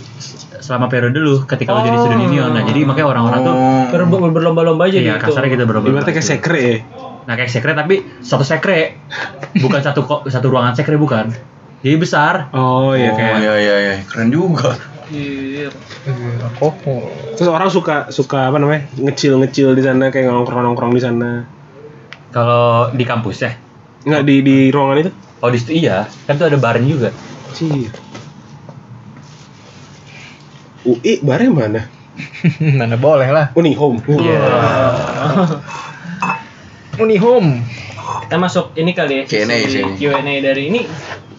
selama 0.57 0.85
periode 0.87 1.17
lu 1.17 1.41
ketika 1.43 1.69
lu 1.71 1.81
jadi 1.83 1.97
student 1.99 2.17
Oh. 2.19 2.27
union. 2.27 2.49
Nah, 2.49 2.63
jadi 2.63 2.81
makanya 2.81 3.07
orang-orang 3.09 3.39
tuh 3.43 3.55
Ber- 3.89 4.07
ber- 4.07 4.33
berlomba-lomba 4.33 4.85
aja 4.85 4.97
Iya, 4.97 5.17
gitu. 5.17 5.29
kasarnya 5.29 5.49
gitu 5.51 5.63
berapa 5.65 5.85
Ibaratnya 5.85 6.13
kayak 6.15 6.25
sekre 6.27 6.61
ya. 6.61 6.77
Nah 7.26 7.34
kayak 7.38 7.51
sekre 7.51 7.74
tapi 7.74 8.01
satu 8.22 8.41
sekre 8.41 8.97
bukan 9.61 9.82
satu 9.82 10.01
ko- 10.03 10.24
satu 10.26 10.47
ruangan 10.49 10.74
sekre 10.74 10.97
bukan. 10.97 11.30
Jadi 11.82 11.95
besar. 11.97 12.53
Oh 12.53 12.93
iya 12.93 13.09
oh 13.09 13.17
kayak. 13.17 13.36
iya 13.41 13.53
iya 13.57 13.76
iya 13.78 13.95
keren 14.05 14.30
juga 14.30 14.78
Iya. 15.11 15.67
Oh. 16.63 16.72
Terus 17.36 17.49
orang 17.51 17.67
suka 17.67 18.07
suka 18.15 18.47
apa 18.47 18.63
namanya 18.63 18.88
ngecil 18.95 19.43
ngecil 19.43 19.76
di 19.76 19.84
sana 19.84 20.07
kayak 20.07 20.32
nongkrong 20.32 20.63
nongkrong 20.63 20.95
di 20.95 21.03
sana. 21.03 21.43
Kalau 22.32 22.95
di 22.95 23.03
kampus 23.03 23.43
ya. 23.43 23.51
Enggak 24.07 24.24
di 24.24 24.36
di 24.39 24.57
ruangan 24.72 25.03
itu? 25.03 25.11
Oh 25.43 25.51
di 25.51 25.57
situ 25.59 25.84
iya, 25.84 26.07
kan 26.30 26.39
tuh 26.39 26.47
ada 26.47 26.55
barnya 26.55 26.88
juga. 26.88 27.09
Cih. 27.51 27.91
UI 30.88 31.19
barnya 31.22 31.51
mana? 31.51 31.82
Mana 32.80 32.95
boleh 32.95 33.30
lah. 33.30 33.51
Uni 33.53 33.76
home. 33.76 33.99
Iya. 34.07 34.39
Unihome. 37.01 37.65
Kita 38.27 38.35
masuk 38.37 38.77
ini 38.77 38.91
kali 38.93 39.13
ya. 39.21 39.23
Q&A 39.25 39.57
sih. 39.67 39.83
Q&A 39.97 40.33
dari 40.41 40.69
ini. 40.69 40.81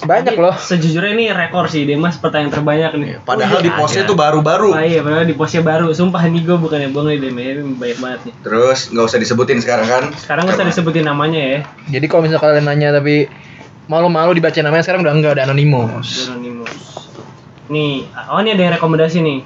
Banyak 0.02 0.34
Ini 0.34 0.42
loh. 0.42 0.54
Sejujurnya 0.58 1.14
ini 1.14 1.24
rekor 1.30 1.70
sih, 1.70 1.86
Demas 1.86 2.18
pertanyaan 2.18 2.50
terbanyak 2.50 2.92
nih. 2.98 3.10
padahal 3.22 3.62
di 3.62 3.70
posnya 3.70 4.02
tuh 4.02 4.18
baru-baru 4.18 4.74
Oh 4.74 4.82
iya, 4.82 4.98
padahal 4.98 5.30
di 5.30 5.36
posnya 5.38 5.62
baru. 5.62 5.94
Sumpah 5.94 6.26
nih 6.26 6.42
gue 6.42 6.56
bukannya 6.58 6.90
bohong 6.90 7.14
nih, 7.14 7.18
Dem. 7.22 7.38
Ini 7.38 7.62
banyak 7.78 7.98
banget 8.02 8.20
nih. 8.26 8.34
terus 8.42 8.90
nggak 8.90 9.06
usah 9.06 9.18
disebutin 9.22 9.58
sekarang 9.62 9.86
kan 9.86 10.02
Sekarang 10.18 10.42
nggak 10.50 10.58
usah 10.58 10.66
disebutin 10.66 11.06
namanya 11.06 11.38
ya. 11.40 11.58
Jadi 11.86 12.06
kalau 12.10 12.26
misalnya 12.26 12.42
kalian 12.42 12.66
nanya 12.66 12.88
tapi 12.98 13.30
malu-malu 13.86 14.34
dibaca 14.34 14.58
namanya 14.58 14.82
sekarang 14.82 15.06
udah 15.06 15.14
enggak 15.14 15.32
ada 15.38 15.42
anonymous. 15.46 16.26
Anonymous. 16.34 16.74
Nih, 17.70 18.10
oh 18.10 18.38
ini 18.42 18.58
ada 18.58 18.62
yang 18.66 18.74
rekomendasi 18.74 19.22
nih. 19.22 19.38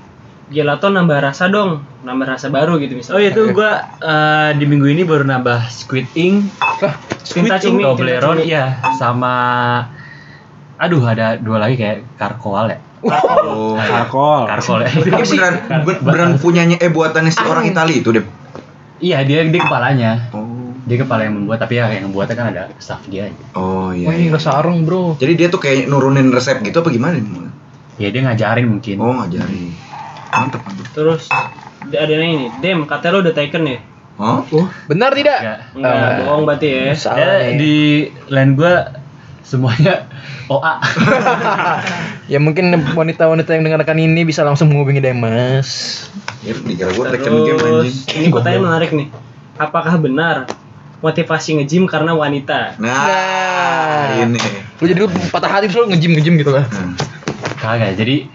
Gelato 0.47 0.87
nambah 0.87 1.19
rasa 1.21 1.51
dong, 1.51 1.83
nambah 2.01 2.27
rasa 2.29 2.47
baru 2.49 2.79
gitu 2.79 2.95
Oh 2.95 2.99
misalnya. 2.99 3.19
iya 3.19 3.31
tuh 3.35 3.51
gua 3.51 3.71
eh, 3.99 4.51
di 4.55 4.63
minggu 4.63 4.87
ini 4.87 5.03
baru 5.03 5.27
nambah 5.27 5.67
Squid 5.67 6.07
Ink, 6.15 6.55
Tinta 7.27 7.59
cumi, 7.59 7.83
tinta 7.83 7.91
Toblerone, 7.93 8.41
iya 8.41 8.79
sama 8.95 9.35
aduh 10.77 11.03
ada 11.03 11.35
dua 11.35 11.59
lagi 11.59 11.75
kayak 11.75 12.07
Karkoal 12.15 12.71
ya. 12.71 12.79
oh 13.43 13.75
Alkohol. 14.01 14.47
Karkol 14.47 14.81
ya. 14.83 14.91
ini 14.93 15.11
beneran 15.11 15.55
be- 15.83 15.99
beneran 15.99 16.33
punyanya 16.39 16.77
eh 16.77 16.91
buatannya 16.91 17.29
si 17.29 17.43
orang 17.43 17.67
Itali 17.67 17.99
itu 17.99 18.15
deh 18.15 18.23
iya 18.99 19.27
dia 19.27 19.43
dia 19.43 19.61
kepalanya. 19.61 20.31
oh 20.31 20.71
Dia 20.87 21.03
kepala 21.03 21.27
yang 21.27 21.35
membuat 21.35 21.59
tapi 21.59 21.75
ya 21.75 21.91
yang 21.91 22.07
membuatnya 22.07 22.39
kan 22.39 22.47
ada 22.55 22.63
staff 22.79 23.03
dia 23.05 23.27
aja. 23.27 23.45
oh 23.59 23.91
iya, 23.91 24.07
Wah 24.07 24.15
ini 24.15 24.31
iya. 24.31 24.39
rasa 24.39 24.55
sarung 24.55 24.87
bro. 24.87 25.19
jadi 25.19 25.33
dia 25.35 25.49
tuh 25.51 25.59
kayak 25.59 25.91
nurunin 25.91 26.31
resep 26.31 26.63
gitu 26.63 26.79
apa 26.79 26.95
gimana 26.95 27.19
nih? 27.19 27.51
Ya 27.99 28.15
dia 28.15 28.23
ngajarin 28.23 28.71
mungkin. 28.71 29.03
oh 29.03 29.11
ngajarin 29.17 29.75
mantep 30.29 30.61
mantep 30.61 30.87
Terus 30.93 31.29
ada 31.87 32.11
yang 32.11 32.31
ini, 32.33 32.47
Dem, 32.59 32.83
katanya 32.85 33.13
lo 33.15 33.21
udah 33.23 33.33
taken 33.33 33.63
ya? 33.65 33.79
oh 34.17 34.43
Benar 34.87 35.13
tidak? 35.13 35.39
Ya. 35.39 35.55
Enggak, 35.71 35.93
Ah. 35.93 36.17
bohong 36.21 36.43
berarti 36.45 36.67
ya. 36.67 36.85
Salah 36.93 37.21
Ya, 37.39 37.55
di 37.55 37.77
line 38.27 38.53
gua 38.55 38.97
semuanya 39.43 40.09
OA. 40.53 40.75
Ya 42.33 42.39
mungkin 42.39 42.75
wanita-wanita 42.91 43.55
yang 43.55 43.63
mendengarkan 43.63 43.99
ini 44.01 44.27
bisa 44.27 44.43
langsung 44.43 44.67
menghubungi 44.67 44.99
Demas. 44.99 45.69
ya 46.43 46.55
dikira 46.57 46.91
gue 46.91 47.05
tekan 47.09 47.33
game 47.39 47.55
anjing 47.55 47.59
Terus 47.59 47.95
ini 48.13 48.27
pertanyaan 48.31 48.63
menarik 48.65 48.91
nih. 48.91 49.09
Apakah 49.57 49.95
benar 49.97 50.47
motivasi 50.99 51.59
nge-gym 51.59 51.87
karena 51.87 52.11
wanita? 52.13 52.75
nah, 52.79 54.17
ini 54.17 54.39
Lu 54.77 54.85
jadi 54.85 54.99
lu 54.99 55.09
patah 55.31 55.49
hati 55.49 55.67
terus 55.67 55.79
lu 55.79 55.89
nge-gym 55.89 56.13
nge-gym 56.15 56.35
gitu 56.37 56.51
lah. 56.51 56.67
Hmm. 56.67 56.95
Kagak. 57.57 57.95
Jadi 57.95 58.27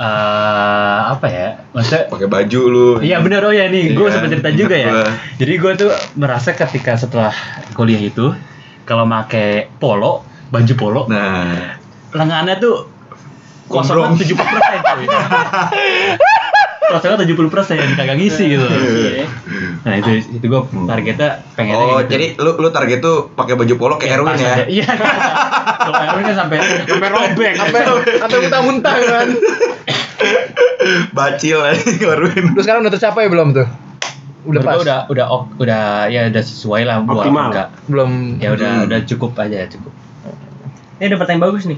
eh 0.00 1.00
apa 1.12 1.26
ya? 1.28 1.48
Maksudnya 1.76 2.08
pakai 2.08 2.28
baju 2.32 2.60
lu 2.72 2.88
Iya 3.04 3.20
bener 3.20 3.44
oh 3.44 3.52
ya 3.52 3.68
nih, 3.68 3.92
gue 3.92 4.06
Iya, 4.08 4.12
sempat 4.16 4.30
cerita 4.32 4.50
juga 4.56 4.76
ya. 4.80 4.90
Jadi 5.40 5.52
gue 5.60 5.72
tuh 5.76 5.92
merasa 6.16 6.56
ketika 6.56 6.96
setelah 6.96 7.36
kuliah 7.76 8.00
itu, 8.00 8.32
kalau 8.88 9.04
make 9.04 9.68
polo, 9.76 10.24
baju 10.48 10.72
polo, 10.80 11.02
nah 11.12 11.76
lengannya 12.16 12.56
tuh 12.58 12.88
kosongnya 13.70 14.18
tujuh 14.18 14.34
puluh 14.34 14.50
persen. 14.50 15.06
Kosongnya 16.90 17.22
tujuh 17.22 17.34
puluh 17.34 17.46
persen, 17.48 17.78
kagak 17.94 18.14
ngisi 18.14 18.44
gitu. 18.50 18.66
Iya. 18.66 19.26
Nah 19.80 19.94
itu 19.96 20.10
itu 20.32 20.44
gue 20.44 20.60
targetnya 20.84 21.30
pengen 21.54 21.72
oh 21.72 22.02
jadi 22.02 22.34
lu 22.36 22.52
lu 22.52 22.68
target 22.68 22.98
tuh 22.98 23.30
pakai 23.30 23.54
baju 23.54 23.74
polo 23.74 23.94
kayak 23.94 24.18
Erwin 24.18 24.34
ya 24.34 24.54
Iya. 24.66 24.88
Kalau 25.80 25.94
Erwin 25.96 26.24
kan 26.24 26.36
sampai 26.36 26.58
sampai 26.82 27.08
robek. 27.08 27.52
Sampai 27.54 27.80
sampai 28.18 28.38
muntah-muntah 28.40 28.94
kan. 29.12 29.28
bacil 31.12 31.58
Erwin 32.00 32.44
Lu 32.50 32.60
sekarang 32.60 32.82
udah 32.82 32.92
tercapai 32.92 33.26
belum 33.26 33.52
tuh? 33.52 33.66
Udah 34.42 34.60
pas. 34.60 34.80
udah 34.80 34.98
udah 35.06 35.26
ok, 35.28 35.44
udah 35.58 35.82
ya 36.08 36.26
udah 36.26 36.42
sesuai 36.42 36.82
lah 36.82 37.04
buat 37.04 37.22
Optimal. 37.22 37.52
enggak. 37.52 37.68
Belum. 37.86 38.10
Ya 38.36 38.48
udah 38.50 38.70
Hmm. 38.74 38.86
udah 38.88 38.98
cukup 39.04 39.36
aja 39.36 39.68
cukup. 39.68 39.92
Ini 40.96 41.06
ada 41.06 41.16
pertanyaan 41.16 41.44
bagus 41.44 41.64
nih. 41.64 41.76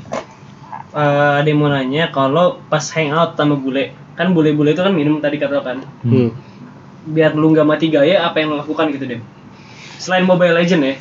Eh, 0.93 1.33
ada 1.37 1.49
yang 1.49 1.59
mau 1.59 1.67
nanya 1.67 2.11
kalau 2.11 2.63
pas 2.63 2.85
hangout 2.93 3.35
sama 3.35 3.57
bule, 3.57 3.91
kan 4.13 4.31
bule-bule 4.31 4.73
itu 4.73 4.81
kan 4.81 4.93
minum 4.93 5.19
tadi 5.19 5.37
kata 5.37 5.61
kan. 5.61 5.81
Hmm. 6.03 6.31
Biar 7.05 7.33
lu 7.33 7.51
nggak 7.51 7.65
mati 7.65 7.89
gaya, 7.89 8.23
apa 8.23 8.39
yang 8.39 8.53
lo 8.53 8.61
lakukan 8.61 8.93
gitu 8.93 9.07
Dem? 9.07 9.23
Selain 9.97 10.23
Mobile 10.23 10.55
Legend 10.55 10.83
ya. 10.83 10.95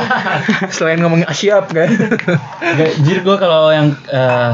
Selain 0.76 0.96
ngomong 0.96 1.24
asyap 1.24 1.68
kan. 1.68 1.88
Jir 3.04 3.20
gue 3.20 3.36
kalau 3.36 3.68
yang 3.68 3.92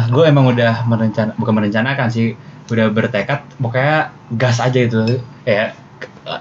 gue 0.07 0.25
emang 0.25 0.51
udah 0.51 0.83
merencana 0.85 1.31
bukan 1.35 1.55
merencanakan 1.55 2.11
sih 2.11 2.35
udah 2.67 2.91
bertekad 2.91 3.47
pokoknya 3.57 4.11
gas 4.35 4.59
aja 4.59 4.75
itu 4.75 5.23
ya 5.47 5.71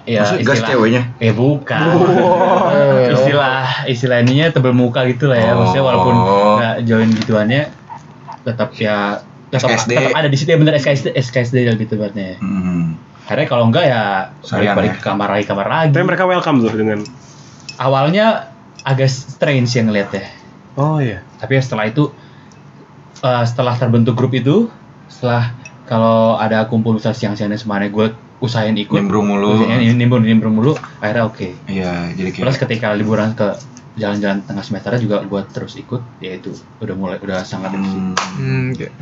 ya 0.09 0.25
Maksud 0.25 0.41
gas 0.41 0.65
ceweknya? 0.65 1.13
eh 1.21 1.29
bukan 1.29 1.77
Wow. 1.85 3.05
istilah 3.13 3.85
istilah 3.85 4.17
ininya 4.25 4.49
tebel 4.49 4.73
muka 4.73 5.05
gitu 5.05 5.29
lah 5.29 5.37
ya 5.37 5.53
maksudnya 5.53 5.85
walaupun 5.85 6.15
Oh. 6.17 6.57
nggak 6.57 6.75
join 6.81 7.13
gituannya 7.13 7.69
tetap 8.41 8.73
ya 8.73 9.21
SKSD. 9.51 9.91
tetap 9.93 10.13
ada 10.13 10.27
di 10.27 10.35
situ 10.35 10.49
ya 10.49 10.57
bener 10.57 10.73
SKSD 10.75 11.07
SKSD 11.13 11.55
gitu 11.77 11.93
berarti 11.95 12.21
ya. 12.21 12.35
Hmm. 12.39 12.97
karena 13.25 13.43
kalau 13.45 13.65
enggak 13.65 13.85
ya 13.85 14.01
Sayang 14.41 14.73
balik 14.73 14.91
ya. 14.91 14.97
ke 14.97 15.01
kamar 15.01 15.29
lagi 15.29 15.45
kamar 15.45 15.67
lagi 15.67 15.89
Tapi 15.89 16.03
mereka 16.03 16.23
welcome 16.23 16.57
tuh 16.59 16.71
dengan 16.71 16.99
awalnya 17.75 18.49
agak 18.81 19.07
strange 19.07 19.69
yang 19.71 19.89
ngeliatnya 19.89 20.25
Oh 20.75 20.99
iya. 20.99 21.23
tapi 21.37 21.55
setelah 21.57 21.85
itu 21.85 22.11
eh, 23.17 23.43
setelah 23.43 23.73
terbentuk 23.73 24.13
grup 24.13 24.31
itu 24.31 24.67
setelah 25.07 25.55
kalau 25.85 26.35
ada 26.35 26.65
kumpul 26.65 26.95
usaha 26.95 27.11
siang-siang 27.11 27.47
dan 27.47 27.57
semuanya 27.57 27.87
gue 27.87 28.09
usahain 28.37 28.75
ikut 28.75 28.93
Nimbrung 28.93 29.25
mulu. 29.27 29.63
Usahain 29.63 29.95
nimbrung 29.95 30.21
nimbrung 30.21 30.53
mulu 30.53 30.73
akhirnya 30.99 31.23
oke 31.23 31.47
Iya, 31.65 32.11
jadi 32.11 32.29
kayak 32.29 32.41
terus 32.41 32.57
ketika 32.57 32.87
liburan 32.91 33.31
ke 33.31 33.55
jalan-jalan 33.95 34.43
tengah 34.43 34.59
semester 34.59 34.91
juga 34.97 35.21
gue 35.21 35.41
terus 35.49 35.75
ikut 35.75 36.03
ya 36.19 36.35
itu 36.35 36.51
udah 36.77 36.95
mulai 36.95 37.17
udah 37.17 37.41
sangat 37.41 37.71
Hmm. 37.71 38.11
Hmm, 38.35 38.67
kayak- 38.71 38.95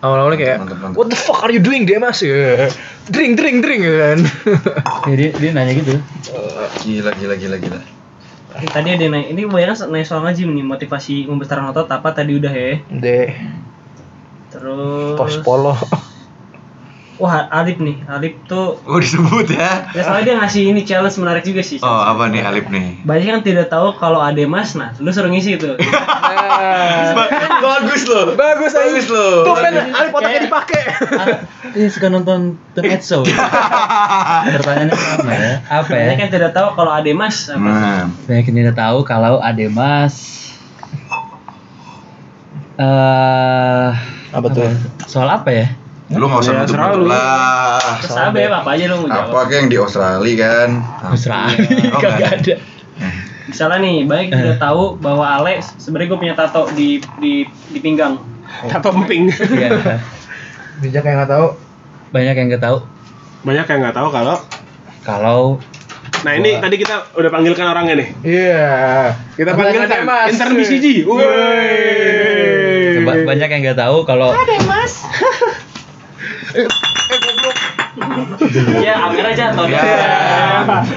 awal-awalnya 0.00 0.38
kayak 0.40 0.56
Mantap, 0.58 0.78
mantap. 0.80 0.96
What 0.96 1.08
the 1.08 1.16
fuck 1.16 1.40
are 1.40 1.50
you 1.50 1.60
doing 1.60 1.84
Demas 1.84 2.18
ya? 2.20 2.66
Drink 3.06 3.36
drink 3.36 3.60
drink 3.60 3.80
ya 3.80 3.94
kan. 3.94 4.18
ya, 5.10 5.14
dia, 5.14 5.30
dia 5.32 5.50
nanya 5.52 5.72
gitu 5.74 5.94
Gila, 6.82 7.12
gila, 7.12 7.34
gila, 7.36 7.56
gila. 7.56 7.78
Tadi 8.52 8.88
ada 8.90 9.00
yang 9.00 9.14
nanya, 9.14 9.28
ini 9.28 9.42
banyak 9.44 9.78
nanya 9.86 10.04
soal 10.04 10.20
ngaji 10.22 10.44
nih, 10.44 10.64
motivasi 10.66 11.24
membesarkan 11.24 11.70
otot 11.70 11.88
apa 11.88 12.08
tadi 12.10 12.36
udah 12.36 12.50
ya. 12.50 12.72
D. 12.84 13.06
Terus 14.50 15.16
Pos 15.16 15.36
polo. 15.40 15.72
Wah, 17.22 17.46
Alip 17.54 17.78
nih. 17.78 18.02
Alip 18.10 18.34
tuh 18.50 18.82
Oh 18.82 18.98
disebut 18.98 19.46
ya. 19.54 19.86
ya 19.94 20.02
soalnya 20.02 20.24
dia 20.26 20.34
ngasih 20.42 20.74
ini 20.74 20.82
challenge 20.82 21.22
menarik 21.22 21.46
juga 21.46 21.62
sih. 21.62 21.78
Oh 21.78 22.02
apa 22.02 22.26
nih 22.26 22.42
Alip 22.42 22.66
nih? 22.66 22.98
Banyak 23.06 23.26
yang 23.38 23.42
tidak 23.46 23.70
tahu 23.70 23.94
kalau 23.94 24.18
ada 24.18 24.42
mas, 24.50 24.74
nah 24.74 24.90
lu 24.98 25.06
suruh 25.14 25.30
ngisi 25.30 25.54
itu. 25.54 25.70
Bagus 27.62 28.02
loh. 28.10 28.34
Bagus 28.34 28.74
Bagus 28.74 29.06
loh. 29.06 29.46
Tuh 29.46 29.54
kan 29.54 29.70
Ali 29.70 30.10
otaknya 30.10 30.40
dipakai. 30.50 30.82
Ini 31.78 31.86
suka 31.94 32.10
nonton 32.10 32.58
Tonight 32.74 33.06
Show. 33.06 33.22
Pertanyaannya 34.58 34.98
apa 34.98 35.30
ya? 35.30 35.52
Apa 35.70 35.92
ya? 35.94 36.06
Banyak 36.10 36.20
yang 36.26 36.32
tidak 36.34 36.50
tahu 36.58 36.68
kalau 36.74 36.90
ada 36.90 37.10
mas 37.14 37.46
apa? 37.46 37.62
Nah, 37.62 38.02
Banyak 38.26 38.44
yang 38.50 38.56
tidak 38.66 38.74
tahu 38.74 38.98
kalau 39.06 39.38
Ademas 39.38 40.42
eh 42.82 43.90
Apa 44.34 44.46
tuh? 44.50 44.66
Soal 45.06 45.30
apa 45.30 45.54
ya? 45.54 45.66
Lu 46.12 46.24
nggak 46.24 46.40
usah 46.40 46.52
Ya, 46.52 46.60
nutup 46.60 46.74
terlalu. 46.74 47.04
lah. 47.06 47.80
Terus 47.98 48.14
apa 48.14 48.38
apa 48.54 48.70
aja 48.70 48.84
lu 48.86 48.96
mau 48.96 49.06
Apa 49.06 49.16
jawab. 49.22 49.44
kayak 49.44 49.56
yang 49.56 49.68
di 49.68 49.76
Australia 49.76 50.34
kan? 50.38 50.70
Australia 51.04 51.56
Oh, 51.94 51.98
kagak 51.98 52.12
nggak 52.14 52.32
ada. 52.34 52.54
Misalnya 53.42 53.78
nih, 53.80 53.96
banyak 54.02 54.26
yang 54.26 54.40
tidak 54.40 54.60
tahu 54.60 54.82
bahwa 54.96 55.24
Ale 55.26 55.54
sebenarnya 55.76 56.08
gue 56.08 56.20
punya 56.20 56.34
tato 56.34 56.62
di 56.70 56.88
di 57.18 57.42
di 57.68 57.78
pinggang. 57.78 58.16
Tato 58.64 58.92
emping. 58.92 59.28
Iya. 59.28 59.70
Bijak 60.80 61.02
yang 61.02 61.16
nggak 61.18 61.30
tahu. 61.30 61.46
Banyak 62.10 62.34
yang 62.34 62.46
nggak 62.48 62.60
tahu 62.62 62.78
Banyak 63.42 63.64
yang 63.64 63.80
nggak 63.82 63.94
tahu 63.94 64.08
kalau 64.08 64.36
kalau 65.02 65.40
Nah 66.22 66.32
ini 66.32 66.54
tadi 66.56 66.76
kita 66.76 67.10
udah 67.12 67.28
panggilkan 67.28 67.66
orangnya 67.66 67.94
nih. 67.96 68.08
Iya. 68.22 68.70
Kita 69.34 69.50
Pertanyaan 69.52 69.90
panggilkan 69.90 70.06
Mas. 70.06 70.28
intermisi 70.30 70.74
Ji. 70.78 70.94
Woi. 71.02 71.26
ba- 73.02 73.26
banyak 73.26 73.48
yang 73.48 73.60
nggak 73.64 73.80
tahu 73.80 73.96
kalau 74.04 74.30
Ya, 78.78 78.94
ambil 79.02 79.24
aja 79.28 79.52
atau 79.52 79.64
Ya. 79.68 79.84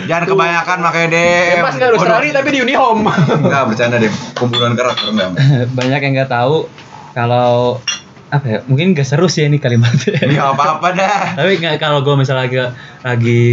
Jangan 0.06 0.26
kebanyakan 0.26 0.77
makanya 0.80 1.07
deh. 1.11 1.40
Ya, 1.49 1.56
pas 1.60 1.73
nggak 1.73 1.90
di 1.90 1.95
Australia 1.98 2.32
tapi 2.34 2.49
di 2.52 2.60
Unihome. 2.61 3.11
Enggak 3.41 3.64
bercanda 3.68 3.98
deh. 3.98 4.11
Pembunuhan 4.34 4.73
karakter 4.73 5.11
enggak. 5.11 5.30
banyak 5.72 5.99
yang 6.02 6.14
nggak 6.15 6.32
tahu 6.32 6.68
kalau 7.11 7.80
apa 8.26 8.45
ya 8.48 8.60
mungkin 8.65 8.91
gak 8.91 9.06
seru 9.06 9.27
sih 9.27 9.45
ini 9.45 9.61
kalimatnya 9.61 10.18
Ya 10.27 10.49
apa-apa 10.49 10.91
dah. 10.91 11.38
tapi 11.38 11.56
nggak 11.56 11.77
kalau 11.77 12.02
gue 12.02 12.15
misalnya 12.18 12.44
lagi 12.44 12.57
lagi 12.99 13.44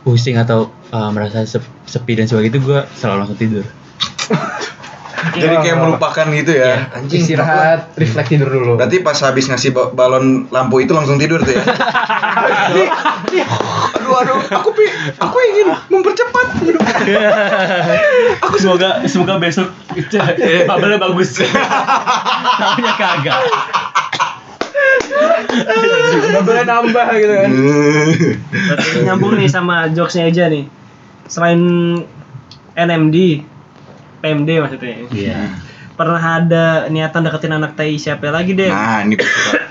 pusing 0.00 0.38
atau 0.38 0.70
uh, 0.88 1.10
merasa 1.10 1.44
sep- 1.44 1.66
sepi 1.84 2.14
dan 2.14 2.24
sebagainya 2.24 2.56
itu 2.56 2.60
gue 2.62 2.80
selalu 2.94 3.16
langsung 3.18 3.36
tidur 3.36 3.66
Jadi 5.38 5.54
kayak 5.62 5.76
melupakan 5.78 6.26
gitu 6.30 6.52
ya. 6.54 6.88
Anjing. 6.94 7.20
Istirahat, 7.22 7.94
refleks 7.98 8.28
tidur 8.30 8.48
dulu. 8.50 8.72
Berarti 8.78 9.02
pas 9.02 9.18
habis 9.22 9.46
ngasih 9.50 9.70
ba- 9.74 9.90
balon 9.94 10.46
lampu 10.50 10.82
itu 10.82 10.92
langsung 10.94 11.18
tidur 11.18 11.42
tuh 11.42 11.54
ya. 11.54 11.62
aduh 13.98 14.14
aduh, 14.24 14.38
aku 14.40 14.70
pi 14.72 14.84
aku 15.20 15.36
ingin 15.52 15.68
mempercepat. 15.92 16.46
aku 18.44 18.56
semoga 18.56 19.04
semoga 19.04 19.36
besok 19.40 19.68
bubble 20.66 20.96
bagus 20.96 21.42
tahunya 22.58 22.92
kagak 22.96 23.36
Double 26.28 26.62
nambah 26.62 27.06
gitu 27.18 27.34
kan. 27.34 27.50
Nyambung 29.04 29.34
nih 29.40 29.48
sama 29.50 29.90
jokesnya 29.90 30.30
aja 30.30 30.46
nih. 30.52 30.68
Selain 31.26 31.60
NMD, 32.78 33.47
PMD 34.18 34.48
maksudnya. 34.58 34.94
iya 35.10 35.38
Pernah 35.98 36.22
ada 36.22 36.86
niatan 36.86 37.26
deketin 37.26 37.50
anak 37.50 37.74
tai 37.74 37.98
siapa 37.98 38.30
lagi 38.30 38.54
deh? 38.54 38.70
Nah, 38.70 39.02
ini 39.02 39.18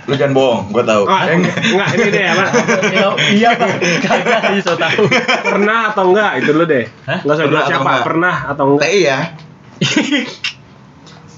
lu 0.07 0.15
jangan 0.15 0.35
bohong, 0.35 0.75
gua 0.75 0.83
tahu. 0.83 1.07
Ah, 1.07 1.23
enggak, 1.23 1.55
ini 1.95 2.07
deh 2.11 2.23
apa? 2.27 2.43
iya 3.39 3.49
pak 3.55 3.69
kagak 4.03 4.59
so 4.59 4.75
tahu 4.75 5.07
Pernah 5.55 5.95
atau 5.95 6.11
enggak 6.11 6.43
itu 6.43 6.51
lu 6.51 6.67
deh. 6.67 6.83
Hah? 7.07 7.23
Enggak 7.23 7.31
usah 7.31 7.45
Pernah 7.47 7.47
bilang 7.47 7.63
atau 7.63 7.71
siapa. 7.71 7.87
enggak? 7.87 8.03
Pernah 8.03 8.35
atau 8.51 8.65
enggak? 8.67 8.87
TI 8.91 8.99
ya. 9.07 9.19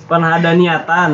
Pernah 0.10 0.30
ada 0.41 0.49
niatan. 0.57 1.10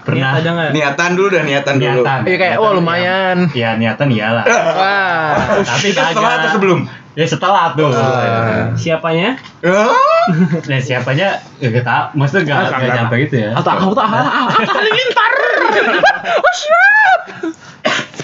Pernah. 0.00 0.28
Niat 0.32 0.40
ada 0.40 0.48
nggak? 0.50 0.70
Niatan 0.72 1.10
dulu 1.12 1.28
dah, 1.30 1.42
niatan, 1.44 1.74
dulu. 1.76 2.00
niatan 2.02 2.20
Iya 2.24 2.36
kayak 2.36 2.56
oh 2.56 2.70
lumayan. 2.72 3.36
ya 3.52 3.76
niatan 3.76 4.08
iyalah 4.08 4.44
Wah. 4.48 5.60
tapi 5.60 5.92
Itu 5.92 6.00
setelah 6.00 6.12
atau 6.12 6.22
kagak 6.24 6.50
sebelum? 6.52 6.80
Ya 7.18 7.26
setelah 7.26 7.74
tuh 7.74 7.90
Ah. 7.90 8.70
Siapanya? 8.78 9.34
Ah, 9.66 10.30
nah 10.70 10.78
siapanya 10.78 11.42
ya 11.58 11.68
gak 11.74 11.82
tau 11.82 12.04
maksudnya 12.14 12.54
gak, 12.54 12.56
Ah, 12.70 12.78
gak 12.78 12.90
nyampe 12.96 13.14
gitu 13.26 13.36
ya 13.42 13.50
Atau 13.58 13.70
aku 13.74 13.94
tak 13.98 14.06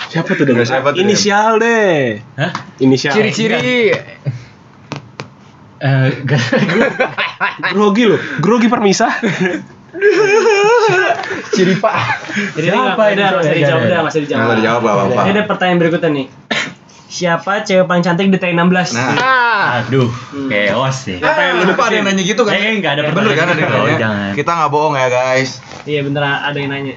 Siapa 0.06 0.30
tuh 0.32 0.46
dengan 0.48 0.64
Siapa 0.64 0.96
tuh? 0.96 1.02
Inisial 1.02 1.60
deh. 1.60 2.22
Hah? 2.40 2.52
Inisial. 2.80 3.12
Ciri-ciri. 3.12 3.92
Eh, 5.76 6.06
gak, 6.24 6.40
Grogi 7.76 8.08
lu. 8.08 8.16
Grogi 8.40 8.64
permisah. 8.72 9.12
Ciri 11.52 11.74
Pak. 11.76 11.96
Jadi 12.56 12.66
ada, 12.72 12.96
ini? 12.96 13.20
Jangan, 13.20 13.52
dijawab 13.52 13.84
dah, 13.84 14.00
usah 14.08 14.20
dijawab. 14.24 14.44
Usah 14.48 14.56
dijawab, 14.56 14.82
apa-apa. 14.84 15.20
Ini 15.28 15.30
ada 15.36 15.44
pertanyaan 15.44 15.78
berikutnya 15.84 16.10
nih. 16.16 16.26
Siapa 17.16 17.64
cewek 17.64 17.88
paling 17.88 18.04
cantik 18.04 18.28
di 18.28 18.36
T16? 18.36 18.92
Nah, 18.92 19.16
Ah. 19.16 19.80
aduh 19.80 20.12
chaos 20.52 21.08
sih 21.08 21.16
apa 21.16 21.40
yang 21.40 21.64
lu 21.64 21.72
lupa 21.72 21.88
ada 21.88 21.96
yang 21.96 22.04
nanya 22.04 22.20
gitu 22.20 22.44
kan? 22.44 22.52
Eh, 22.52 22.76
nggak 22.76 22.92
ada 22.92 23.02
Bener 23.08 23.32
kan 23.32 23.46
ada 23.48 23.56
yang 23.56 23.72
nanya? 23.72 23.80
Oh, 23.80 23.96
jangan. 23.96 24.30
Kita 24.36 24.50
nggak 24.52 24.68
bohong 24.68 24.94
ya 24.94 25.08
guys. 25.08 25.50
Iya 25.88 26.04
bener 26.04 26.20
ada 26.20 26.52
yang 26.52 26.68
nanya. 26.68 26.94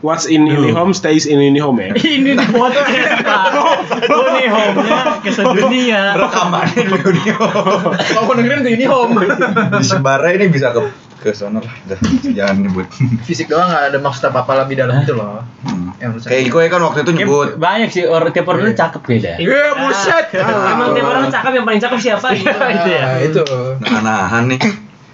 What's 0.00 0.24
in 0.24 0.44
ini 0.44 0.72
home 0.72 0.92
stays 0.92 1.24
in 1.24 1.40
ini 1.40 1.56
home 1.56 1.80
ya. 1.80 1.92
ini 2.16 2.32
di 2.32 2.46
podcast 2.52 3.20
pak 3.20 3.52
oh 4.08 4.28
nih 4.32 4.48
home-nya 4.48 5.20
ke 5.20 5.28
sedunia 5.28 6.16
Rekamannya 6.16 6.82
di 6.84 6.96
audio. 7.00 7.36
Kalau 7.96 8.24
mau 8.24 8.32
dengerin 8.32 8.60
tuh 8.60 8.72
Unihome. 8.76 9.24
Di 9.76 9.84
Sebara 9.84 10.32
ini 10.32 10.48
bisa 10.48 10.72
ke 10.72 10.80
ke 11.20 11.30
sono 11.30 11.60
lah. 11.60 11.74
Udah, 11.84 11.98
jangan 12.26 12.56
nyebut. 12.58 12.88
Fisik 13.28 13.46
doang 13.46 13.68
nggak 13.68 13.92
ada 13.92 13.98
maksud 14.00 14.24
apa-apa 14.26 14.64
lebih 14.64 14.80
dalam 14.80 14.98
itu 14.98 15.12
loh. 15.12 15.44
Hmm. 15.62 15.92
Yang 15.96 16.10
rusak. 16.16 16.28
Kayak 16.32 16.42
Iko 16.48 16.58
ya 16.58 16.68
kan 16.68 16.80
waktu 16.80 16.98
itu 17.04 17.12
nyebut. 17.14 17.48
Banyak 17.54 17.88
sih 17.90 18.04
orang 18.04 18.32
tiap 18.32 18.48
orang 18.48 18.72
cakep 18.72 19.02
beda 19.02 19.32
Iya, 19.36 19.62
buset. 19.76 20.24
Emang 20.34 20.96
tiap 20.96 21.06
orang 21.06 21.28
cakep 21.28 21.52
yang 21.52 21.66
paling 21.68 21.80
cakep 21.80 21.98
siapa? 22.00 22.26
Gitu. 22.32 22.48
itu 22.48 22.88
ya 22.88 23.02
Nah, 23.04 23.16
itu. 23.20 23.42
Nah-nahan 23.84 24.44
nih. 24.48 24.60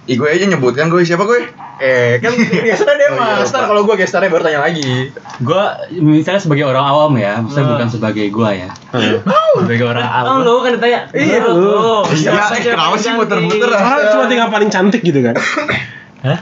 Iko 0.07 0.23
aja 0.23 0.47
nyebut 0.47 0.71
kan 0.71 0.87
gue 0.87 1.03
siapa 1.03 1.27
gue? 1.27 1.51
Eh, 1.77 2.17
kan 2.17 2.31
biasanya 2.65 2.95
dia 2.95 3.09
Oh, 3.11 3.19
iya, 3.19 3.37
master 3.37 3.67
kalau 3.67 3.83
gue 3.83 3.95
gestarnya 3.97 4.31
baru 4.31 4.47
tanya 4.47 4.63
lagi. 4.63 5.11
gue 5.37 5.63
misalnya 5.99 6.39
sebagai 6.39 6.63
orang 6.63 6.81
awam 6.81 7.11
ya 7.13 7.37
maksudnya 7.37 7.67
Hmm. 7.67 7.73
bukan 7.75 7.87
sebagai 7.91 8.25
gue 8.31 8.49
ya 8.55 8.69
sebagai 9.53 9.85
orang 9.85 10.07
Oh 10.07 10.17
awam 10.23 10.37
lu 10.41 10.63
kan 10.63 10.71
ditanya. 10.73 10.99
Iya, 11.11 11.37
lu. 11.43 12.07
Iya, 12.07 12.39
kenapa 12.71 12.95
sih 12.95 13.11
muter-muter, 13.11 13.67
ah? 13.67 13.83
Orang 13.83 14.07
cuma 14.09 14.25
tinggal 14.25 14.47
paling 14.47 14.69
cantik 14.71 15.03
gitu 15.03 15.19
kan. 15.19 15.35
Hah? 16.25 16.39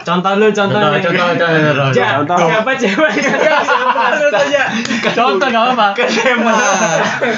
Contoh 0.00 0.32
lu, 0.40 0.48
contoh 0.48 0.80
Contoh, 0.80 1.00
contoh, 1.12 1.28
contoh, 1.36 1.88
contoh. 1.92 2.38
Siapa 2.40 2.70
cewek? 2.72 3.10
Siapa? 3.20 4.02
Lu 4.16 4.26
tanya. 4.32 4.64
contoh 5.12 5.48
gak 5.52 5.64
apa-apa 5.76 5.86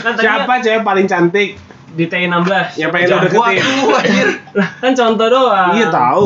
Kan 0.02 0.14
Siapa 0.14 0.52
cewek 0.62 0.82
paling 0.86 1.06
cantik 1.10 1.58
di 1.92 2.04
T16? 2.08 2.80
yang 2.80 2.88
pengen 2.88 3.06
lu 3.12 3.18
deketin? 3.28 3.60
Waduh, 3.60 4.00
anjir. 4.00 4.28
Kan 4.80 4.92
contoh 4.96 5.26
doang. 5.28 5.70
Iya 5.76 5.86
tahu. 5.90 6.24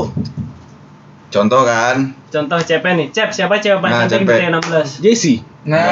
Contoh 1.33 1.63
kan. 1.67 1.97
Contoh 2.31 2.59
CP 2.63 2.85
nih. 2.85 3.07
Cep, 3.11 3.35
siapa 3.35 3.59
cewek 3.59 3.83
paling 3.83 3.97
Nah, 3.97 4.07
cantik 4.07 4.29
di 4.29 4.35
CP. 4.37 4.41
T16? 4.47 4.89
Jesse. 5.03 5.35
Nah, 5.67 5.83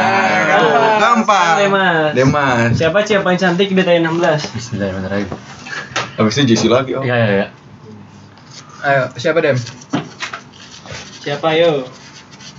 gampang. 0.47 0.99
gampang. 1.03 1.55
Demas. 1.59 2.11
Demas. 2.15 2.71
Siapa 2.79 3.03
cewek 3.03 3.23
paling 3.27 3.41
cantik 3.41 3.69
di 3.73 3.83
T16? 3.83 4.27
Bismillahirrahmanirrahim 4.55 5.29
Habis 6.15 6.35
itu 6.39 6.43
Jesse 6.55 6.69
lagi. 6.71 6.95
Oh. 6.95 7.03
Iya, 7.03 7.17
iya, 7.19 7.29
iya. 7.35 7.47
Ayo 8.85 9.03
siapa 9.17 9.39
Dem? 9.41 9.57
Siapa 11.25 11.49
yo? 11.57 11.89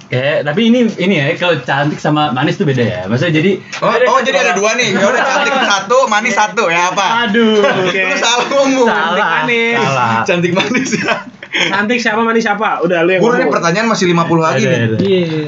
Kayak, 0.06 0.46
tapi 0.46 0.70
ini 0.70 0.86
ini 1.02 1.18
ya 1.18 1.34
kalau 1.34 1.58
cantik 1.66 1.98
sama 1.98 2.30
manis 2.30 2.62
tuh 2.62 2.66
beda 2.70 2.82
ya. 2.86 3.02
Maksudnya 3.10 3.42
jadi 3.42 3.58
Oh, 3.82 3.90
oh 3.90 4.20
jadi 4.22 4.38
ada 4.38 4.54
dua 4.54 4.78
nih. 4.78 4.94
Ya 4.94 5.06
udah 5.06 5.22
cantik 5.22 5.54
satu, 5.66 5.98
manis 6.06 6.34
satu 6.38 6.64
ya 6.70 6.94
apa? 6.94 7.26
aduh. 7.26 7.62
Lu 7.90 8.16
salah 8.22 8.46
ngomong. 8.46 8.86
Salah. 8.86 9.30
manis. 9.42 9.78
Salah. 9.82 10.14
Cantik 10.22 10.54
manis 10.54 10.90
ya. 10.94 11.26
Cantik 11.74 11.98
siapa 11.98 12.22
manis 12.22 12.46
siapa? 12.46 12.86
Udah 12.86 13.02
lu 13.02 13.18
yang 13.18 13.22
Gue 13.26 13.50
pertanyaan 13.50 13.88
masih 13.90 14.06
50 14.14 14.38
lagi 14.38 14.64
Ada, 14.66 14.70
nih. 14.70 14.78
ada. 14.78 14.98
Iya. 15.02 15.44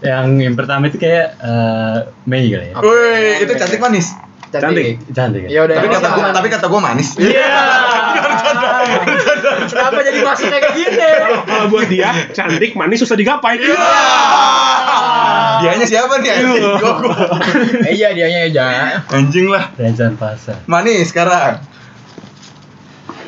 Yang 0.00 0.26
yang 0.48 0.54
pertama 0.56 0.82
itu 0.88 0.96
kayak 0.96 1.26
eh, 1.36 1.96
Mei 2.24 2.48
kali 2.48 2.72
ya. 2.72 2.74
Woi, 2.80 3.44
itu 3.44 3.52
cantik 3.52 3.80
manis. 3.84 4.16
Cantik. 4.48 4.96
Cantik 5.12 5.42
ya. 5.44 5.48
Ya 5.52 5.60
udah. 5.68 5.76
Tapi 5.76 5.88
kata 5.92 6.08
gua, 6.16 6.26
tapi 6.32 6.48
kata 6.48 6.66
gua 6.72 6.80
manis. 6.80 7.20
Iya. 7.20 7.52
Kenapa 9.66 10.00
jadi 10.00 10.18
masuknya 10.20 10.58
kayak 10.58 10.74
gini? 10.74 11.08
Kalau 11.42 11.66
buat 11.68 11.86
dia 11.86 12.10
cantik 12.30 12.72
manis 12.74 12.98
susah 12.98 13.14
digapai. 13.14 13.58
Dianya 15.60 15.84
siapa 15.84 16.18
nih? 16.18 16.30
anjing? 16.32 16.62
Gua, 16.80 16.92
gua. 16.98 17.16
Eh, 17.84 17.92
iya 17.94 18.10
dianya 18.10 18.40
aja. 18.46 18.64
Anjing 19.08 19.46
lah. 19.46 19.68
Rencan 19.74 20.16
pasar. 20.16 20.64
Manis 20.64 21.08
sekarang. 21.08 21.60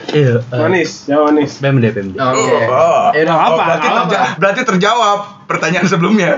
Iya. 0.08 0.44
eh, 0.44 0.58
Manis, 0.58 1.08
ya 1.08 1.16
manis. 1.18 1.56
PMD, 1.56 1.84
PMD. 1.88 2.14
Oke. 2.14 2.52
Oh. 2.68 3.08
Ya 3.10 3.24
udah 3.24 3.32
Nggak 3.32 3.48
apa, 3.48 3.62
berarti, 3.64 3.86
nggak 3.86 4.04
terja- 4.04 4.32
berarti 4.36 4.60
terjawab 4.66 5.18
pertanyaan 5.46 5.88
sebelumnya. 5.88 6.30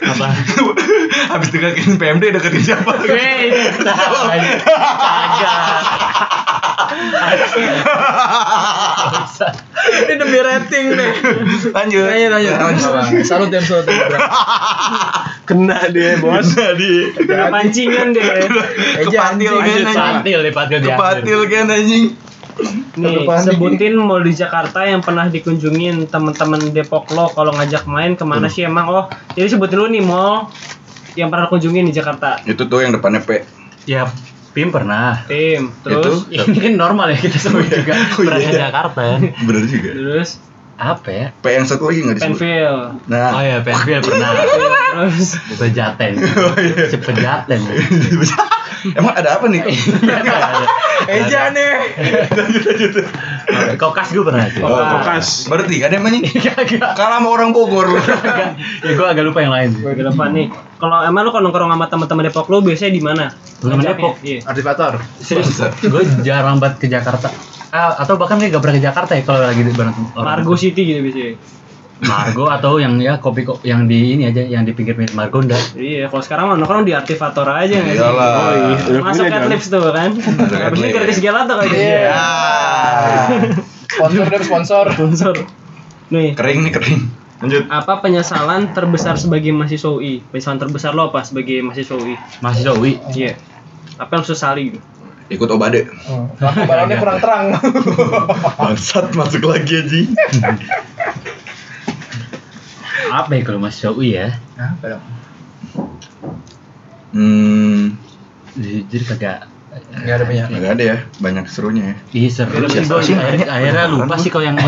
Apa? 0.00 0.26
Habis 1.36 1.48
deketin 1.50 2.00
PMD 2.00 2.32
deketin 2.32 2.62
siapa? 2.64 2.96
Weh, 3.04 3.52
Ini 9.98 10.14
demi 10.18 10.38
rating 10.42 10.86
nih. 10.94 11.10
Lanjut. 11.72 12.04
Lanjut 12.08 12.90
lanjut. 12.92 13.24
Salut 13.24 13.48
Dem, 13.50 13.64
salut 13.64 13.84
Dem. 13.86 13.98
Kena 15.48 15.88
dia, 15.88 16.20
Bos. 16.20 16.52
Jadi 16.52 17.14
Kena 17.16 17.48
pancingan 17.48 18.12
deh. 18.12 18.22
kepatil 18.22 19.12
kan 19.14 19.36
Lanjut, 19.38 19.88
anjing. 19.88 19.96
patil 19.96 20.38
deh, 20.44 20.52
patil 20.52 20.78
di 20.82 20.88
akhir. 20.90 20.98
Kepatil 20.98 21.40
kan 21.48 21.66
anjing. 21.72 22.04
Nih, 22.98 23.22
sebutin 23.46 23.94
mall 23.94 24.26
di 24.26 24.34
Jakarta 24.34 24.82
yang 24.82 24.98
pernah 24.98 25.30
dikunjungin 25.30 26.10
teman-teman 26.10 26.58
Depok 26.74 27.06
lo 27.14 27.30
kalau 27.30 27.54
ngajak 27.54 27.86
main 27.86 28.18
ke 28.18 28.26
mana 28.26 28.50
sih 28.50 28.66
emang? 28.66 28.90
Oh, 28.90 29.06
jadi 29.38 29.54
sebutin 29.54 29.78
lu 29.78 29.86
nih 29.86 30.02
mall 30.02 30.50
yang 31.14 31.30
pernah 31.30 31.46
kunjungin 31.46 31.86
di 31.86 31.94
Jakarta. 31.94 32.42
Itu 32.42 32.66
tuh 32.66 32.82
yang 32.82 32.90
depannya 32.90 33.22
P. 33.22 33.46
Ya, 33.86 34.10
PIM 34.52 34.68
pernah. 34.72 35.22
Tim, 35.28 35.70
terus 35.84 36.26
Ya, 36.32 36.44
ini 36.48 36.58
kan 36.58 36.74
normal 36.74 37.12
ya 37.12 37.18
kita 37.20 37.38
semua 37.44 37.62
juga 37.64 37.94
pernah 38.16 38.38
ke 38.40 38.52
Jakarta 38.52 39.00
ya. 39.04 39.16
Bener 39.44 39.64
juga. 39.68 39.90
terus 39.94 40.30
Apa 40.78 41.08
ya? 41.10 41.26
P 41.34 41.44
yang 41.50 41.66
satu 41.66 41.90
lagi 41.90 42.06
nggak 42.06 42.16
disebut. 42.22 42.38
Penfield. 42.38 42.82
Nah, 43.10 43.34
Oh 43.34 43.42
ya, 43.42 43.56
PNPL 43.66 43.98
pernah. 43.98 44.30
Terus 45.10 45.34
Pejaten. 45.58 46.12
Sepejaten. 46.94 47.60
emang 48.94 49.14
ada 49.14 49.38
apa 49.38 49.46
nih? 49.50 49.62
Eja 51.18 51.50
nih. 51.54 51.70
Kokas 53.78 54.08
gue 54.12 54.24
pernah 54.24 54.46
sih. 54.50 54.62
Oh, 54.62 54.76
Kokas. 54.76 55.48
Tiga 55.68 55.90
deh 55.92 55.98
emangnya. 56.00 56.28
Kalah 56.96 57.18
sama 57.20 57.28
orang 57.28 57.50
Bogor 57.52 57.86
lu. 57.88 58.00
Ya 58.78 58.94
gue 58.94 59.06
agak 59.06 59.24
lupa 59.26 59.42
yang 59.42 59.52
lain 59.52 59.70
ke 59.82 60.02
depan 60.02 60.30
nih. 60.32 60.46
Kalau 60.78 61.02
emang 61.02 61.26
lu 61.26 61.30
kalau 61.34 61.50
nongkrong 61.50 61.70
sama 61.70 61.86
teman-teman 61.90 62.22
Depok 62.30 62.46
lu 62.48 62.62
biasanya 62.62 62.92
di 62.94 63.02
mana? 63.02 63.24
Ngajaknya? 63.60 63.94
Depok? 63.98 64.14
Iya. 64.22 64.38
Artifator. 64.46 64.92
Serius, 65.18 65.58
gue 65.82 66.02
jarang 66.22 66.62
banget 66.62 66.78
ke 66.78 66.86
Jakarta. 66.86 67.28
Ah, 67.68 68.00
atau 68.00 68.16
bahkan 68.16 68.40
kayak 68.40 68.56
gak 68.56 68.62
pernah 68.64 68.76
ke 68.80 68.84
Jakarta 68.88 69.12
ya 69.12 69.22
kalau 69.28 69.44
lagi 69.44 69.60
di 69.60 69.72
bareng. 69.76 70.16
Margo 70.16 70.56
City 70.56 70.88
gitu 70.88 71.00
biasanya. 71.04 71.57
Margo 71.98 72.46
atau 72.46 72.78
yang 72.78 72.94
ya 73.02 73.18
kopi 73.18 73.42
kok 73.42 73.58
yang 73.62 73.90
di 73.90 74.14
ini 74.14 74.30
aja 74.30 74.38
yang 74.38 74.62
di 74.62 74.70
pinggir-pinggir 74.70 75.18
Margonda. 75.18 75.58
Iya, 75.74 76.06
kalau 76.06 76.22
sekarang 76.22 76.44
mah 76.46 76.56
nongkrong 76.56 76.86
di 76.86 76.94
Artifator 76.94 77.42
aja 77.50 77.74
nggak 77.74 77.94
sih? 77.94 78.06
Oh, 78.06 78.14
iya. 78.54 79.00
Masuk 79.02 79.26
Jon. 79.26 79.34
Adlibs 79.34 79.66
tuh 79.66 79.82
kan. 79.90 80.10
Habis 80.14 80.78
ini 80.78 80.90
gratis 80.92 81.18
gelato 81.18 81.58
kali 81.58 81.74
Iya. 81.74 81.98
ya. 82.06 82.22
Sponsor 83.90 84.24
Dem, 84.24 84.42
sponsor. 84.42 84.84
Sponsor. 84.94 85.34
Nih, 86.08 86.38
Kering 86.38 86.60
nih 86.64 86.72
kering. 86.72 87.00
Lanjut. 87.38 87.70
apa 87.70 88.02
penyesalan 88.02 88.74
terbesar 88.74 89.14
sebagai 89.14 89.54
mahasiswa 89.54 89.90
UI? 89.90 90.22
Penyesalan 90.24 90.58
terbesar 90.58 90.90
lo 90.90 91.10
apa 91.10 91.22
sebagai 91.22 91.62
mahasiswa 91.62 91.94
UI? 91.94 92.14
Mahasiswa 92.42 92.72
UI. 92.74 92.98
Iya. 93.10 93.38
Apa 93.94 94.10
yang 94.14 94.22
lu 94.22 94.28
sesali? 94.28 94.62
gitu? 94.70 94.78
Ikut 95.28 95.46
Obade. 95.48 95.86
Lampu 96.38 96.62
balonnya 96.64 96.96
kurang 96.98 97.18
terang. 97.18 97.46
Bangsat 98.58 99.14
masuk 99.14 99.44
lagi 99.44 99.82
anjing. 99.82 100.08
Apa 103.08 103.30
ya 103.34 103.42
kalau 103.44 103.58
mahasiswa 103.58 103.90
UI 103.92 104.14
ya? 104.14 104.36
Apa 104.56 104.84
dong? 104.96 105.02
Hmm, 107.08 107.96
Jadi 108.58 109.04
kagak 109.08 109.48
Enggak 109.88 110.14
ada 110.20 110.24
banyak. 110.26 110.46
nggak 110.50 110.72
ada 110.74 110.84
ya. 110.84 110.96
Banyak 111.22 111.44
serunya 111.46 111.94
ya. 111.94 111.96
Iya 112.12 112.28
seru 112.34 112.66
sih 113.00 113.14
akhirnya, 113.14 113.46
akhirnya 113.46 113.84
lupa 113.86 114.18
sih 114.18 114.28
kalau 114.32 114.44
yang, 114.44 114.58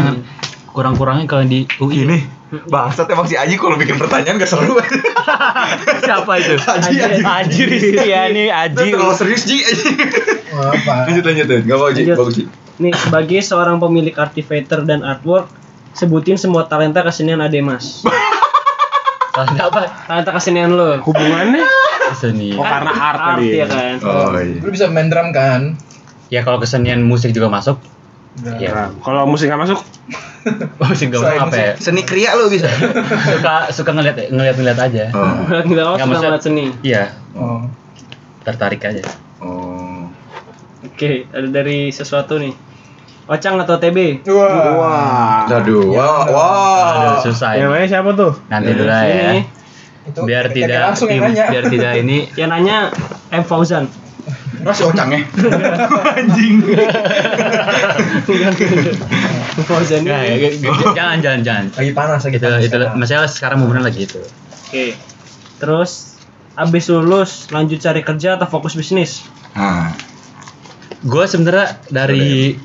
kurang-kurangnya 0.71 1.27
kalau 1.27 1.45
di 1.45 1.67
UI 1.83 2.07
Ini 2.07 2.19
bangsat 2.51 3.07
emang 3.07 3.31
si 3.31 3.39
Aji 3.39 3.55
kalau 3.55 3.79
bikin 3.79 3.95
pertanyaan 3.95 4.39
gak 4.39 4.51
seru. 4.51 4.75
siapa 6.07 6.33
itu? 6.43 6.59
Aji, 6.59 6.95
Aji. 6.99 7.23
Aji 7.23 7.61
Rizkyani, 7.63 8.45
Aji. 8.51 8.87
Terlalu 8.91 9.15
serius 9.15 9.47
Ji. 9.47 9.63
Aji. 9.63 9.87
Apa? 10.51 11.07
Lanjut 11.07 11.25
lanjut. 11.31 11.47
Gak 11.47 11.77
mau 11.79 11.91
Ji, 11.95 12.03
Lanjut. 12.03 12.17
bagus 12.19 12.35
Ji. 12.35 12.45
Nih, 12.81 12.93
sebagai 12.97 13.39
seorang 13.39 13.79
pemilik 13.79 14.15
artifator 14.19 14.83
dan 14.83 15.07
artwork, 15.07 15.47
sebutin 15.93 16.37
semua 16.37 16.65
talenta 16.65 17.01
kesenian 17.01 17.39
Ade 17.39 17.61
Mas. 17.61 18.03
Talenta 19.35 19.63
apa? 19.71 19.81
Talenta 20.05 20.31
kesenian 20.33 20.71
lo. 20.71 20.99
Hubungannya? 21.01 21.63
Seni. 22.13 22.59
Oh, 22.59 22.67
karena 22.67 22.91
art 22.91 23.21
Art 23.39 23.43
ya 23.43 23.67
kan. 23.67 23.95
Oh 24.03 24.35
iya. 24.35 24.59
Lu 24.59 24.69
bisa 24.69 24.91
main 24.91 25.07
drum 25.07 25.31
kan? 25.31 25.79
Ya 26.27 26.43
kalau 26.43 26.59
kesenian 26.59 27.03
musik 27.03 27.31
juga 27.31 27.47
masuk. 27.47 27.79
Ya. 28.59 28.71
Nah, 28.75 28.89
kalau 29.03 29.27
musik 29.27 29.47
nggak 29.47 29.63
masuk, 29.63 29.79
Musik 30.81 31.11
gak 31.13 31.23
apa 31.37 31.55
ya? 31.55 31.73
Seni 31.77 32.03
kriya 32.03 32.35
lu 32.35 32.47
bisa. 32.49 32.67
Suka 33.29 33.71
suka 33.71 33.91
ngeliat 33.93 34.31
ngeliat 34.31 34.57
ngeliat 34.57 34.79
aja. 34.81 35.05
Oh. 35.13 35.47
Nggak 35.47 35.67
Nggak, 35.67 35.85
suka 35.87 36.07
maksudnya- 36.07 36.23
banget 36.27 36.43
seni. 36.43 36.65
Iya, 36.83 37.03
Oh. 37.35 37.67
tertarik 38.43 38.83
aja. 38.83 39.03
Oh. 39.39 40.11
Oke, 40.83 41.29
ada 41.29 41.47
dari 41.47 41.91
sesuatu 41.91 42.39
nih. 42.39 42.55
Ocang 43.31 43.55
atau 43.57 43.79
TB? 43.79 44.27
Wah. 44.27 44.75
wah. 44.75 45.41
Aduh, 45.49 45.87
wah, 45.89 46.27
wah. 46.27 46.91
Aduh, 47.15 47.31
susah 47.31 47.55
Yang 47.55 47.63
ya. 47.63 47.73
lain 47.73 47.87
siapa 47.89 48.11
tuh? 48.13 48.33
Nanti 48.49 48.71
dulu 48.75 48.85
lah 48.85 49.03
ya. 49.03 49.15
Ini 49.31 49.41
Itu 50.03 50.21
Biar 50.27 50.45
tidak 50.51 50.99
tim- 50.99 51.23
nanya. 51.23 51.45
biar 51.47 51.65
tidak 51.67 51.93
ini 51.97 52.19
yang 52.41 52.51
nanya 52.51 52.91
M 53.31 53.45
Fauzan. 53.45 53.87
Ras 54.61 54.83
ocang 54.83 55.09
ya. 55.09 55.23
Anjing. 56.19 56.59
Fauzan 59.63 60.01
Nggak, 60.03 60.21
ya, 60.21 60.33
ini. 60.33 60.43
ya, 60.43 60.51
ya, 60.51 60.73
jangan 60.93 61.17
jangan 61.21 61.41
jangan. 61.41 61.65
Lagi 61.73 61.93
panas 61.93 62.21
lagi 62.21 62.37
Itu 62.37 62.45
panas. 62.45 62.61
itu 62.61 62.69
sekarang. 62.69 62.93
masalah 62.97 63.29
sekarang 63.29 63.57
momennya 63.61 63.85
lagi 63.85 64.01
itu. 64.05 64.21
Oke. 64.67 64.87
Terus 65.57 65.91
abis 66.53 66.85
lulus 66.89 67.31
lanjut 67.49 67.79
cari 67.79 68.01
kerja 68.01 68.37
atau 68.37 68.49
fokus 68.49 68.75
bisnis? 68.75 69.23
Nah, 69.55 69.95
Gue 71.01 71.25
sebenarnya 71.25 71.81
dari 71.89 72.61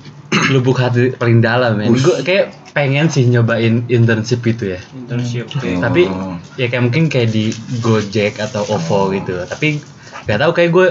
lubuk 0.54 0.78
hati 0.80 1.16
paling 1.16 1.40
dalam 1.40 1.80
ya. 1.80 1.88
Gue 1.92 2.16
kayak 2.24 2.46
pengen 2.76 3.08
sih 3.08 3.24
nyobain 3.28 3.88
internship 3.88 4.44
itu 4.44 4.76
ya. 4.76 4.80
Internship. 4.92 5.48
Oke. 5.52 5.80
Tapi 5.80 6.08
ya 6.60 6.68
kayak 6.68 6.84
mungkin 6.84 7.08
kayak 7.08 7.32
di 7.32 7.52
Gojek 7.80 8.38
atau 8.40 8.68
OVO 8.68 9.16
gitu. 9.16 9.34
Tapi 9.48 9.80
nggak 10.28 10.40
tahu 10.42 10.52
kayak 10.52 10.70
gue 10.76 10.88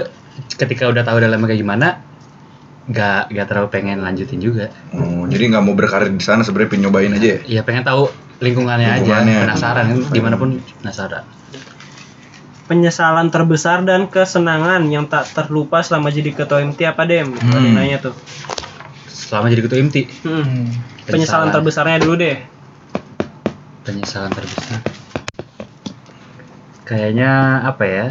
ketika 0.57 0.89
udah 0.89 1.03
tahu 1.05 1.17
dalamnya 1.21 1.47
kayak 1.53 1.61
gimana, 1.61 1.87
nggak 2.89 3.21
nggak 3.33 3.45
terlalu 3.49 3.69
pengen 3.73 4.01
lanjutin 4.01 4.39
juga. 4.41 4.69
oh, 4.93 5.25
jadi 5.25 5.53
nggak 5.53 5.63
mau 5.63 5.73
berkarir 5.73 6.13
di 6.13 6.21
sana 6.21 6.45
sebenarnya 6.45 6.69
pengen 6.73 6.83
nyobain 6.89 7.13
aja 7.17 7.27
ya. 7.27 7.39
Ya 7.45 7.61
pengen 7.65 7.85
tahu 7.85 8.09
lingkungannya, 8.43 8.99
Lingkungannya. 8.99 9.35
aja, 9.39 9.45
penasaran 9.47 9.85
kan 9.89 9.99
gimana 10.11 10.35
pun 10.35 10.49
penasaran. 10.83 11.23
Penyesalan 12.65 13.29
terbesar 13.29 13.85
dan 13.85 14.09
kesenangan 14.09 14.89
yang 14.89 15.05
tak 15.05 15.29
terlupa 15.37 15.85
selama 15.85 16.09
jadi 16.09 16.33
ketua 16.33 16.65
MT 16.65 16.81
apa 16.89 17.05
Dem? 17.05 17.29
Hmm. 17.37 17.77
nanya 17.77 18.01
tuh. 18.01 18.17
Selama 19.25 19.49
jadi 19.49 19.61
ketua 19.61 19.79
IMTI, 19.79 20.03
Hmm. 20.21 20.31
Hmm. 20.37 20.65
Penyesalan 21.03 21.09
Penyesalan. 21.09 21.47
terbesarnya 21.51 21.97
dulu 21.99 22.15
deh. 22.15 22.37
penyesalan 23.81 24.31
terbesar. 24.31 24.81
Kayaknya 26.83 27.31
apa 27.63 27.83
ya? 27.83 28.05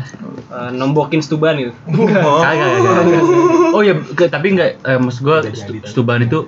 Eh, 0.49 0.71
nombokin 0.73 1.19
stuban 1.19 1.55
gitu. 1.57 1.75
Kagak, 1.87 2.69
kagak, 2.75 2.95
kagak. 2.97 3.23
Oh 3.71 3.83
ya, 3.83 3.95
ke- 3.95 4.27
tapi 4.29 4.47
nggak, 4.51 4.71
eh, 4.81 4.99
maksud 4.99 5.23
gue 5.23 5.39
Stuban 5.85 6.23
itu 6.23 6.47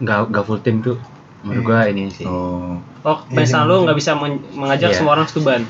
nggak 0.00 0.18
nggak 0.28 0.44
full 0.44 0.58
tim 0.58 0.78
tuh. 0.80 0.98
Menurut 1.42 1.62
gue 1.64 1.80
ini 1.88 2.02
sih. 2.08 2.22
Oh. 2.24 2.78
Oh, 3.00 3.18
penyesalan 3.28 3.66
lu 3.68 3.76
nggak 3.84 3.94
bisa 3.94 4.14
men- 4.14 4.42
mengajak 4.52 4.90
Iya. 4.90 4.96
semua 4.96 5.14
orang 5.14 5.26
stuban. 5.26 5.62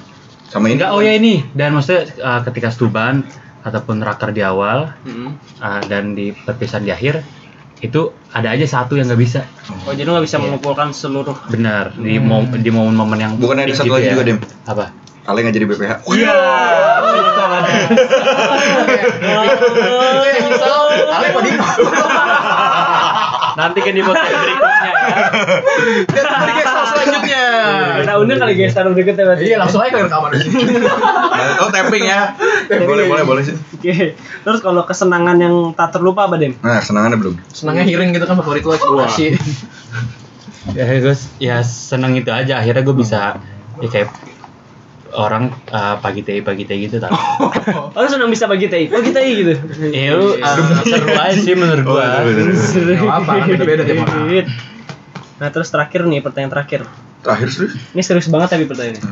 Sama 0.47 0.69
ini. 0.69 0.77
Enggak, 0.77 0.91
oh 0.93 1.01
ya 1.01 1.13
ini. 1.13 1.45
Dan 1.51 1.73
maksudnya 1.73 2.09
eh, 2.09 2.41
ketika 2.43 2.69
Stuban 2.69 3.25
ataupun 3.61 3.97
raker 3.99 4.29
di 4.31 4.41
awal 4.41 4.93
Hmm. 5.03 5.37
eh, 5.59 5.83
dan 5.85 6.13
di 6.13 6.33
perpisahan 6.33 6.81
di 6.81 6.91
akhir 6.91 7.25
itu 7.85 8.01
ada 8.31 8.49
aja 8.49 8.65
satu 8.65 8.97
yang 8.97 9.05
nggak 9.07 9.21
bisa. 9.21 9.45
Oh, 9.85 9.93
jadi 9.93 10.07
nggak 10.07 10.25
bisa 10.25 10.37
Iya. 10.37 10.43
mengumpulkan 10.43 10.89
seluruh. 10.91 11.37
Benar 11.47 11.93
di 11.95 12.17
mom- 12.17 12.49
di 12.51 12.71
momen-momen 12.71 13.19
yang 13.19 13.33
Bukan 13.37 13.61
ada 13.61 13.69
satu 13.71 13.85
gitu 13.85 13.95
lagi 13.95 14.09
ya. 14.09 14.13
juga, 14.13 14.23
Dem. 14.25 14.39
Apa? 14.65 14.85
Ale 15.25 15.41
nggak 15.41 15.55
jadi 15.55 15.67
BPH. 15.67 15.93
Iya. 16.07 16.37
Itu 19.21 20.25
yang 20.25 20.41
nyesel. 20.43 20.81
Ale 21.07 21.27
kok 21.31 21.43
Nanti 23.55 23.79
kan 23.83 23.93
di 23.95 24.03
podcast 24.03 24.35
berikutnya 24.35 24.91
ya. 24.91 24.95
Dan 26.11 26.25
di 26.43 26.53
gestar 26.59 26.85
selanjutnya. 26.91 27.45
Kita 28.03 28.13
undang 28.19 28.39
kali 28.43 28.53
guys 28.59 28.75
taruh 28.75 28.93
deket 28.95 29.15
ya 29.15 29.25
berarti. 29.31 29.45
Iya, 29.47 29.57
langsung 29.63 29.81
aja 29.83 29.91
ke 29.95 29.99
rekaman 30.11 30.31
di 30.35 30.39
sini. 30.45 30.63
Oh, 31.63 31.71
tapping 31.71 32.05
ya. 32.05 32.35
boleh, 32.67 33.07
boleh, 33.07 33.25
boleh 33.25 33.43
sih. 33.47 33.55
Oke. 33.55 34.19
Terus 34.19 34.59
kalau 34.59 34.83
kesenangan 34.83 35.39
yang 35.39 35.55
tak 35.79 35.95
terlupa 35.95 36.27
apa, 36.27 36.35
Dem? 36.37 36.59
Nah, 36.61 36.83
senangannya 36.83 37.19
belum. 37.21 37.35
Senangnya 37.55 37.87
hearing 37.87 38.11
gitu 38.11 38.27
kan 38.27 38.35
favorit 38.43 38.67
lo 38.67 38.75
eksplorasi. 38.75 39.27
ya 40.79 40.89
gue 40.89 41.13
ya 41.45 41.61
seneng 41.61 42.17
itu 42.17 42.33
aja 42.33 42.57
akhirnya 42.57 42.81
gue 42.81 42.97
bisa 42.97 43.37
ya 43.85 43.89
kayak 43.93 44.09
orang 45.15 45.49
uh, 45.71 45.97
pagi 45.99 46.21
teh 46.21 46.43
pagi 46.43 46.63
teh 46.63 46.77
gitu 46.77 46.99
tau. 46.99 47.15
Oh, 47.95 48.05
senang 48.05 48.29
bisa 48.29 48.45
bagi 48.45 48.67
teh, 48.67 48.87
bagi 48.87 49.11
teh 49.11 49.25
gitu. 49.25 49.55
Iya 49.87 50.11
lu 50.15 50.37
uh, 50.37 50.57
seru 50.83 51.09
aja 51.11 51.33
sih 51.33 51.55
menurut 51.55 51.83
gua. 51.85 52.27
Nggak 52.27 53.01
apa-apa, 53.01 53.33
beda-beda 53.47 53.83
tiap 53.83 54.05
orang. 54.05 54.47
Nah 55.35 55.49
terus 55.49 55.69
terakhir 55.69 56.05
nih 56.05 56.21
pertanyaan 56.21 56.53
terakhir. 56.53 56.83
Terakhir 57.23 57.49
serius. 57.49 57.75
Ini 57.91 58.03
serius 58.03 58.29
banget 58.29 58.53
tapi 58.53 58.65
pertanyaannya. 58.67 59.03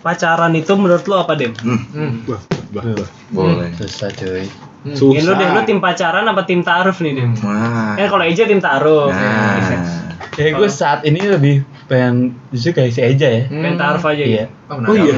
Pacaran 0.00 0.52
itu 0.52 0.72
menurut 0.74 1.04
lu 1.04 1.16
apa 1.16 1.32
dem? 1.32 1.56
Hmm, 1.56 1.80
Hmm. 1.88 2.12
Bah, 2.28 2.40
bah, 2.70 2.84
bah. 2.84 3.08
boleh. 3.30 3.72
Susah 3.74 4.12
cuy. 4.12 4.44
Susah. 4.84 5.16
Ini 5.16 5.20
lu 5.22 5.32
deh, 5.32 5.48
lu 5.48 5.60
tim 5.64 5.80
pacaran 5.80 6.28
apa 6.28 6.44
tim 6.44 6.60
taaruf 6.60 7.00
nih 7.00 7.16
dem? 7.16 7.32
Wah. 7.40 7.96
Kan 7.96 8.06
kalau 8.10 8.20
Eja 8.22 8.44
tim 8.44 8.60
taaruf. 8.60 9.08
Nah. 9.08 10.04
Ya 10.34 10.50
gue 10.50 10.68
saat 10.68 11.06
ini 11.06 11.24
lebih 11.24 11.62
pengen 11.86 12.34
justru 12.50 12.74
kayak 12.74 12.90
si 12.90 13.00
Eja 13.00 13.28
ya. 13.32 13.42
Pengen 13.48 13.78
taaruf 13.78 14.04
aja 14.04 14.18
Iya. 14.18 14.44
gitu. 14.44 14.46
Oh, 14.68 14.76
menarik. 14.76 15.00
iya. 15.00 15.16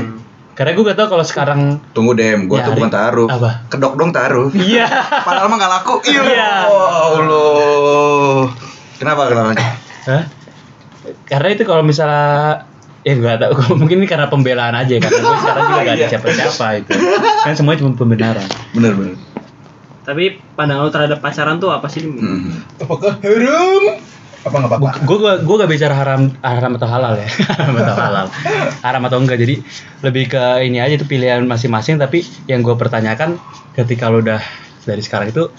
Karena 0.56 0.72
gue 0.72 0.84
gak 0.88 0.96
tau 0.96 1.08
kalau 1.12 1.20
sekarang 1.20 1.60
Tunggu 1.92 2.16
dem, 2.16 2.48
gua 2.48 2.64
Ya, 2.64 2.72
tuh 2.72 2.80
bukan 2.80 2.88
taruh. 2.88 3.28
Apa? 3.28 3.68
Kedok 3.68 4.00
dong 4.00 4.08
taruh. 4.08 4.48
Iya. 4.56 4.88
Padahal 5.28 5.52
mah 5.52 5.56
gak 5.60 5.72
laku. 5.80 5.94
Iya. 6.08 6.22
Iya. 6.24 6.50
Oh, 6.72 7.20
Allah. 7.20 8.40
Kenapa 8.96 9.28
kenapa? 9.28 9.52
Hah? 10.08 10.22
Karena 11.28 11.48
itu 11.52 11.62
kalau 11.68 11.84
misalnya 11.84 12.64
ya 13.04 13.12
gak 13.20 13.38
tau 13.38 13.54
mungkin 13.80 14.02
ini 14.02 14.08
karena 14.08 14.26
pembelaan 14.26 14.74
aja 14.74 14.98
karena 14.98 15.18
gue 15.20 15.36
sekarang 15.44 15.64
juga 15.70 15.80
gak 15.86 15.94
ada 15.94 16.06
siapa-siapa 16.10 16.66
itu 16.82 16.90
kan 17.46 17.54
semuanya 17.54 17.78
cuma 17.86 17.92
pembenaran 17.94 18.48
Bener 18.74 18.98
bener. 18.98 19.14
Tapi 20.02 20.38
pandangan 20.58 20.86
lu 20.86 20.90
terhadap 20.90 21.18
pacaran 21.18 21.58
tuh 21.58 21.74
apa 21.74 21.90
sih? 21.90 22.06
Hmm. 22.06 22.62
Apakah 22.78 23.18
haram? 23.22 23.98
Apa 24.46 24.56
nggak 24.56 24.70
apa-apa? 24.70 24.90
gue 25.02 25.16
gue 25.18 25.32
gue 25.42 25.54
gak 25.58 25.70
bicara 25.70 25.94
haram 25.96 26.22
haram 26.38 26.72
atau 26.78 26.86
halal 26.86 27.18
ya 27.18 27.26
haram 27.58 27.74
atau 27.76 27.94
halal 27.98 28.26
haram 28.86 29.02
atau 29.02 29.18
enggak 29.18 29.38
jadi 29.42 29.54
lebih 30.00 30.30
ke 30.30 30.42
ini 30.62 30.78
aja 30.78 30.94
itu 30.94 31.04
pilihan 31.04 31.42
masing-masing 31.42 31.98
tapi 31.98 32.22
yang 32.46 32.62
gue 32.62 32.72
pertanyakan 32.72 33.42
ketika 33.74 34.06
lo 34.06 34.22
udah 34.22 34.38
dari 34.82 35.02
sekarang 35.02 35.28
itu 35.28 35.50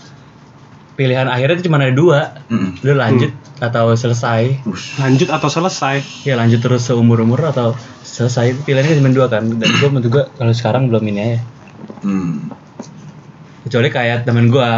pilihan 0.96 1.28
akhirnya 1.28 1.60
itu 1.60 1.68
cuma 1.68 1.78
ada 1.78 1.92
dua 1.92 2.20
Hmm. 2.48 2.80
lo 2.80 2.96
lanjut 2.96 3.30
atau 3.60 3.92
selesai 3.92 4.64
Lanjut 4.98 5.28
atau 5.28 5.50
selesai? 5.50 6.24
ya 6.24 6.34
lanjut 6.34 6.64
terus 6.64 6.88
seumur 6.88 7.20
umur 7.20 7.44
atau 7.44 7.76
selesai 8.00 8.56
pilihannya 8.64 8.96
cuma 8.96 9.12
dua 9.12 9.28
kan 9.28 9.52
dan 9.52 9.68
gue 9.68 9.90
menurut 9.92 10.08
gue 10.08 10.24
kalau 10.32 10.54
sekarang 10.54 10.88
belum 10.88 11.04
ini 11.06 11.20
aja 11.20 11.40
Hmm. 12.00 12.56
kecuali 13.62 13.92
kayak 13.92 14.24
temen 14.24 14.48
gue 14.48 14.70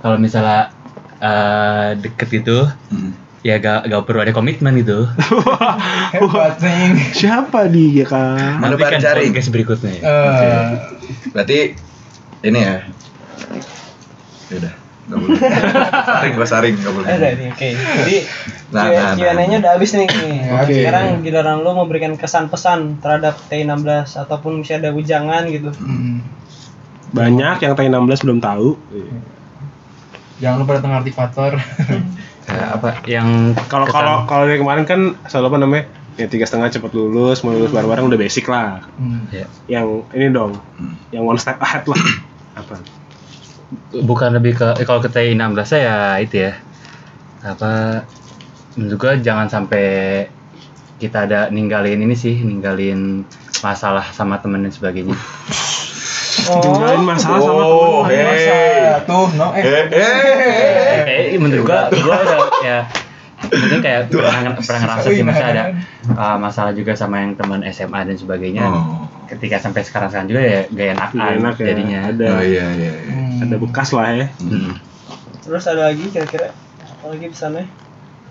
kalau 0.00 0.16
misalnya 0.16 0.72
eh, 1.20 1.90
deket 2.00 2.40
itu 2.40 2.64
Hmm. 2.88 3.12
Ya 3.40 3.56
gak, 3.56 3.88
gak 3.88 4.02
perlu 4.04 4.20
ada 4.20 4.32
komitmen 4.32 4.76
gitu 4.76 5.08
Hebat 6.14 6.60
nih. 6.60 7.14
Siapa 7.16 7.66
dia 7.66 8.04
kan? 8.04 8.60
Mana 8.60 8.76
Nanti 8.76 8.84
kan 8.84 9.00
cari? 9.00 9.22
podcast 9.26 9.48
berikutnya 9.48 9.92
ya. 9.96 10.02
Eh, 10.02 10.66
Berarti 11.32 11.58
ini 12.42 12.58
ya. 12.58 12.76
Ya 14.48 14.56
udah. 14.58 14.74
Gak 15.10 15.18
boleh. 15.18 15.38
saring 16.06 16.32
gua 16.34 16.46
saring 16.46 16.74
gak 16.76 16.92
boleh. 16.92 17.06
Ada 17.08 17.28
nih, 17.34 17.46
oke. 17.48 17.68
Jadi 17.74 18.16
Nah, 18.70 18.86
nah, 18.86 19.02
nah. 19.10 19.34
Q&A-nya 19.34 19.56
udah 19.58 19.72
habis 19.74 19.90
nih. 19.92 20.06
nih. 20.06 20.36
Oke. 20.54 20.74
Sekarang 20.78 21.26
giliran 21.26 21.58
lu 21.58 21.74
memberikan 21.74 22.14
kesan-pesan 22.14 23.02
terhadap 23.02 23.34
T16 23.50 23.82
ataupun 24.14 24.62
misalnya 24.62 24.86
ada 24.86 24.90
ujangan 24.94 25.42
gitu. 25.50 25.74
hmm. 25.74 26.22
Banyak 27.10 27.58
yang 27.58 27.74
T16 27.74 28.22
belum 28.22 28.38
tahu. 28.38 28.78
Jangan 30.38 30.56
lupa 30.62 30.78
datang 30.78 30.94
artifator. 30.94 31.58
Apa 32.50 33.02
yang 33.04 33.54
Kalau 33.66 33.86
kalau 33.86 34.24
kalau 34.24 34.44
dari 34.44 34.58
kemarin 34.58 34.84
kan 34.84 35.00
selalu 35.26 35.46
apa 35.46 35.58
namanya? 35.58 35.84
Ya 36.14 36.26
tiga 36.26 36.44
setengah 36.44 36.68
cepat 36.68 36.90
lulus, 36.90 37.40
mau 37.40 37.50
lulus 37.50 37.70
bareng-bareng 37.70 38.04
udah 38.06 38.18
basic 38.18 38.44
lah. 38.44 38.84
Hmm. 38.94 39.24
ya, 39.30 39.46
Yang 39.66 39.86
ini 40.12 40.26
dong, 40.28 40.52
Hmm. 40.76 40.94
yang 41.10 41.24
one 41.24 41.38
step 41.38 41.56
ahead 41.58 41.86
lah. 41.86 42.02
Apa? 42.56 42.76
bukan 43.94 44.34
lebih 44.34 44.58
ke 44.58 44.66
eh, 44.74 44.84
kalau 44.84 44.98
ke 44.98 45.06
TI 45.06 45.30
16 45.30 45.54
ya 45.78 46.18
itu 46.18 46.42
ya 46.42 46.58
apa 47.40 48.02
gua 48.98 49.14
jangan 49.14 49.46
sampai 49.46 50.26
kita 50.98 51.22
ada 51.22 51.40
ninggalin 51.48 52.02
ini 52.02 52.18
sih 52.18 52.42
ninggalin 52.42 53.22
masalah 53.62 54.10
sama 54.10 54.42
temen 54.42 54.66
dan 54.66 54.74
sebagainya 54.74 55.14
Tinggalin 56.50 57.06
masalah 57.06 57.38
sama 57.38 57.62
Oh, 57.62 58.02
temen. 58.02 58.26
hey. 58.26 59.06
Tuh, 59.06 59.28
no 59.38 59.54
eh. 59.54 59.62
Eh, 59.62 59.86
eh. 59.86 60.79
Kayak 61.20 61.40
menurut 61.40 61.64
gua 61.64 61.80
gua 61.92 62.16
udah 62.18 62.38
ya 62.62 62.80
mungkin 63.40 63.80
kayak 63.80 64.00
pernah, 64.12 64.52
pernah 64.60 64.80
ngerasa 64.84 65.08
sih 65.08 65.24
masa 65.24 65.44
ada 65.48 65.62
uh, 66.12 66.36
masalah 66.36 66.72
juga 66.72 66.92
sama 66.92 67.24
yang 67.24 67.32
teman 67.34 67.64
SMA 67.68 68.00
dan 68.04 68.16
sebagainya 68.16 68.64
Oh. 68.68 69.08
ketika 69.26 69.56
sampai 69.56 69.80
sekarang 69.80 70.08
sekarang 70.08 70.28
juga 70.28 70.42
ya 70.42 70.60
gak 70.68 70.88
enak, 70.92 71.10
Nggak 71.14 71.32
enak 71.38 71.54
ya. 71.56 71.66
jadinya 71.70 72.00
Ada 72.10 72.26
Oh 72.28 72.42
iya 72.42 72.66
iya. 72.74 72.92
iya. 73.00 73.12
Hmm. 73.14 73.42
ada 73.46 73.56
bekas 73.56 73.88
lah 73.92 74.08
ya. 74.10 74.26
Mm. 74.42 74.72
Terus 75.40 75.64
ada 75.64 75.82
lagi 75.88 76.04
kira-kira 76.06 76.50
apa 76.82 77.04
lagi 77.08 77.26
pesannya? 77.28 77.64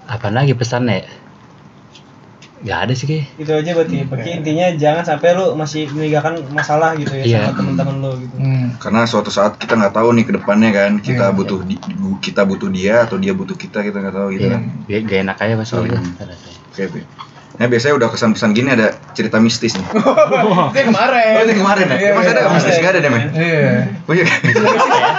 apa 0.06 0.28
lagi 0.30 0.54
pesannya 0.54 1.00
ya? 2.60 2.66
Gak 2.66 2.80
ada 2.82 2.94
sih 2.94 3.06
kayak 3.06 3.24
Gitu 3.36 3.52
aja 3.54 3.72
berarti. 3.74 3.98
Berarti 4.04 4.30
intinya 4.34 4.68
jangan 4.74 5.04
sampai 5.06 5.30
lu 5.32 5.46
masih 5.54 5.88
meninggalkan 5.90 6.34
masalah 6.50 6.94
gitu 6.94 7.14
ya 7.14 7.24
Iya. 7.24 7.40
sama 7.46 7.56
teman-teman 7.58 7.96
lu 8.00 8.12
gitu. 8.20 8.36
Hmm. 8.36 8.66
Karena 8.76 9.02
suatu 9.04 9.30
saat 9.30 9.56
kita 9.56 9.74
nggak 9.74 9.94
tahu 9.94 10.10
nih 10.12 10.26
ke 10.26 10.34
depannya 10.34 10.70
kan, 10.70 10.92
kita 10.98 11.26
Iya. 11.26 11.36
butuh 11.36 11.60
di- 11.62 11.82
kita 12.20 12.44
butuh 12.44 12.68
dia 12.68 13.04
atau 13.04 13.16
dia 13.16 13.32
butuh 13.32 13.56
kita 13.56 13.80
kita 13.82 13.98
nggak 13.98 14.14
tahu 14.14 14.28
gitu 14.34 14.46
Iya, 14.46 14.54
kan. 14.54 14.62
gak, 14.86 15.00
gak 15.06 15.20
enak 15.22 15.38
aja 15.38 15.54
pas 15.56 15.70
Oh, 15.72 15.84
iya. 15.84 16.00
Oke, 16.70 16.84
oke. 16.86 17.02
Nah 17.52 17.68
biasanya 17.68 17.92
udah 17.94 18.08
kesan-pesan 18.08 18.52
gini 18.54 18.70
ada 18.70 18.88
cerita 19.12 19.36
mistis 19.38 19.76
nih. 19.76 19.84
Itu 19.84 20.00
yang 20.74 20.90
kemarin. 20.90 21.32
Oh, 21.36 21.42
itu 21.42 21.50
yang 21.50 21.60
kemarin 21.60 21.86
ya? 21.86 21.98
Iya, 21.98 22.10
Emang 22.10 22.24
ada 22.26 22.40
iya. 22.40 22.50
mistis 22.50 22.76
nggak 22.78 22.92
ada 22.94 23.00
deh, 23.00 23.10
men? 23.10 23.24
Iya. 23.30 23.72
Oh 24.02 24.14
iya. 24.14 24.26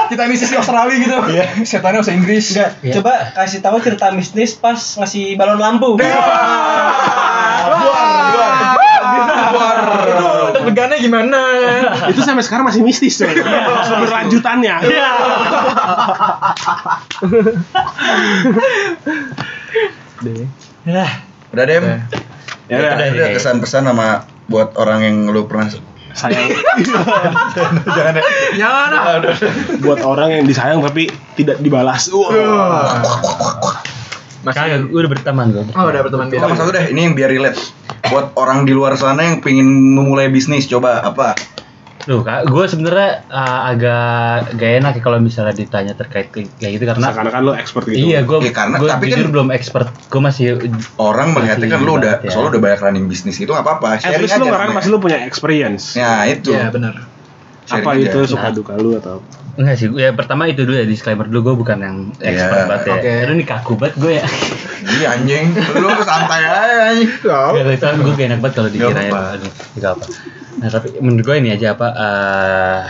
Kita 0.08 0.22
misi 0.24 0.44
di 0.44 0.56
Australia 0.56 0.96
gitu. 0.96 1.16
Iya. 1.28 1.44
Setannya 1.60 2.00
bahasa 2.00 2.12
Inggris. 2.12 2.44
Enggak, 2.50 2.70
Iya. 2.80 2.92
coba 2.96 3.12
kasih 3.34 3.60
tahu 3.60 3.76
cerita 3.78 4.08
bisnis 4.10 4.56
pas 4.56 4.72
ngasih 4.96 5.36
balon 5.36 5.60
lampu. 5.60 6.00
Itu 10.10 10.48
deg-degannya 10.56 10.98
gimana? 11.00 11.40
Itu 12.08 12.20
sampai 12.24 12.42
sekarang 12.44 12.64
masih 12.66 12.82
mistis 12.84 13.18
coy. 13.20 13.32
Berlanjutannya. 14.00 14.76
Iya. 14.84 15.10
Lah, 20.90 21.10
Udah 21.50 21.64
dem. 21.66 21.84
Ya 22.70 22.76
Ada 22.78 23.10
udah. 23.10 23.26
ada 23.26 23.34
kesan-pesan 23.34 23.82
sama 23.90 24.22
buat 24.46 24.78
orang 24.78 25.02
yang 25.02 25.16
lu 25.34 25.50
pernah 25.50 25.66
Sayang 26.10 26.50
jangan 27.94 28.12
deh. 28.18 28.24
Jangan 28.58 28.90
buat 29.78 30.02
orang 30.02 30.34
yang 30.34 30.44
disayang 30.46 30.82
tapi 30.82 31.06
tidak 31.38 31.62
dibalas. 31.62 32.10
Kagak 34.42 34.86
gue 34.86 34.96
udah 34.96 35.10
berteman 35.10 35.46
gue. 35.50 35.64
Oh, 35.70 35.84
udah 35.84 36.00
berteman 36.00 36.26
Sama 36.26 36.48
biasa. 36.48 36.56
satu 36.58 36.70
deh, 36.70 36.84
ini 36.88 37.00
yang 37.02 37.14
biar 37.14 37.28
relate. 37.28 37.60
Buat 38.06 38.32
orang 38.34 38.64
di 38.64 38.72
luar 38.72 38.94
sana 38.94 39.20
yang 39.22 39.38
pengen 39.38 39.66
memulai 39.92 40.26
bisnis, 40.26 40.64
coba 40.64 41.00
apa? 41.00 41.36
Loh, 42.08 42.24
kak, 42.24 42.48
gue 42.48 42.64
sebenarnya 42.64 43.28
uh, 43.28 43.68
agak 43.68 44.56
gak 44.56 44.70
enak 44.80 44.92
ya 44.96 45.02
kalau 45.02 45.18
misalnya 45.18 45.52
ditanya 45.52 45.92
terkait 45.92 46.32
kayak 46.32 46.48
gitu 46.72 46.88
karena 46.88 47.12
Seakan-akan 47.12 47.40
lu 47.42 47.52
expert 47.52 47.84
gitu. 47.84 48.00
iya 48.00 48.24
gue 48.24 48.40
Ya, 48.40 48.50
karena- 48.50 48.80
gue 48.80 48.88
tapi 48.88 49.04
jujur 49.06 49.20
kan- 49.20 49.32
belum 49.36 49.48
expert 49.52 49.88
gue 50.08 50.20
masih 50.22 50.44
Orang 50.96 51.36
melihatnya 51.36 51.68
kan 51.68 51.80
lu 51.80 52.00
udah, 52.00 52.14
Masih 52.18 52.32
soalnya 52.32 52.50
udah 52.50 52.62
banyak 52.64 52.80
running 52.80 53.04
bisnis 53.04 53.36
itu 53.36 53.46
nggak 53.46 53.60
apa-apa. 53.62 54.00
At 54.00 54.16
least 54.16 54.32
lu 54.34 54.48
aja. 54.48 54.50
ngarang 54.50 54.72
pasti 54.72 54.88
lu 54.88 54.96
punya 54.98 55.20
experience. 55.20 55.92
Ya 55.92 56.24
itu. 56.24 56.50
Iya, 56.50 56.72
benar. 56.72 57.04
Sharing 57.68 57.84
Apa 57.84 57.90
aja. 57.92 58.08
itu 58.08 58.18
suka 58.26 58.48
Nah. 58.48 58.54
duka 58.56 58.72
lu 58.74 58.90
atau? 58.96 59.20
Enggak 59.60 59.76
sih 59.76 59.86
ya 59.92 60.16
pertama 60.16 60.48
itu 60.48 60.64
dulu 60.64 60.72
ya 60.74 60.88
disclaimer 60.88 61.28
dulu 61.28 61.52
gue 61.52 61.54
bukan 61.60 61.78
yang 61.78 61.96
expert 62.16 62.56
Iya, 62.56 62.64
banget 62.64 62.82
ya 62.82 62.94
oke. 62.96 63.10
Aduh, 63.20 63.34
ini 63.36 63.44
kaku 63.44 63.72
banget 63.76 63.94
gue 64.00 64.12
ya 64.16 64.26
Iya 64.80 65.06
anjing, 65.12 65.46
lu 65.76 65.88
santai 66.00 66.40
aja 66.40 66.76
anjing. 66.88 67.10
Gak 67.20 67.76
itu 67.76 67.86
gue 68.00 68.12
gak 68.16 68.26
enak 68.32 68.40
banget 68.40 68.54
kalau 68.56 68.70
apa-apa. 68.88 69.18
Aduh, 69.36 69.52
Gak 69.76 69.90
apa 69.92 70.06
Nah 70.50 70.68
tapi 70.68 70.88
menurut 70.98 71.24
gue 71.24 71.36
ini 71.36 71.48
aja 71.52 71.66
apa 71.72 71.86
eh 71.92 72.82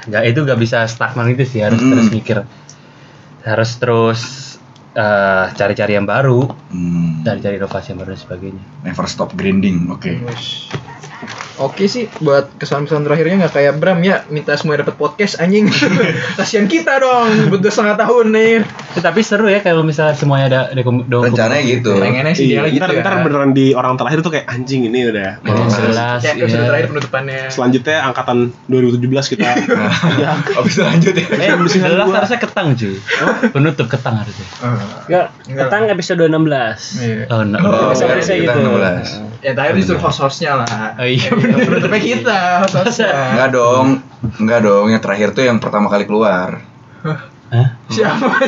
nggak 0.00 0.22
itu 0.26 0.38
gak 0.42 0.56
bisa 0.56 0.84
stagnan 0.84 1.32
itu 1.32 1.44
sih 1.44 1.60
harus 1.60 1.76
Mm. 1.76 1.90
terus 1.90 2.08
mikir 2.10 2.36
harus 3.40 3.70
terus 3.76 4.20
eh, 4.92 5.44
cari-cari 5.52 5.92
yang 5.94 6.04
baru 6.04 6.48
Hmm, 6.68 7.20
cari-cari 7.20 7.56
inovasi 7.56 7.92
yang 7.92 8.00
baru 8.00 8.12
dan 8.12 8.20
sebagainya 8.20 8.64
never 8.80 9.04
stop 9.04 9.32
grinding. 9.32 9.88
Oke. 9.88 10.20
Oke 11.60 11.84
sih, 11.84 12.08
buat 12.18 12.56
kesan-kesan 12.56 13.04
terakhirnya 13.04 13.36
nggak 13.38 13.52
kayak 13.52 13.76
Bram 13.76 14.00
ya, 14.00 14.24
minta 14.26 14.56
semua 14.56 14.80
dapat 14.80 14.96
podcast 14.96 15.36
anjing. 15.36 15.68
Kasihan 16.40 16.64
kita 16.64 16.96
dong, 16.96 17.52
butuh 17.52 17.68
setengah 17.68 18.00
tahun 18.00 18.32
nih. 18.32 18.52
Ya, 18.96 19.00
tapi 19.04 19.20
seru 19.20 19.44
ya 19.44 19.60
kalau 19.60 19.84
misalnya 19.84 20.16
semuanya 20.16 20.46
ada 20.48 20.60
dokum 20.72 21.04
dokumen 21.04 21.36
Rencananya 21.36 21.60
gitu. 21.62 21.92
Pengennya 21.94 22.32
sih 22.32 22.48
dia 22.48 22.64
Iya, 22.64 22.72
gitu 22.72 22.80
ntar, 22.80 22.90
ya. 22.90 23.02
ntar 23.04 23.14
beneran 23.20 23.52
di 23.52 23.66
orang 23.70 23.94
terakhir 23.94 24.24
tuh 24.24 24.32
kayak 24.32 24.48
anjing 24.48 24.88
ini 24.88 25.12
udah. 25.12 25.30
Yang 25.38 25.56
Oh, 25.60 25.68
jelas 25.84 26.20
Ya, 26.20 26.32
episode 26.32 26.56
ya. 26.56 26.68
terakhir 26.72 26.86
penutupannya. 26.88 27.40
Selanjutnya 27.52 27.96
angkatan 28.02 28.38
2017 28.66 29.26
kita. 29.28 29.44
ya. 30.16 30.32
Habis 30.40 30.72
itu 30.72 30.82
lanjut 30.82 31.12
ya. 31.12 31.26
Eh, 31.28 31.50
jelas 31.76 32.08
harusnya 32.08 32.38
ketang 32.40 32.68
cuy. 32.72 32.96
Penutup 33.52 33.86
ketang 33.86 34.16
harusnya. 34.16 34.46
Enggak, 35.04 35.26
ketang 35.44 35.82
episode 35.92 36.24
16. 36.24 37.04
Iya. 37.04 37.24
Oh, 37.28 37.44
no. 37.44 37.56
Oh, 37.60 37.92
iya, 37.92 38.16
kita 38.16 38.32
gitu. 38.48 38.60
16. 38.64 39.29
Ya 39.40 39.56
terakhir 39.56 39.74
disuruh 39.80 40.02
host-hostnya 40.04 40.52
lah. 40.60 41.00
Oh 41.00 41.08
iya 41.08 41.32
Yang 41.32 41.68
Penutupnya 41.68 42.00
kita, 42.00 42.40
Sasa. 42.68 43.08
Enggak 43.36 43.50
dong. 43.56 43.86
Enggak 44.36 44.60
dong, 44.64 44.86
yang 44.92 45.00
terakhir 45.00 45.32
tuh 45.32 45.44
yang 45.48 45.56
pertama 45.56 45.88
kali 45.88 46.04
keluar. 46.04 46.60
Siapa? 47.90 48.28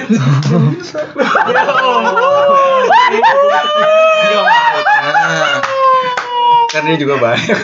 Nah, 5.02 5.58
kan 6.70 6.82
dia 6.88 6.96
juga 6.96 7.20
banyak. 7.20 7.58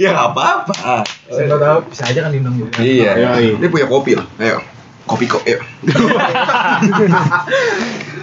ya 0.00 0.08
nggak 0.14 0.28
apa-apa. 0.32 1.04
Siapa 1.28 1.56
tahu 1.60 1.78
bisa 1.90 2.02
aja 2.08 2.18
kan 2.24 2.30
diundang 2.32 2.56
juga. 2.56 2.80
Iya. 2.80 3.36
Dia 3.60 3.68
punya 3.68 3.86
kopi 3.90 4.16
loh. 4.16 4.26
Ayo. 4.40 4.62
Kopi 5.04 5.28
kok, 5.28 5.44
ayo. 5.44 5.60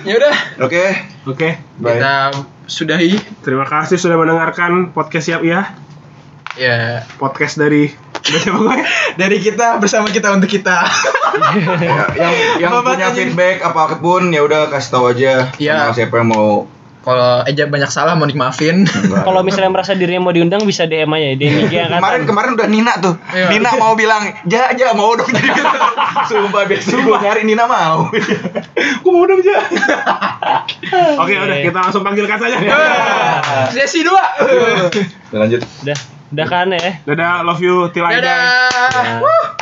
Ya 0.02 0.18
udah, 0.18 0.36
Oke. 0.66 0.82
Oke, 1.30 1.62
Bye. 1.78 2.02
kita 2.02 2.34
sudahi 2.66 3.14
terima 3.46 3.70
kasih 3.70 4.02
sudah 4.02 4.18
mendengarkan 4.18 4.90
podcast 4.90 5.30
siap 5.30 5.46
ya. 5.46 5.78
ya 6.58 7.06
Podcast 7.22 7.62
dari 7.62 7.94
dari 9.22 9.38
kita 9.38 9.78
bersama 9.78 10.10
kita 10.10 10.34
untuk 10.34 10.50
kita. 10.50 10.82
Ya, 11.78 12.10
yang 12.18 12.34
yang 12.58 12.72
punya 12.82 13.14
feedback 13.14 13.62
apa 13.62 14.02
pun 14.02 14.34
ya 14.34 14.42
udah 14.42 14.74
kasih 14.74 14.90
tahu 14.90 15.06
aja. 15.14 15.54
Iya. 15.62 15.86
Sama 15.86 15.94
siapa 15.94 16.16
yang 16.18 16.30
mau 16.34 16.66
kalau 17.02 17.42
eh, 17.42 17.50
aja 17.50 17.66
banyak 17.66 17.90
salah 17.90 18.14
mau 18.14 18.30
dimaafin. 18.30 18.86
kalau 19.28 19.42
misalnya 19.42 19.74
merasa 19.74 19.98
dirinya 19.98 20.30
mau 20.30 20.34
diundang 20.34 20.62
bisa 20.70 20.86
DM 20.86 21.10
aja 21.18 21.34
ya, 21.34 21.36
DM 21.38 21.56
IG. 21.66 21.74
Kemarin 21.90 22.22
kemarin 22.30 22.50
udah 22.54 22.68
Nina 22.70 22.94
tuh. 23.02 23.18
Iya. 23.34 23.50
Nina 23.50 23.72
mau 23.82 23.98
bilang, 23.98 24.22
"Ja, 24.46 24.70
ja 24.78 24.94
mau 24.94 25.18
dong 25.18 25.30
jadi 25.38 25.50
bintang." 25.50 25.82
Sumpah 26.30 26.70
besok 26.70 27.02
gue 27.02 27.18
nyari 27.18 27.42
Nina 27.42 27.66
mau. 27.66 28.06
Iya. 28.14 28.38
gue 29.02 29.12
mau 29.12 29.26
dong, 29.26 29.42
Ja. 29.42 29.66
Oke, 31.18 31.34
udah 31.34 31.58
iya. 31.58 31.66
kita 31.66 31.80
langsung 31.82 32.06
panggilkan 32.06 32.38
saja. 32.38 32.58
Ya. 32.62 32.78
Sesi 33.74 34.06
2. 34.06 35.34
Lanjut. 35.34 35.66
Udah. 35.82 35.98
Udah 36.32 36.48
kan 36.48 36.72
ya. 36.72 37.02
Dadah, 37.04 37.44
love 37.44 37.60
you 37.60 37.90
till 37.92 38.06
Dadah. 38.06 38.24
Dadah. 38.24 39.62